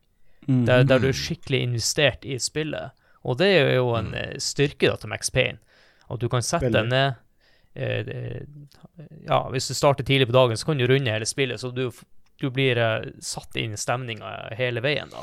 Mm. 0.48 0.64
der, 0.66 0.82
der 0.82 0.98
du 0.98 1.08
er 1.08 1.16
skikkelig 1.16 1.60
investert 1.62 2.24
i 2.26 2.38
spillet. 2.38 2.90
Og 3.22 3.38
det 3.38 3.50
er 3.60 3.76
jo 3.76 3.92
en 3.98 4.12
eh, 4.18 4.38
styrke 4.42 4.88
da, 4.90 4.96
til 4.98 5.12
Max 5.12 5.30
Payne, 5.30 5.60
at 6.10 6.22
du 6.22 6.28
kan 6.30 6.42
sette 6.44 6.72
deg 6.74 6.88
ned 6.90 7.20
eh, 7.78 8.42
Ja, 9.28 9.44
hvis 9.52 9.70
du 9.70 9.76
starter 9.78 10.06
tidlig 10.06 10.28
på 10.30 10.36
dagen, 10.36 10.58
så 10.58 10.70
kan 10.70 10.80
du 10.80 10.88
runde 10.90 11.14
hele 11.14 11.28
spillet, 11.28 11.62
så 11.62 11.70
du, 11.70 11.86
du 12.42 12.50
blir 12.50 12.80
eh, 12.80 13.12
satt 13.22 13.56
inn 13.60 13.76
i 13.76 13.80
stemninga 13.80 14.34
hele 14.58 14.82
veien, 14.84 15.12
da. 15.12 15.22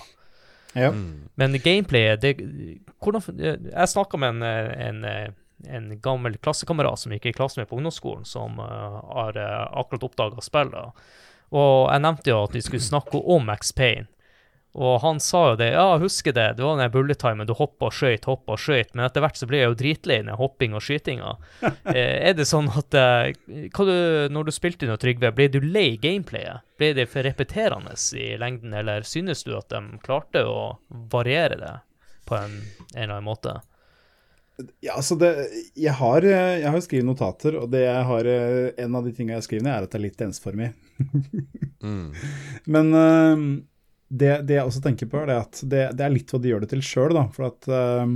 Ja. 0.78 0.92
Mm. 0.94 1.30
Men 1.42 1.58
gameplayet 1.58 2.22
det, 2.22 2.36
hvordan, 3.02 3.24
Jeg 3.42 3.90
snakka 3.90 4.20
med 4.22 4.44
en, 4.46 5.04
en, 5.04 5.34
en 5.66 5.88
gammel 6.00 6.38
klassekamerat 6.38 7.02
som 7.02 7.16
gikk 7.16 7.26
i 7.26 7.34
klasse 7.34 7.60
med 7.60 7.68
på 7.72 7.80
ungdomsskolen, 7.80 8.22
som 8.24 8.62
har 8.62 9.40
akkurat 9.42 10.06
oppdaga 10.06 10.46
spill. 10.46 10.70
Og 11.50 11.90
jeg 11.90 12.04
nevnte 12.06 12.30
jo 12.30 12.44
at 12.46 12.54
vi 12.54 12.62
skulle 12.62 12.86
snakke 12.86 13.18
om 13.18 13.50
Max 13.50 13.74
Payne. 13.74 14.06
Og 14.78 15.00
han 15.02 15.18
sa 15.24 15.42
jo 15.52 15.56
det. 15.58 15.72
Ja, 15.74 15.98
husker 15.98 16.34
det. 16.36 16.54
Det 16.58 16.64
var 16.64 16.78
den 16.78 16.92
bullet 16.94 17.20
timen. 17.20 17.48
Du 17.50 17.56
hoppa 17.58 17.88
og 17.90 17.96
skøyt, 17.96 18.28
hoppa 18.30 18.54
og 18.54 18.62
skøyt. 18.62 18.94
Men 18.94 19.08
etter 19.08 19.24
hvert 19.26 19.40
så 19.40 19.48
ble 19.50 19.64
jeg 19.64 19.72
jo 19.72 19.78
dritlei 19.80 20.20
den 20.22 20.38
hopping 20.38 20.76
og 20.78 20.84
skytinga. 20.86 21.34
eh, 21.96 22.30
er 22.30 22.38
det 22.38 22.46
sånn 22.50 22.70
at 22.70 22.98
eh, 22.98 23.32
hva 23.74 23.88
du, 23.88 23.96
Når 24.30 24.50
du 24.50 24.54
spilte 24.54 24.90
noe, 24.90 25.00
Trygve, 25.02 25.34
ble 25.36 25.50
du 25.50 25.60
lei 25.66 25.96
gameplayet? 26.02 26.66
Ble 26.80 26.94
det 26.96 27.10
for 27.12 27.26
repeterende 27.26 27.98
i 28.16 28.36
lengden, 28.40 28.76
eller 28.78 29.08
synes 29.08 29.42
du 29.44 29.56
at 29.58 29.74
de 29.74 30.00
klarte 30.06 30.46
å 30.46 30.78
variere 31.12 31.58
det 31.60 31.74
på 32.30 32.38
en, 32.38 32.62
en 32.94 33.02
eller 33.02 33.18
annen 33.18 33.28
måte? 33.28 33.58
Ja, 34.84 34.98
altså 35.00 35.16
det, 35.20 35.32
jeg 35.80 35.94
har, 35.96 36.26
eh, 36.28 36.60
jeg 36.62 36.72
har 36.74 36.82
skrevet 36.84 37.08
notater, 37.08 37.56
og 37.62 37.70
det 37.72 37.86
jeg 37.86 38.06
har, 38.10 38.28
eh, 38.28 38.72
en 38.84 38.96
av 38.96 39.06
de 39.06 39.14
tingene 39.16 39.40
jeg 39.40 39.60
har 39.60 39.64
ned, 39.64 39.74
er 39.74 39.88
at 39.88 39.92
det 39.94 40.00
er 40.00 40.04
litt 40.04 40.24
ensformig. 40.26 40.72
Mm. 41.80 42.10
Men 42.76 42.92
eh, 43.00 43.44
det, 44.10 44.32
det 44.50 44.58
jeg 44.58 44.66
også 44.66 44.82
tenker 44.82 45.10
på, 45.10 45.22
er 45.22 45.30
det 45.30 45.38
at 45.38 45.60
det, 45.70 45.84
det 45.98 46.06
er 46.06 46.14
litt 46.14 46.32
hva 46.34 46.40
de 46.42 46.50
gjør 46.52 46.64
det 46.64 46.72
til 46.72 46.82
sjøl. 46.86 47.20
For 47.36 47.50
at 47.52 47.70
eh, 47.70 48.16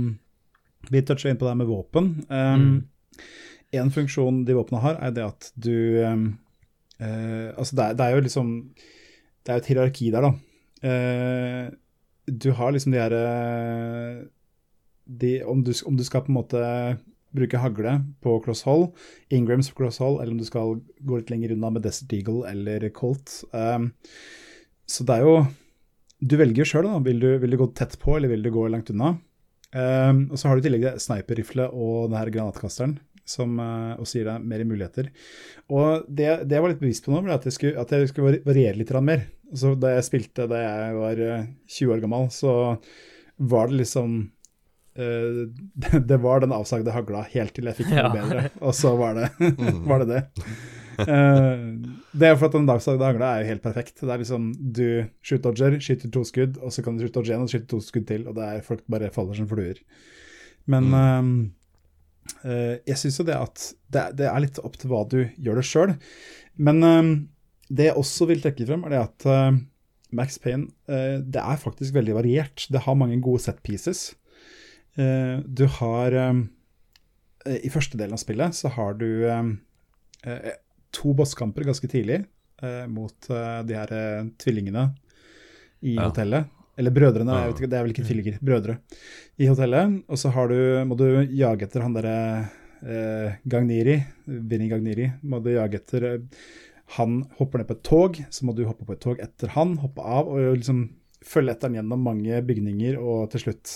Vi 0.90 1.04
toucher 1.06 1.30
inn 1.30 1.38
på 1.38 1.46
det 1.46 1.54
her 1.54 1.60
med 1.62 1.70
våpen. 1.70 2.10
Um, 2.28 2.66
En 3.74 3.90
funksjon 3.94 4.44
de 4.46 4.54
våpnene 4.54 4.82
har, 4.82 4.98
er 5.02 5.14
det 5.14 5.24
at 5.26 5.48
du 5.58 6.02
um, 6.02 6.26
uh, 7.00 7.54
Altså, 7.54 7.74
det 7.74 7.84
er, 7.84 7.96
det 7.98 8.04
er 8.04 8.12
jo 8.14 8.26
liksom 8.26 8.52
Det 8.74 9.50
er 9.50 9.56
jo 9.58 9.62
et 9.62 9.70
hierarki 9.70 10.10
der, 10.14 10.28
da. 10.28 10.34
Uh, 10.84 11.72
du 12.26 12.50
har 12.56 12.72
liksom 12.72 12.94
de 12.94 13.00
her 13.02 13.12
eh, 13.12 14.22
de, 15.04 15.32
om, 15.44 15.60
du, 15.60 15.72
om 15.84 15.96
du 15.96 16.04
skal 16.04 16.22
på 16.24 16.32
en 16.32 16.38
måte 16.38 16.60
bruke 17.36 17.58
hagle 17.60 17.98
på 18.24 18.38
cross 18.40 18.62
hold, 18.64 18.86
Ingrams 19.28 19.68
på 19.68 19.82
cross 19.82 19.98
hold, 20.00 20.22
eller 20.22 20.32
om 20.32 20.38
du 20.40 20.46
skal 20.48 20.78
gå 21.04 21.18
litt 21.18 21.28
lenger 21.28 21.52
unna 21.52 21.68
med 21.74 21.84
Desert 21.84 22.12
Eagle 22.16 22.46
eller 22.48 22.88
Colt. 22.96 23.42
Um, 23.52 23.90
så 24.88 25.04
det 25.04 25.18
er 25.18 25.26
jo 25.26 25.34
Du 26.24 26.36
velger 26.40 26.62
jo 26.62 26.68
sjøl. 26.70 26.88
Vil 27.04 27.18
du, 27.20 27.30
vil 27.42 27.52
du 27.54 27.58
gå 27.60 27.66
tett 27.76 27.98
på, 28.00 28.14
eller 28.16 28.30
vil 28.32 28.44
du 28.46 28.50
gå 28.54 28.66
langt 28.72 28.88
unna? 28.94 29.14
Um, 29.74 30.28
og 30.30 30.38
så 30.38 30.46
har 30.48 30.56
du 30.56 30.62
i 30.62 30.66
tillegg 30.68 30.84
det 30.86 30.92
sniperrifle 31.02 31.66
og 31.74 32.12
det 32.12 32.20
her 32.20 32.30
granatkasteren, 32.36 32.92
som 33.26 33.56
uh, 33.58 33.96
også 33.98 34.20
gir 34.20 34.28
deg 34.30 34.44
mer 34.52 34.62
muligheter. 34.68 35.08
Og 35.74 36.04
det, 36.06 36.28
det 36.46 36.54
jeg 36.56 36.62
var 36.64 36.72
litt 36.72 36.82
bevisst 36.84 37.04
på 37.08 37.12
nå, 37.12 37.24
var 37.26 37.36
at 37.40 37.48
jeg 37.48 37.56
skulle, 37.56 37.80
at 37.82 37.90
jeg 37.96 38.12
skulle 38.12 38.38
variere 38.46 38.78
litt 38.78 38.92
mer. 39.02 39.26
Altså, 39.50 39.74
da 39.78 39.96
jeg 39.96 40.06
spilte 40.06 40.46
da 40.50 40.62
jeg 40.62 40.94
var 41.00 41.24
uh, 41.26 41.42
20 41.74 41.96
år 41.96 42.04
gammel, 42.06 42.30
så 42.34 42.54
var 43.50 43.68
det 43.72 43.80
liksom 43.82 44.14
uh, 44.22 45.42
det, 45.50 46.00
det 46.12 46.20
var 46.22 46.44
den 46.46 46.54
avsagde 46.54 46.94
hagla 46.94 47.26
helt 47.34 47.52
til 47.58 47.68
jeg 47.72 47.80
fikk 47.82 47.90
noe 47.90 48.06
Ja. 48.06 48.14
bedre, 48.14 48.46
og 48.62 48.78
så 48.78 48.94
var 49.00 49.18
det 49.18 49.32
var 49.90 50.06
det. 50.06 50.22
det. 50.38 50.48
Eh, 51.14 51.64
det 52.14 52.28
er 52.28 52.36
for 52.38 52.48
at 52.48 52.54
den 52.56 52.68
dagsagde 52.68 53.04
hagla 53.04 53.32
er 53.34 53.42
jo 53.42 53.50
helt 53.52 53.64
perfekt. 53.64 53.98
Det 54.00 54.10
er 54.10 54.20
liksom 54.22 54.52
Du 54.54 54.86
shoot-dodger, 55.26 55.76
skyter 55.82 56.12
to 56.14 56.22
skudd, 56.26 56.56
og 56.62 56.72
så 56.74 56.84
kan 56.84 56.96
du 56.96 57.04
shoot-dodge 57.04 57.32
igjen 57.32 57.44
og 57.44 57.50
skyte 57.52 57.68
to 57.70 57.80
skudd 57.84 58.06
til, 58.08 58.26
og 58.30 58.38
det 58.38 58.46
er 58.46 58.64
folk 58.66 58.84
bare 58.90 59.12
faller 59.14 59.38
som 59.38 59.48
fluer. 59.50 59.80
Men 60.70 60.88
eh, 60.96 61.28
uh, 62.46 62.74
jeg 62.86 63.00
syns 63.00 63.20
jo 63.20 63.28
det 63.28 63.36
at 63.36 63.68
det, 63.92 64.06
det 64.22 64.30
er 64.30 64.42
litt 64.44 64.60
opp 64.64 64.78
til 64.80 64.92
hva 64.92 65.04
du 65.10 65.20
gjør 65.34 65.60
det 65.60 65.68
sjøl. 65.68 65.94
Men 66.56 66.82
uh, 66.86 67.12
det 67.68 67.90
jeg 67.90 68.00
også 68.00 68.30
vil 68.30 68.42
trekke 68.44 68.68
frem, 68.68 68.86
er 68.86 68.94
det 68.94 69.04
at 69.04 69.28
uh, 69.28 69.62
Max 70.14 70.38
Payne 70.38 70.70
det 70.86 71.40
er 71.42 71.58
faktisk 71.58 71.96
veldig 71.96 72.14
variert. 72.14 72.68
Det 72.70 72.84
har 72.84 72.94
mange 72.94 73.16
gode 73.24 73.42
set 73.42 73.58
pieces. 73.66 74.12
Du 74.94 75.64
har 75.80 76.14
eh, 76.14 77.56
I 77.66 77.70
første 77.72 77.98
delen 77.98 78.14
av 78.14 78.22
spillet 78.22 78.54
så 78.54 78.70
har 78.76 78.94
du 79.00 79.08
to 80.94 81.12
bosskamper 81.18 81.66
ganske 81.68 81.88
tidlig 81.90 82.20
eh, 82.62 82.84
mot 82.90 83.30
eh, 83.30 83.62
de 83.68 83.76
her 83.78 83.92
eh, 83.92 84.28
tvillingene 84.40 84.88
i 85.84 85.96
Ja. 85.98 86.08
hotellet. 86.08 86.46
Eller 86.78 86.90
brødrene, 86.90 87.30
Ja. 87.30 87.44
jeg 87.44 87.52
vet 87.52 87.60
ikke, 87.62 87.70
det 87.70 87.78
er 87.78 87.84
vel 87.84 87.92
ikke 87.94 88.06
tvillinger, 88.08 88.38
brødre. 88.42 88.78
I 89.38 89.46
hotellet. 89.46 90.00
Og 90.08 90.18
så 90.18 90.30
har 90.34 90.48
du, 90.50 90.56
må 90.88 90.96
du 90.98 91.04
jage 91.30 91.62
etter 91.68 91.82
han 91.84 91.94
derre 91.94 92.16
eh, 92.82 93.36
Gagniri, 93.46 93.98
Vinni 94.26 94.68
Gagniri. 94.72 95.12
Må 95.22 95.42
du 95.44 95.52
jage 95.54 95.78
etter 95.82 96.04
eh, 96.14 96.18
Han 96.98 97.22
hopper 97.38 97.58
ned 97.62 97.68
på 97.68 97.76
et 97.78 97.82
tog, 97.86 98.18
så 98.30 98.44
må 98.44 98.52
du 98.54 98.64
hoppe 98.68 98.84
på 98.84 98.92
et 98.92 99.00
tog 99.00 99.20
etter 99.22 99.48
han, 99.54 99.76
hoppe 99.80 100.02
av 100.04 100.28
og 100.28 100.56
liksom 100.58 100.82
følge 101.24 101.54
etter 101.54 101.70
han 101.70 101.78
gjennom 101.78 102.02
mange 102.04 102.42
bygninger, 102.44 102.98
og 103.00 103.30
til 103.32 103.40
slutt 103.40 103.70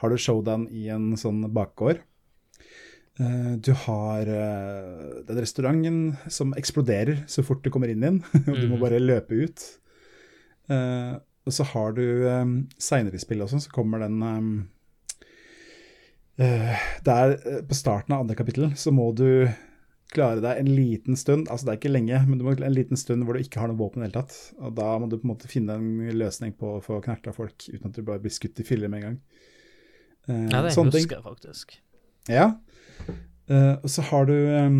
har 0.00 0.10
du 0.10 0.16
showdown 0.18 0.64
i 0.74 0.88
en 0.90 1.12
sånn 1.20 1.44
bakgård. 1.54 2.00
Eh, 3.18 3.56
Du 3.60 3.72
har 3.72 4.20
eh, 4.22 5.22
den 5.26 5.40
restauranten 5.42 6.16
som 6.30 6.54
eksploderer 6.54 7.24
så 7.28 7.42
fort 7.44 7.62
du 7.64 7.70
kommer 7.70 7.88
inn 7.90 7.98
i 8.02 8.06
den, 8.06 8.22
og 8.48 8.54
du 8.56 8.68
må 8.68 8.76
Mhm. 8.78 8.80
bare 8.80 9.00
løpe 9.00 9.34
ut. 9.44 9.64
Eh, 10.70 11.16
og 11.46 11.52
så 11.52 11.64
har 11.64 11.92
du 11.92 12.04
seinere 12.78 13.14
i 13.14 13.18
spillet 13.18 13.42
også, 13.48 13.60
så 13.66 13.70
kommer 13.72 13.98
den 13.98 14.68
Der 17.04 17.62
på 17.68 17.74
starten 17.76 18.14
av 18.14 18.20
andre 18.22 18.36
kapittel 18.38 18.70
så 18.76 18.92
må 18.94 19.10
du 19.14 19.48
klare 20.10 20.40
deg 20.42 20.58
en 20.58 20.70
liten 20.74 21.16
stund, 21.16 21.48
altså 21.52 21.66
det 21.66 21.72
er 21.72 21.78
ikke 21.80 21.92
lenge, 21.92 22.20
men 22.26 22.38
du 22.38 22.44
må 22.46 22.54
en 22.56 22.72
liten 22.74 22.96
stund 22.98 23.22
hvor 23.24 23.36
du 23.36 23.40
ikke 23.44 23.60
har 23.60 23.68
noe 23.70 23.78
våpen 23.78 24.00
i 24.02 24.06
det 24.06 24.10
hele 24.10 24.22
tatt. 24.24 24.38
Og 24.58 24.72
da 24.74 24.98
må 24.98 25.06
du 25.10 25.18
på 25.18 25.26
en 25.28 25.32
måte 25.34 25.50
finne 25.50 25.76
en 25.76 26.16
løsning 26.18 26.54
på 26.58 26.78
å 26.78 26.82
få 26.82 26.98
knerta 27.04 27.32
folk 27.36 27.54
uten 27.68 27.86
at 27.90 27.94
du 27.94 28.02
bare 28.02 28.18
blir 28.24 28.32
skutt 28.34 28.58
i 28.58 28.66
filler 28.66 28.88
med 28.90 29.02
en 29.02 29.06
gang. 29.06 29.20
Ja, 30.50 30.62
det 30.66 30.74
husker 30.74 31.16
jeg 31.20 31.24
faktisk. 31.28 31.76
Ja. 32.28 32.48
Eh, 33.50 33.74
og 33.82 33.90
så 33.90 34.04
har 34.06 34.28
du 34.28 34.34
um, 34.36 34.76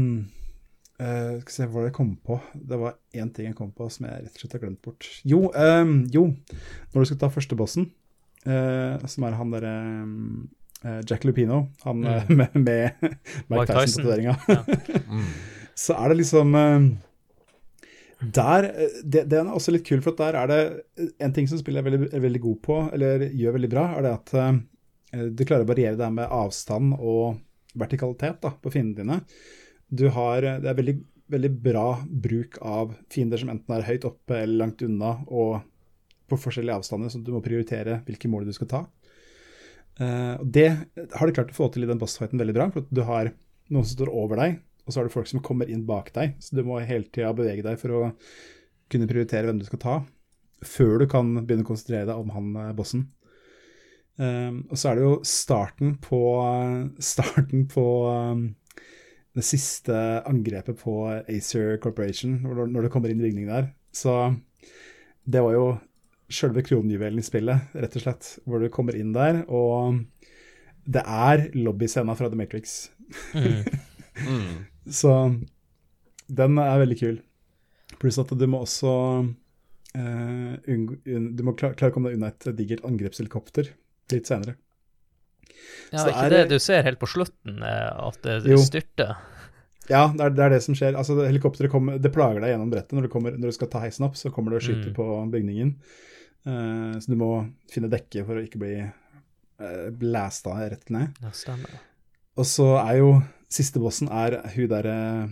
uh, 1.00 1.40
Skal 1.42 1.48
vi 1.48 1.54
se 1.56 1.66
hva 1.72 1.88
jeg 1.88 1.94
kom 1.96 2.12
på. 2.26 2.38
Det 2.54 2.78
var 2.78 2.98
én 3.16 3.32
ting 3.34 3.48
jeg 3.50 3.58
kom 3.58 3.72
på 3.74 3.88
som 3.90 4.06
jeg 4.06 4.22
rett 4.26 4.36
og 4.36 4.44
slett 4.44 4.54
har 4.56 4.62
glemt 4.62 4.82
bort. 4.84 5.08
Jo, 5.26 5.48
um, 5.50 5.96
jo. 6.14 6.28
når 6.92 7.02
du 7.02 7.10
skal 7.10 7.20
ta 7.24 7.32
første 7.34 7.58
bossen, 7.58 7.90
eh, 8.46 9.06
som 9.10 9.26
er 9.26 9.38
han 9.40 9.54
derre 9.56 9.74
um, 10.04 10.48
Jack 11.08 11.26
Lupino, 11.28 11.66
han 11.84 12.00
Mm. 12.00 12.36
med, 12.38 12.54
med 12.54 12.90
Mike 13.02 13.50
Mike 13.50 13.66
Tyson. 13.66 14.04
Tyson-tatoveringa. 14.06 14.36
Mm. 15.10 15.26
så 15.74 15.96
er 15.98 16.08
det 16.12 16.16
liksom 16.20 16.52
Der 18.36 18.66
det, 19.02 19.24
Den 19.30 19.48
er 19.48 19.54
også 19.56 19.72
litt 19.74 19.86
kul, 19.88 20.00
for 20.04 20.12
at 20.12 20.20
der 20.22 20.38
er 20.38 20.46
det 20.46 21.10
en 21.18 21.32
ting 21.34 21.48
som 21.48 21.58
spillet 21.58 21.82
er 21.82 21.90
veldig, 21.90 22.08
er 22.14 22.22
veldig 22.22 22.40
god 22.40 22.58
på, 22.62 22.76
eller 22.94 23.26
gjør 23.34 23.56
veldig 23.58 23.70
bra, 23.72 23.84
er 23.96 24.06
det 24.06 24.12
at 24.12 25.32
du 25.34 25.42
klarer 25.44 25.64
å 25.66 25.70
variere 25.72 25.96
det 25.98 26.04
her 26.06 26.14
med 26.14 26.30
avstand 26.30 26.94
og 27.00 27.40
vertikalitet 27.78 28.40
da, 28.42 28.52
på 28.54 28.72
fiendene 28.72 29.20
dine. 29.20 30.10
Har, 30.14 30.46
det 30.62 30.70
er 30.70 30.78
veldig, 30.78 30.96
veldig 31.34 31.50
bra 31.64 31.86
bruk 32.06 32.60
av 32.62 32.94
fiender 33.10 33.40
som 33.40 33.50
enten 33.52 33.74
er 33.74 33.86
høyt 33.88 34.06
oppe 34.06 34.38
eller 34.38 34.64
langt 34.64 34.84
unna, 34.86 35.16
og 35.26 35.60
på 36.30 36.38
forskjellige 36.38 36.78
avstander, 36.78 37.10
så 37.10 37.18
du 37.18 37.32
må 37.34 37.42
prioritere 37.42 38.00
hvilke 38.06 38.30
mål 38.30 38.46
du 38.46 38.54
skal 38.54 38.70
ta. 38.70 38.82
Uh, 40.00 40.38
det 40.46 40.68
har 40.70 41.26
de 41.26 41.34
klart 41.34 41.50
å 41.52 41.56
få 41.56 41.68
til 41.74 41.84
i 41.84 41.90
den 41.90 41.98
bossfighten 42.00 42.40
veldig 42.40 42.56
bra, 42.56 42.68
for 42.72 42.86
du 42.86 43.02
har 43.08 43.32
noen 43.70 43.86
som 43.86 43.96
står 43.98 44.12
over 44.14 44.40
deg, 44.40 44.60
og 44.86 44.92
så 44.92 45.00
har 45.00 45.08
du 45.08 45.14
folk 45.14 45.28
som 45.30 45.42
kommer 45.44 45.70
inn 45.70 45.84
bak 45.88 46.12
deg, 46.14 46.38
så 46.42 46.56
du 46.56 46.64
må 46.66 46.78
hele 46.86 47.10
tida 47.10 47.34
bevege 47.36 47.66
deg 47.66 47.78
for 47.82 47.94
å 47.94 48.02
kunne 48.90 49.06
prioritere 49.10 49.50
hvem 49.50 49.60
du 49.60 49.66
skal 49.68 49.82
ta, 49.82 49.96
før 50.66 51.02
du 51.02 51.06
kan 51.10 51.28
begynne 51.38 51.66
å 51.66 51.70
konsentrere 51.70 52.08
deg 52.08 52.20
om 52.20 52.32
han 52.34 52.48
eh, 52.58 52.72
bossen. 52.76 53.06
Um, 54.20 54.66
og 54.68 54.76
så 54.76 54.90
er 54.90 54.98
det 54.98 55.04
jo 55.06 55.12
starten 55.24 55.94
på 56.04 56.18
Starten 57.00 57.62
på 57.72 57.84
um, 58.04 58.42
det 59.32 59.44
siste 59.46 59.94
angrepet 60.28 60.76
på 60.82 60.94
Acer 61.22 61.78
Corporation, 61.80 62.34
når, 62.44 62.82
det 62.84 62.90
kommer 62.92 63.08
inn 63.08 63.22
i 63.22 63.28
bygningen 63.28 63.52
der. 63.52 63.70
Så 63.96 64.34
det 65.24 65.40
var 65.40 65.54
jo 65.56 65.64
sjølve 66.30 66.66
kronjuvelen 66.66 67.22
i 67.22 67.24
spillet, 67.24 67.72
rett 67.72 67.96
og 67.96 68.04
slett, 68.04 68.30
hvor 68.44 68.60
du 68.60 68.68
kommer 68.72 68.98
inn 68.98 69.14
der, 69.14 69.40
og 69.48 70.02
det 70.84 71.02
er 71.06 71.46
lobbyscena 71.56 72.16
fra 72.18 72.28
The 72.28 72.38
Matrix. 72.38 72.90
Mm. 73.32 73.64
Mm. 74.26 74.54
Så 75.00 75.14
den 76.28 76.60
er 76.60 76.82
veldig 76.82 76.98
kul. 77.00 77.20
Pluss 78.02 78.20
at 78.20 78.34
du 78.36 78.50
må 78.50 78.66
også 78.66 78.96
Uh, 79.90 80.54
Du 80.62 81.40
må 81.42 81.56
klare 81.58 81.88
å 81.88 81.90
komme 81.90 82.12
deg 82.12 82.20
unna 82.20 82.28
et 82.30 82.44
digert 82.54 82.84
angrepshelikopter 82.86 83.72
litt 84.12 84.26
senere. 84.30 84.56
Ja, 85.90 85.98
Så 86.04 86.10
ikke 86.12 86.28
det 86.30 86.38
det- 86.44 86.48
du 86.48 86.58
ser 86.62 86.82
helt 86.86 86.98
på 87.00 87.08
slutten, 87.10 87.62
eh, 87.62 88.06
at 88.08 88.22
det 88.22 88.44
Jo. 88.46 88.56
styrter? 88.58 89.16
Ja, 89.90 90.06
det 90.14 90.20
er, 90.20 90.30
det 90.30 90.38
er 90.44 90.48
det 90.50 90.62
som 90.62 90.74
skjer. 90.74 90.94
Altså, 90.94 91.16
Helikopteret 91.26 91.70
kommer, 91.70 91.98
det 91.98 92.12
plager 92.14 92.40
deg 92.40 92.52
gjennom 92.52 92.70
brettet. 92.70 92.92
Når 92.92 93.02
du, 93.02 93.08
kommer, 93.08 93.32
når 93.32 93.50
du 93.50 93.52
skal 93.56 93.68
ta 93.68 93.80
heisen 93.80 94.04
opp, 94.06 94.14
så 94.14 94.30
kommer 94.32 94.50
det 94.50 94.62
og 94.62 94.68
skyter 94.68 94.90
Mm. 94.92 94.94
på 94.94 95.30
bygningen. 95.32 95.74
Uh, 96.46 96.94
så 97.00 97.06
du 97.08 97.16
må 97.16 97.52
finne 97.68 97.90
dekke 97.90 98.24
for 98.24 98.36
å 98.38 98.44
ikke 98.46 98.58
bli 98.58 98.76
uh, 99.60 99.90
blasta 99.90 100.54
rett 100.70 100.88
ned. 100.90 101.12
Ja, 101.20 101.30
stemmer. 101.32 101.68
Og 102.38 102.44
så 102.46 102.78
er 102.88 102.98
jo 102.98 103.22
siste 103.50 103.80
bossen 103.82 104.08
er 104.08 104.40
hun 104.54 104.68
derre 104.70 105.24
eh, 105.24 105.28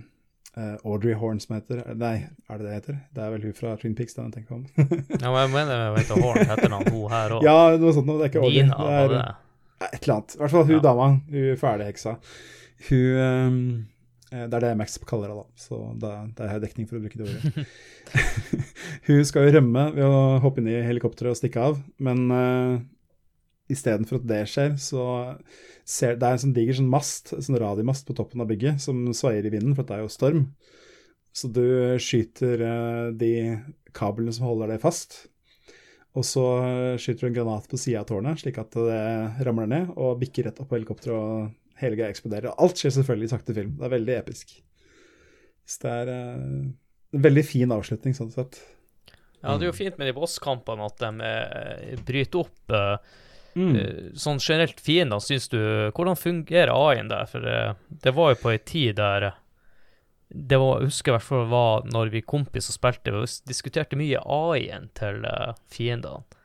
Audrey 0.57 1.15
Horn 1.15 1.39
som 1.43 1.55
heter 1.55 1.83
Nei, 1.95 2.15
er 2.49 2.59
det 2.59 2.65
det 2.67 2.73
heter? 2.79 2.97
Det 3.15 3.23
er 3.23 3.31
vel 3.35 3.45
hun 3.47 3.53
fra 3.55 3.75
Twin 3.79 3.95
Peaks, 3.99 4.15
den 4.17 4.31
jeg 4.31 4.41
tenker 4.41 4.57
om. 4.57 4.65
Ja, 5.23 5.29
men 5.31 5.43
jeg 5.45 5.53
mener 5.55 5.83
jeg 5.85 5.93
vet 5.99 6.15
Horn 6.25 6.41
heter 6.51 6.75
han 6.75 6.89
hun 6.89 7.05
her 7.13 7.35
òg. 7.37 7.45
ja, 7.47 7.59
noe 7.79 7.93
sånt 7.95 8.09
noe. 8.09 8.19
Det 8.19 8.27
er 8.27 8.33
ikke 8.33 8.43
Audrey. 8.47 8.65
Nina 8.65 8.81
det 8.89 8.97
er, 9.03 9.13
det. 9.15 9.21
Et 9.93 10.01
eller 10.03 10.15
annet. 10.17 10.35
I 10.35 10.43
hvert 10.43 10.55
fall 10.57 10.67
hun 10.71 10.75
Ja. 10.75 10.81
dama. 10.89 11.09
Hun 11.31 11.61
fæleheksa. 11.61 12.17
Hun 12.89 13.23
ehm, 13.29 13.63
eh, 14.33 14.45
Det 14.49 14.59
er 14.59 14.67
det 14.67 14.77
Max 14.81 14.99
kaller 15.07 15.31
henne, 15.31 15.45
da. 15.45 15.63
Så 15.69 15.79
det 16.03 16.45
er 16.47 16.53
har 16.55 16.61
dekning 16.65 16.89
for 16.91 16.99
å 16.99 17.05
bruke 17.05 17.19
det 17.21 17.29
ordet. 17.29 17.67
hun 19.09 19.25
skal 19.29 19.47
jo 19.47 19.55
rømme 19.59 19.85
ved 19.95 20.05
å 20.07 20.39
hoppe 20.43 20.63
inn 20.63 20.71
i 20.73 20.81
helikopteret 20.83 21.35
og 21.35 21.39
stikke 21.39 21.61
av, 21.71 21.79
men 22.03 22.25
uh, 22.33 22.79
istedenfor 23.73 24.21
at 24.21 24.29
det 24.29 24.43
skjer, 24.51 24.77
så 24.81 25.05
ser 25.89 26.19
Det 26.21 26.27
er 26.27 26.37
en 26.37 26.43
sånn 26.43 26.57
diger 26.57 26.77
sånn 26.77 26.91
mast, 26.93 27.33
sånn 27.33 27.57
radiomast 27.61 28.05
på 28.09 28.16
toppen 28.16 28.43
av 28.45 28.51
bygget 28.51 28.83
som 28.85 29.07
svaier 29.16 29.47
i 29.49 29.53
vinden, 29.55 29.73
for 29.77 29.89
det 29.89 29.97
er 29.97 30.03
jo 30.05 30.12
storm. 30.12 30.43
Så 31.33 31.49
du 31.53 31.64
skyter 32.03 32.64
eh, 32.64 33.07
de 33.16 33.33
kablene 33.97 34.35
som 34.35 34.49
holder 34.49 34.75
det 34.75 34.83
fast. 34.83 35.23
Og 36.19 36.25
så 36.27 36.45
skyter 36.99 37.27
du 37.27 37.29
en 37.29 37.37
granat 37.37 37.69
på 37.71 37.79
sida 37.79 38.03
av 38.03 38.09
tårnet, 38.09 38.41
slik 38.43 38.59
at 38.61 38.75
det 38.75 39.45
ramler 39.47 39.69
ned 39.71 39.93
og 39.95 40.19
bikker 40.21 40.49
rett 40.49 40.59
opp 40.61 40.71
på 40.71 40.79
helikopteret, 40.79 41.14
og 41.14 41.79
hele 41.79 41.99
greia 41.99 42.11
eksploderer. 42.11 42.57
Alt 42.59 42.81
skjer 42.81 42.97
selvfølgelig 42.97 43.29
i 43.29 43.33
sakte 43.33 43.55
film. 43.57 43.77
Det 43.79 43.87
er 43.87 43.95
veldig 43.95 44.16
episk. 44.19 44.57
Så 45.69 45.85
det 45.85 45.95
er 46.03 46.12
eh, 46.16 46.35
en 47.14 47.25
veldig 47.29 47.45
fin 47.47 47.73
avslutning, 47.77 48.16
sånn 48.16 48.35
sett. 48.35 48.61
Ja, 49.39 49.55
det 49.55 49.69
er 49.69 49.71
jo 49.71 49.77
fint 49.77 49.99
med 50.01 50.11
de 50.11 50.16
bosskampene 50.16 50.89
at 50.89 50.99
de 51.01 51.29
eh, 51.29 52.05
bryter 52.07 52.43
opp 52.43 52.77
Mm. 53.59 53.75
eh, 53.77 54.09
sånn 54.15 54.39
generelt 54.39 54.79
fiender, 54.81 55.19
syns 55.25 55.49
du 55.51 55.59
Hvordan 55.91 56.19
fungerer 56.19 56.71
AI-en 56.71 57.11
der? 57.11 57.29
For 57.31 57.45
eh, 57.49 57.75
det 58.05 58.15
var 58.15 58.33
jo 58.33 58.41
på 58.45 58.55
ei 58.55 58.63
tid 58.63 58.99
der 59.01 59.31
eh, 59.33 59.45
det 60.29 60.59
var, 60.61 60.83
jeg 60.83 60.91
husker 60.91 61.11
i 61.11 61.15
hvert 61.17 61.25
fall 61.25 61.47
var 61.49 61.87
når 61.89 62.11
vi 62.13 62.21
kompiser 62.21 62.75
spilte, 62.77 63.15
vi 63.15 63.23
diskuterte 63.49 63.97
mye 63.97 64.21
AI-en 64.21 64.91
til 64.99 65.25
fiendene. 65.73 66.21
Ja. 66.21 66.39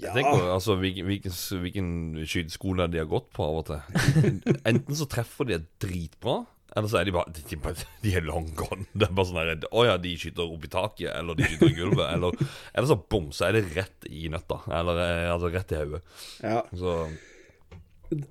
Jeg 0.00 0.14
tenker, 0.14 0.46
altså, 0.52 0.78
hvilken, 0.80 1.04
hvilken, 1.08 1.34
hvilken 1.60 1.90
skyteskole 2.28 2.86
de 2.92 3.00
har 3.00 3.08
gått 3.08 3.28
på 3.36 3.44
av 3.44 3.58
og 3.60 3.68
til. 3.68 4.40
Enten 4.70 4.96
så 4.96 5.06
treffer 5.08 5.48
de 5.48 5.60
dritbra, 5.84 6.38
eller 6.76 6.90
så 6.90 7.00
er 7.00 7.08
de 7.08 7.14
bare 7.14 7.32
De, 7.34 7.58
de, 8.04 8.12
er 8.14 8.26
long 8.26 8.46
gone. 8.58 8.86
Det 8.92 9.08
er 9.08 9.14
bare 9.16 9.28
sånn 9.30 9.40
her 9.40 9.64
Å 9.70 9.86
ja, 9.88 9.96
de 10.02 10.12
skyter 10.20 10.44
opp 10.46 10.66
i 10.66 10.70
taket, 10.70 11.08
eller 11.14 11.38
de 11.38 11.48
skyter 11.48 11.72
i 11.72 11.78
gulvet. 11.80 12.06
Eller, 12.14 12.36
eller 12.74 12.88
så 12.90 12.96
bom, 13.00 13.30
så 13.34 13.48
er 13.48 13.58
det 13.58 13.64
rett 13.74 14.06
i 14.10 14.28
nøtta. 14.32 14.60
Eller 14.80 15.00
eh, 15.04 15.26
altså 15.32 15.50
rett 15.52 15.74
i 15.74 15.80
hodet. 15.80 16.00
Ja. 16.44 16.60
Så 16.76 16.94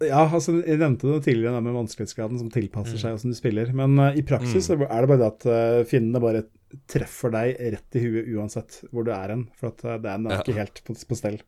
Ja, 0.03 0.25
altså, 0.27 0.57
jeg 0.59 0.79
nevnte 0.81 1.07
det 1.07 1.21
tidligere 1.23 1.55
det 1.55 1.63
med 1.69 1.77
vanskelighetsgraden 1.77 2.39
som 2.41 2.49
tilpasser 2.51 2.97
Mm. 2.97 3.01
seg 3.03 3.13
hvordan 3.15 3.31
du 3.35 3.37
spiller. 3.39 3.69
Men 3.81 3.99
uh, 3.99 4.09
i 4.11 4.23
praksis 4.27 4.67
mm. 4.69 4.83
er 4.89 5.05
det 5.05 5.11
bare 5.11 5.21
det 5.21 5.29
at 5.29 5.45
uh, 5.47 5.83
fiendene 5.87 6.23
bare 6.23 6.45
treffer 6.91 7.31
deg 7.33 7.61
rett 7.77 7.95
i 7.97 8.01
huet 8.03 8.27
uansett 8.35 8.81
hvor 8.91 9.07
du 9.07 9.13
er 9.15 9.31
hen. 9.35 9.45
For 9.59 9.71
at 9.71 9.85
uh, 9.87 9.95
det 9.95 10.11
er 10.11 10.17
den 10.19 10.27
er 10.27 10.35
Ja. 10.35 10.41
ikke 10.43 10.57
helt 10.59 10.81
på, 10.85 10.95
på 10.99 11.17
stell. 11.17 11.39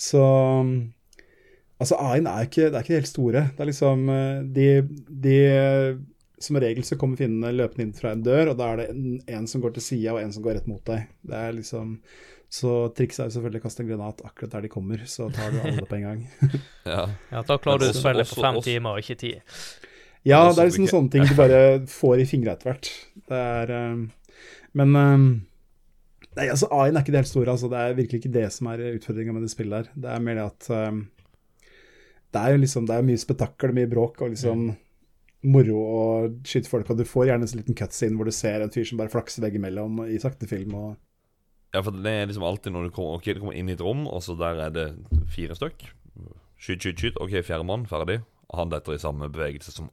Så 0.00 0.22
um, 0.24 0.72
Altså, 1.84 1.98
AI-en 2.00 2.26
er 2.30 2.48
ikke, 2.48 2.66
det 2.70 2.78
er 2.80 2.84
ikke 2.86 2.98
helt 2.98 3.10
store. 3.12 3.44
Det 3.54 3.60
er 3.64 3.68
liksom 3.70 4.04
eh, 4.12 4.42
de, 4.56 4.68
de 5.28 5.38
Som 6.44 6.58
regel 6.60 6.84
så 6.84 6.96
kommer 7.00 7.16
fiendene 7.20 7.52
løpende 7.56 7.86
inn 7.86 7.96
fra 7.96 8.12
en 8.12 8.22
dør, 8.24 8.50
og 8.52 8.58
da 8.60 8.72
er 8.72 8.80
det 8.82 8.86
en, 8.92 9.18
en 9.38 9.46
som 9.50 9.62
går 9.64 9.76
til 9.76 9.84
sida, 9.86 10.12
og 10.16 10.20
en 10.22 10.32
som 10.34 10.44
går 10.44 10.58
rett 10.58 10.66
mot 10.70 10.82
deg. 10.88 11.06
Det 11.24 11.36
er 11.40 11.54
liksom 11.56 11.94
Så 12.54 12.72
trikset 12.94 13.22
er 13.24 13.30
jo 13.30 13.34
selvfølgelig 13.38 13.62
å 13.62 13.64
kaste 13.64 13.82
en 13.84 13.88
granat 13.88 14.20
akkurat 14.28 14.52
der 14.56 14.66
de 14.66 14.72
kommer, 14.72 15.00
så 15.10 15.30
tar 15.34 15.54
du 15.54 15.60
alle 15.62 15.86
på 15.88 15.96
en 15.96 16.04
gang. 16.08 16.20
ja. 16.94 17.06
Ja, 17.32 17.40
Da 17.42 17.56
klarer 17.58 17.82
du 17.82 17.88
å 17.88 17.94
også- 17.94 18.34
på 18.34 18.42
fem 18.42 18.60
også- 18.60 18.68
timer, 18.68 18.90
og 18.98 19.02
ikke 19.02 19.18
ti. 19.18 19.32
Ja, 20.24 20.38
det 20.52 20.62
er 20.62 20.70
liksom 20.70 20.86
sånne 20.88 21.10
ting 21.12 21.26
du 21.28 21.34
bare 21.36 21.58
får 21.90 22.22
i 22.22 22.28
fingra 22.28 22.54
etter 22.54 22.70
hvert. 22.70 22.92
Det 23.28 23.40
er 23.40 23.72
um, 23.92 24.06
Men 24.72 24.96
um, 24.96 25.26
Nei, 26.34 26.48
altså 26.50 26.66
AI-en 26.72 26.96
er 26.96 27.04
ikke 27.04 27.12
det 27.14 27.20
helt 27.20 27.30
store. 27.30 27.52
Altså, 27.52 27.68
det 27.70 27.78
er 27.78 27.92
virkelig 27.94 28.18
ikke 28.22 28.32
det 28.34 28.46
som 28.50 28.66
er 28.72 28.80
utfordringa 28.96 29.34
med 29.36 29.44
det 29.46 29.50
spillet 29.52 29.76
her. 29.84 29.90
Det 29.94 30.08
er 30.10 30.22
mer 30.24 30.38
det 30.40 30.46
at 30.48 30.70
um, 30.90 31.02
Det 32.34 32.40
er 32.42 32.54
jo 32.54 32.60
liksom 32.64 32.88
Det 32.88 32.96
er 32.96 33.06
mye 33.06 33.20
spetakkel, 33.20 33.74
mye 33.76 33.90
bråk 33.90 34.24
og 34.24 34.34
liksom 34.34 34.72
moro 35.44 35.80
å 35.84 36.04
skyte 36.48 36.70
folk, 36.70 36.88
og 36.88 36.96
du 36.98 37.04
får 37.04 37.26
gjerne 37.28 37.44
en 37.44 37.50
sånn 37.50 37.60
liten 37.60 37.76
cutscene 37.76 38.16
hvor 38.16 38.24
du 38.28 38.32
ser 38.32 38.62
en 38.64 38.72
fyr 38.72 38.86
som 38.88 38.96
bare 38.96 39.12
flakser 39.12 39.44
veggimellom 39.44 39.98
i 40.08 40.16
sakte 40.22 40.48
film 40.48 40.72
og 40.78 40.94
ja, 41.74 41.82
for 41.82 41.90
det 41.90 42.06
er 42.06 42.28
liksom 42.30 42.44
alltid 42.46 42.70
når 42.70 42.86
du 42.86 42.94
kommer, 42.94 43.18
okay, 43.18 43.34
du 43.34 43.40
kommer 43.42 43.56
inn 43.58 43.66
i 43.66 43.74
et 43.74 43.80
rom, 43.82 44.04
og 44.06 44.22
så 44.22 44.36
der 44.38 44.60
er 44.62 44.70
det 44.70 44.84
fire 45.34 45.56
stykk. 45.58 45.80
Skyt, 46.54 46.84
skyt, 46.84 47.00
skyt. 47.02 47.16
OK, 47.18 47.34
fjerde 47.42 47.66
mann, 47.66 47.82
ferdig. 47.90 48.20
Han 48.54 48.70
detter 48.70 48.94
i 48.94 49.00
samme 49.02 49.26
bevegelse 49.26 49.74
som 49.74 49.88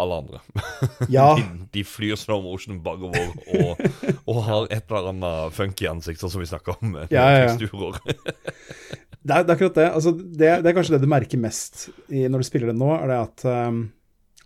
alle 0.00 0.16
andre. 0.22 0.40
Ja, 1.12 1.34
De, 1.36 1.44
de 1.74 1.84
flyr 1.84 2.16
slow 2.16 2.40
motion 2.44 2.80
bakover 2.84 3.36
og, 3.52 3.84
og 4.24 4.40
har 4.48 4.70
et 4.72 4.88
eller 4.88 5.10
annet 5.12 5.52
funky 5.56 5.88
ansikt, 5.90 6.22
sånn 6.24 6.32
som 6.32 6.40
vi 6.40 6.48
snakker 6.48 6.80
om. 6.80 6.96
Med 6.96 7.12
Ja, 7.12 7.28
ja, 7.36 7.52
ja. 7.52 8.16
det 9.22 9.34
er, 9.34 9.44
det 9.44 9.52
er 9.52 9.56
akkurat 9.56 9.78
det. 9.78 9.86
Altså, 9.98 10.12
det. 10.16 10.50
Det 10.62 10.70
er 10.70 10.76
kanskje 10.76 10.96
det 10.96 11.02
du 11.04 11.10
merker 11.10 11.40
mest 11.40 11.88
i, 12.08 12.26
når 12.30 12.42
du 12.42 12.48
spiller 12.48 12.72
det 12.72 12.78
nå, 12.78 12.90
er 12.96 13.12
det 13.12 13.20
at 13.24 13.46
um, 13.70 13.84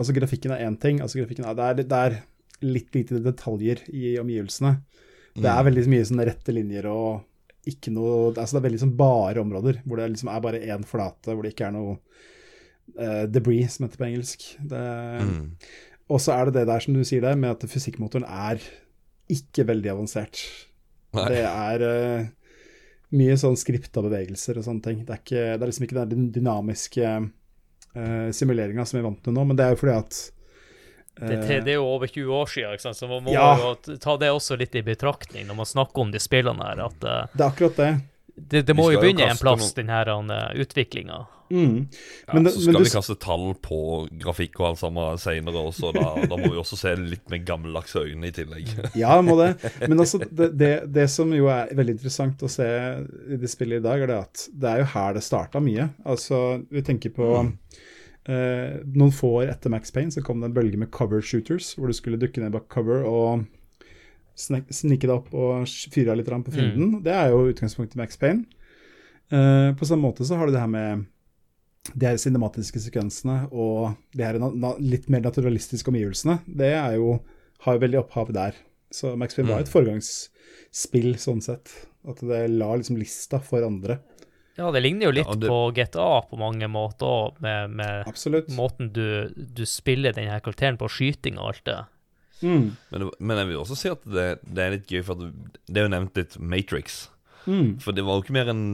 Altså, 0.01 0.14
grafikken 0.16 0.55
er 0.55 0.62
én 0.64 0.78
ting. 0.80 1.02
Altså, 1.05 1.18
grafikken 1.20 1.44
er, 1.44 1.56
det, 1.59 1.64
er, 1.66 1.80
det 1.84 1.98
er 1.98 2.14
litt 2.64 2.94
lite 2.97 3.18
detaljer 3.20 3.82
i 3.92 4.14
omgivelsene. 4.20 4.78
Det 5.36 5.51
er 5.51 5.66
veldig 5.66 5.84
mye 5.92 6.06
sånn 6.09 6.22
rette 6.24 6.55
linjer 6.55 6.88
og 6.90 7.26
ikke 7.68 7.92
noe 7.92 8.30
altså 8.32 8.56
Det 8.56 8.60
er 8.62 8.64
veldig 8.64 8.80
sånn 8.80 8.94
bare 8.97 9.42
områder 9.42 9.82
hvor 9.84 10.01
det 10.01 10.06
liksom 10.14 10.30
er 10.32 10.40
bare 10.42 10.62
én 10.72 10.86
flate, 10.88 11.34
hvor 11.34 11.44
det 11.44 11.52
ikke 11.52 11.66
er 11.68 11.74
noe 11.76 11.98
uh, 12.97 13.26
debris, 13.28 13.76
som 13.76 13.86
heter 13.86 14.01
på 14.01 14.09
engelsk. 14.09 14.48
Det, 14.72 14.84
Mm. 15.20 15.44
Og 16.10 16.18
så 16.18 16.34
er 16.34 16.48
det 16.48 16.56
det 16.59 16.66
der 16.66 16.82
som 16.82 16.97
du 16.97 17.05
sier 17.06 17.22
der, 17.22 17.36
med 17.38 17.52
at 17.52 17.70
fysikkmotoren 17.70 18.26
er 18.26 18.59
ikke 19.30 19.66
veldig 19.68 19.92
avansert. 19.92 20.40
Nei. 21.14 21.26
Det 21.30 21.42
er 21.47 21.84
eh, 21.86 22.24
mye 23.16 23.37
sånn 23.41 23.57
skripta 23.59 24.03
bevegelser 24.05 24.59
og 24.61 24.66
sånne 24.66 24.85
ting. 24.85 24.99
Det 25.07 25.15
er, 25.16 25.23
ikke, 25.24 25.47
det 25.59 25.65
er 25.65 25.70
liksom 25.70 25.87
ikke 25.87 26.05
den 26.11 26.28
dynamiske 26.35 27.09
uh, 27.97 28.28
simuleringa 28.37 28.85
som 28.87 28.99
vi 28.99 29.03
er 29.03 29.09
vant 29.09 29.24
til 29.24 29.35
nå, 29.35 29.47
men 29.49 29.59
det 29.59 29.66
er 29.66 29.74
jo 29.74 29.81
fordi 29.82 29.97
at 29.99 30.20
Det, 31.20 31.35
eh, 31.35 31.41
det, 31.49 31.57
det 31.66 31.73
er 31.74 31.81
jo 31.81 31.89
over 31.91 32.07
20 32.07 32.31
år 32.39 32.47
siden, 32.55 32.95
så 32.95 33.09
man 33.11 33.24
må 33.27 33.35
Ja. 33.35 33.49
jo 33.59 33.97
ta 33.99 34.16
det 34.16 34.31
også 34.31 34.57
litt 34.57 34.74
i 34.78 34.82
betraktning 34.87 35.47
når 35.49 35.59
man 35.59 35.66
snakker 35.66 36.07
om 36.07 36.11
de 36.15 36.23
spillene 36.23 36.62
her. 36.65 36.85
At 36.87 37.05
uh, 37.05 37.27
det 37.35 37.43
er 37.45 37.49
akkurat 37.51 37.77
det. 37.77 37.91
Det, 38.49 38.65
det 38.69 38.77
må 38.79 38.91
jo 38.95 39.03
begynne 39.03 39.27
jo 39.27 39.35
en 39.35 39.41
plass, 39.41 39.75
noen- 39.77 39.91
den 39.91 40.33
uh, 40.33 40.49
utviklinga. 40.62 41.21
Mm. 41.51 41.89
Ja, 42.27 42.35
Men 42.35 42.47
så 42.47 42.59
men 42.59 42.62
skal 42.62 42.77
du 42.77 42.85
vi 42.85 42.91
kaste 42.93 43.15
tall 43.19 43.49
på 43.59 43.79
grafikk 44.23 44.61
og 44.61 44.69
alt 44.69 44.81
sammen 44.85 45.19
senere 45.19 45.62
også. 45.67 45.91
Da, 45.97 46.05
da 46.31 46.39
må 46.39 46.53
vi 46.53 46.61
også 46.61 46.79
se 46.79 46.95
litt 46.99 47.27
med 47.33 47.45
gammeldagse 47.49 48.05
øyne 48.07 48.31
i 48.31 48.35
tillegg. 48.35 48.71
Ja, 49.03 49.17
må 49.25 49.35
det. 49.41 49.57
Men 49.83 49.99
altså, 49.99 50.21
det, 50.23 50.53
det, 50.61 50.73
det 50.95 51.09
som 51.11 51.33
jo 51.35 51.51
er 51.51 51.73
veldig 51.77 51.97
interessant 51.99 52.43
å 52.47 52.51
se 52.51 52.69
i 52.71 53.41
det 53.41 53.51
spillet 53.51 53.83
i 53.83 53.87
dag, 53.87 54.05
er 54.05 54.12
det 54.12 54.21
at 54.23 54.45
det 54.62 54.71
er 54.75 54.85
jo 54.85 54.91
her 54.95 55.17
det 55.19 55.25
starta 55.27 55.62
mye. 55.65 55.89
Altså, 56.07 56.61
vi 56.71 56.85
tenker 56.87 57.15
på 57.19 57.33
eh, 57.41 58.79
Noen 58.95 59.15
få 59.15 59.35
år 59.43 59.55
etter 59.57 59.75
Max 59.75 59.91
Payne 59.95 60.15
så 60.15 60.23
kom 60.27 60.43
det 60.43 60.53
en 60.53 60.59
bølge 60.61 60.79
med 60.79 60.93
cover 60.95 61.25
shooters, 61.25 61.75
hvor 61.75 61.91
du 61.91 61.97
skulle 61.99 62.21
dukke 62.21 62.43
ned 62.45 62.55
bak 62.55 62.71
cover 62.71 63.03
og 63.03 63.49
snike 64.41 65.07
deg 65.07 65.15
opp 65.15 65.31
og 65.37 65.69
fyre 65.93 66.17
litt 66.19 66.31
på 66.31 66.55
fienden. 66.55 66.99
Det 67.05 67.15
er 67.15 67.33
jo 67.35 67.49
utgangspunktet 67.51 67.99
i 67.99 68.03
Max 68.03 68.21
Payne. 68.21 68.47
Uh, 69.31 69.71
på 69.79 69.87
samme 69.87 70.09
måte 70.09 70.27
så 70.27 70.39
har 70.39 70.49
du 70.49 70.57
det 70.57 70.62
her 70.62 70.71
med 70.71 71.05
de 71.95 72.07
her 72.07 72.19
cinematiske 72.21 72.81
sekvensene 72.83 73.45
og 73.51 73.95
de 74.17 74.25
her 74.27 74.39
na 74.43 74.51
na 74.53 74.73
litt 74.83 75.09
mer 75.12 75.23
naturalistiske 75.25 75.91
omgivelsene. 75.93 76.41
Det 76.47 76.73
er 76.75 76.99
jo, 76.99 77.21
har 77.65 77.77
jo 77.77 77.85
veldig 77.85 78.03
opphav 78.03 78.33
der. 78.37 78.59
Så 78.91 79.15
Max 79.17 79.37
Payne 79.37 79.53
var 79.53 79.62
et 79.62 79.71
foregangsspill 79.71 81.15
sånn 81.23 81.43
sett. 81.45 81.71
At 82.09 82.23
det 82.25 82.47
la 82.53 82.73
liksom 82.75 82.99
lista 82.99 83.41
for 83.45 83.65
andre. 83.67 84.01
Ja, 84.59 84.69
det 84.75 84.83
ligner 84.83 85.09
jo 85.09 85.15
litt 85.15 85.29
Ja, 85.29 85.37
du... 85.39 85.47
på 85.49 85.61
GTA 85.77 86.11
på 86.29 86.37
mange 86.41 86.69
måter 86.69 87.37
med, 87.41 87.77
med 87.79 88.51
måten 88.57 88.91
du, 88.93 89.31
du 89.37 89.65
spiller 89.69 90.12
den 90.17 90.29
her 90.29 90.43
karakteren 90.45 90.77
på, 90.81 90.89
skyting 90.91 91.39
og 91.39 91.53
alt 91.53 91.65
det. 91.69 91.79
Mm. 92.43 92.71
Men, 92.93 93.01
det- 93.05 93.21
men 93.21 93.37
jeg 93.39 93.47
vil 93.51 93.59
også 93.62 93.77
si 93.77 93.89
at 93.93 94.05
det, 94.05 94.29
det 94.45 94.59
er 94.65 94.71
litt 94.77 94.87
gøy, 94.89 95.03
for 95.05 95.15
det 95.21 95.77
er 95.77 95.87
jo 95.89 95.93
nevnt 95.93 96.17
litt 96.17 96.39
Matrix. 96.41 97.09
Mm. 97.47 97.79
For 97.81 97.93
det 97.93 98.05
var 98.05 98.19
jo 98.19 98.23
ikke 98.25 98.37
mer 98.37 98.49
enn 98.53 98.65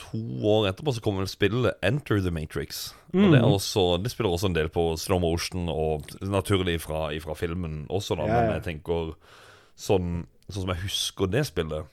to 0.00 0.18
år 0.48 0.70
etterpå 0.70 0.94
så 0.96 1.02
kom 1.04 1.18
vel 1.20 1.28
spillet 1.28 1.76
Enter 1.84 2.20
the 2.24 2.30
Matrix. 2.32 2.92
Og 3.12 3.20
Mm. 3.28 3.32
det, 3.32 3.42
også, 3.44 4.02
det 4.02 4.10
spiller 4.10 4.32
også 4.32 4.46
en 4.48 4.54
del 4.56 4.68
på 4.72 4.96
slow 4.98 5.20
motion, 5.20 5.68
og 5.68 6.06
naturlig 6.24 6.80
fra, 6.80 7.10
fra 7.20 7.34
filmen 7.34 7.86
også, 7.90 8.16
da. 8.16 8.26
Ja. 8.26 8.40
Men 8.48 8.54
jeg 8.62 8.64
tenker 8.82 9.14
sånn, 9.76 10.24
sånn 10.48 10.62
som 10.64 10.72
jeg 10.74 10.82
husker 10.88 11.26
det 11.30 11.46
spillet 11.46 11.84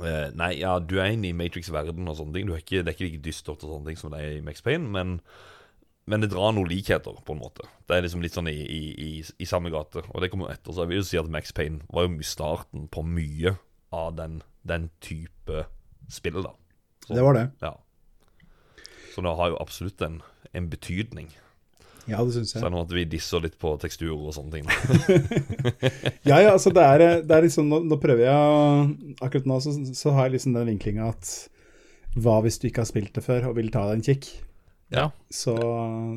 Uh, 0.00 0.30
Nei, 0.32 0.54
ja, 0.62 0.78
du 0.78 0.94
er 0.96 1.10
inne 1.12 1.28
i 1.28 1.34
Matrix-verden 1.36 2.06
og 2.08 2.16
sånne 2.16 2.32
ting. 2.32 2.46
Du 2.48 2.54
er 2.54 2.62
ikke, 2.62 2.78
det 2.80 2.88
er 2.88 2.94
ikke 2.96 3.04
like 3.10 3.22
dystert 3.26 3.60
og 3.66 3.68
sånne 3.68 3.86
ting 3.90 3.98
som 4.00 4.10
det 4.14 4.20
er 4.22 4.30
i 4.38 4.40
Max 4.40 4.62
Payne, 4.64 4.88
men 4.88 5.18
men 6.08 6.22
det 6.24 6.30
drar 6.32 6.54
noen 6.56 6.70
likheter, 6.70 7.18
på 7.24 7.34
en 7.34 7.42
måte. 7.42 7.66
Det 7.86 7.96
er 7.96 8.06
liksom 8.06 8.22
litt 8.24 8.36
sånn 8.36 8.48
i, 8.50 8.56
i, 8.56 8.80
i, 8.94 9.10
i 9.20 9.48
samme 9.48 9.70
gate. 9.72 10.02
Og 10.10 10.22
det 10.22 10.30
kommer 10.32 10.52
etter, 10.52 10.72
så 10.72 10.84
jeg 10.84 10.92
vil 10.92 11.02
jo 11.02 11.08
si 11.10 11.20
at 11.20 11.28
Max 11.30 11.52
Payne 11.54 11.84
var 11.92 12.08
jo 12.08 12.26
starten 12.26 12.88
på 12.90 13.04
mye 13.06 13.54
av 13.94 14.16
den, 14.18 14.40
den 14.66 14.88
type 15.04 15.66
spill, 16.10 16.40
da. 16.46 16.54
Så, 17.06 17.14
Det 17.14 17.26
var 17.26 17.38
det. 17.38 17.46
Ja. 17.62 17.76
Så 19.14 19.22
det 19.26 19.36
har 19.36 19.52
jo 19.52 19.60
absolutt 19.60 20.02
en, 20.06 20.20
en 20.56 20.68
betydning. 20.72 21.30
Ja, 22.08 22.24
det 22.24 22.34
syns 22.34 22.54
jeg. 22.54 22.62
det 22.64 22.70
noe 22.72 22.86
at 22.86 22.92
vi 22.94 23.04
disser 23.06 23.42
litt 23.44 23.56
på 23.60 23.74
teksturer 23.78 24.18
og 24.18 24.34
sånne 24.34 24.58
ting. 24.58 24.66
Ja, 26.28 26.36
ja, 26.42 26.50
altså 26.52 26.72
det 26.74 26.82
er, 26.84 27.02
det 27.26 27.34
er 27.34 27.44
liksom, 27.46 27.70
nå, 27.70 27.80
nå 27.88 27.96
prøver 28.00 28.26
jeg 28.26 29.14
Akkurat 29.24 29.46
nå 29.48 29.56
så, 29.64 29.72
så 29.96 30.12
har 30.14 30.28
jeg 30.28 30.36
liksom 30.36 30.52
den 30.54 30.68
vinklinga 30.68 31.08
at 31.10 31.30
hva 32.20 32.40
hvis 32.44 32.58
du 32.60 32.68
ikke 32.68 32.82
har 32.82 32.90
spilt 32.90 33.14
det 33.16 33.22
før 33.24 33.48
og 33.50 33.56
vil 33.56 33.70
ta 33.72 33.86
deg 33.88 34.00
en 34.00 34.04
kikk? 34.04 34.28
Ja. 34.90 35.10
så, 35.30 35.54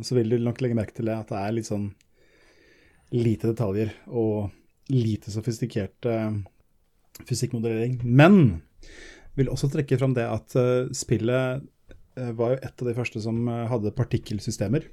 så 0.02 0.16
vil 0.18 0.34
du 0.34 0.40
nok 0.41 0.62
legge 0.64 0.78
merke 0.78 0.95
til 0.98 1.06
det, 1.10 1.14
at 1.14 1.30
det 1.30 1.40
er 1.40 1.54
litt 1.54 1.70
sånn 1.70 1.91
lite 3.14 3.52
detaljer 3.52 3.91
og 4.10 4.50
lite 4.90 5.30
sofistikert 5.30 6.08
uh, 6.10 6.34
fysikkmodellering. 7.30 8.00
Men 8.02 8.64
vil 9.38 9.52
også 9.54 9.70
trekke 9.74 10.00
fram 10.02 10.16
det 10.18 10.26
at 10.26 10.58
uh, 10.58 10.90
spillet 10.98 11.62
uh, 12.18 12.32
var 12.34 12.56
jo 12.56 12.64
et 12.66 12.82
av 12.82 12.90
de 12.90 12.95
første 12.98 13.22
som 13.22 13.45
eh, 13.50 13.68
hadde 13.70 13.94
partikkelsystemer, 13.98 14.90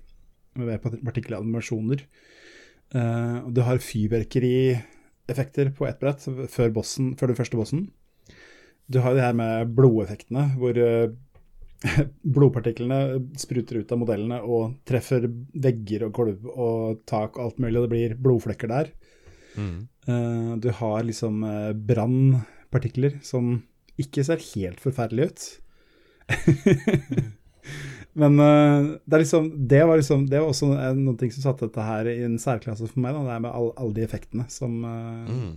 med 0.61 0.81
part- 0.85 1.01
partikkelanimasjoner. 1.05 2.05
Eh, 2.91 3.37
og 3.45 3.53
du 3.55 3.61
har 3.63 3.79
fyrverkerieffekter 3.85 5.71
på 5.77 5.87
ett 5.87 6.01
brett 6.01 6.25
før, 6.51 6.73
bossen, 6.75 7.13
før 7.19 7.31
den 7.31 7.39
første 7.39 7.59
bossen. 7.61 7.85
Du 8.91 8.99
har 9.05 9.15
det 9.15 9.23
her 9.23 9.37
med 9.39 9.75
blodeffektene, 9.77 10.49
hvor 10.59 10.75
eh, 10.81 11.13
blodpartiklene 12.37 12.99
spruter 13.41 13.81
ut 13.81 13.93
av 13.95 14.01
modellene 14.03 14.41
og 14.45 14.75
treffer 14.89 15.25
vegger 15.57 16.05
og 16.09 16.13
gulv 16.19 16.47
og 16.53 17.01
tak 17.09 17.39
og 17.39 17.45
alt 17.47 17.59
mulig, 17.63 17.77
og 17.81 17.87
det 17.87 17.93
blir 17.95 18.17
blodflekker 18.21 18.69
der. 18.73 18.91
Mm. 19.57 19.79
Eh, 20.07 20.51
du 20.63 20.69
har 20.81 21.03
liksom 21.09 21.43
uh, 21.45 21.73
brannpartikler 21.75 23.17
som 23.27 23.57
ikke 24.01 24.23
ser 24.25 24.41
helt 24.55 24.81
forferdelige 24.81 25.33
ut. 25.33 25.49
Men 28.13 28.41
eh, 28.41 28.87
det, 29.05 29.19
liksom, 29.19 29.69
det 29.69 29.85
var 29.87 29.97
liksom 30.01 30.25
Det 30.31 30.41
var 30.41 30.49
også 30.51 30.67
noe 30.71 30.93
noen 30.99 31.19
ting 31.21 31.31
som 31.35 31.45
satte 31.45 31.69
dette 31.69 31.85
her 31.85 32.09
i 32.11 32.17
en 32.27 32.39
særklasse 32.43 32.89
for 32.91 33.03
meg. 33.03 33.15
Da. 33.15 33.23
Det 33.29 33.35
er 33.37 33.45
med 33.45 33.53
all- 33.55 33.75
alle 33.79 33.97
de 33.99 34.07
effektene 34.07 34.47
som 34.51 34.81
eh, 34.85 35.31
Mm. 35.31 35.53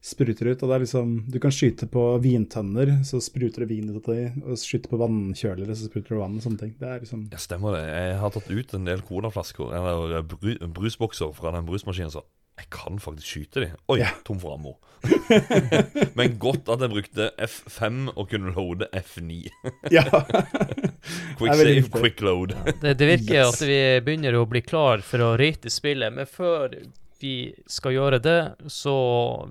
Spruter 0.00 0.48
ut. 0.52 0.62
Og 0.62 0.68
det 0.70 0.74
er 0.78 0.84
liksom 0.86 1.10
Du 1.30 1.38
kan 1.42 1.52
skyte 1.54 1.86
på 1.92 2.04
vintønner, 2.24 2.98
så 3.04 3.20
spruter 3.20 3.64
det 3.66 3.70
vin 3.72 3.90
ut 3.92 4.08
av 4.08 4.14
dem. 4.16 4.42
Og 4.46 4.56
skyte 4.60 4.88
på 4.90 4.98
vannkjølere, 5.00 5.76
så 5.76 5.90
spruter 5.90 6.16
det 6.16 6.20
vann 6.22 6.36
og 6.40 6.44
sånne 6.46 6.58
ting. 6.64 6.74
Det 6.80 6.88
er 6.88 7.00
liksom 7.04 7.28
Ja, 7.32 7.38
stemmer 7.42 7.76
det. 7.78 7.84
Jeg 7.90 8.18
har 8.22 8.30
tatt 8.36 8.50
ut 8.50 8.74
en 8.74 8.84
del 8.88 9.02
colaflasker, 9.06 9.72
eller 9.76 10.22
bru, 10.22 10.54
brusbokser 10.80 11.32
fra 11.36 11.52
den 11.56 11.66
brusmaskinen, 11.68 12.10
så 12.14 12.24
jeg 12.60 12.68
kan 12.74 12.98
faktisk 13.00 13.24
skyte 13.38 13.60
de. 13.62 13.68
Oi, 13.88 13.98
Ja. 14.02 14.10
tom 14.24 14.38
for 14.38 14.52
ammo. 14.58 14.74
Men 16.18 16.34
godt 16.42 16.68
at 16.68 16.82
jeg 16.84 16.90
brukte 16.92 17.30
F5 17.40 18.10
og 18.16 18.28
kunne 18.28 18.52
loade 18.52 18.88
F9. 18.92 19.46
Ja. 19.96 20.02
Quick 21.40 21.54
save, 21.56 21.88
quick 21.94 22.20
load. 22.20 22.52
Det, 22.82 22.92
det 23.00 23.06
virker 23.08 23.34
Yes. 23.40 23.54
at 23.54 23.62
vi 23.68 23.78
begynner 24.04 24.36
å 24.36 24.44
bli 24.50 24.60
klar 24.60 25.00
for 25.06 25.22
å 25.24 25.30
rate 25.40 25.70
spillet, 25.72 26.12
men 26.12 26.28
før 26.28 26.74
vi 27.20 27.34
skal 27.70 27.94
gjøre 27.96 28.20
det, 28.22 28.38
så 28.72 28.94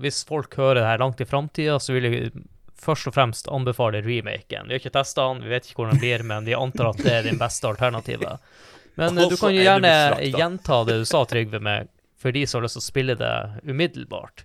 hvis 0.02 0.22
folk 0.28 0.54
hører 0.58 0.80
det 0.80 0.88
her 0.88 1.02
langt 1.02 1.20
i 1.22 1.28
framtida, 1.28 1.78
så 1.82 1.94
vil 1.96 2.08
jeg 2.08 2.32
først 2.80 3.10
og 3.10 3.16
fremst 3.16 3.48
anbefale 3.52 4.00
remaken. 4.04 4.68
Vi 4.68 4.74
har 4.74 4.80
ikke 4.80 4.94
testa 4.94 5.28
den, 5.28 5.44
vi 5.44 5.52
vet 5.52 5.68
ikke 5.68 5.82
hvordan 5.82 5.98
den 5.98 6.02
blir, 6.02 6.26
men 6.26 6.48
vi 6.48 6.56
antar 6.56 6.92
at 6.92 7.02
det 7.04 7.14
er 7.14 7.28
din 7.28 7.40
beste 7.40 7.68
alternativet. 7.68 8.52
Men 8.98 9.18
eh, 9.18 9.28
du 9.28 9.36
kan 9.36 9.54
jo 9.54 9.60
er 9.60 9.68
gjerne 9.68 9.94
gjenta 10.32 10.82
det 10.88 11.00
du 11.02 11.06
sa, 11.08 11.24
Trygve, 11.28 11.60
med 11.62 11.92
for 12.20 12.36
de 12.36 12.44
som 12.46 12.58
har 12.58 12.66
lyst 12.66 12.76
til 12.76 12.84
å 12.84 12.88
spille 12.88 13.16
det 13.20 13.34
umiddelbart. 13.68 14.44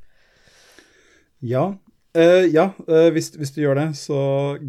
Ja, 1.44 1.74
Uh, 2.16 2.46
ja 2.48 2.70
uh, 2.88 3.10
hvis, 3.12 3.34
hvis 3.36 3.52
du 3.52 3.58
gjør 3.60 3.76
det, 3.76 3.90
så 4.00 4.18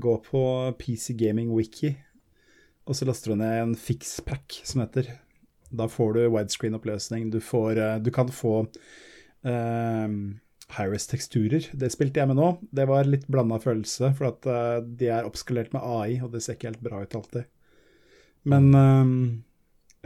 gå 0.03 0.17
på 0.25 0.41
PC 0.81 1.15
Gaming 1.15 1.53
Wiki, 1.55 1.93
og 2.87 2.99
så 2.99 3.07
laster 3.07 3.33
du 3.33 3.39
ned 3.39 3.61
en 3.61 3.77
fixpack 3.79 4.61
som 4.67 4.83
heter. 4.83 5.13
Da 5.77 5.89
får 5.91 6.17
du 6.17 6.23
widescreen-oppløsning. 6.35 7.31
Du, 7.35 7.39
eh, 7.41 7.97
du 8.03 8.11
kan 8.15 8.33
få 8.33 8.55
uh, 8.67 10.09
high-res 10.77 11.09
teksturer. 11.11 11.69
Det 11.73 11.91
spilte 11.95 12.23
jeg 12.23 12.33
med 12.33 12.41
nå. 12.41 12.53
Det 12.75 12.89
var 12.91 13.09
litt 13.09 13.27
blanda 13.31 13.61
følelse, 13.63 14.13
for 14.19 14.33
at 14.33 14.49
uh, 14.51 14.79
de 14.83 15.13
er 15.13 15.29
oppskalert 15.29 15.75
med 15.77 15.85
AI, 15.85 16.21
og 16.23 16.33
det 16.35 16.43
ser 16.45 16.59
ikke 16.59 16.73
helt 16.73 16.87
bra 16.87 17.03
ut 17.05 17.19
alltid. 17.21 17.51
Men 18.47 18.71
uh, 18.75 19.05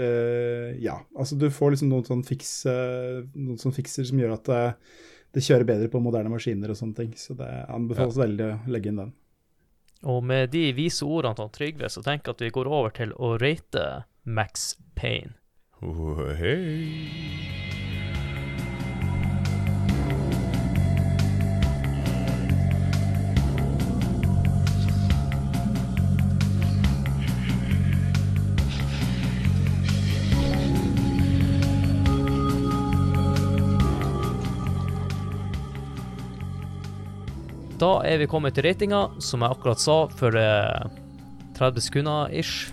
uh, 0.01 0.77
ja, 0.81 1.01
altså 1.17 1.37
du 1.37 1.51
får 1.53 1.75
liksom 1.75 1.91
noen 1.93 2.07
sånn 2.07 2.27
fiks, 2.27 2.53
eh, 2.71 3.23
noen 3.37 3.59
sånn 3.61 3.75
fikser 3.77 4.07
som 4.09 4.21
gjør 4.21 4.37
at 4.39 4.53
eh, 4.55 4.93
det 5.37 5.45
kjører 5.47 5.69
bedre 5.69 5.91
på 5.93 6.01
moderne 6.03 6.33
maskiner 6.33 6.73
og 6.73 6.79
sånne 6.79 6.97
ting. 6.97 7.11
Så 7.19 7.37
det 7.39 7.51
anbefales 7.71 8.19
veldig 8.19 8.47
å 8.47 8.55
legge 8.73 8.91
inn 8.91 9.03
den. 9.03 9.13
Og 10.11 10.25
med 10.25 10.55
de 10.55 10.71
vise 10.75 11.05
ordene 11.05 11.37
til 11.37 11.53
Trygve, 11.55 11.91
så 11.93 12.03
tenker 12.03 12.31
jeg 12.31 12.39
at 12.39 12.47
vi 12.47 12.55
går 12.57 12.71
over 12.71 12.95
til 12.97 13.13
å 13.21 13.35
rate 13.39 13.85
Max 14.25 14.73
Payne. 14.97 15.37
Hei. 15.81 17.09
Da 37.81 38.02
er 38.05 38.19
vi 38.20 38.27
kommet 38.28 38.52
til 38.52 38.66
ratinga, 38.69 39.07
som 39.16 39.40
jeg 39.40 39.48
akkurat 39.48 39.81
sa 39.81 39.97
for 40.12 40.36
eh, 40.36 40.85
30 41.57 41.81
sekunder 41.89 42.36
ish. 42.36 42.69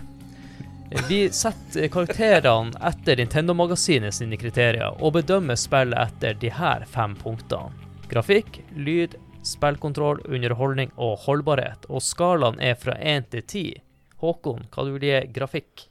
Vi 0.88 1.28
setter 1.32 1.88
karakterene 1.92 2.72
etter 2.88 3.18
Nintendo-magasinet 3.20 4.14
sine 4.16 4.38
kriterier, 4.40 4.94
og 5.04 5.18
bedømmer 5.18 5.58
spillet 5.60 6.00
etter 6.00 6.38
de 6.40 6.48
her 6.56 6.86
fem 6.88 7.12
punktene. 7.18 7.74
Grafikk, 8.08 8.62
lyd, 8.72 9.18
spillkontroll, 9.44 10.22
underholdning 10.24 10.94
og 10.96 11.18
holdbarhet. 11.26 11.84
Og 11.92 12.00
skalaen 12.00 12.56
er 12.64 12.78
fra 12.80 12.96
1 12.96 13.28
til 13.34 13.44
10. 13.44 13.66
Håkon, 14.24 14.64
hva 14.72 14.86
du 14.86 14.94
vil 14.96 15.06
gi 15.10 15.20
grafikk? 15.36 15.84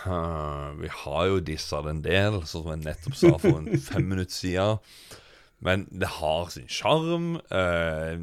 Ha, 0.00 0.72
vi 0.80 0.88
har 1.02 1.28
jo 1.28 1.44
dissa 1.44 1.84
det 1.84 1.92
en 1.92 2.02
del, 2.08 2.40
sånn 2.48 2.64
som 2.64 2.72
jeg 2.72 2.84
nettopp 2.86 3.20
sa 3.20 3.36
for 3.36 3.60
en 3.60 3.84
fem 3.90 4.08
minutter 4.08 4.32
siden. 4.32 4.80
Men 5.60 5.84
det 5.92 6.08
har 6.16 6.48
sin 6.56 6.72
sjarm. 6.72 7.34
eh, 7.52 8.16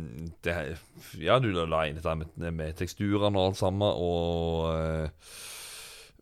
ja, 1.21 1.37
du 1.37 1.51
la 1.53 1.85
inn 1.85 2.01
dette 2.01 2.17
med, 2.17 2.33
med 2.49 2.77
teksturene 2.81 3.37
og 3.37 3.53
alt 3.53 3.61
sammen, 3.61 3.89
og 3.93 4.71
eh, 4.73 5.33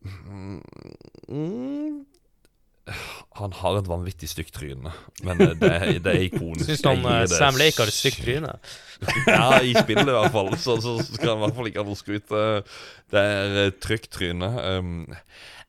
mm, 0.04 2.04
Han 3.38 3.52
har 3.56 3.78
et 3.78 3.86
vanvittig 3.88 4.28
stygt 4.28 4.52
tryne, 4.56 4.90
men 5.24 5.38
det, 5.38 5.68
er- 5.68 6.00
det 6.02 6.12
er 6.12 6.24
ikonisk. 6.26 6.66
Syns 6.68 6.82
du 6.82 6.88
han 6.90 7.28
Sam 7.30 7.56
Lake 7.60 7.78
har 7.78 7.90
et 7.92 7.96
stygt 7.96 8.22
tryne? 8.24 8.56
Ja, 9.26 9.56
i 9.66 9.72
spillet 9.74 10.06
i 10.06 10.14
hvert 10.14 10.30
fall. 10.34 10.52
Så, 10.62 10.76
så 10.82 10.92
skal 11.02 11.32
han 11.32 11.40
i 11.40 11.44
hvert 11.46 11.56
fall 11.56 11.68
ikke 11.70 11.82
ha 11.82 11.86
noe 11.88 11.98
skryt. 11.98 12.28
Det 13.10 13.22
er 13.22 13.56
et 13.68 13.80
trygt 13.82 14.10
tryne. 14.14 14.50
Um, 14.62 14.92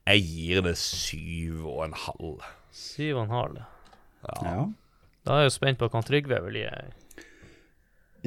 jeg 0.05 0.25
gir 0.27 0.59
det 0.67 0.75
syv 0.77 1.63
og 1.71 1.79
en 1.87 1.95
halv. 1.97 2.43
Syv 2.77 3.15
og 3.15 3.23
en 3.23 3.33
halv. 3.33 3.61
Ja. 4.43 4.59
Da 5.25 5.37
er 5.37 5.45
jeg 5.45 5.49
jo 5.49 5.55
spent 5.55 5.79
på 5.81 5.89
hva 5.89 6.03
Trygve 6.05 6.37
vil 6.45 6.59
gi. 6.61 6.67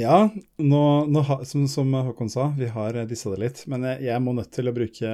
Ja, 0.01 0.17
nå, 0.61 0.81
nå 1.09 1.23
som, 1.49 1.63
som 1.71 1.95
Håkon 1.95 2.29
sa, 2.33 2.49
vi 2.59 2.67
har 2.73 2.99
dissa 3.09 3.31
det 3.35 3.41
litt. 3.45 3.63
Men 3.71 3.87
jeg, 3.89 4.03
jeg 4.09 4.25
må 4.27 4.35
nødt 4.37 4.51
til 4.57 4.71
å 4.71 4.75
bruke 4.77 5.13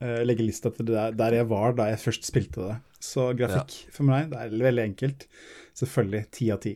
legge 0.00 0.46
lista 0.46 0.70
til 0.72 0.86
der, 0.88 1.12
der 1.12 1.34
jeg 1.36 1.48
var 1.50 1.74
da 1.76 1.90
jeg 1.90 2.00
først 2.00 2.24
spilte 2.28 2.62
det. 2.68 2.76
Så 3.04 3.30
grafikk 3.36 3.92
for 3.92 4.08
meg, 4.08 4.30
det 4.32 4.38
er 4.40 4.54
veldig 4.60 4.84
enkelt. 4.90 5.26
Selvfølgelig 5.76 6.22
ti 6.36 6.50
av 6.54 6.60
ti. 6.64 6.74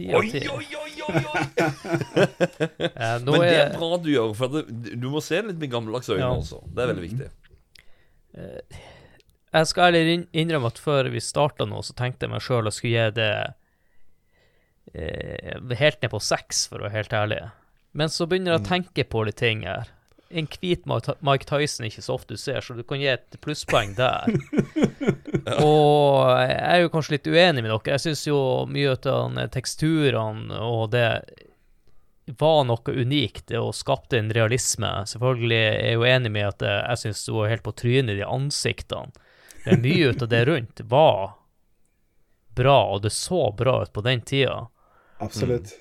Oi, 0.00 0.28
ti. 0.30 0.40
oi, 0.46 0.64
oi, 0.78 0.92
oi, 1.08 1.22
oi! 1.34 1.42
Eh, 3.00 3.16
nå 3.24 3.32
Men 3.34 3.42
det 3.42 3.56
er 3.58 3.72
bra 3.74 3.96
du 4.00 4.08
gjør, 4.12 4.30
for 4.38 4.52
det, 4.54 4.62
du 5.00 5.08
må 5.12 5.20
se 5.24 5.40
litt 5.42 5.58
med 5.60 5.72
gammeldags 5.72 6.08
øyne 6.12 6.22
Ja. 6.22 6.30
også. 6.36 6.60
Det 6.68 6.84
er 6.84 6.90
veldig 6.92 7.04
viktig. 7.08 7.28
Jeg 9.50 9.66
skal 9.66 9.88
ærlig 9.90 10.28
innrømme 10.32 10.70
at 10.70 10.78
før 10.78 11.08
vi 11.10 11.20
starta 11.24 11.66
nå, 11.66 11.80
så 11.82 11.96
tenkte 11.98 12.26
jeg 12.28 12.32
meg 12.36 12.44
sjøl 12.44 12.70
å 12.70 12.72
skulle 12.74 13.08
gi 13.08 13.16
det 13.18 13.30
eh, 14.94 15.56
helt 15.80 16.02
ned 16.02 16.12
på 16.12 16.20
seks, 16.22 16.68
for 16.70 16.78
å 16.80 16.86
være 16.86 16.98
helt 17.00 17.16
ærlig. 17.16 17.40
Men 17.98 18.12
så 18.12 18.28
begynner 18.30 18.54
jeg 18.54 18.62
å 18.62 18.68
tenke 18.68 19.06
på 19.10 19.24
litt 19.26 19.40
ting 19.42 19.64
her. 19.66 19.90
En 20.30 20.46
hvit 20.46 20.84
Mike 20.86 21.46
Tyson 21.48 21.88
ikke 21.88 22.04
så 22.04 22.14
ofte 22.14 22.36
du 22.36 22.38
ser, 22.40 22.60
så 22.62 22.76
du 22.78 22.84
kan 22.86 23.00
gi 23.02 23.08
et 23.10 23.38
plusspoeng 23.42 23.96
der. 23.98 24.30
Og 25.66 26.30
jeg 26.38 26.58
er 26.60 26.82
jo 26.84 26.92
kanskje 26.92 27.16
litt 27.16 27.26
uenig 27.26 27.64
med 27.64 27.72
dere. 27.72 27.96
Jeg 27.96 28.04
syns 28.04 28.26
jo 28.28 28.38
mye 28.70 28.94
av 28.94 29.34
de 29.34 29.46
teksturene 29.56 30.60
og 30.62 30.92
det 30.94 31.08
var 32.38 32.62
noe 32.68 32.94
unikt 32.94 33.50
og 33.58 33.74
skapte 33.74 34.20
en 34.20 34.30
realisme. 34.30 34.90
Selvfølgelig 35.10 35.58
er 35.58 35.76
jeg 35.88 35.98
jo 35.98 36.06
enig 36.06 36.32
med 36.36 36.48
at 36.52 36.64
jeg 36.68 37.02
syns 37.04 37.26
hun 37.28 37.40
var 37.40 37.52
helt 37.54 37.66
på 37.66 37.74
trynet, 37.82 38.16
de 38.20 38.26
ansiktene. 38.26 39.10
Men 39.66 39.82
mye 39.82 40.12
ut 40.12 40.22
av 40.22 40.30
det 40.30 40.44
rundt 40.48 40.82
var 40.88 41.32
bra, 42.56 42.78
og 42.94 43.02
det 43.02 43.12
så 43.12 43.48
bra 43.56 43.80
ut 43.82 43.92
på 43.92 44.04
den 44.06 44.22
tida. 44.22 44.68
Absolutt. 45.18 45.74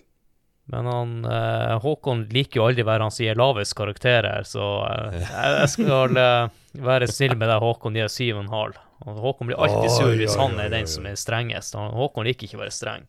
Men 0.69 0.85
han, 0.85 1.13
eh, 1.25 1.79
Håkon 1.81 2.27
liker 2.29 2.59
jo 2.59 2.67
aldri 2.67 2.85
være 2.85 3.07
han 3.07 3.15
gir 3.15 3.39
lavest 3.39 3.73
karakterer, 3.77 4.45
så 4.45 4.67
eh, 4.85 5.23
jeg, 5.23 5.69
skal 5.73 6.19
eh, 6.21 6.51
være 6.85 7.07
snill 7.09 7.33
med 7.33 7.49
deg, 7.49 7.63
Håkon, 7.63 7.97
gir 7.97 8.11
syv 8.13 8.35
og 8.37 8.43
en 8.43 8.53
halv. 8.53 8.77
Og 9.07 9.17
Håkon 9.23 9.47
blir 9.47 9.57
alltid 9.57 9.93
sur 9.95 10.11
hvis 10.19 10.35
han 10.35 10.59
er 10.59 10.69
den 10.73 10.89
som 10.91 11.07
er 11.07 11.15
strengest. 11.17 11.73
Håkon 11.73 12.27
liker 12.27 12.45
ikke 12.45 12.59
å 12.59 12.61
være 12.65 12.75
streng. 12.75 13.07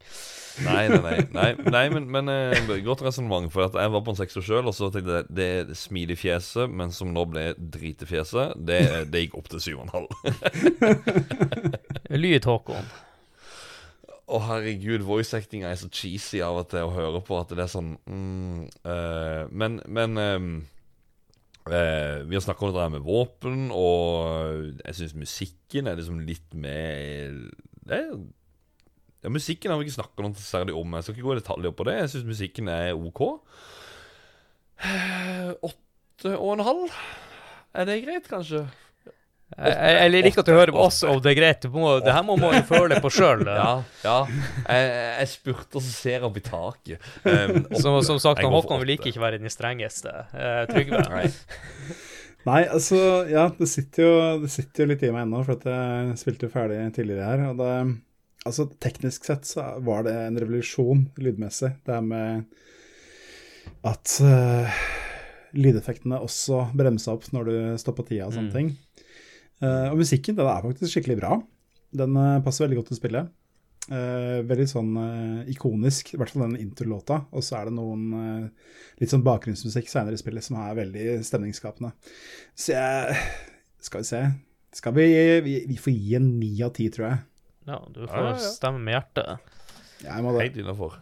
Nei, 0.65 0.87
nei, 0.89 1.01
nei, 1.03 1.19
nei, 1.35 1.51
nei 1.75 1.83
men, 1.93 2.07
men 2.15 2.31
eh, 2.33 2.73
godt 2.87 3.05
resonnement. 3.05 3.51
For 3.53 3.67
at 3.67 3.77
jeg 3.77 3.93
var 3.93 4.07
på 4.07 4.15
en 4.15 4.21
sekser 4.23 4.47
sjøl, 4.47 4.71
og 4.71 4.77
så 4.77 4.89
tenkte 4.95 5.19
jeg 5.19 5.29
det 5.37 5.51
er 5.59 5.75
smilefjeset, 5.83 6.71
men 6.71 6.95
som 6.97 7.13
nå 7.13 7.27
ble 7.29 7.45
dritefjeset, 7.59 8.57
det, 8.57 8.81
det 9.13 9.27
gikk 9.27 9.37
opp 9.43 9.53
til 9.53 9.65
syv 9.67 9.83
og 9.83 9.87
en 9.89 9.95
halv. 9.99 10.09
Lyd, 12.25 12.49
Håkon. 12.49 12.93
Å, 14.31 14.39
herregud, 14.47 15.03
voice 15.03 15.35
acting 15.35 15.65
er 15.67 15.79
så 15.79 15.89
cheesy 15.91 16.39
av 16.47 16.61
og 16.61 16.69
til 16.71 16.87
å 16.87 16.93
høre 16.95 17.23
på 17.27 17.39
at 17.41 17.51
det 17.51 17.65
er 17.65 17.73
sånn 17.73 17.97
mm, 18.07 18.61
uh, 18.87 19.49
Men, 19.51 19.81
men 19.91 20.21
ehm, 20.23 20.53
uh, 21.67 22.21
Vi 22.29 22.37
har 22.39 22.45
snakka 22.45 22.69
om 22.69 22.71
det 22.71 22.79
der 22.79 22.93
med 22.95 23.07
våpen, 23.07 23.73
og 23.75 24.79
jeg 24.85 25.01
syns 25.01 25.17
musikken 25.19 25.91
er 25.91 25.99
liksom 25.99 26.23
litt 26.29 26.55
mer 26.55 27.35
det 27.91 28.05
ja, 29.21 29.29
Musikken 29.29 29.73
har 29.73 29.81
vi 29.81 29.89
ikke 29.89 29.99
snakka 29.99 30.25
noe 30.25 30.41
særlig 30.41 30.75
om. 30.77 30.95
Jeg 30.97 31.05
skal 31.05 31.17
ikke 31.17 31.27
gå 31.27 31.35
i 31.35 31.41
detaljer 31.41 31.73
på 31.77 31.85
det. 31.89 31.97
Jeg 31.99 32.13
syns 32.15 32.29
musikken 32.29 32.71
er 32.73 32.95
OK. 32.97 33.21
Eh, 34.81 35.51
Åtte 35.69 36.37
og 36.39 36.55
en 36.55 36.65
halv? 36.65 36.95
Er 37.77 37.85
det 37.89 37.99
greit, 38.07 38.31
kanskje? 38.31 38.65
Jeg, 39.51 39.73
jeg, 39.75 39.95
jeg 39.99 40.11
liker 40.15 40.41
at 40.45 40.47
du 40.47 40.53
hører 40.55 40.71
på 40.73 40.83
oss, 40.85 40.99
og 41.11 41.23
det 41.25 41.33
er 41.33 41.37
greit. 41.41 41.65
Må, 41.75 41.89
det 42.05 42.13
her 42.15 42.23
må 42.25 42.37
man 42.39 42.55
jo 42.55 42.61
føle 42.69 43.01
på 43.03 43.11
sjøl. 43.13 43.43
Ja, 43.61 43.73
ja. 44.05 44.19
Jeg, 44.69 44.93
jeg 45.19 45.31
spurte, 45.33 45.73
og 45.81 45.83
så 45.83 45.91
ser 45.91 46.15
jeg 46.19 46.27
opp 46.29 46.39
i 46.39 46.45
taket. 46.47 47.09
Um, 47.27 47.65
Som, 47.83 47.99
som 48.07 48.21
sagt, 48.23 48.45
han 48.45 48.55
Håkon 48.55 48.81
vil 48.85 48.95
ikke 48.95 49.17
være 49.21 49.41
den 49.43 49.51
strengeste. 49.53 50.13
Uh, 50.31 50.63
Trygve. 50.71 51.03
Nei. 51.17 51.25
Nei, 52.47 52.61
altså, 52.73 52.97
ja, 53.29 53.49
det 53.59 53.67
sitter 53.69 54.07
jo, 54.07 54.13
det 54.47 54.49
sitter 54.55 54.87
jo 54.87 54.93
litt 54.95 55.03
i 55.05 55.11
meg 55.13 55.27
ennå, 55.27 55.43
for 55.45 55.59
at 55.59 55.67
jeg 55.69 56.15
spilte 56.23 56.47
jo 56.49 56.55
ferdig 56.55 56.79
tidligere 56.97 57.27
her. 57.29 57.43
Og 57.51 57.59
det, 57.61 57.75
altså, 58.49 58.65
teknisk 58.81 59.27
sett 59.29 59.45
så 59.51 59.67
var 59.85 60.07
det 60.07 60.15
en 60.29 60.39
revolusjon 60.41 61.03
lydmessig. 61.21 61.75
Det 61.85 61.99
her 61.99 62.07
med 62.07 62.47
at 63.91 64.15
uh, 64.25 64.81
lydeffektene 65.57 66.23
også 66.23 66.63
bremsa 66.77 67.13
opp 67.17 67.27
når 67.35 67.51
du 67.51 67.55
stoppa 67.83 68.05
tida 68.09 68.31
og 68.31 68.35
sånne 68.39 68.51
Mm. 68.51 68.57
ting. 68.57 68.73
Eh, 69.61 69.89
og 69.91 70.01
musikken, 70.01 70.37
den 70.39 70.49
er 70.49 70.65
faktisk 70.65 70.95
skikkelig 70.95 71.19
bra. 71.21 71.37
Den 71.97 72.17
eh, 72.17 72.41
passer 72.45 72.67
veldig 72.67 72.81
godt 72.81 72.93
til 72.95 73.01
spillet. 73.01 73.37
Uh, 73.91 74.45
veldig 74.47 74.67
sånn 74.71 74.91
uh, 74.95 75.39
ikonisk, 75.51 76.13
i 76.13 76.19
hvert 76.21 76.31
fall 76.31 76.45
den 76.45 76.61
interlåta. 76.63 77.25
Og 77.35 77.43
så 77.43 77.57
er 77.59 77.67
det 77.67 77.73
noen 77.75 78.03
uh, 78.15 78.75
litt 79.01 79.11
sånn 79.11 79.25
bakgrunnsmusikk 79.27 79.89
senere 79.91 80.15
i 80.15 80.21
spillet 80.21 80.47
som 80.47 80.61
er 80.63 80.77
veldig 80.79 81.17
stemningsskapende. 81.27 81.91
Så 82.55 82.77
jeg 82.77 83.17
Skal 83.83 84.05
vi 84.05 84.11
se 84.13 84.21
skal 84.77 84.95
vi, 84.95 85.09
vi, 85.43 85.55
vi 85.67 85.77
får 85.81 85.97
gi 85.97 86.15
en 86.21 86.29
ni 86.39 86.53
av 86.63 86.71
ti, 86.77 86.87
tror 86.95 87.09
jeg. 87.09 87.19
Ja, 87.67 87.81
du 87.91 88.05
Ja, 88.05 88.11
får 88.13 88.27
ja, 88.29 88.35
ja. 88.37 88.51
stemme 88.55 88.83
med 88.85 88.95
hjertet. 88.95 89.57
Jeg 90.05 90.23
må 90.23 90.37
det. 90.37 90.45
Helt 90.45 90.61
innafor. 90.63 90.95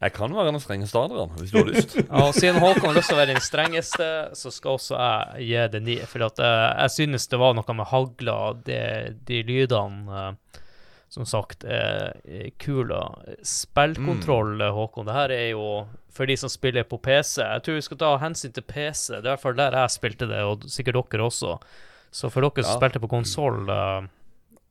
Jeg 0.00 0.12
kan 0.14 0.30
være 0.30 0.52
den 0.52 0.60
strenge 0.62 0.86
starteren, 0.86 1.30
hvis 1.40 1.50
du 1.50 1.56
har 1.58 1.66
lyst. 1.72 1.96
Ja, 2.06 2.20
og 2.28 2.34
siden 2.36 2.60
Håkon 2.62 2.86
har 2.92 2.94
lyst 3.00 3.08
til 3.10 3.16
å 3.16 3.18
være 3.18 3.32
den 3.34 3.42
strengeste, 3.42 4.06
så 4.38 4.52
skal 4.54 4.76
også 4.78 4.94
jeg 4.94 5.48
gi 5.48 5.62
det 5.74 5.80
ni. 5.82 5.96
For 6.06 6.22
at 6.28 6.38
eh, 6.38 6.66
jeg 6.84 6.90
synes 7.00 7.26
det 7.32 7.40
var 7.42 7.56
noe 7.58 7.74
med 7.74 7.88
hagla, 7.90 8.36
det, 8.68 8.82
de 9.26 9.40
lydene 9.48 10.20
eh, 10.28 10.62
som 11.10 11.24
sagt 11.26 11.64
er 11.64 12.12
kule. 12.62 13.00
Spillkontroll, 13.42 14.54
Mm. 14.54 14.62
eh, 14.68 14.72
Håkon, 14.76 15.06
det 15.08 15.14
her 15.18 15.30
er 15.34 15.50
jo 15.50 15.64
for 16.14 16.26
de 16.30 16.36
som 16.36 16.50
spiller 16.50 16.84
på 16.86 16.98
PC. 17.02 17.42
Jeg 17.42 17.62
tror 17.66 17.74
vi 17.78 17.84
skal 17.86 17.98
ta 18.00 18.12
hensyn 18.22 18.52
til 18.54 18.62
PC. 18.66 19.16
Det 19.16 19.24
er 19.24 19.26
i 19.26 19.34
hvert 19.34 19.42
fall 19.42 19.58
der 19.58 19.76
jeg 19.82 19.94
spilte 19.98 20.28
det, 20.30 20.40
og 20.46 20.62
sikkert 20.70 21.02
dere 21.10 21.26
også. 21.26 21.58
Så 22.10 22.30
for 22.32 22.40
dere 22.46 22.62
som 22.64 22.74
Ja. 22.74 22.78
spilte 22.80 23.00
på 23.02 23.10
konsoll 23.10 23.66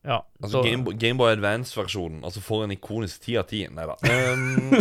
Ja. 0.05 0.21
Altså 0.41 0.61
så- 0.61 0.63
Gameboy 0.63 0.93
Game 0.99 1.23
Advance-versjonen. 1.23 2.23
Altså 2.23 2.41
For 2.41 2.63
en 2.63 2.71
ikonisk 2.71 3.21
ti 3.21 3.35
av 3.35 3.47
ti. 3.49 3.67
Nei 3.67 3.85
da. 3.85 3.95
Um, 4.33 4.73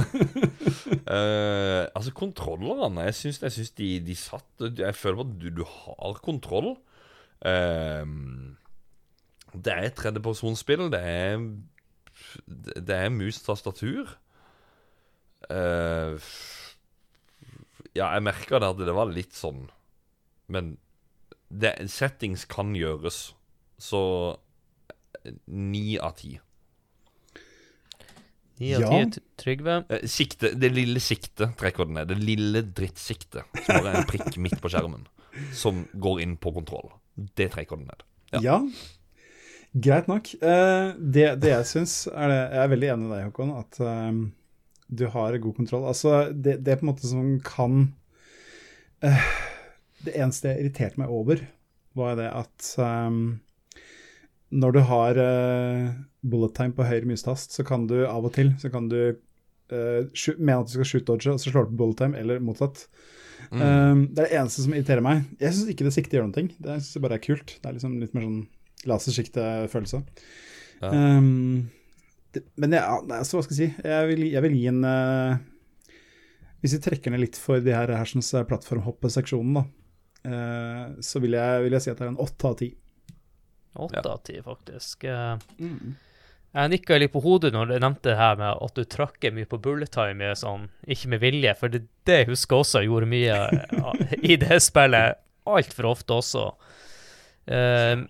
uh, 1.16 1.86
altså, 1.94 2.12
kontrollerne 2.14 3.06
Jeg 3.08 3.14
syns, 3.14 3.42
jeg 3.42 3.52
syns 3.52 3.70
de, 3.70 3.88
de 4.00 4.14
satt 4.14 4.66
Jeg 4.78 4.94
føler 4.94 5.20
at 5.24 5.40
du, 5.40 5.48
du 5.50 5.64
har 5.64 6.20
kontroll. 6.22 6.76
Um, 7.44 8.56
det 9.56 9.72
er 9.72 9.88
et 9.88 9.94
tredjepersonsspill. 9.94 10.90
Det 10.92 11.00
er 11.00 11.40
Det 12.46 12.96
er 12.96 13.10
mus-tastatur. 13.10 14.16
Uh, 15.50 16.18
ja, 17.96 18.10
jeg 18.12 18.22
merka 18.22 18.58
det 18.58 18.68
at 18.68 18.80
det 18.82 18.94
var 18.96 19.12
litt 19.12 19.36
sånn 19.36 19.68
Men 20.50 20.76
det, 21.48 21.76
settings 21.92 22.44
kan 22.50 22.74
gjøres. 22.74 23.34
Så 23.78 24.00
ni 25.46 25.98
av 25.98 26.14
ti. 26.18 26.34
Ni 28.58 28.74
av 28.74 28.80
Ja. 28.80 29.04
ti 29.12 29.20
Trygve. 29.36 29.84
Eh, 29.92 30.06
Sikte, 30.08 30.54
det 30.56 30.70
lille 30.72 31.00
siktet 31.00 31.56
trekker 31.60 31.84
den 31.88 31.94
ned. 31.98 32.08
Det 32.08 32.16
lille 32.18 32.62
drittsiktet 32.62 33.44
som 33.66 33.74
bare 33.80 33.92
er 33.92 34.00
en 34.00 34.08
prikk 34.08 34.36
midt 34.46 34.60
på 34.62 34.70
skjermen, 34.72 35.04
som 35.52 35.84
går 35.94 36.22
inn 36.24 36.36
på 36.40 36.52
kontroll. 36.56 36.88
Det 37.36 37.50
trekker 37.52 37.76
den 37.80 37.90
ned. 37.90 38.02
Ja. 38.32 38.40
Ja. 38.40 38.58
Greit 39.76 40.08
nok. 40.08 40.30
Eh, 40.40 40.94
det, 40.96 41.26
det 41.42 41.50
jeg 41.52 41.66
syns 41.68 42.06
er 42.08 42.30
det 42.32 42.38
Jeg 42.40 42.62
er 42.64 42.70
veldig 42.72 42.88
enig 42.94 43.08
med 43.10 43.12
deg, 43.18 43.26
Håkon, 43.28 43.52
at 43.60 43.80
eh, 43.84 44.22
du 44.88 45.04
har 45.12 45.36
god 45.42 45.56
kontroll. 45.58 45.84
Altså, 45.90 46.14
det, 46.32 46.60
det 46.64 46.72
er 46.72 46.80
på 46.80 46.86
en 46.86 46.92
måte 46.94 47.10
som 47.10 47.34
kan 47.44 47.92
Det 49.02 50.14
eneste 50.14 50.48
jeg 50.54 50.62
irriterte 50.64 51.00
meg 51.00 51.10
over, 51.12 51.42
var 51.96 52.16
det 52.16 52.30
at 52.32 52.70
når 54.54 54.76
du 54.76 54.80
har 54.86 55.18
uh, 55.18 55.94
bullet 56.22 56.54
time 56.54 56.74
på 56.76 56.86
høyre 56.86 57.08
mustast, 57.08 57.54
så 57.56 57.64
kan 57.66 57.86
du 57.90 57.98
av 58.06 58.26
og 58.26 58.34
til 58.36 58.52
så 58.62 58.70
kan 58.72 58.88
du 58.90 59.00
uh, 59.72 60.02
mene 60.38 60.58
at 60.60 60.68
du 60.68 60.76
skal 60.76 60.88
shoot 60.88 61.06
dodge, 61.08 61.32
og 61.32 61.42
så 61.42 61.50
slår 61.50 61.66
du 61.66 61.74
på 61.74 61.80
bullet 61.82 62.02
time, 62.02 62.18
eller 62.20 62.42
motsatt. 62.42 62.86
Mm. 63.50 63.62
Um, 63.62 64.02
det 64.10 64.22
er 64.22 64.28
det 64.28 64.38
eneste 64.40 64.64
som 64.64 64.74
irriterer 64.74 65.04
meg. 65.04 65.24
Jeg 65.42 65.54
syns 65.54 65.72
ikke 65.72 65.86
det 65.86 65.94
siktet 65.96 66.18
gjør 66.18 66.28
noe. 66.28 66.46
Det 66.46 66.76
synes 66.78 66.94
jeg 66.96 67.04
bare 67.04 67.18
er 67.18 67.24
kult. 67.26 67.56
Det 67.58 67.68
er 67.68 67.76
liksom 67.76 67.98
litt 68.02 68.14
mer 68.16 68.26
sånn 68.26 68.44
lasersiktefølelse. 68.86 70.02
Ja. 70.82 70.92
Um, 70.92 71.68
det, 72.34 72.44
Men 72.60 72.76
jeg, 72.76 72.82
ja, 73.10 73.20
så 73.24 73.38
hva 73.38 73.44
skal 73.46 73.56
jeg 73.56 73.72
si? 73.74 73.86
Jeg 73.86 74.08
vil, 74.10 74.24
jeg 74.34 74.44
vil 74.44 74.56
gi 74.58 74.66
en 74.68 74.82
uh, 74.84 75.38
Hvis 76.60 76.76
vi 76.76 76.82
trekker 76.84 77.14
ned 77.14 77.22
litt 77.22 77.38
for 77.40 77.62
de 77.64 77.74
her 77.74 77.92
hersens 77.96 78.32
plattformhoppeseksjonen, 78.48 79.60
da, 79.60 79.64
uh, 80.30 80.98
så 81.04 81.22
vil 81.22 81.38
jeg, 81.38 81.64
vil 81.66 81.78
jeg 81.78 81.86
si 81.86 81.92
at 81.92 82.02
det 82.02 82.08
er 82.08 82.14
en 82.14 82.24
åtte 82.26 82.50
av 82.50 82.58
ti. 82.62 82.72
Åtte 83.76 84.08
av 84.08 84.20
ti, 84.24 84.38
faktisk. 84.44 85.04
Mm. 85.60 85.96
Jeg 86.56 86.72
nikka 86.72 86.96
litt 86.96 87.12
på 87.12 87.20
hodet 87.20 87.50
når 87.52 87.68
du 87.68 87.74
nevnte 87.76 88.08
det 88.08 88.16
her 88.16 88.38
med 88.40 88.62
at 88.64 88.78
du 88.78 88.86
trakk 88.88 89.26
mye 89.36 89.48
på 89.50 89.58
bullet 89.60 89.92
time, 89.92 90.30
sånn, 90.40 90.70
ikke 90.88 91.10
med 91.12 91.20
vilje, 91.20 91.52
for 91.58 91.72
det, 91.72 91.82
det 92.08 92.22
jeg 92.22 92.30
husker 92.30 92.62
også 92.62 92.80
jeg 92.80 92.88
gjorde 92.88 93.10
mye 93.10 93.36
ja, 93.82 93.92
i 94.24 94.38
det 94.40 94.60
spillet, 94.64 95.20
altfor 95.44 95.90
ofte 95.90 96.16
også. 96.16 96.46
Uh, 97.46 98.06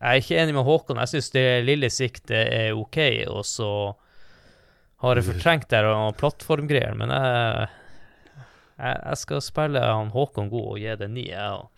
jeg 0.00 0.08
er 0.08 0.22
ikke 0.22 0.40
enig 0.40 0.56
med 0.56 0.66
Håkon. 0.66 1.02
Jeg 1.04 1.12
syns 1.12 1.30
det 1.36 1.44
lille 1.68 1.92
siktet 1.92 2.48
er 2.48 2.80
OK, 2.80 2.98
og 3.28 3.44
så 3.48 3.70
har 5.04 5.20
jeg 5.20 5.28
fortrengt 5.28 5.68
det 5.72 5.84
og 5.84 6.16
plattformgreier, 6.20 6.96
men 6.96 7.12
jeg, 7.12 7.68
jeg, 8.80 8.96
jeg 8.96 9.20
skal 9.20 9.44
spille 9.44 9.84
han 9.84 10.12
Håkon 10.16 10.48
god 10.52 10.74
og 10.74 10.80
gi 10.80 10.96
det 11.00 11.12
ni. 11.12 11.28
jeg. 11.28 11.68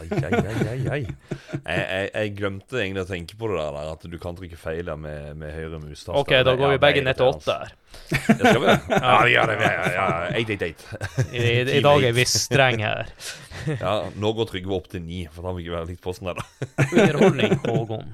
Ai, 0.00 0.06
ai, 0.08 0.78
ai. 0.88 1.00
Jeg, 1.02 1.62
jeg, 1.66 2.08
jeg 2.14 2.32
glemte 2.38 2.78
egentlig 2.80 3.02
å 3.04 3.08
tenke 3.10 3.36
på 3.38 3.50
det 3.52 3.58
der, 3.60 3.78
at 3.92 4.06
du 4.08 4.16
kan 4.22 4.36
trykke 4.38 4.56
feil 4.60 4.88
med, 4.98 5.36
med 5.40 5.52
høyre 5.52 5.80
mustaste. 5.82 6.14
OK, 6.16 6.32
da 6.46 6.54
går 6.58 6.74
vi 6.74 6.78
begge 6.82 7.02
ned 7.04 7.18
til 7.18 7.28
åtte 7.28 7.56
her. 7.60 7.74
Det 8.08 8.38
skal 8.40 8.60
vi 8.62 8.68
det? 8.70 8.76
Ja, 8.96 9.14
vi 9.26 9.34
gjør 9.34 9.52
det. 9.52 9.56
Ja, 9.60 9.72
ja, 9.76 9.90
ja. 9.92 10.06
I, 10.40 11.76
i, 11.76 11.82
dag 11.88 12.06
er 12.08 12.16
vi 12.16 12.24
streng 12.28 12.82
her. 12.84 13.12
Ja, 13.78 13.92
nå 14.18 14.32
går 14.34 14.48
Trygve 14.50 14.74
opp 14.74 14.88
til 14.90 15.04
ni, 15.04 15.20
for 15.30 15.44
da 15.44 15.52
må 15.52 15.60
vi 15.60 15.68
ikke 15.68 15.76
være 15.76 15.90
litt 15.92 16.00
på 16.02 16.14
sånn 16.16 16.32
der, 16.32 16.40
da. 16.40 16.70
Underholdning, 16.96 17.52
Hågon. 17.62 18.08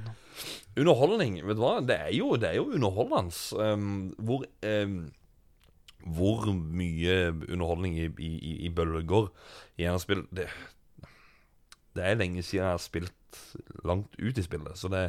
Underholdning, 0.78 1.38
vet 1.48 1.56
du 1.56 1.62
hva? 1.62 1.76
Det 1.88 1.96
er 2.08 2.10
jo, 2.18 2.34
det 2.38 2.50
er 2.50 2.58
jo 2.58 2.66
underholdende. 2.76 3.32
Um, 3.56 3.86
hvor, 4.20 4.44
um, 4.68 4.98
hvor 6.18 6.50
mye 6.52 7.16
underholdning 7.48 7.96
i, 7.98 8.10
i, 8.20 8.52
i- 8.68 8.74
bølger 8.74 9.30
i 9.80 9.88
en 9.88 9.98
spill 10.02 10.26
det, 10.34 10.46
det 11.96 12.04
er 12.04 12.18
lenge 12.18 12.42
siden 12.42 12.64
jeg 12.64 12.70
har 12.70 12.82
spilt 12.82 13.42
langt 13.84 14.14
ut 14.18 14.38
i 14.38 14.44
spillet, 14.44 14.78
så 14.78 14.88
det 14.92 15.04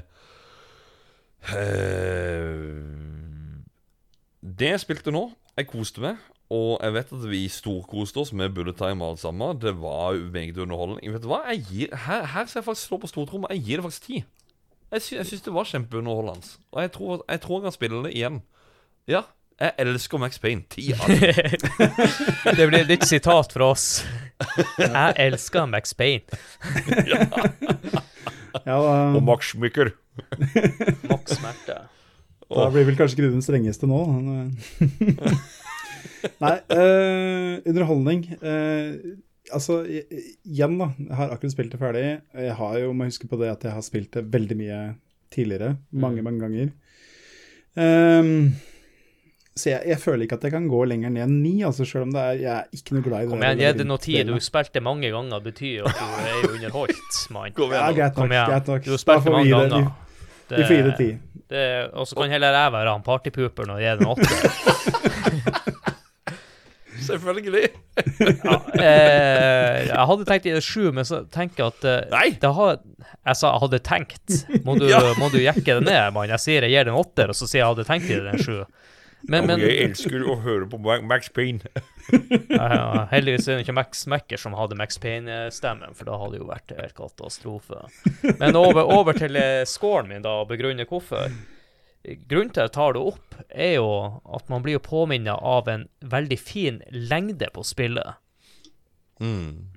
eh, 1.56 2.66
Det 4.60 4.74
jeg 4.74 4.84
spilte 4.84 5.12
nå, 5.12 5.30
jeg 5.58 5.68
koste 5.68 6.04
meg. 6.04 6.20
Og 6.50 6.80
jeg 6.82 6.94
vet 6.96 7.12
at 7.14 7.26
vi 7.30 7.44
storkoste 7.54 8.24
oss 8.24 8.32
med 8.34 8.56
bullet 8.56 8.78
time 8.80 9.06
og 9.06 9.12
alt 9.14 9.22
sammen. 9.22 9.60
Det 9.62 9.76
var 9.78 10.18
meget 10.34 10.58
underholdende. 10.58 11.12
Vet 11.14 11.22
du 11.22 11.30
hva? 11.30 11.44
Gir, 11.54 11.94
her, 11.94 12.26
her 12.26 12.46
skal 12.50 12.60
jeg 12.60 12.66
faktisk 12.66 12.88
slå 12.88 12.98
på 13.04 13.10
stortromma. 13.12 13.52
Jeg 13.54 13.64
gir 13.68 13.78
det 13.78 13.86
faktisk 13.86 14.08
ti. 14.08 14.24
Jeg, 14.90 15.04
sy 15.06 15.14
jeg 15.14 15.28
syns 15.30 15.44
det 15.46 15.54
var 15.54 15.70
kjempeunderholdende. 15.70 16.56
Og 16.72 16.82
jeg 16.82 16.92
tror, 16.96 17.26
jeg 17.30 17.42
tror 17.44 17.60
jeg 17.60 17.68
kan 17.68 17.76
spille 17.76 18.02
det 18.08 18.16
igjen. 18.18 18.42
Ja, 19.08 19.22
jeg 19.60 19.72
elsker 19.84 20.18
Max 20.22 20.40
Payne. 20.40 20.64
Ti 20.72 20.94
av 20.96 21.00
ti. 21.08 21.16
Det 22.60 22.66
blir 22.70 22.86
litt 22.88 23.06
sitat 23.08 23.52
fra 23.56 23.66
oss. 23.74 23.86
Jeg 24.80 25.14
elsker 25.28 25.64
Max 25.72 25.94
Payne. 25.98 26.24
Ja, 28.66 28.82
da, 28.82 29.20
Max 29.22 29.46
Schmicker. 29.52 29.92
Max 31.08 31.36
smerte. 31.38 31.76
da 32.50 32.70
blir 32.74 32.86
vel 32.88 32.98
kanskje 32.98 33.14
ikke 33.16 33.28
du 33.28 33.32
den 33.36 33.44
strengeste 33.46 33.86
nå. 33.88 34.00
Nei, 36.44 36.56
uh, 36.74 37.54
underholdning 37.70 38.22
Uh, 38.42 38.92
Altså, 39.50 39.82
igjen, 40.46 40.76
da. 40.78 40.92
Jeg 41.02 41.16
har 41.18 41.32
akkurat 41.34 41.54
spilt 41.56 41.72
det 41.74 41.80
ferdig. 41.82 42.04
Jeg 42.38 42.54
har 42.60 42.74
jo, 42.84 42.88
må 42.94 43.04
huske 43.08 43.26
på 43.30 43.38
det 43.42 43.50
at 43.50 43.64
jeg 43.66 43.74
har 43.74 43.82
spilt 43.86 44.12
det 44.14 44.28
veldig 44.34 44.58
mye 44.60 44.80
tidligere. 45.34 45.70
Mange, 45.90 46.22
mange 46.26 46.40
ganger. 46.44 46.68
Ehm, 47.80 48.52
så 49.56 49.70
jeg, 49.74 49.82
jeg 49.90 50.00
føler 50.00 50.24
ikke 50.24 50.36
at 50.40 50.44
jeg 50.48 50.52
kan 50.54 50.68
gå 50.72 50.84
lenger 50.88 51.10
ned 51.12 51.24
enn 51.26 51.40
ni, 51.44 51.56
altså, 51.68 51.84
selv 51.88 52.06
om 52.08 52.12
det 52.16 52.22
er, 52.22 52.34
jeg 52.40 52.52
er 52.54 52.66
ikke 52.78 52.96
noe 52.96 53.04
glad 53.04 53.18
i 53.18 53.24
det. 53.26 53.30
Kom 53.34 53.42
igjen, 53.44 53.60
gi 53.60 53.72
det 53.80 53.88
noe 53.90 53.98
tid. 54.04 54.28
Du 54.30 54.40
spilte 54.46 54.80
mange 54.86 55.10
ganger, 55.12 55.40
betyr 55.44 55.74
jo 55.82 55.86
at 55.90 55.98
du 56.00 56.06
er 56.06 56.30
jo 56.38 56.52
underholdt, 56.56 57.18
mann. 57.36 57.52
Kom 57.58 57.72
Ja, 57.76 57.88
igjen, 57.90 57.98
greit 58.00 58.16
nok. 58.22 58.30
Greit 58.52 58.68
nok. 58.72 58.84
Du 58.88 58.96
spilte 58.98 59.18
Da 59.20 59.26
får 59.26 59.30
vi 59.30 59.36
mange 59.36 59.50
gi 59.50 59.52
det- 59.52 59.70
ganger. 59.74 59.92
Vi, 60.50 60.64
får 60.64 60.76
gi 60.76 60.82
det 60.88 60.96
ti. 60.98 61.10
det- 61.50 61.90
Og 61.94 62.08
så 62.08 62.16
kan 62.16 62.30
heller 62.32 62.52
jeg 62.56 62.72
være 62.78 62.90
han 62.94 63.04
partypooperen 63.04 63.70
og 63.76 63.80
gi 63.84 63.92
den 64.00 64.08
åtte. 64.08 64.30
Selvfølgelig. 67.00 67.70
Ja, 68.20 68.56
eh, 68.76 69.76
jeg 69.88 70.06
hadde 70.10 70.26
tenkt 70.28 70.46
i 70.50 70.52
det 70.54 70.64
sju, 70.66 70.90
men 70.94 71.06
så 71.08 71.22
tenker 71.32 71.64
jeg 71.64 71.72
at 71.74 71.86
eh, 71.88 72.10
Nei! 72.12 72.26
det 72.42 72.52
har, 72.58 72.80
Jeg 73.26 73.36
sa 73.40 73.54
jeg 73.54 73.62
hadde 73.64 73.80
tenkt. 73.88 74.36
Må 74.66 74.76
du, 74.78 74.86
Ja. 74.92 75.00
må 75.18 75.30
du 75.32 75.40
jekke 75.42 75.64
det 75.80 75.86
ned, 75.88 76.14
mann? 76.16 76.30
Jeg 76.34 76.44
sier 76.44 76.66
jeg 76.68 76.74
gir 76.76 76.90
den 76.90 76.98
åtter, 77.00 77.32
og 77.32 77.38
så 77.40 77.48
sier 77.48 77.62
jeg 77.62 77.66
jeg 77.66 77.72
hadde 77.72 77.88
tenkt 77.88 78.12
i 78.12 78.20
den 78.28 78.44
sju. 78.44 78.60
Men, 79.22 79.46
men 79.50 79.60
jeg 79.60 79.76
elsker 79.84 80.24
å 80.24 80.38
høre 80.44 80.68
på 80.72 80.80
Max 80.80 81.28
Payne. 81.36 81.68
ja, 82.50 83.06
heldigvis 83.12 83.50
er 83.50 83.60
det 83.60 83.66
ikke 83.66 83.76
Max 83.76 84.06
Macker 84.10 84.40
som 84.40 84.56
hadde 84.56 84.78
Max 84.80 85.00
Payne-stemmen, 85.02 85.96
for 85.98 86.08
da 86.08 86.20
hadde 86.22 86.38
det 86.38 86.42
jo 86.44 86.50
vært 86.50 86.74
helt 86.78 86.96
katastrofe. 86.98 87.84
Men 88.40 88.58
over, 88.60 88.86
over 88.88 89.18
til 89.20 89.36
eh, 89.40 89.66
scoren 89.70 90.08
min, 90.12 90.24
da, 90.24 90.40
og 90.44 90.52
begrunne 90.54 90.88
hvorfor. 90.90 91.34
Grunnen 92.32 92.54
til 92.56 92.64
at 92.64 92.70
jeg 92.70 92.76
tar 92.78 92.96
det 92.96 93.04
opp, 93.12 93.36
er 93.50 93.74
jo 93.76 93.90
at 94.38 94.48
man 94.52 94.64
blir 94.64 94.78
jo 94.78 94.86
påminnet 94.86 95.36
av 95.36 95.68
en 95.68 95.90
veldig 96.00 96.40
fin 96.40 96.80
lengde 96.96 97.52
på 97.54 97.66
spillet. 97.68 98.16
Mm. 99.20 99.68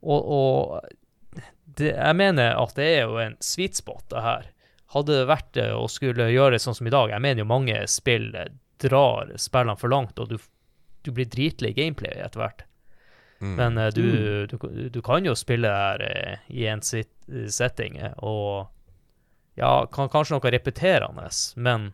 Og, 0.00 0.24
og 0.24 1.36
det, 1.76 1.92
jeg 1.92 2.16
mener 2.16 2.56
at 2.56 2.72
det 2.78 2.88
er 2.94 3.04
jo 3.04 3.20
en 3.20 3.36
sweet 3.44 3.76
spot, 3.76 4.06
det 4.12 4.24
her. 4.24 4.48
Hadde 4.94 5.20
det 5.20 5.28
vært 5.30 5.60
eh, 5.60 5.76
å 5.76 5.84
skulle 5.90 6.30
gjøre 6.32 6.56
det 6.56 6.64
sånn 6.64 6.74
som 6.74 6.88
i 6.88 6.90
dag 6.90 7.12
Jeg 7.12 7.22
mener 7.22 7.44
jo 7.44 7.52
mange 7.52 7.76
spill 7.90 8.32
eh, 8.34 8.50
drar 8.80 9.32
spillene 9.36 9.78
for 9.78 9.92
langt, 9.92 10.18
og 10.18 10.32
du, 10.32 10.36
du 11.04 11.12
blir 11.14 11.28
dritlei 11.30 11.72
gameplay 11.76 12.20
etter 12.20 12.42
hvert. 12.42 12.66
Mm. 13.40 13.54
Men 13.56 13.78
uh, 13.78 13.88
du, 13.94 14.46
du, 14.46 14.58
du 14.92 15.00
kan 15.02 15.24
jo 15.24 15.36
spille 15.38 15.70
her 15.72 16.04
uh, 16.04 16.50
i 16.52 16.66
en 16.68 16.82
sit 16.84 17.12
setting, 17.48 17.96
eh, 17.96 18.12
og 18.18 18.68
ja, 19.60 19.86
kan, 19.92 20.10
kanskje 20.12 20.36
noe 20.36 20.52
repeterende, 20.52 21.28
men 21.56 21.92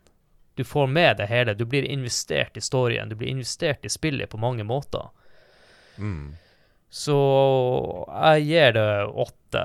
du 0.57 0.63
får 0.63 0.87
med 0.87 1.17
det 1.17 1.27
hele. 1.29 1.53
Du 1.53 1.65
blir 1.69 1.85
investert 1.85 2.57
i 2.57 2.63
storyen, 2.63 3.09
du 3.09 3.15
blir 3.15 3.29
investert 3.29 3.85
i 3.85 3.91
spillet 3.93 4.29
på 4.29 4.39
mange 4.41 4.65
måter. 4.65 5.11
Mm. 5.97 6.33
Så 6.89 7.17
jeg 8.07 8.47
gir 8.47 8.73
det 8.73 8.89
åtte. 9.05 9.63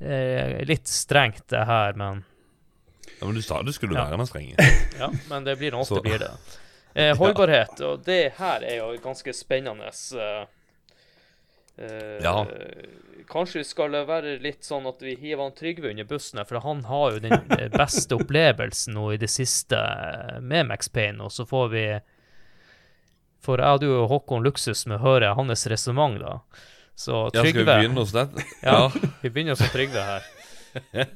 Eh, 0.00 0.58
litt 0.68 0.86
strengt, 0.86 1.46
det 1.48 1.64
her, 1.64 1.96
men 1.98 2.24
Ja, 3.20 3.26
men 3.26 3.34
du 3.34 3.42
sa 3.42 3.62
du 3.62 3.72
skulle 3.72 3.94
Ja. 3.98 4.04
være 4.06 4.16
den 4.18 4.26
strenge. 4.26 4.54
Ja, 4.98 5.10
men 5.28 5.44
det 5.44 5.58
blir 5.58 5.72
Så- 5.84 6.02
blir 6.02 6.18
det. 6.18 6.30
Eh, 6.94 7.14
holdbarhet, 7.16 7.80
og 7.80 8.04
det 8.04 8.32
her 8.38 8.62
er 8.64 8.76
jo 8.78 8.96
ganske 8.98 9.32
spennende. 9.34 9.90
eh, 10.18 10.46
eh, 11.78 12.22
Ja. 12.22 12.46
Kanskje 13.28 13.58
vi 13.60 13.64
skal 13.64 13.90
være 14.08 14.38
litt 14.40 14.62
sånn 14.64 14.86
at 14.88 15.00
vi 15.02 15.14
hiver 15.14 15.42
han 15.42 15.52
Trygve 15.52 15.90
under 15.90 16.04
bussen, 16.04 16.42
for 16.46 16.60
han 16.60 16.84
har 16.84 17.12
jo 17.12 17.18
den 17.20 17.32
eh, 17.58 17.68
beste 17.68 18.16
opplevelsen 18.16 18.94
nå 18.94 19.12
i 19.12 19.18
det 19.20 19.28
siste 19.28 19.76
eh, 19.76 20.40
med 20.40 20.66
Max 20.66 20.88
Payne, 20.88 21.20
og 21.20 21.30
så 21.30 21.44
får 21.46 21.68
vi 21.70 22.00
For 23.44 23.56
jeg 23.58 23.66
hadde 23.66 23.86
jo 23.86 24.06
Håkon 24.08 24.42
luksus 24.42 24.86
med 24.86 24.98
å 24.98 25.02
høre 25.02 25.34
hans 25.36 25.66
resonnement, 25.70 26.18
da. 26.18 26.38
Så 26.96 27.30
Ja, 27.32 27.40
skal 27.44 27.52
vi 27.52 27.64
begynne 27.64 27.94
hos 28.00 28.10
deg? 28.12 28.28
Ja, 28.62 28.88
vi 29.22 29.28
begynner 29.30 29.54
hos 29.54 29.70
Trygve 29.70 30.02
her. 30.02 30.22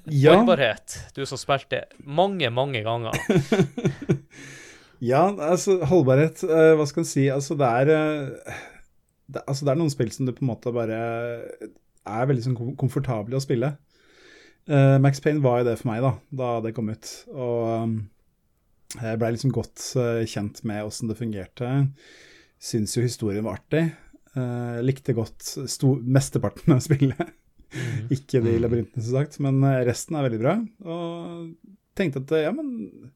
Ja, 0.06 0.36
Holdbarhet, 0.36 0.98
du 1.16 1.22
som 1.28 1.40
spilte 1.40 1.84
mange, 2.04 2.48
mange 2.54 2.82
ganger. 2.86 3.16
ja, 5.12 5.24
altså 5.30 5.78
holdbarhet, 5.88 6.44
eh, 6.46 6.72
hva 6.78 6.86
skal 6.88 7.04
en 7.04 7.08
si, 7.08 7.26
altså 7.32 7.56
det 7.60 7.68
er 7.82 7.92
eh, 7.96 8.60
det, 9.32 9.42
altså 9.46 9.66
det 9.66 9.72
er 9.72 9.80
noen 9.80 9.92
spill 9.92 10.12
som 10.14 10.28
du 10.28 10.34
på 10.34 10.44
en 10.44 10.50
måte 10.52 10.72
bare 10.74 10.98
er 12.02 12.28
veldig 12.28 12.44
sånn 12.46 12.58
kom- 12.58 12.76
komfortable 12.78 13.38
å 13.38 13.42
spille. 13.44 13.74
Uh, 14.70 14.98
Max 15.02 15.18
Payne 15.22 15.42
var 15.42 15.60
jo 15.60 15.70
det 15.70 15.78
for 15.80 15.90
meg 15.90 16.04
da, 16.04 16.12
da 16.38 16.50
det 16.62 16.74
kom 16.76 16.90
ut, 16.92 17.08
og 17.34 17.70
um, 17.82 17.96
jeg 18.92 19.18
ble 19.18 19.32
liksom 19.34 19.54
godt 19.54 19.82
uh, 19.98 20.22
kjent 20.28 20.62
med 20.68 20.84
hvordan 20.84 21.10
det 21.10 21.18
fungerte. 21.18 21.70
Syns 22.62 22.94
jo 22.94 23.02
historien 23.02 23.46
var 23.46 23.58
artig. 23.58 23.88
Uh, 24.36 24.78
likte 24.84 25.16
godt 25.16 25.54
mesteparten 26.06 26.76
av 26.76 26.82
spillet. 26.84 27.32
Ikke 28.12 28.40
de 28.44 28.52
Mm. 28.56 28.62
labyrintene, 28.66 29.02
som 29.02 29.14
sagt, 29.16 29.38
men 29.40 29.62
eh, 29.64 29.82
resten 29.88 30.16
er 30.18 30.26
veldig 30.28 30.40
bra. 30.42 30.54
Og 30.84 31.76
tenkte 31.96 32.20
at 32.24 32.32
eh, 32.36 32.42
ja, 32.46 32.52
men 32.52 33.12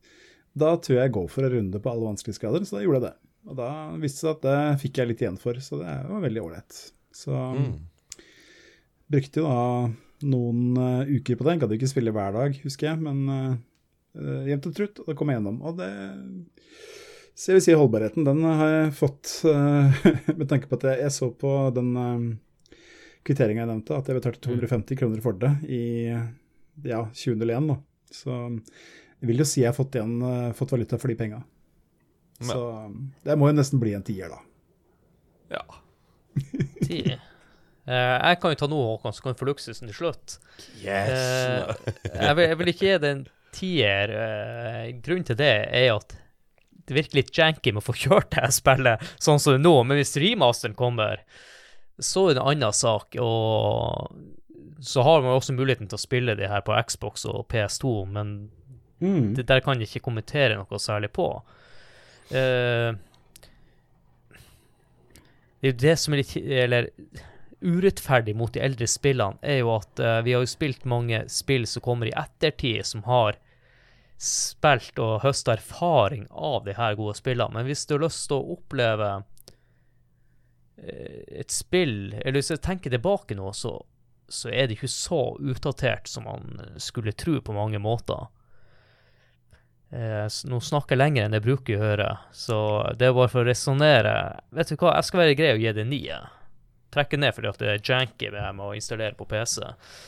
da 0.57 0.75
tror 0.81 0.97
jeg 0.97 1.05
jeg 1.11 1.13
går 1.19 1.29
for 1.33 1.45
en 1.45 1.53
runde 1.59 1.81
på 1.85 1.91
alle 1.93 2.09
vanskelighetsgrader, 2.09 2.65
så 2.65 2.79
da 2.79 2.85
gjorde 2.87 3.01
jeg 3.03 3.07
det. 3.11 3.15
Og 3.47 3.57
da 3.61 3.69
viste 4.01 4.17
det 4.17 4.25
seg 4.25 4.33
at 4.33 4.47
det 4.47 4.81
fikk 4.83 4.99
jeg 5.03 5.09
litt 5.13 5.21
igjen 5.23 5.37
for, 5.39 5.59
så 5.63 5.79
det 5.83 5.95
var 6.09 6.25
veldig 6.25 6.43
ålreit. 6.47 6.79
Så 7.15 7.33
Mm. 7.37 7.75
brukte 9.13 9.41
jo 9.43 9.47
da 9.47 9.91
noen 10.27 10.63
uh, 10.81 11.05
uker 11.07 11.37
på 11.37 11.45
det. 11.47 11.59
Gadd 11.61 11.75
ikke 11.77 11.91
spille 11.93 12.13
hver 12.17 12.33
dag, 12.35 12.57
husker 12.65 12.89
jeg, 12.91 12.99
men 13.05 13.29
uh, 13.29 14.47
jevnt 14.49 14.67
og 14.71 14.75
trutt, 14.79 14.99
og 15.05 15.11
det 15.13 15.17
kom 15.21 15.29
jeg 15.31 15.39
gjennom. 15.39 15.61
Og 15.69 15.77
det 15.77 15.91
Så 17.37 17.53
jeg 17.53 17.59
vil 17.59 17.65
si 17.67 17.77
holdbarheten, 17.77 18.25
den 18.25 18.41
har 18.49 18.71
jeg 18.73 18.95
fått 18.97 19.35
uh, 19.45 19.93
med 20.41 20.49
tanke 20.49 20.71
på 20.71 20.79
at 20.81 20.87
jeg, 20.89 21.03
jeg 21.05 21.13
så 21.13 21.29
på 21.37 21.53
den 21.77 21.93
kvitteringa 23.27 23.65
jeg 23.65 23.71
nevnte, 23.73 23.99
at 23.99 24.09
jeg 24.09 24.19
betalte 24.19 24.43
250 24.47 25.01
kroner 25.01 25.23
for 25.25 25.39
det 25.41 25.53
i 25.69 25.83
ja, 26.07 27.03
2001. 27.11 27.69
da. 27.73 27.77
Så 28.15 28.33
Jeg 28.37 29.31
vil 29.31 29.41
jo 29.43 29.47
si 29.49 29.63
jeg 29.63 29.71
har 29.73 29.77
fått, 29.77 29.97
igjen, 29.97 30.19
eh, 30.23 30.53
fått 30.57 30.75
valuta 30.75 30.99
for 31.01 31.11
de 31.11 31.17
penga. 31.19 31.41
Så 32.45 32.59
det 33.25 33.37
må 33.41 33.49
jo 33.49 33.57
nesten 33.57 33.81
bli 33.81 33.95
en 33.97 34.05
tier, 34.05 34.29
da. 34.29 34.43
Ja. 35.57 35.65
Ti. 36.87 37.01
Eh, 37.87 38.17
jeg 38.19 38.39
kan 38.43 38.53
jo 38.53 38.59
ta 38.61 38.69
noe, 38.71 38.91
Håkon, 38.93 39.15
så 39.15 39.25
kan 39.25 39.35
du 39.35 39.41
få 39.41 39.49
luksusen 39.49 39.89
til 39.89 39.97
slutt. 39.97 40.37
Eh, 40.83 41.65
jeg, 42.27 42.37
vil, 42.37 42.45
jeg 42.45 42.61
vil 42.61 42.73
ikke 42.73 42.89
gi 42.89 43.01
det 43.03 43.13
en 43.15 43.27
tier. 43.57 44.15
Eh, 44.21 44.95
grunnen 45.01 45.27
til 45.29 45.39
det 45.41 45.53
er 45.65 45.93
at 45.95 46.17
det 46.87 46.95
virker 46.95 47.19
litt 47.19 47.35
janky 47.35 47.73
med 47.73 47.83
å 47.83 47.87
få 47.87 47.97
kjørt 47.99 48.35
det 48.37 48.51
spillet 48.55 49.03
sånn 49.19 49.41
som 49.43 49.57
det 49.57 49.61
er 49.61 49.65
nå, 49.65 49.75
men 49.87 49.99
hvis 49.99 50.15
remasteren 50.23 50.77
kommer, 50.79 51.23
så 51.99 52.29
er 52.29 52.37
det 52.37 52.43
en 52.43 52.51
annen 52.53 52.77
sak. 52.77 53.17
Og 53.23 54.83
så 54.85 55.03
har 55.03 55.23
man 55.25 55.37
også 55.37 55.57
muligheten 55.57 55.89
til 55.89 55.97
å 55.97 56.03
spille 56.03 56.37
de 56.37 56.49
her 56.51 56.65
på 56.67 56.77
Xbox 56.89 57.25
og 57.29 57.47
PS2, 57.53 57.97
men 58.13 58.37
Mm. 59.01 59.35
det 59.37 59.45
der 59.45 59.61
kan 59.61 59.77
jeg 59.77 59.91
ikke 59.91 60.07
kommentere 60.09 60.57
noe 60.57 60.79
særlig 60.81 61.11
på. 61.13 61.29
Uh, 62.33 62.97
det 65.61 65.69
er 65.69 65.73
jo 65.73 65.81
det 65.83 65.93
som 66.01 66.15
er 66.15 66.23
litt 66.23 66.33
Eller 66.37 66.89
urettferdig 67.63 68.35
mot 68.37 68.53
de 68.53 68.61
eldre 68.61 68.89
spillene, 68.91 69.39
er 69.43 69.61
jo 69.61 69.75
at 69.77 70.01
uh, 70.01 70.21
vi 70.25 70.35
har 70.35 70.45
jo 70.45 70.51
spilt 70.51 70.85
mange 70.89 71.23
spill 71.33 71.67
som 71.69 71.85
kommer 71.85 72.11
i 72.11 72.17
ettertid, 72.17 72.85
som 72.87 73.05
har 73.07 73.39
spilt 74.17 74.99
og 75.03 75.21
høsta 75.25 75.57
erfaring 75.57 76.27
av 76.33 76.65
de 76.65 76.73
her 76.77 76.97
gode 76.97 77.17
spillene. 77.19 77.53
Men 77.53 77.67
hvis 77.69 77.85
du 77.85 77.97
har 77.97 78.07
lyst 78.07 78.29
til 78.31 78.39
å 78.39 78.57
oppleve 78.57 79.11
et 80.77 81.51
spill 81.51 82.13
Eller 82.21 82.37
hvis 82.41 82.53
jeg 82.53 82.61
tenker 82.65 82.93
tilbake 82.93 83.37
nå, 83.39 83.49
så, 83.57 83.79
så 84.29 84.51
er 84.53 84.67
det 84.67 84.77
ikke 84.77 84.93
så 84.93 85.21
utdatert 85.41 86.11
som 86.11 86.29
man 86.29 86.61
skulle 86.83 87.17
tro 87.17 87.39
på 87.41 87.57
mange 87.57 87.81
måter. 87.81 88.27
Eh, 89.91 90.27
nå 90.51 90.59
snakker 90.61 90.97
jeg 90.97 91.01
lenger 91.01 91.27
enn 91.27 91.37
jeg 91.37 91.45
bruker 91.45 91.77
å 91.77 91.85
gjøre, 91.85 92.09
så 92.35 92.59
det 92.99 93.07
er 93.09 93.15
bare 93.17 93.31
for 93.33 93.45
å 93.45 93.49
resonnere. 93.49 94.17
Vet 94.57 94.73
du 94.73 94.81
hva, 94.81 94.97
jeg 94.99 95.09
skal 95.09 95.23
være 95.23 95.39
grei 95.39 95.53
og 95.55 95.63
gi 95.63 95.77
det 95.77 95.87
nye. 95.89 96.19
Trekke 96.97 97.19
ned 97.21 97.35
fordi 97.37 97.49
at 97.51 97.61
det 97.61 97.69
er 97.71 97.83
janky 97.85 98.29
med 98.33 98.57
med 98.57 98.65
å 98.67 98.75
installere 98.77 99.17
på 99.19 99.27
PC. 99.29 99.59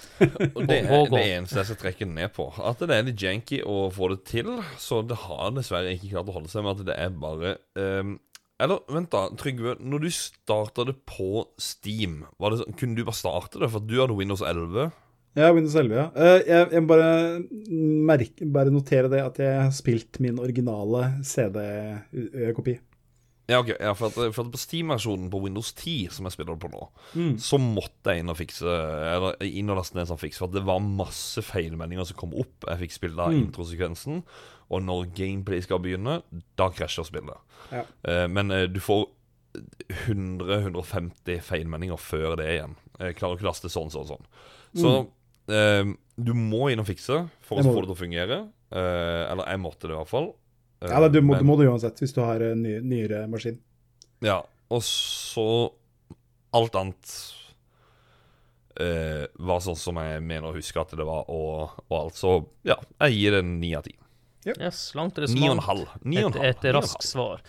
Og 0.57 0.63
det 0.67 0.79
er 0.81 1.11
det 1.13 1.21
eneste 1.21 1.61
jeg 1.61 1.69
skal 1.69 1.81
trekke 1.83 2.09
ned 2.09 2.33
på. 2.35 2.47
At 2.65 2.81
det 2.81 2.97
er 2.97 3.05
litt 3.07 3.23
janky 3.23 3.61
å 3.61 3.91
få 3.93 4.09
det 4.15 4.23
til. 4.31 4.49
Så 4.81 5.03
det 5.07 5.19
har 5.27 5.53
dessverre 5.55 5.93
ikke 5.95 6.15
klart 6.15 6.31
å 6.33 6.37
holde 6.39 6.53
seg 6.53 6.65
med 6.65 6.79
at 6.79 6.89
det 6.89 6.97
er 6.97 7.19
bare 7.27 7.53
ehm, 7.79 8.17
Eller 8.61 8.81
vent, 8.91 9.11
da, 9.13 9.29
Trygve. 9.39 9.77
Når 9.79 10.01
du 10.03 10.09
starta 10.11 10.85
det 10.89 10.97
på 11.07 11.45
Steam, 11.63 12.25
var 12.43 12.51
det 12.51 12.65
sånn, 12.65 12.75
kunne 12.81 12.97
du 12.99 13.05
bare 13.07 13.15
starte 13.21 13.61
det? 13.63 13.69
For 13.71 13.79
du 13.87 13.95
hadde 14.01 14.17
Windows 14.19 14.43
11. 14.43 14.89
Ja, 15.39 15.53
Windows 15.55 15.77
11, 15.79 15.95
ja. 15.95 16.07
Eh, 16.19 16.41
Jeg, 16.49 16.71
jeg 16.73 16.83
må 16.83 16.89
bare, 16.91 17.11
merke, 18.09 18.49
bare 18.51 18.73
notere 18.75 19.11
det 19.13 19.21
at 19.23 19.39
jeg 19.39 19.61
har 19.61 19.71
spilt 19.77 20.19
min 20.25 20.41
originale 20.43 21.05
CD-kopi. 21.23 22.79
Ja, 23.49 23.63
ok, 23.63 23.71
ja, 23.81 23.95
for, 23.97 24.11
at, 24.11 24.35
for 24.37 24.45
at 24.45 24.51
på 24.53 24.59
Steam-versjonen 24.61 25.31
på 25.33 25.39
Windows 25.41 25.71
10, 25.73 26.11
som 26.13 26.27
jeg 26.29 26.35
spiller 26.35 26.53
det 26.59 26.67
på 26.67 26.69
nå, 26.75 26.83
Mm. 27.17 27.39
så 27.41 27.57
måtte 27.63 28.13
jeg 28.13 28.21
inn 28.21 28.29
og 28.29 28.37
fikse 28.37 28.67
Eller 28.69 29.39
inn 29.47 29.71
og 29.73 29.79
laste 29.79 29.95
ned 29.97 30.03
en 30.05 30.11
sånn 30.11 30.21
fiks, 30.21 30.37
for 30.43 30.53
det 30.53 30.61
var 30.69 30.83
masse 30.85 31.41
feilmeldinger 31.41 32.05
som 32.11 32.19
kom 32.21 32.35
opp. 32.37 32.67
Jeg 32.69 32.83
fikk 32.83 32.93
spille 32.99 33.23
av 33.25 33.33
Mm. 33.33 33.47
introsekvensen, 33.47 34.23
og 34.71 34.83
når 34.85 35.07
gameplay 35.17 35.63
skal 35.65 35.81
begynne, 35.81 36.19
da 36.61 36.69
krasjer 36.75 37.07
spillet. 37.09 37.39
Ja. 37.73 37.85
Eh, 38.05 38.27
men 38.29 38.51
eh, 38.53 38.67
du 38.69 38.81
får 38.85 39.07
100-150 40.07 41.41
feilmeldinger 41.45 41.97
før 42.01 42.37
det 42.39 42.49
igjen. 42.57 42.75
Jeg 42.99 43.17
klarer 43.19 43.39
ikke 43.39 43.47
å 43.47 43.51
laste 43.51 43.71
sånn, 43.73 43.91
sånn, 43.93 44.09
sånn. 44.11 44.27
Så 44.79 44.93
eh, 45.55 45.89
du 46.19 46.33
må 46.37 46.69
inn 46.73 46.83
og 46.83 46.89
fikse 46.91 47.23
for 47.47 47.59
Mm. 47.63 47.71
Å 47.71 47.73
få 47.73 47.81
det 47.81 47.89
til 47.89 47.97
å 47.97 48.03
fungere. 48.03 48.39
Eh, 48.69 49.23
eller 49.33 49.49
jeg 49.49 49.63
måtte 49.65 49.89
det, 49.89 49.95
i 49.95 49.99
hvert 50.03 50.11
fall. 50.13 50.29
Eh, 50.83 50.91
Ja, 50.93 51.01
da, 51.01 51.09
du, 51.09 51.21
må, 51.23 51.33
men- 51.35 51.41
du 51.43 51.49
må 51.49 51.57
det 51.59 51.69
uansett, 51.71 51.99
hvis 52.03 52.13
du 52.15 52.21
har 52.23 52.39
ny, 52.55 52.79
nyere 52.81 53.27
maskin. 53.29 53.59
ja, 54.21 54.43
og 54.71 54.83
så 54.85 55.73
Alt 56.53 56.75
annet 56.81 57.11
eh, 58.81 59.27
var 59.37 59.61
sånn 59.61 59.77
som 59.77 59.97
jeg 60.01 60.23
mener 60.25 60.49
å 60.49 60.55
huske 60.57 60.81
at 60.81 60.95
det 60.97 61.05
var, 61.05 61.27
og, 61.29 61.75
og 61.91 61.97
alt. 61.99 62.15
Så 62.17 62.31
ja, 62.65 62.77
jeg 63.05 63.19
gir 63.19 63.35
det 63.37 63.41
en 63.45 63.61
ni 63.61 63.75
av 63.77 63.83
ti. 63.85 63.93
Yes, 64.57 64.81
langt 64.99 65.19
eller 65.19 65.29
smalt. 65.29 65.95
Et, 66.09 66.49
et 66.49 66.67
raskt 66.75 67.07
svar. 67.07 67.45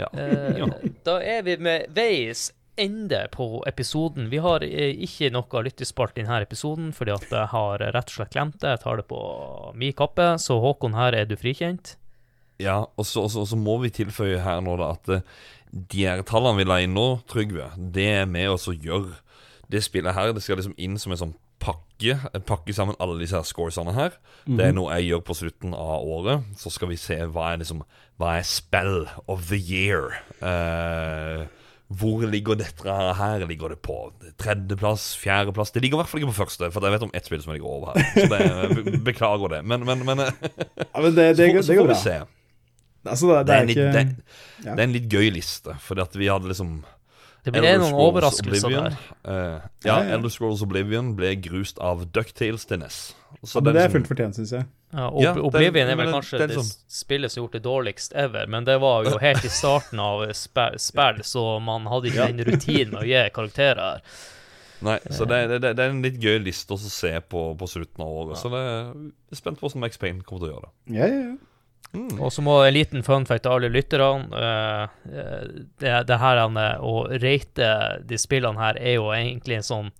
Ja. 0.00 0.08
Eh, 0.16 0.66
da 1.06 1.18
er 1.20 1.44
vi 1.46 1.58
med 1.60 1.92
veis 1.94 2.50
ende 2.80 3.26
på 3.32 3.64
episoden. 3.68 4.30
Vi 4.32 4.40
har 4.42 4.64
eh, 4.64 4.94
ikke 5.04 5.30
noe 5.34 5.64
lyttespalt 5.66 6.16
i 6.16 6.24
denne 6.24 6.40
episoden, 6.44 6.92
fordi 6.96 7.12
at 7.14 7.26
jeg 7.28 7.50
har 7.52 7.84
rett 7.92 8.12
og 8.12 8.16
slett 8.16 8.32
glemt 8.32 8.60
det. 8.62 8.76
Jeg 8.76 8.84
tar 8.84 9.02
det 9.02 9.08
på 9.10 9.20
min 9.78 9.96
kappe, 9.96 10.34
så 10.40 10.58
Håkon, 10.62 10.96
her 10.96 11.16
er 11.16 11.28
du 11.28 11.36
frikjent. 11.36 11.96
Ja, 12.62 12.82
og 12.96 13.06
så, 13.08 13.26
og 13.26 13.32
så, 13.32 13.42
og 13.42 13.50
så 13.50 13.58
må 13.58 13.78
vi 13.82 13.92
tilføye 13.92 14.40
her 14.44 14.62
nå 14.64 14.76
da 14.80 14.92
at 14.96 15.12
eh, 15.12 15.26
de 15.72 16.06
her 16.06 16.24
tallene 16.28 16.60
vi 16.60 16.68
la 16.68 16.80
inn 16.84 16.96
nå, 16.96 17.06
Trygve, 17.30 17.70
det 17.76 18.08
er 18.22 18.26
med 18.28 18.50
oss 18.52 18.68
å 18.68 18.76
gjøre 18.76 19.18
det 19.72 19.80
spillet 19.84 20.16
her. 20.16 20.34
Det 20.36 20.44
skal 20.44 20.60
liksom 20.60 20.76
inn 20.80 20.98
som 21.00 21.14
en 21.14 21.22
sånn 21.26 21.38
pakke. 21.62 22.18
Pakke 22.48 22.74
sammen 22.74 22.98
alle 23.02 23.20
disse 23.22 23.38
her 23.38 23.46
scoresene 23.46 23.94
her. 23.96 24.18
Det 24.44 24.68
er 24.68 24.76
noe 24.76 24.98
jeg 24.98 25.12
gjør 25.12 25.24
på 25.28 25.38
slutten 25.38 25.74
av 25.78 26.02
året. 26.02 26.46
Så 26.58 26.72
skal 26.74 26.90
vi 26.90 27.00
se 27.00 27.20
hva 27.30 27.52
er 27.52 27.62
liksom 27.62 27.84
Hva 28.20 28.36
er 28.38 28.46
spell 28.46 29.06
of 29.30 29.48
the 29.50 29.58
year? 29.58 30.12
Uh, 30.42 31.46
hvor 31.92 32.22
ligger 32.28 32.56
dette 32.56 32.98
her? 33.18 33.44
Ligger 33.48 33.74
det 33.74 33.80
på 33.84 33.96
tredjeplass? 34.40 35.12
Fjerdeplass? 35.20 35.72
Det 35.74 35.82
ligger 35.82 35.98
i 35.98 36.02
hvert 36.02 36.10
fall 36.10 36.22
ikke 36.22 36.30
på 36.32 36.38
første, 36.42 36.70
for 36.72 36.86
jeg 36.86 36.94
vet 36.94 37.06
om 37.08 37.12
ett 37.16 37.28
spill 37.28 37.42
som 37.42 37.52
ligger 37.52 37.68
over 37.68 37.92
her. 37.92 38.06
Så 38.16 38.28
det, 38.32 39.00
beklager 39.04 39.56
det. 39.56 39.60
Men, 39.68 39.84
men, 39.88 40.04
men 40.08 40.24
eh, 40.24 40.32
Ja, 40.86 41.02
men 41.02 41.14
det, 41.16 41.26
det, 41.36 41.50
så, 41.58 41.66
så 41.68 41.78
får 41.80 41.90
vi 41.92 41.98
se. 42.00 42.16
Altså, 43.02 43.28
det, 43.34 43.46
Det 43.46 43.54
er, 43.54 43.60
en 43.60 43.68
litt, 43.68 43.78
ikke 43.78 43.92
det, 43.92 44.34
ja. 44.62 44.72
det 44.72 44.78
er 44.78 44.86
en 44.86 44.96
litt 44.96 45.08
gøy 45.10 45.30
liste, 45.34 45.76
fordi 45.82 46.04
at 46.04 46.16
vi 46.16 46.30
hadde 46.30 46.50
liksom 46.52 46.76
Det 47.44 47.50
blir 47.50 47.64
Elder 47.64 47.78
noen 47.82 47.90
Scrolls 47.90 48.08
overraskelser 48.12 48.66
Oblivion. 48.68 48.84
der. 48.84 49.32
Eh, 49.32 49.60
ja, 49.84 49.96
Ja, 49.96 49.96
ja. 50.04 50.14
Elder 50.16 50.28
Scrolls 50.30 50.62
Oblivion 50.62 51.14
ble 51.18 51.32
grust 51.42 51.78
av 51.82 52.04
Ducktales 52.14 52.64
til 52.66 52.78
NES. 52.78 53.00
Så 53.42 53.58
ja, 53.58 53.72
Det 53.72 53.82
er 53.82 53.88
fullt 53.90 54.06
fortjent, 54.06 54.36
syns 54.38 54.52
jeg. 54.52 54.66
Ja, 54.92 55.08
Ob 55.08 55.22
Ja, 55.22 55.32
det- 55.34 55.42
Oblivion 55.42 55.88
er 55.88 55.96
vel 55.96 56.06
det- 56.06 56.14
kanskje 56.14 56.38
det 56.38 56.54
som... 56.54 56.62
det, 56.62 56.76
spillet 56.88 57.32
som 57.32 57.40
har 57.42 57.48
gjort 57.48 57.52
det 57.58 57.62
dårligst 57.64 58.12
ever, 58.14 58.46
men 58.46 58.64
det 58.64 58.78
var 58.80 59.04
jo 59.04 59.18
helt 59.18 59.44
i 59.44 59.48
starten 59.48 59.98
av 59.98 60.22
spill, 60.32 61.22
så 61.24 61.60
man 61.60 61.86
hadde 61.86 62.06
ikke 62.12 62.14
Ja. 62.14 62.26
den 62.30 62.44
rutinen 62.44 62.90
med 62.92 63.02
å 63.02 63.06
gi 63.06 63.30
karakterer. 63.34 64.00
Nei, 64.82 64.98
så 65.10 65.24
det, 65.26 65.48
det, 65.48 65.76
det 65.76 65.78
er 65.78 65.90
en 65.90 66.02
litt 66.02 66.18
gøy 66.20 66.38
liste 66.42 66.74
å 66.74 66.78
se 66.78 67.20
på 67.30 67.56
på 67.58 67.66
slutten 67.70 68.02
av 68.02 68.08
året. 68.08 68.36
Så 68.38 68.50
det 68.50 68.62
jeg 68.62 69.12
er 69.32 69.36
spent 69.36 69.58
på 69.58 69.66
hvordan 69.68 69.80
Max 69.80 69.96
Payne 69.96 70.22
kommer 70.22 70.40
til 70.46 70.50
å 70.50 70.54
gjøre 70.54 70.66
det. 70.68 70.96
Ja, 70.98 71.06
ja, 71.06 71.20
ja. 71.30 71.36
Mm. 71.92 72.20
Og 72.24 72.30
så 72.32 72.40
må 72.44 72.54
en 72.64 72.72
liten 72.72 73.02
fun 73.04 73.26
fact 73.28 73.42
til 73.44 73.52
alle 73.52 73.68
lytterne. 73.68 74.28
eh, 74.32 75.42
det, 75.82 75.96
det 76.08 76.18
her 76.22 76.40
han, 76.40 76.56
eh, 76.56 76.78
å 76.80 77.04
rate 77.20 77.72
de 78.08 78.18
spillene 78.20 78.58
her 78.60 78.78
er 78.80 78.94
jo 78.96 79.10
egentlig 79.12 79.58
en 79.60 79.68
sånn 79.68 79.90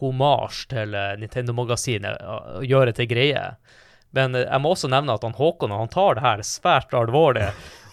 homasj 0.00 0.62
til 0.70 0.94
Nintendo-magasinet, 1.18 2.20
å 2.22 2.62
gjøre 2.62 2.92
til 2.94 3.08
greie. 3.10 3.42
Men 4.14 4.32
jeg 4.38 4.60
må 4.62 4.70
også 4.72 4.88
nevne 4.88 5.16
at 5.18 5.24
han 5.26 5.34
Håkon 5.36 5.74
han 5.74 5.90
tar 5.92 6.14
det 6.16 6.22
her 6.24 6.42
svært 6.46 6.94
alvorlig. 6.96 7.48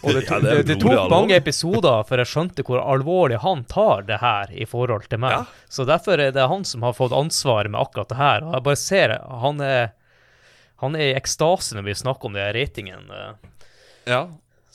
Og 0.05 0.13
det, 0.13 0.21
to- 0.29 0.39
det, 0.43 0.53
det 0.69 0.77
tok 0.79 1.09
mange 1.11 1.35
episoder 1.35 2.05
før 2.07 2.21
jeg 2.23 2.31
skjønte 2.31 2.63
hvor 2.67 2.79
alvorlig 2.85 3.41
han 3.43 3.65
tar 3.67 4.05
det 4.07 4.21
her 4.21 4.53
i 4.53 4.67
forhold 4.69 5.09
til 5.11 5.19
meg. 5.25 5.33
Ja. 5.41 5.65
Så 5.67 5.83
derfor 5.89 6.21
er 6.21 6.31
det 6.35 6.45
han 6.47 6.63
som 6.63 6.85
har 6.85 6.93
fått 6.95 7.11
ansvaret 7.15 7.73
med 7.73 7.81
akkurat 7.81 8.13
det 8.13 8.21
her. 8.21 8.45
Og 8.47 8.53
jeg 8.59 8.67
bare 8.69 8.79
ser 8.85 9.15
han 9.43 9.59
er, 9.65 9.91
han 10.83 10.95
er 10.99 11.11
i 11.13 11.17
ekstase 11.17 11.77
når 11.77 11.85
vi 11.87 11.93
snakker 12.01 12.29
om 12.29 12.33
det 12.35 12.43
her 12.43 12.57
ratingen. 12.57 13.05
eh. 13.11 13.51
Ja, 14.11 14.21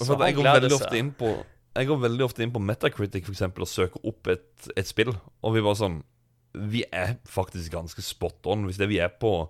for 0.01 0.25
jeg 0.25 0.35
går 0.39 0.47
veldig 0.49 0.71
seg. 0.73 0.81
ofte 0.81 0.99
inn 0.99 1.11
på 1.15 1.29
Jeg 1.77 1.87
går 1.87 1.99
veldig 2.03 2.25
ofte 2.25 2.43
inn 2.43 2.51
på 2.55 2.59
Metacritic 2.65 3.27
for 3.29 3.35
eksempel, 3.37 3.63
og 3.63 3.69
søker 3.71 4.01
opp 4.11 4.27
et, 4.33 4.71
et 4.77 4.89
spill, 4.89 5.13
og 5.45 5.55
vi 5.55 5.63
bare 5.63 5.79
sånn 5.79 6.01
Vi 6.57 6.81
er 6.91 7.13
faktisk 7.31 7.71
ganske 7.77 8.03
spot 8.03 8.49
on. 8.51 8.65
Hvis 8.67 8.81
det 8.81 8.89
vi 8.91 8.99
er 8.99 9.13
på 9.23 9.49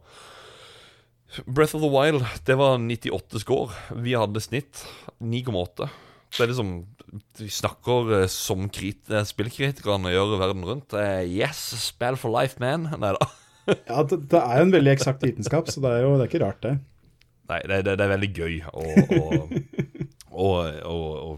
Breath 1.47 1.77
of 1.78 1.81
the 1.81 1.89
Wild, 1.89 2.24
det 2.44 2.56
var 2.59 2.77
98 2.82 3.40
score. 3.40 3.70
Vi 3.94 4.12
hadde 4.18 4.43
snitt 4.43 4.82
9,8. 5.22 5.86
Det 6.35 6.43
er 6.44 6.51
liksom 6.51 6.72
Vi 7.39 7.48
snakker 7.51 8.12
eh, 8.20 8.27
som 8.31 8.68
krit, 8.68 9.06
spillkritikerne 9.31 10.12
gjør 10.12 10.36
verden 10.43 10.66
rundt. 10.66 10.93
Eh, 10.98 11.22
yes, 11.31 11.62
spill 11.86 12.18
for 12.20 12.35
life, 12.35 12.59
man. 12.62 12.90
Nei 13.01 13.14
da. 13.16 13.31
Ja 13.90 14.02
det, 14.10 14.22
det 14.30 14.40
er 14.40 14.60
jo 14.60 14.66
en 14.68 14.74
veldig 14.74 14.94
eksakt 14.94 15.26
vitenskap, 15.26 15.70
så 15.70 15.82
det 15.84 15.92
er 15.97 16.06
jo 16.06 16.16
det 16.16 16.26
er 16.26 16.32
ikke 16.32 16.42
rart, 16.44 16.60
det. 16.64 16.74
Nei, 17.51 17.60
det, 17.66 17.82
det, 17.86 17.97
det 17.98 18.06
er 18.06 18.12
veldig 18.14 18.30
gøy 18.36 18.59
å, 18.70 18.84
å, 19.16 19.40
å, 20.30 20.51
å, 20.86 20.98
å 21.30 21.32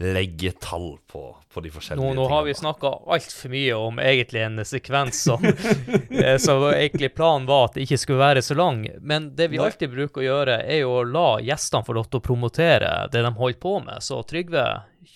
legge 0.00 0.52
tall 0.60 0.98
på, 1.12 1.36
på 1.54 1.60
de 1.60 1.70
forskjellige 1.72 2.06
Nå, 2.06 2.14
nå 2.16 2.28
har 2.28 2.44
vi 2.44 2.54
tingene. 2.54 2.60
snakka 2.60 2.92
altfor 3.16 3.52
mye 3.52 3.74
om 3.76 3.98
egentlig 4.00 4.44
en 4.44 4.62
sekvens 4.64 5.22
som 5.28 5.44
eh, 6.24 6.36
Så 6.40 6.56
egentlig 6.70 7.12
planen 7.16 7.48
var 7.48 7.68
at 7.68 7.76
det 7.76 7.84
ikke 7.84 8.00
skulle 8.00 8.22
være 8.22 8.44
så 8.44 8.56
lang. 8.56 8.86
Men 9.00 9.30
det 9.36 9.50
vi 9.52 9.60
alltid 9.60 9.92
bruker 9.92 10.22
å 10.22 10.28
gjøre, 10.28 10.60
er 10.64 10.82
jo 10.82 10.94
å 11.00 11.04
la 11.04 11.26
gjestene 11.44 11.84
få 11.84 11.96
lov 11.96 12.08
til 12.08 12.20
å 12.22 12.26
promotere 12.30 12.94
det 13.12 13.24
de 13.26 13.34
holder 13.36 13.60
på 13.60 13.74
med. 13.84 14.00
Så 14.04 14.22
Trygve, 14.28 14.66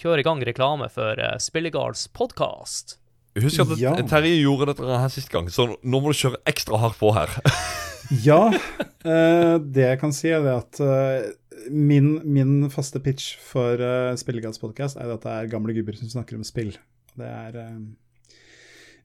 kjør 0.00 0.20
i 0.20 0.26
gang 0.26 0.44
reklame 0.44 0.90
for 0.92 1.20
uh, 1.20 1.36
Spillegards 1.40 2.08
podkast. 2.12 2.98
Husk 3.42 3.64
at 3.64 3.78
Ja. 3.80 3.94
Terje 4.06 4.36
gjorde 4.38 4.70
dette 4.72 4.98
her 5.02 5.10
sist 5.10 5.32
gang, 5.32 5.48
så 5.50 5.66
nå 5.82 6.00
må 6.00 6.12
du 6.12 6.18
kjøre 6.18 6.42
ekstra 6.46 6.78
hardt 6.78 7.00
på 7.00 7.14
her. 7.16 7.32
Ja, 8.20 8.52
eh, 8.52 9.54
det 9.64 9.80
jeg 9.80 9.98
kan 10.02 10.12
si 10.12 10.28
er 10.28 10.44
at 10.50 10.76
eh, 10.84 11.30
min, 11.72 12.18
min 12.28 12.66
faste 12.68 13.00
pitch 13.00 13.38
for 13.40 13.80
uh, 13.80 14.12
Spillegads 14.20 14.60
podkast 14.60 14.98
er 15.00 15.08
at 15.14 15.24
det 15.24 15.32
er 15.32 15.48
gamle 15.48 15.72
gubber 15.72 15.96
som 15.96 16.10
snakker 16.12 16.36
om 16.36 16.44
spill. 16.44 16.74
Det 17.18 17.28
er 17.30 17.58
eh, 17.62 17.78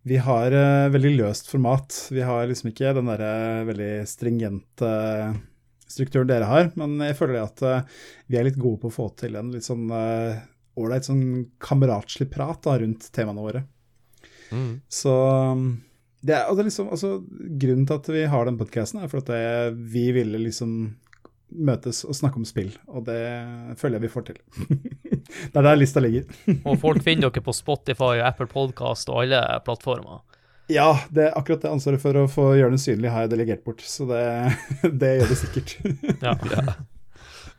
Vi 0.10 0.20
har 0.26 0.56
eh, 0.56 0.90
veldig 0.94 1.14
løst 1.18 1.50
format. 1.52 1.96
Vi 2.12 2.24
har 2.26 2.48
liksom 2.50 2.72
ikke 2.72 2.94
den 2.98 3.10
derre 3.12 3.66
veldig 3.70 3.94
stringente 4.10 4.94
strukturen 5.90 6.30
dere 6.30 6.50
har, 6.50 6.72
men 6.78 7.00
jeg 7.02 7.18
føler 7.18 7.44
at 7.44 7.64
eh, 7.66 8.00
vi 8.30 8.40
er 8.40 8.48
litt 8.50 8.60
gode 8.62 8.82
på 8.84 8.92
å 8.92 8.98
få 9.00 9.10
til 9.20 9.38
en 9.40 9.52
litt 9.54 9.66
sånn 9.66 9.90
ålreit 10.80 11.08
sånn 11.08 11.24
kameratslig 11.62 12.30
prat 12.32 12.62
da, 12.66 12.78
rundt 12.82 13.10
temaene 13.16 13.44
våre. 13.44 13.64
Mm. 14.52 14.72
Så 14.90 15.14
um, 15.54 15.68
det 16.22 16.36
er, 16.36 16.48
altså 16.50 16.66
liksom, 16.68 16.90
altså, 16.92 17.12
Grunnen 17.62 17.86
til 17.88 18.00
at 18.00 18.10
vi 18.12 18.26
har 18.28 18.48
den 18.50 18.58
podkasten, 18.60 19.02
er 19.02 19.12
for 19.12 19.24
at 19.24 19.30
det, 19.32 19.78
vi 19.94 20.10
ville 20.16 20.42
liksom 20.42 20.74
møtes 21.50 22.04
og 22.06 22.14
snakke 22.14 22.38
om 22.38 22.46
spill, 22.46 22.70
og 22.94 23.08
det 23.08 23.22
føler 23.80 23.98
jeg 23.98 24.04
vi 24.06 24.12
får 24.14 24.26
til. 24.28 24.42
det 25.52 25.56
er 25.58 25.66
der 25.66 25.80
lista 25.80 26.04
ligger. 26.04 26.28
Og 26.70 26.78
folk 26.82 27.02
finner 27.06 27.30
dere 27.30 27.42
på 27.46 27.56
Spotify 27.58 28.20
og 28.20 28.28
Apple 28.28 28.50
Podcast 28.52 29.10
og 29.10 29.24
alle 29.24 29.42
plattformer. 29.66 30.22
Ja, 30.70 30.92
det 31.10 31.24
er 31.26 31.38
akkurat 31.40 31.64
det 31.64 31.72
ansvaret 31.72 32.02
for 32.04 32.14
å 32.20 32.28
få 32.30 32.52
gjøre 32.60 32.76
den 32.76 32.82
synlig 32.82 33.10
har 33.10 33.26
jeg 33.26 33.34
delegert 33.34 33.64
bort, 33.66 33.82
så 33.82 34.06
det, 34.12 34.22
det 35.02 35.16
gjør 35.18 35.32
det 35.32 35.40
sikkert. 35.40 35.76
Ja. 36.22 36.36
Ja. 36.54 36.78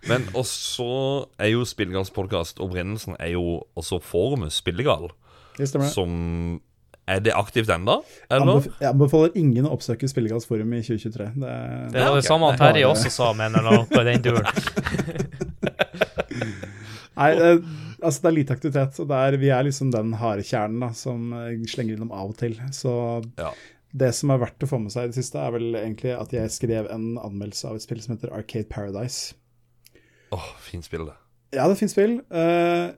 Men 0.06 0.28
også 0.38 0.86
er 1.42 1.50
jo 1.50 1.66
Spillegals 1.68 2.12
podkast 2.14 2.62
Opprinnelsen 2.62 3.18
er 3.20 3.34
jo 3.34 3.58
også 3.76 3.98
forumet 4.00 4.54
Spillegal, 4.54 5.10
Det 5.58 5.66
stemmer. 5.68 5.90
som 5.92 6.60
Er 7.10 7.20
det 7.24 7.32
aktivt 7.34 7.70
ennå? 7.74 7.96
Eller? 8.30 8.66
Jeg 8.78 8.88
anbefaler 8.92 9.34
ingen 9.40 9.66
å 9.66 9.72
oppsøke 9.74 10.06
Spillegalsforum 10.10 10.74
i 10.76 10.82
2023. 10.86 11.26
Det, 11.42 11.54
Det 11.96 12.04
var 12.06 12.18
det 12.20 12.26
samme 12.28 12.50
Terje 12.60 12.86
også 12.90 13.10
sa, 13.14 13.32
mener 13.34 13.66
han, 13.66 13.86
i 13.90 14.04
den 14.12 14.22
duren. 14.28 14.46
Nei, 17.20 17.30
det, 17.36 17.48
altså 18.00 18.22
det 18.22 18.30
er 18.30 18.36
lite 18.38 18.54
aktivitet. 18.56 19.00
Og 19.02 19.10
det 19.10 19.18
er, 19.26 19.36
vi 19.42 19.50
er 19.52 19.66
liksom 19.66 19.90
den 19.92 20.14
harde 20.20 20.44
kjernen 20.46 20.80
da, 20.86 20.92
som 20.96 21.32
eh, 21.36 21.52
slenger 21.68 21.98
innom 21.98 22.12
av 22.14 22.32
og 22.32 22.38
til. 22.40 22.56
Så 22.74 22.94
Ja. 23.40 23.50
det 23.92 24.12
som 24.16 24.30
er 24.32 24.40
verdt 24.44 24.64
å 24.64 24.70
få 24.70 24.78
med 24.80 24.94
seg 24.94 25.08
i 25.08 25.12
det 25.12 25.18
siste, 25.18 25.42
er 25.42 25.50
vel 25.56 25.74
egentlig 25.74 26.14
at 26.16 26.32
jeg 26.36 26.54
skrev 26.54 26.88
en 26.94 27.12
anmeldelse 27.20 27.68
av 27.68 27.76
et 27.80 27.84
spill 27.84 28.00
som 28.04 28.14
heter 28.16 28.32
Arcade 28.36 28.68
Paradise. 28.70 29.34
Åh, 30.32 30.48
fint 30.62 30.86
spill, 30.86 31.08
det. 31.10 31.16
Ja, 31.56 31.64
det 31.66 31.72
er 31.72 31.76
et 31.76 31.82
fint 31.82 31.90
spill. 31.96 32.20
Eh, 32.30 32.90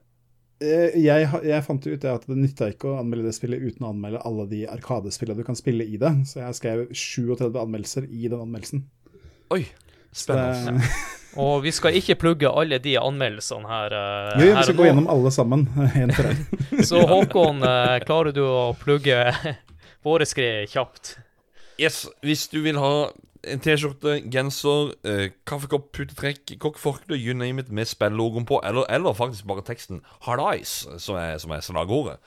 jeg, 0.62 1.28
jeg 1.48 1.64
fant 1.66 1.86
ut 1.86 2.05
at 2.09 2.26
det 2.28 2.36
nytta 2.39 2.68
ikke 2.72 2.90
å 2.93 2.98
anmelde 3.01 3.28
det 3.28 3.36
spillet 3.36 3.62
uten 3.62 3.86
å 3.86 3.93
anmelde 3.93 4.22
alle 4.28 4.47
de 4.51 4.62
arkadespillene 4.70 5.40
du 5.40 5.47
kan 5.47 5.59
spille 5.59 5.84
i 5.84 5.98
det, 6.01 6.12
så 6.28 6.43
jeg 6.44 6.59
skrev 6.60 6.84
37 6.90 7.59
anmeldelser 7.60 8.06
i 8.09 8.28
den 8.28 8.40
anmeldelsen. 8.40 8.84
Oi, 9.55 9.64
spennende. 10.14 10.78
Det, 10.78 10.93
Og 11.43 11.62
vi 11.64 11.72
skal 11.72 11.97
ikke 11.97 12.18
plugge 12.20 12.51
alle 12.51 12.76
de 12.84 12.98
anmeldelsene 13.01 13.68
her. 13.68 13.94
eh, 13.97 14.40
jo, 14.43 14.48
ja, 14.51 14.56
vi 14.59 14.64
skal 14.68 14.76
gå 14.76 14.89
gjennom 14.90 15.09
alle 15.12 15.32
sammen, 15.32 15.66
en 16.02 16.12
for 16.12 16.28
en. 16.28 16.43
Så 16.90 17.02
Håkon, 17.09 17.62
eh, 17.64 17.98
klarer 18.05 18.36
du 18.36 18.43
å 18.44 18.72
plugge 18.76 19.18
våre 20.05 20.28
skred 20.28 20.68
kjapt? 20.72 21.16
Yes, 21.80 22.05
hvis 22.20 22.47
du 22.52 22.60
vil 22.66 22.76
ha 22.80 23.09
en 23.44 23.60
T-skjorte, 23.62 24.20
genser, 24.31 24.94
eh, 25.05 25.31
kaffekopp, 25.47 25.90
putetrekk, 25.93 26.55
kokkeforkle, 26.62 27.16
you 27.19 27.35
name 27.35 27.59
it, 27.59 27.70
med 27.70 27.90
spellogoen 27.90 28.47
på, 28.47 28.60
eller, 28.64 28.86
eller 28.89 29.12
faktisk 29.12 29.47
bare 29.47 29.64
teksten 29.66 30.02
'Hard 30.23 30.40
Eyes', 30.40 30.98
som 30.98 31.16
er, 31.16 31.39
som 31.39 31.51
er 31.51 31.60
slagordet, 31.60 32.19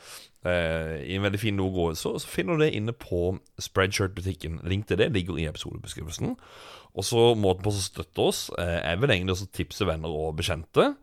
eh, 0.46 1.04
i 1.04 1.16
en 1.16 1.24
veldig 1.24 1.40
fin 1.40 1.58
logo, 1.58 1.94
så, 1.94 2.18
så 2.20 2.28
finner 2.28 2.58
du 2.58 2.64
det 2.64 2.74
inne 2.74 2.94
på 2.94 3.40
Spreadshirt-butikken. 3.60 4.62
Link 4.64 4.88
til 4.88 4.98
det 4.98 5.14
ligger 5.14 5.38
i 5.38 5.48
episodebeskrivelsen. 5.48 6.36
Og 6.96 7.04
så 7.04 7.34
måten 7.36 7.64
på 7.64 7.74
å 7.74 7.80
støtte 7.80 8.24
oss 8.24 8.50
eh, 8.60 8.80
er 8.92 9.00
vel 9.02 9.12
egentlig 9.12 9.36
å 9.36 9.50
tipse 9.52 9.88
venner 9.88 10.12
og 10.12 10.38
bekjente. 10.40 10.94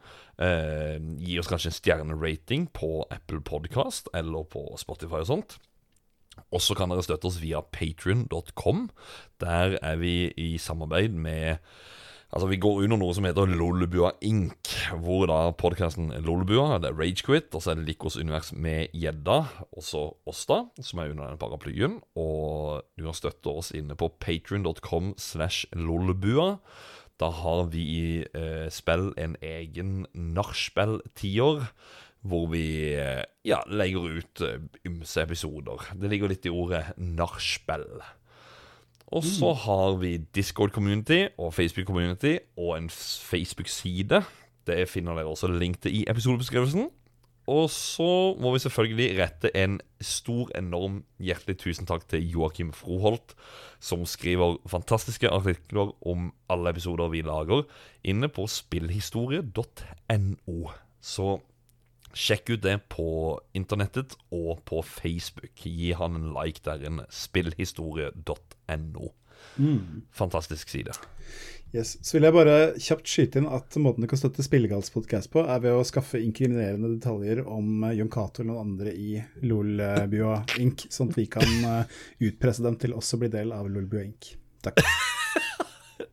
Eh, 0.40 0.97
gi 1.20 1.36
oss 1.40 1.51
kanskje 1.51 1.68
en 1.68 1.76
stjernerating 1.76 2.70
på 2.72 3.05
Apple 3.12 3.43
Podcast 3.44 4.09
eller 4.16 4.44
på 4.48 4.64
Spotify 4.80 5.20
og 5.20 5.28
sånt. 5.28 5.59
Og 6.52 6.62
så 6.64 6.76
kan 6.78 6.92
dere 6.92 7.04
støtte 7.04 7.28
oss 7.28 7.40
via 7.42 7.62
patrion.com. 7.62 8.86
Der 9.42 9.78
er 9.80 9.96
vi 10.00 10.32
i 10.36 10.54
samarbeid 10.60 11.16
med 11.16 11.59
Altså, 12.32 12.46
vi 12.48 12.56
går 12.56 12.78
under 12.86 12.96
noe 12.96 13.12
som 13.12 13.26
heter 13.28 13.50
Lolebua 13.50 14.14
Inc., 14.24 14.70
hvor 15.04 15.26
da 15.28 15.50
podkasten 15.52 16.09
Lolebua, 16.24 16.78
det 16.80 16.88
er 16.88 16.96
Ragequit, 16.96 17.50
og 17.52 17.60
så 17.60 17.74
er 17.74 17.76
det 17.76 17.90
Likos 17.90 18.16
univers 18.16 18.54
med 18.56 18.88
gjedda, 18.96 19.42
også 19.76 20.00
oss, 20.24 20.46
da, 20.48 20.62
som 20.80 21.02
er 21.02 21.12
under 21.12 21.28
den 21.28 21.40
paraplyen. 21.42 21.98
Og 22.16 22.86
du 22.96 23.04
kan 23.04 23.18
støtte 23.18 23.52
oss 23.52 23.68
inne 23.76 23.98
på 24.00 24.09
patrion.com 24.16 25.12
slash 25.20 25.68
lolebua. 25.76 26.54
Da 27.20 27.28
har 27.36 27.68
vi 27.74 28.24
eh, 28.24 28.64
spill 28.72 29.10
en 29.20 29.36
egen 29.44 30.06
nachspiel-tier, 30.16 31.68
hvor 32.23 32.47
vi 32.53 32.94
eh, 32.94 33.24
ja, 33.47 33.59
legger 33.66 34.19
ut 34.19 34.43
eh, 34.47 34.61
ymse 34.86 35.23
episoder. 35.24 35.89
Det 35.99 36.11
ligger 36.11 36.31
litt 36.31 36.47
i 36.47 36.55
ordet 36.55 36.85
nachspiel. 36.97 38.03
Og 39.12 39.27
så 39.28 39.51
har 39.66 39.99
vi 40.01 40.15
Discord-community 40.32 41.27
og 41.36 41.53
Facebook-community 41.53 42.39
og 42.57 42.78
en 42.78 42.89
Facebook-side. 42.89 44.23
Det 44.65 44.89
finner 44.89 45.19
dere 45.19 45.28
også 45.28 45.51
link 45.53 45.82
til 45.82 45.99
i 45.99 46.05
episodebeskrivelsen. 46.09 46.86
Og 47.51 47.66
så 47.74 48.39
må 48.39 48.53
vi 48.55 48.62
selvfølgelig 48.62 49.19
rette 49.19 49.51
en 49.59 49.81
stor, 50.01 50.47
enorm 50.57 51.03
hjertelig 51.20 51.59
tusen 51.59 51.86
takk 51.90 52.07
til 52.09 52.23
Joakim 52.31 52.73
Froholt, 52.73 53.35
som 53.82 54.07
skriver 54.07 54.62
fantastiske 54.70 55.28
artikler 55.28 55.90
om 56.07 56.31
alle 56.49 56.70
episoder 56.70 57.11
vi 57.11 57.23
lager, 57.27 57.66
inne 58.07 58.28
på 58.31 58.47
spillhistorie.no. 58.47 60.70
Så 61.03 61.43
sjekk 62.14 62.55
ut 62.55 62.64
det 62.64 62.76
på 62.93 63.06
internettet 63.56 64.16
og 64.34 64.62
på 64.68 64.82
Facebook. 64.86 65.64
Gi 65.64 65.93
han 65.98 66.18
en 66.18 66.30
like 66.34 66.62
der 66.66 66.84
inne. 66.89 67.09
Spillhistorie.no. 67.10 69.12
Fantastisk 70.12 70.68
side. 70.68 70.94
Yes. 71.74 71.97
Så 72.05 72.18
vil 72.18 72.26
jeg 72.26 72.36
bare 72.36 72.56
kjapt 72.84 73.09
skyte 73.09 73.40
inn 73.40 73.47
at 73.48 73.78
måten 73.80 74.05
du 74.05 74.09
kan 74.10 74.20
støtte 74.20 74.44
Spillegalspodkast 74.44 75.30
på, 75.32 75.40
er 75.40 75.62
ved 75.64 75.72
å 75.72 75.86
skaffe 75.89 76.20
inkriminerende 76.20 76.90
detaljer 76.98 77.40
om 77.48 77.86
eh, 77.89 77.94
Jon 77.97 78.12
Cato 78.12 78.43
eller 78.43 78.52
noen 78.52 78.74
andre 78.74 78.93
i 78.93 79.14
Lolbua 79.48 80.43
Inc., 80.60 80.84
sånn 80.93 81.14
at 81.14 81.22
vi 81.22 81.24
kan 81.32 81.64
eh, 81.70 81.97
utpresse 82.28 82.66
dem 82.66 82.76
til 82.82 82.93
også 82.98 83.16
å 83.16 83.24
bli 83.24 83.32
del 83.32 83.56
av 83.56 83.72
Lolbua 83.72 84.05
Inc. 84.05 84.34
Takk. 84.62 84.84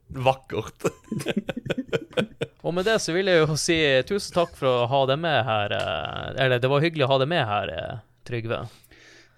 Vakkert. 0.10 0.90
Og 2.66 2.76
med 2.76 2.86
det 2.86 2.98
så 3.02 3.14
vil 3.16 3.30
jeg 3.32 3.42
jo 3.42 3.56
si 3.58 3.78
tusen 4.10 4.36
takk 4.36 4.52
for 4.58 4.84
å 4.84 4.90
ha 4.92 5.02
deg 5.10 5.22
med 5.22 5.40
her. 5.48 5.74
eh, 5.78 6.44
Eller 6.44 6.62
det 6.62 6.70
var 6.72 6.84
hyggelig 6.84 7.08
å 7.08 7.12
ha 7.14 7.20
deg 7.22 7.32
med 7.32 7.46
her, 7.48 7.74
eh, 7.74 8.06
Trygve. 8.28 8.64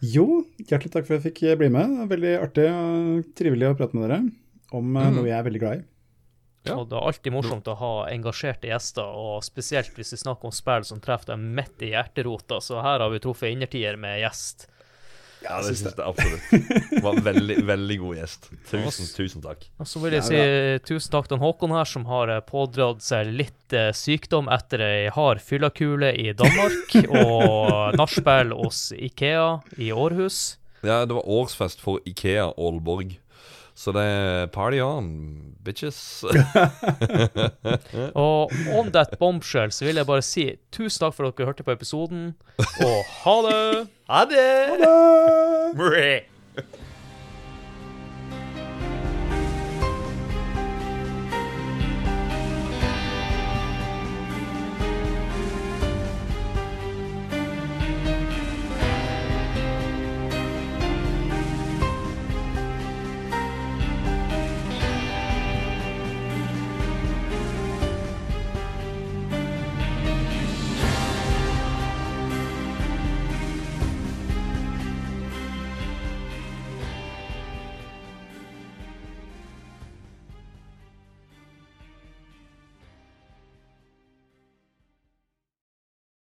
Jo, 0.01 0.41
hjertelig 0.57 0.91
takk 0.95 1.05
for 1.05 1.15
at 1.15 1.27
jeg 1.27 1.35
fikk 1.35 1.59
bli 1.59 1.69
med. 1.71 1.93
Veldig 2.09 2.33
artig 2.41 2.67
og 2.73 3.27
trivelig 3.37 3.69
å 3.69 3.77
prate 3.77 3.97
med 3.97 4.07
dere 4.07 4.21
om 4.71 4.87
mm. 4.87 5.15
noe 5.17 5.27
jeg 5.27 5.37
er 5.37 5.45
veldig 5.45 5.61
glad 5.61 5.79
i. 5.81 5.85
Ja. 6.67 6.75
Og 6.77 6.89
det 6.91 6.97
er 6.97 7.07
alltid 7.09 7.33
morsomt 7.33 7.69
å 7.71 7.77
ha 7.79 7.93
engasjerte 8.11 8.69
gjester, 8.69 9.07
og 9.17 9.41
spesielt 9.45 9.95
hvis 9.97 10.13
vi 10.13 10.19
snakker 10.21 10.49
om 10.49 10.53
spill 10.53 10.85
som 10.85 11.01
treffer 11.01 11.33
deg 11.33 11.45
midt 11.57 11.85
i 11.85 11.93
hjerterota. 11.95 12.59
Så 12.61 12.81
her 12.85 13.01
har 13.01 13.09
vi 13.13 13.21
truffet 13.23 13.55
innertier 13.55 13.97
med 14.01 14.19
gjest. 14.21 14.67
Ja, 15.41 15.57
det 15.61 15.73
syns 15.73 15.95
jeg 15.97 16.05
absolutt. 16.05 16.89
Det 16.91 17.01
var 17.01 17.17
en 17.17 17.25
veldig, 17.25 17.57
veldig 17.65 17.97
god 18.03 18.19
gjest. 18.19 18.49
Tusen, 18.69 19.09
tusen 19.15 19.43
takk. 19.43 19.65
Og 19.81 19.89
så 19.89 20.01
vil 20.03 20.15
jeg 20.17 20.27
si 20.27 20.41
tusen 20.85 21.15
takk 21.15 21.31
til 21.31 21.41
Håkon 21.41 21.73
her, 21.75 21.89
som 21.89 22.05
har 22.09 22.29
eh, 22.33 22.43
pådratt 22.45 23.01
seg 23.05 23.31
litt 23.33 23.75
eh, 23.77 23.89
sykdom 23.97 24.51
etter 24.53 24.85
ei 24.85 25.09
hard 25.13 25.41
fyllakule 25.45 26.13
i 26.13 26.31
Danmark, 26.37 26.93
og 27.23 27.97
nachspiel 27.97 28.53
hos 28.61 28.89
Ikea 28.97 29.49
i 29.81 29.89
Århus. 29.95 30.41
Ja, 30.85 31.03
det 31.05 31.13
var 31.17 31.27
årsfest 31.29 31.81
for 31.81 32.01
Ikea 32.09 32.51
Aalborg. 32.57 33.17
Så 33.81 33.89
det 33.95 34.01
er 34.05 34.49
party 34.53 34.77
on, 34.85 35.07
bitches. 35.65 36.21
Og 38.25 38.51
on 38.77 38.91
that 38.93 39.15
bombshell 39.17 39.73
så 39.73 39.87
vil 39.87 39.97
jeg 39.97 40.05
bare 40.05 40.21
si 40.25 40.43
tusen 40.69 41.01
takk 41.01 41.15
for 41.17 41.31
at 41.31 41.39
dere 41.39 41.49
hørte 41.49 41.65
på 41.65 41.73
episoden, 41.73 42.35
og 42.61 42.99
ha 43.23 43.35
det! 43.47 43.87
Ha 44.11 44.21
det! 44.29 44.45
Ha 44.85 45.87
det! 45.95 46.11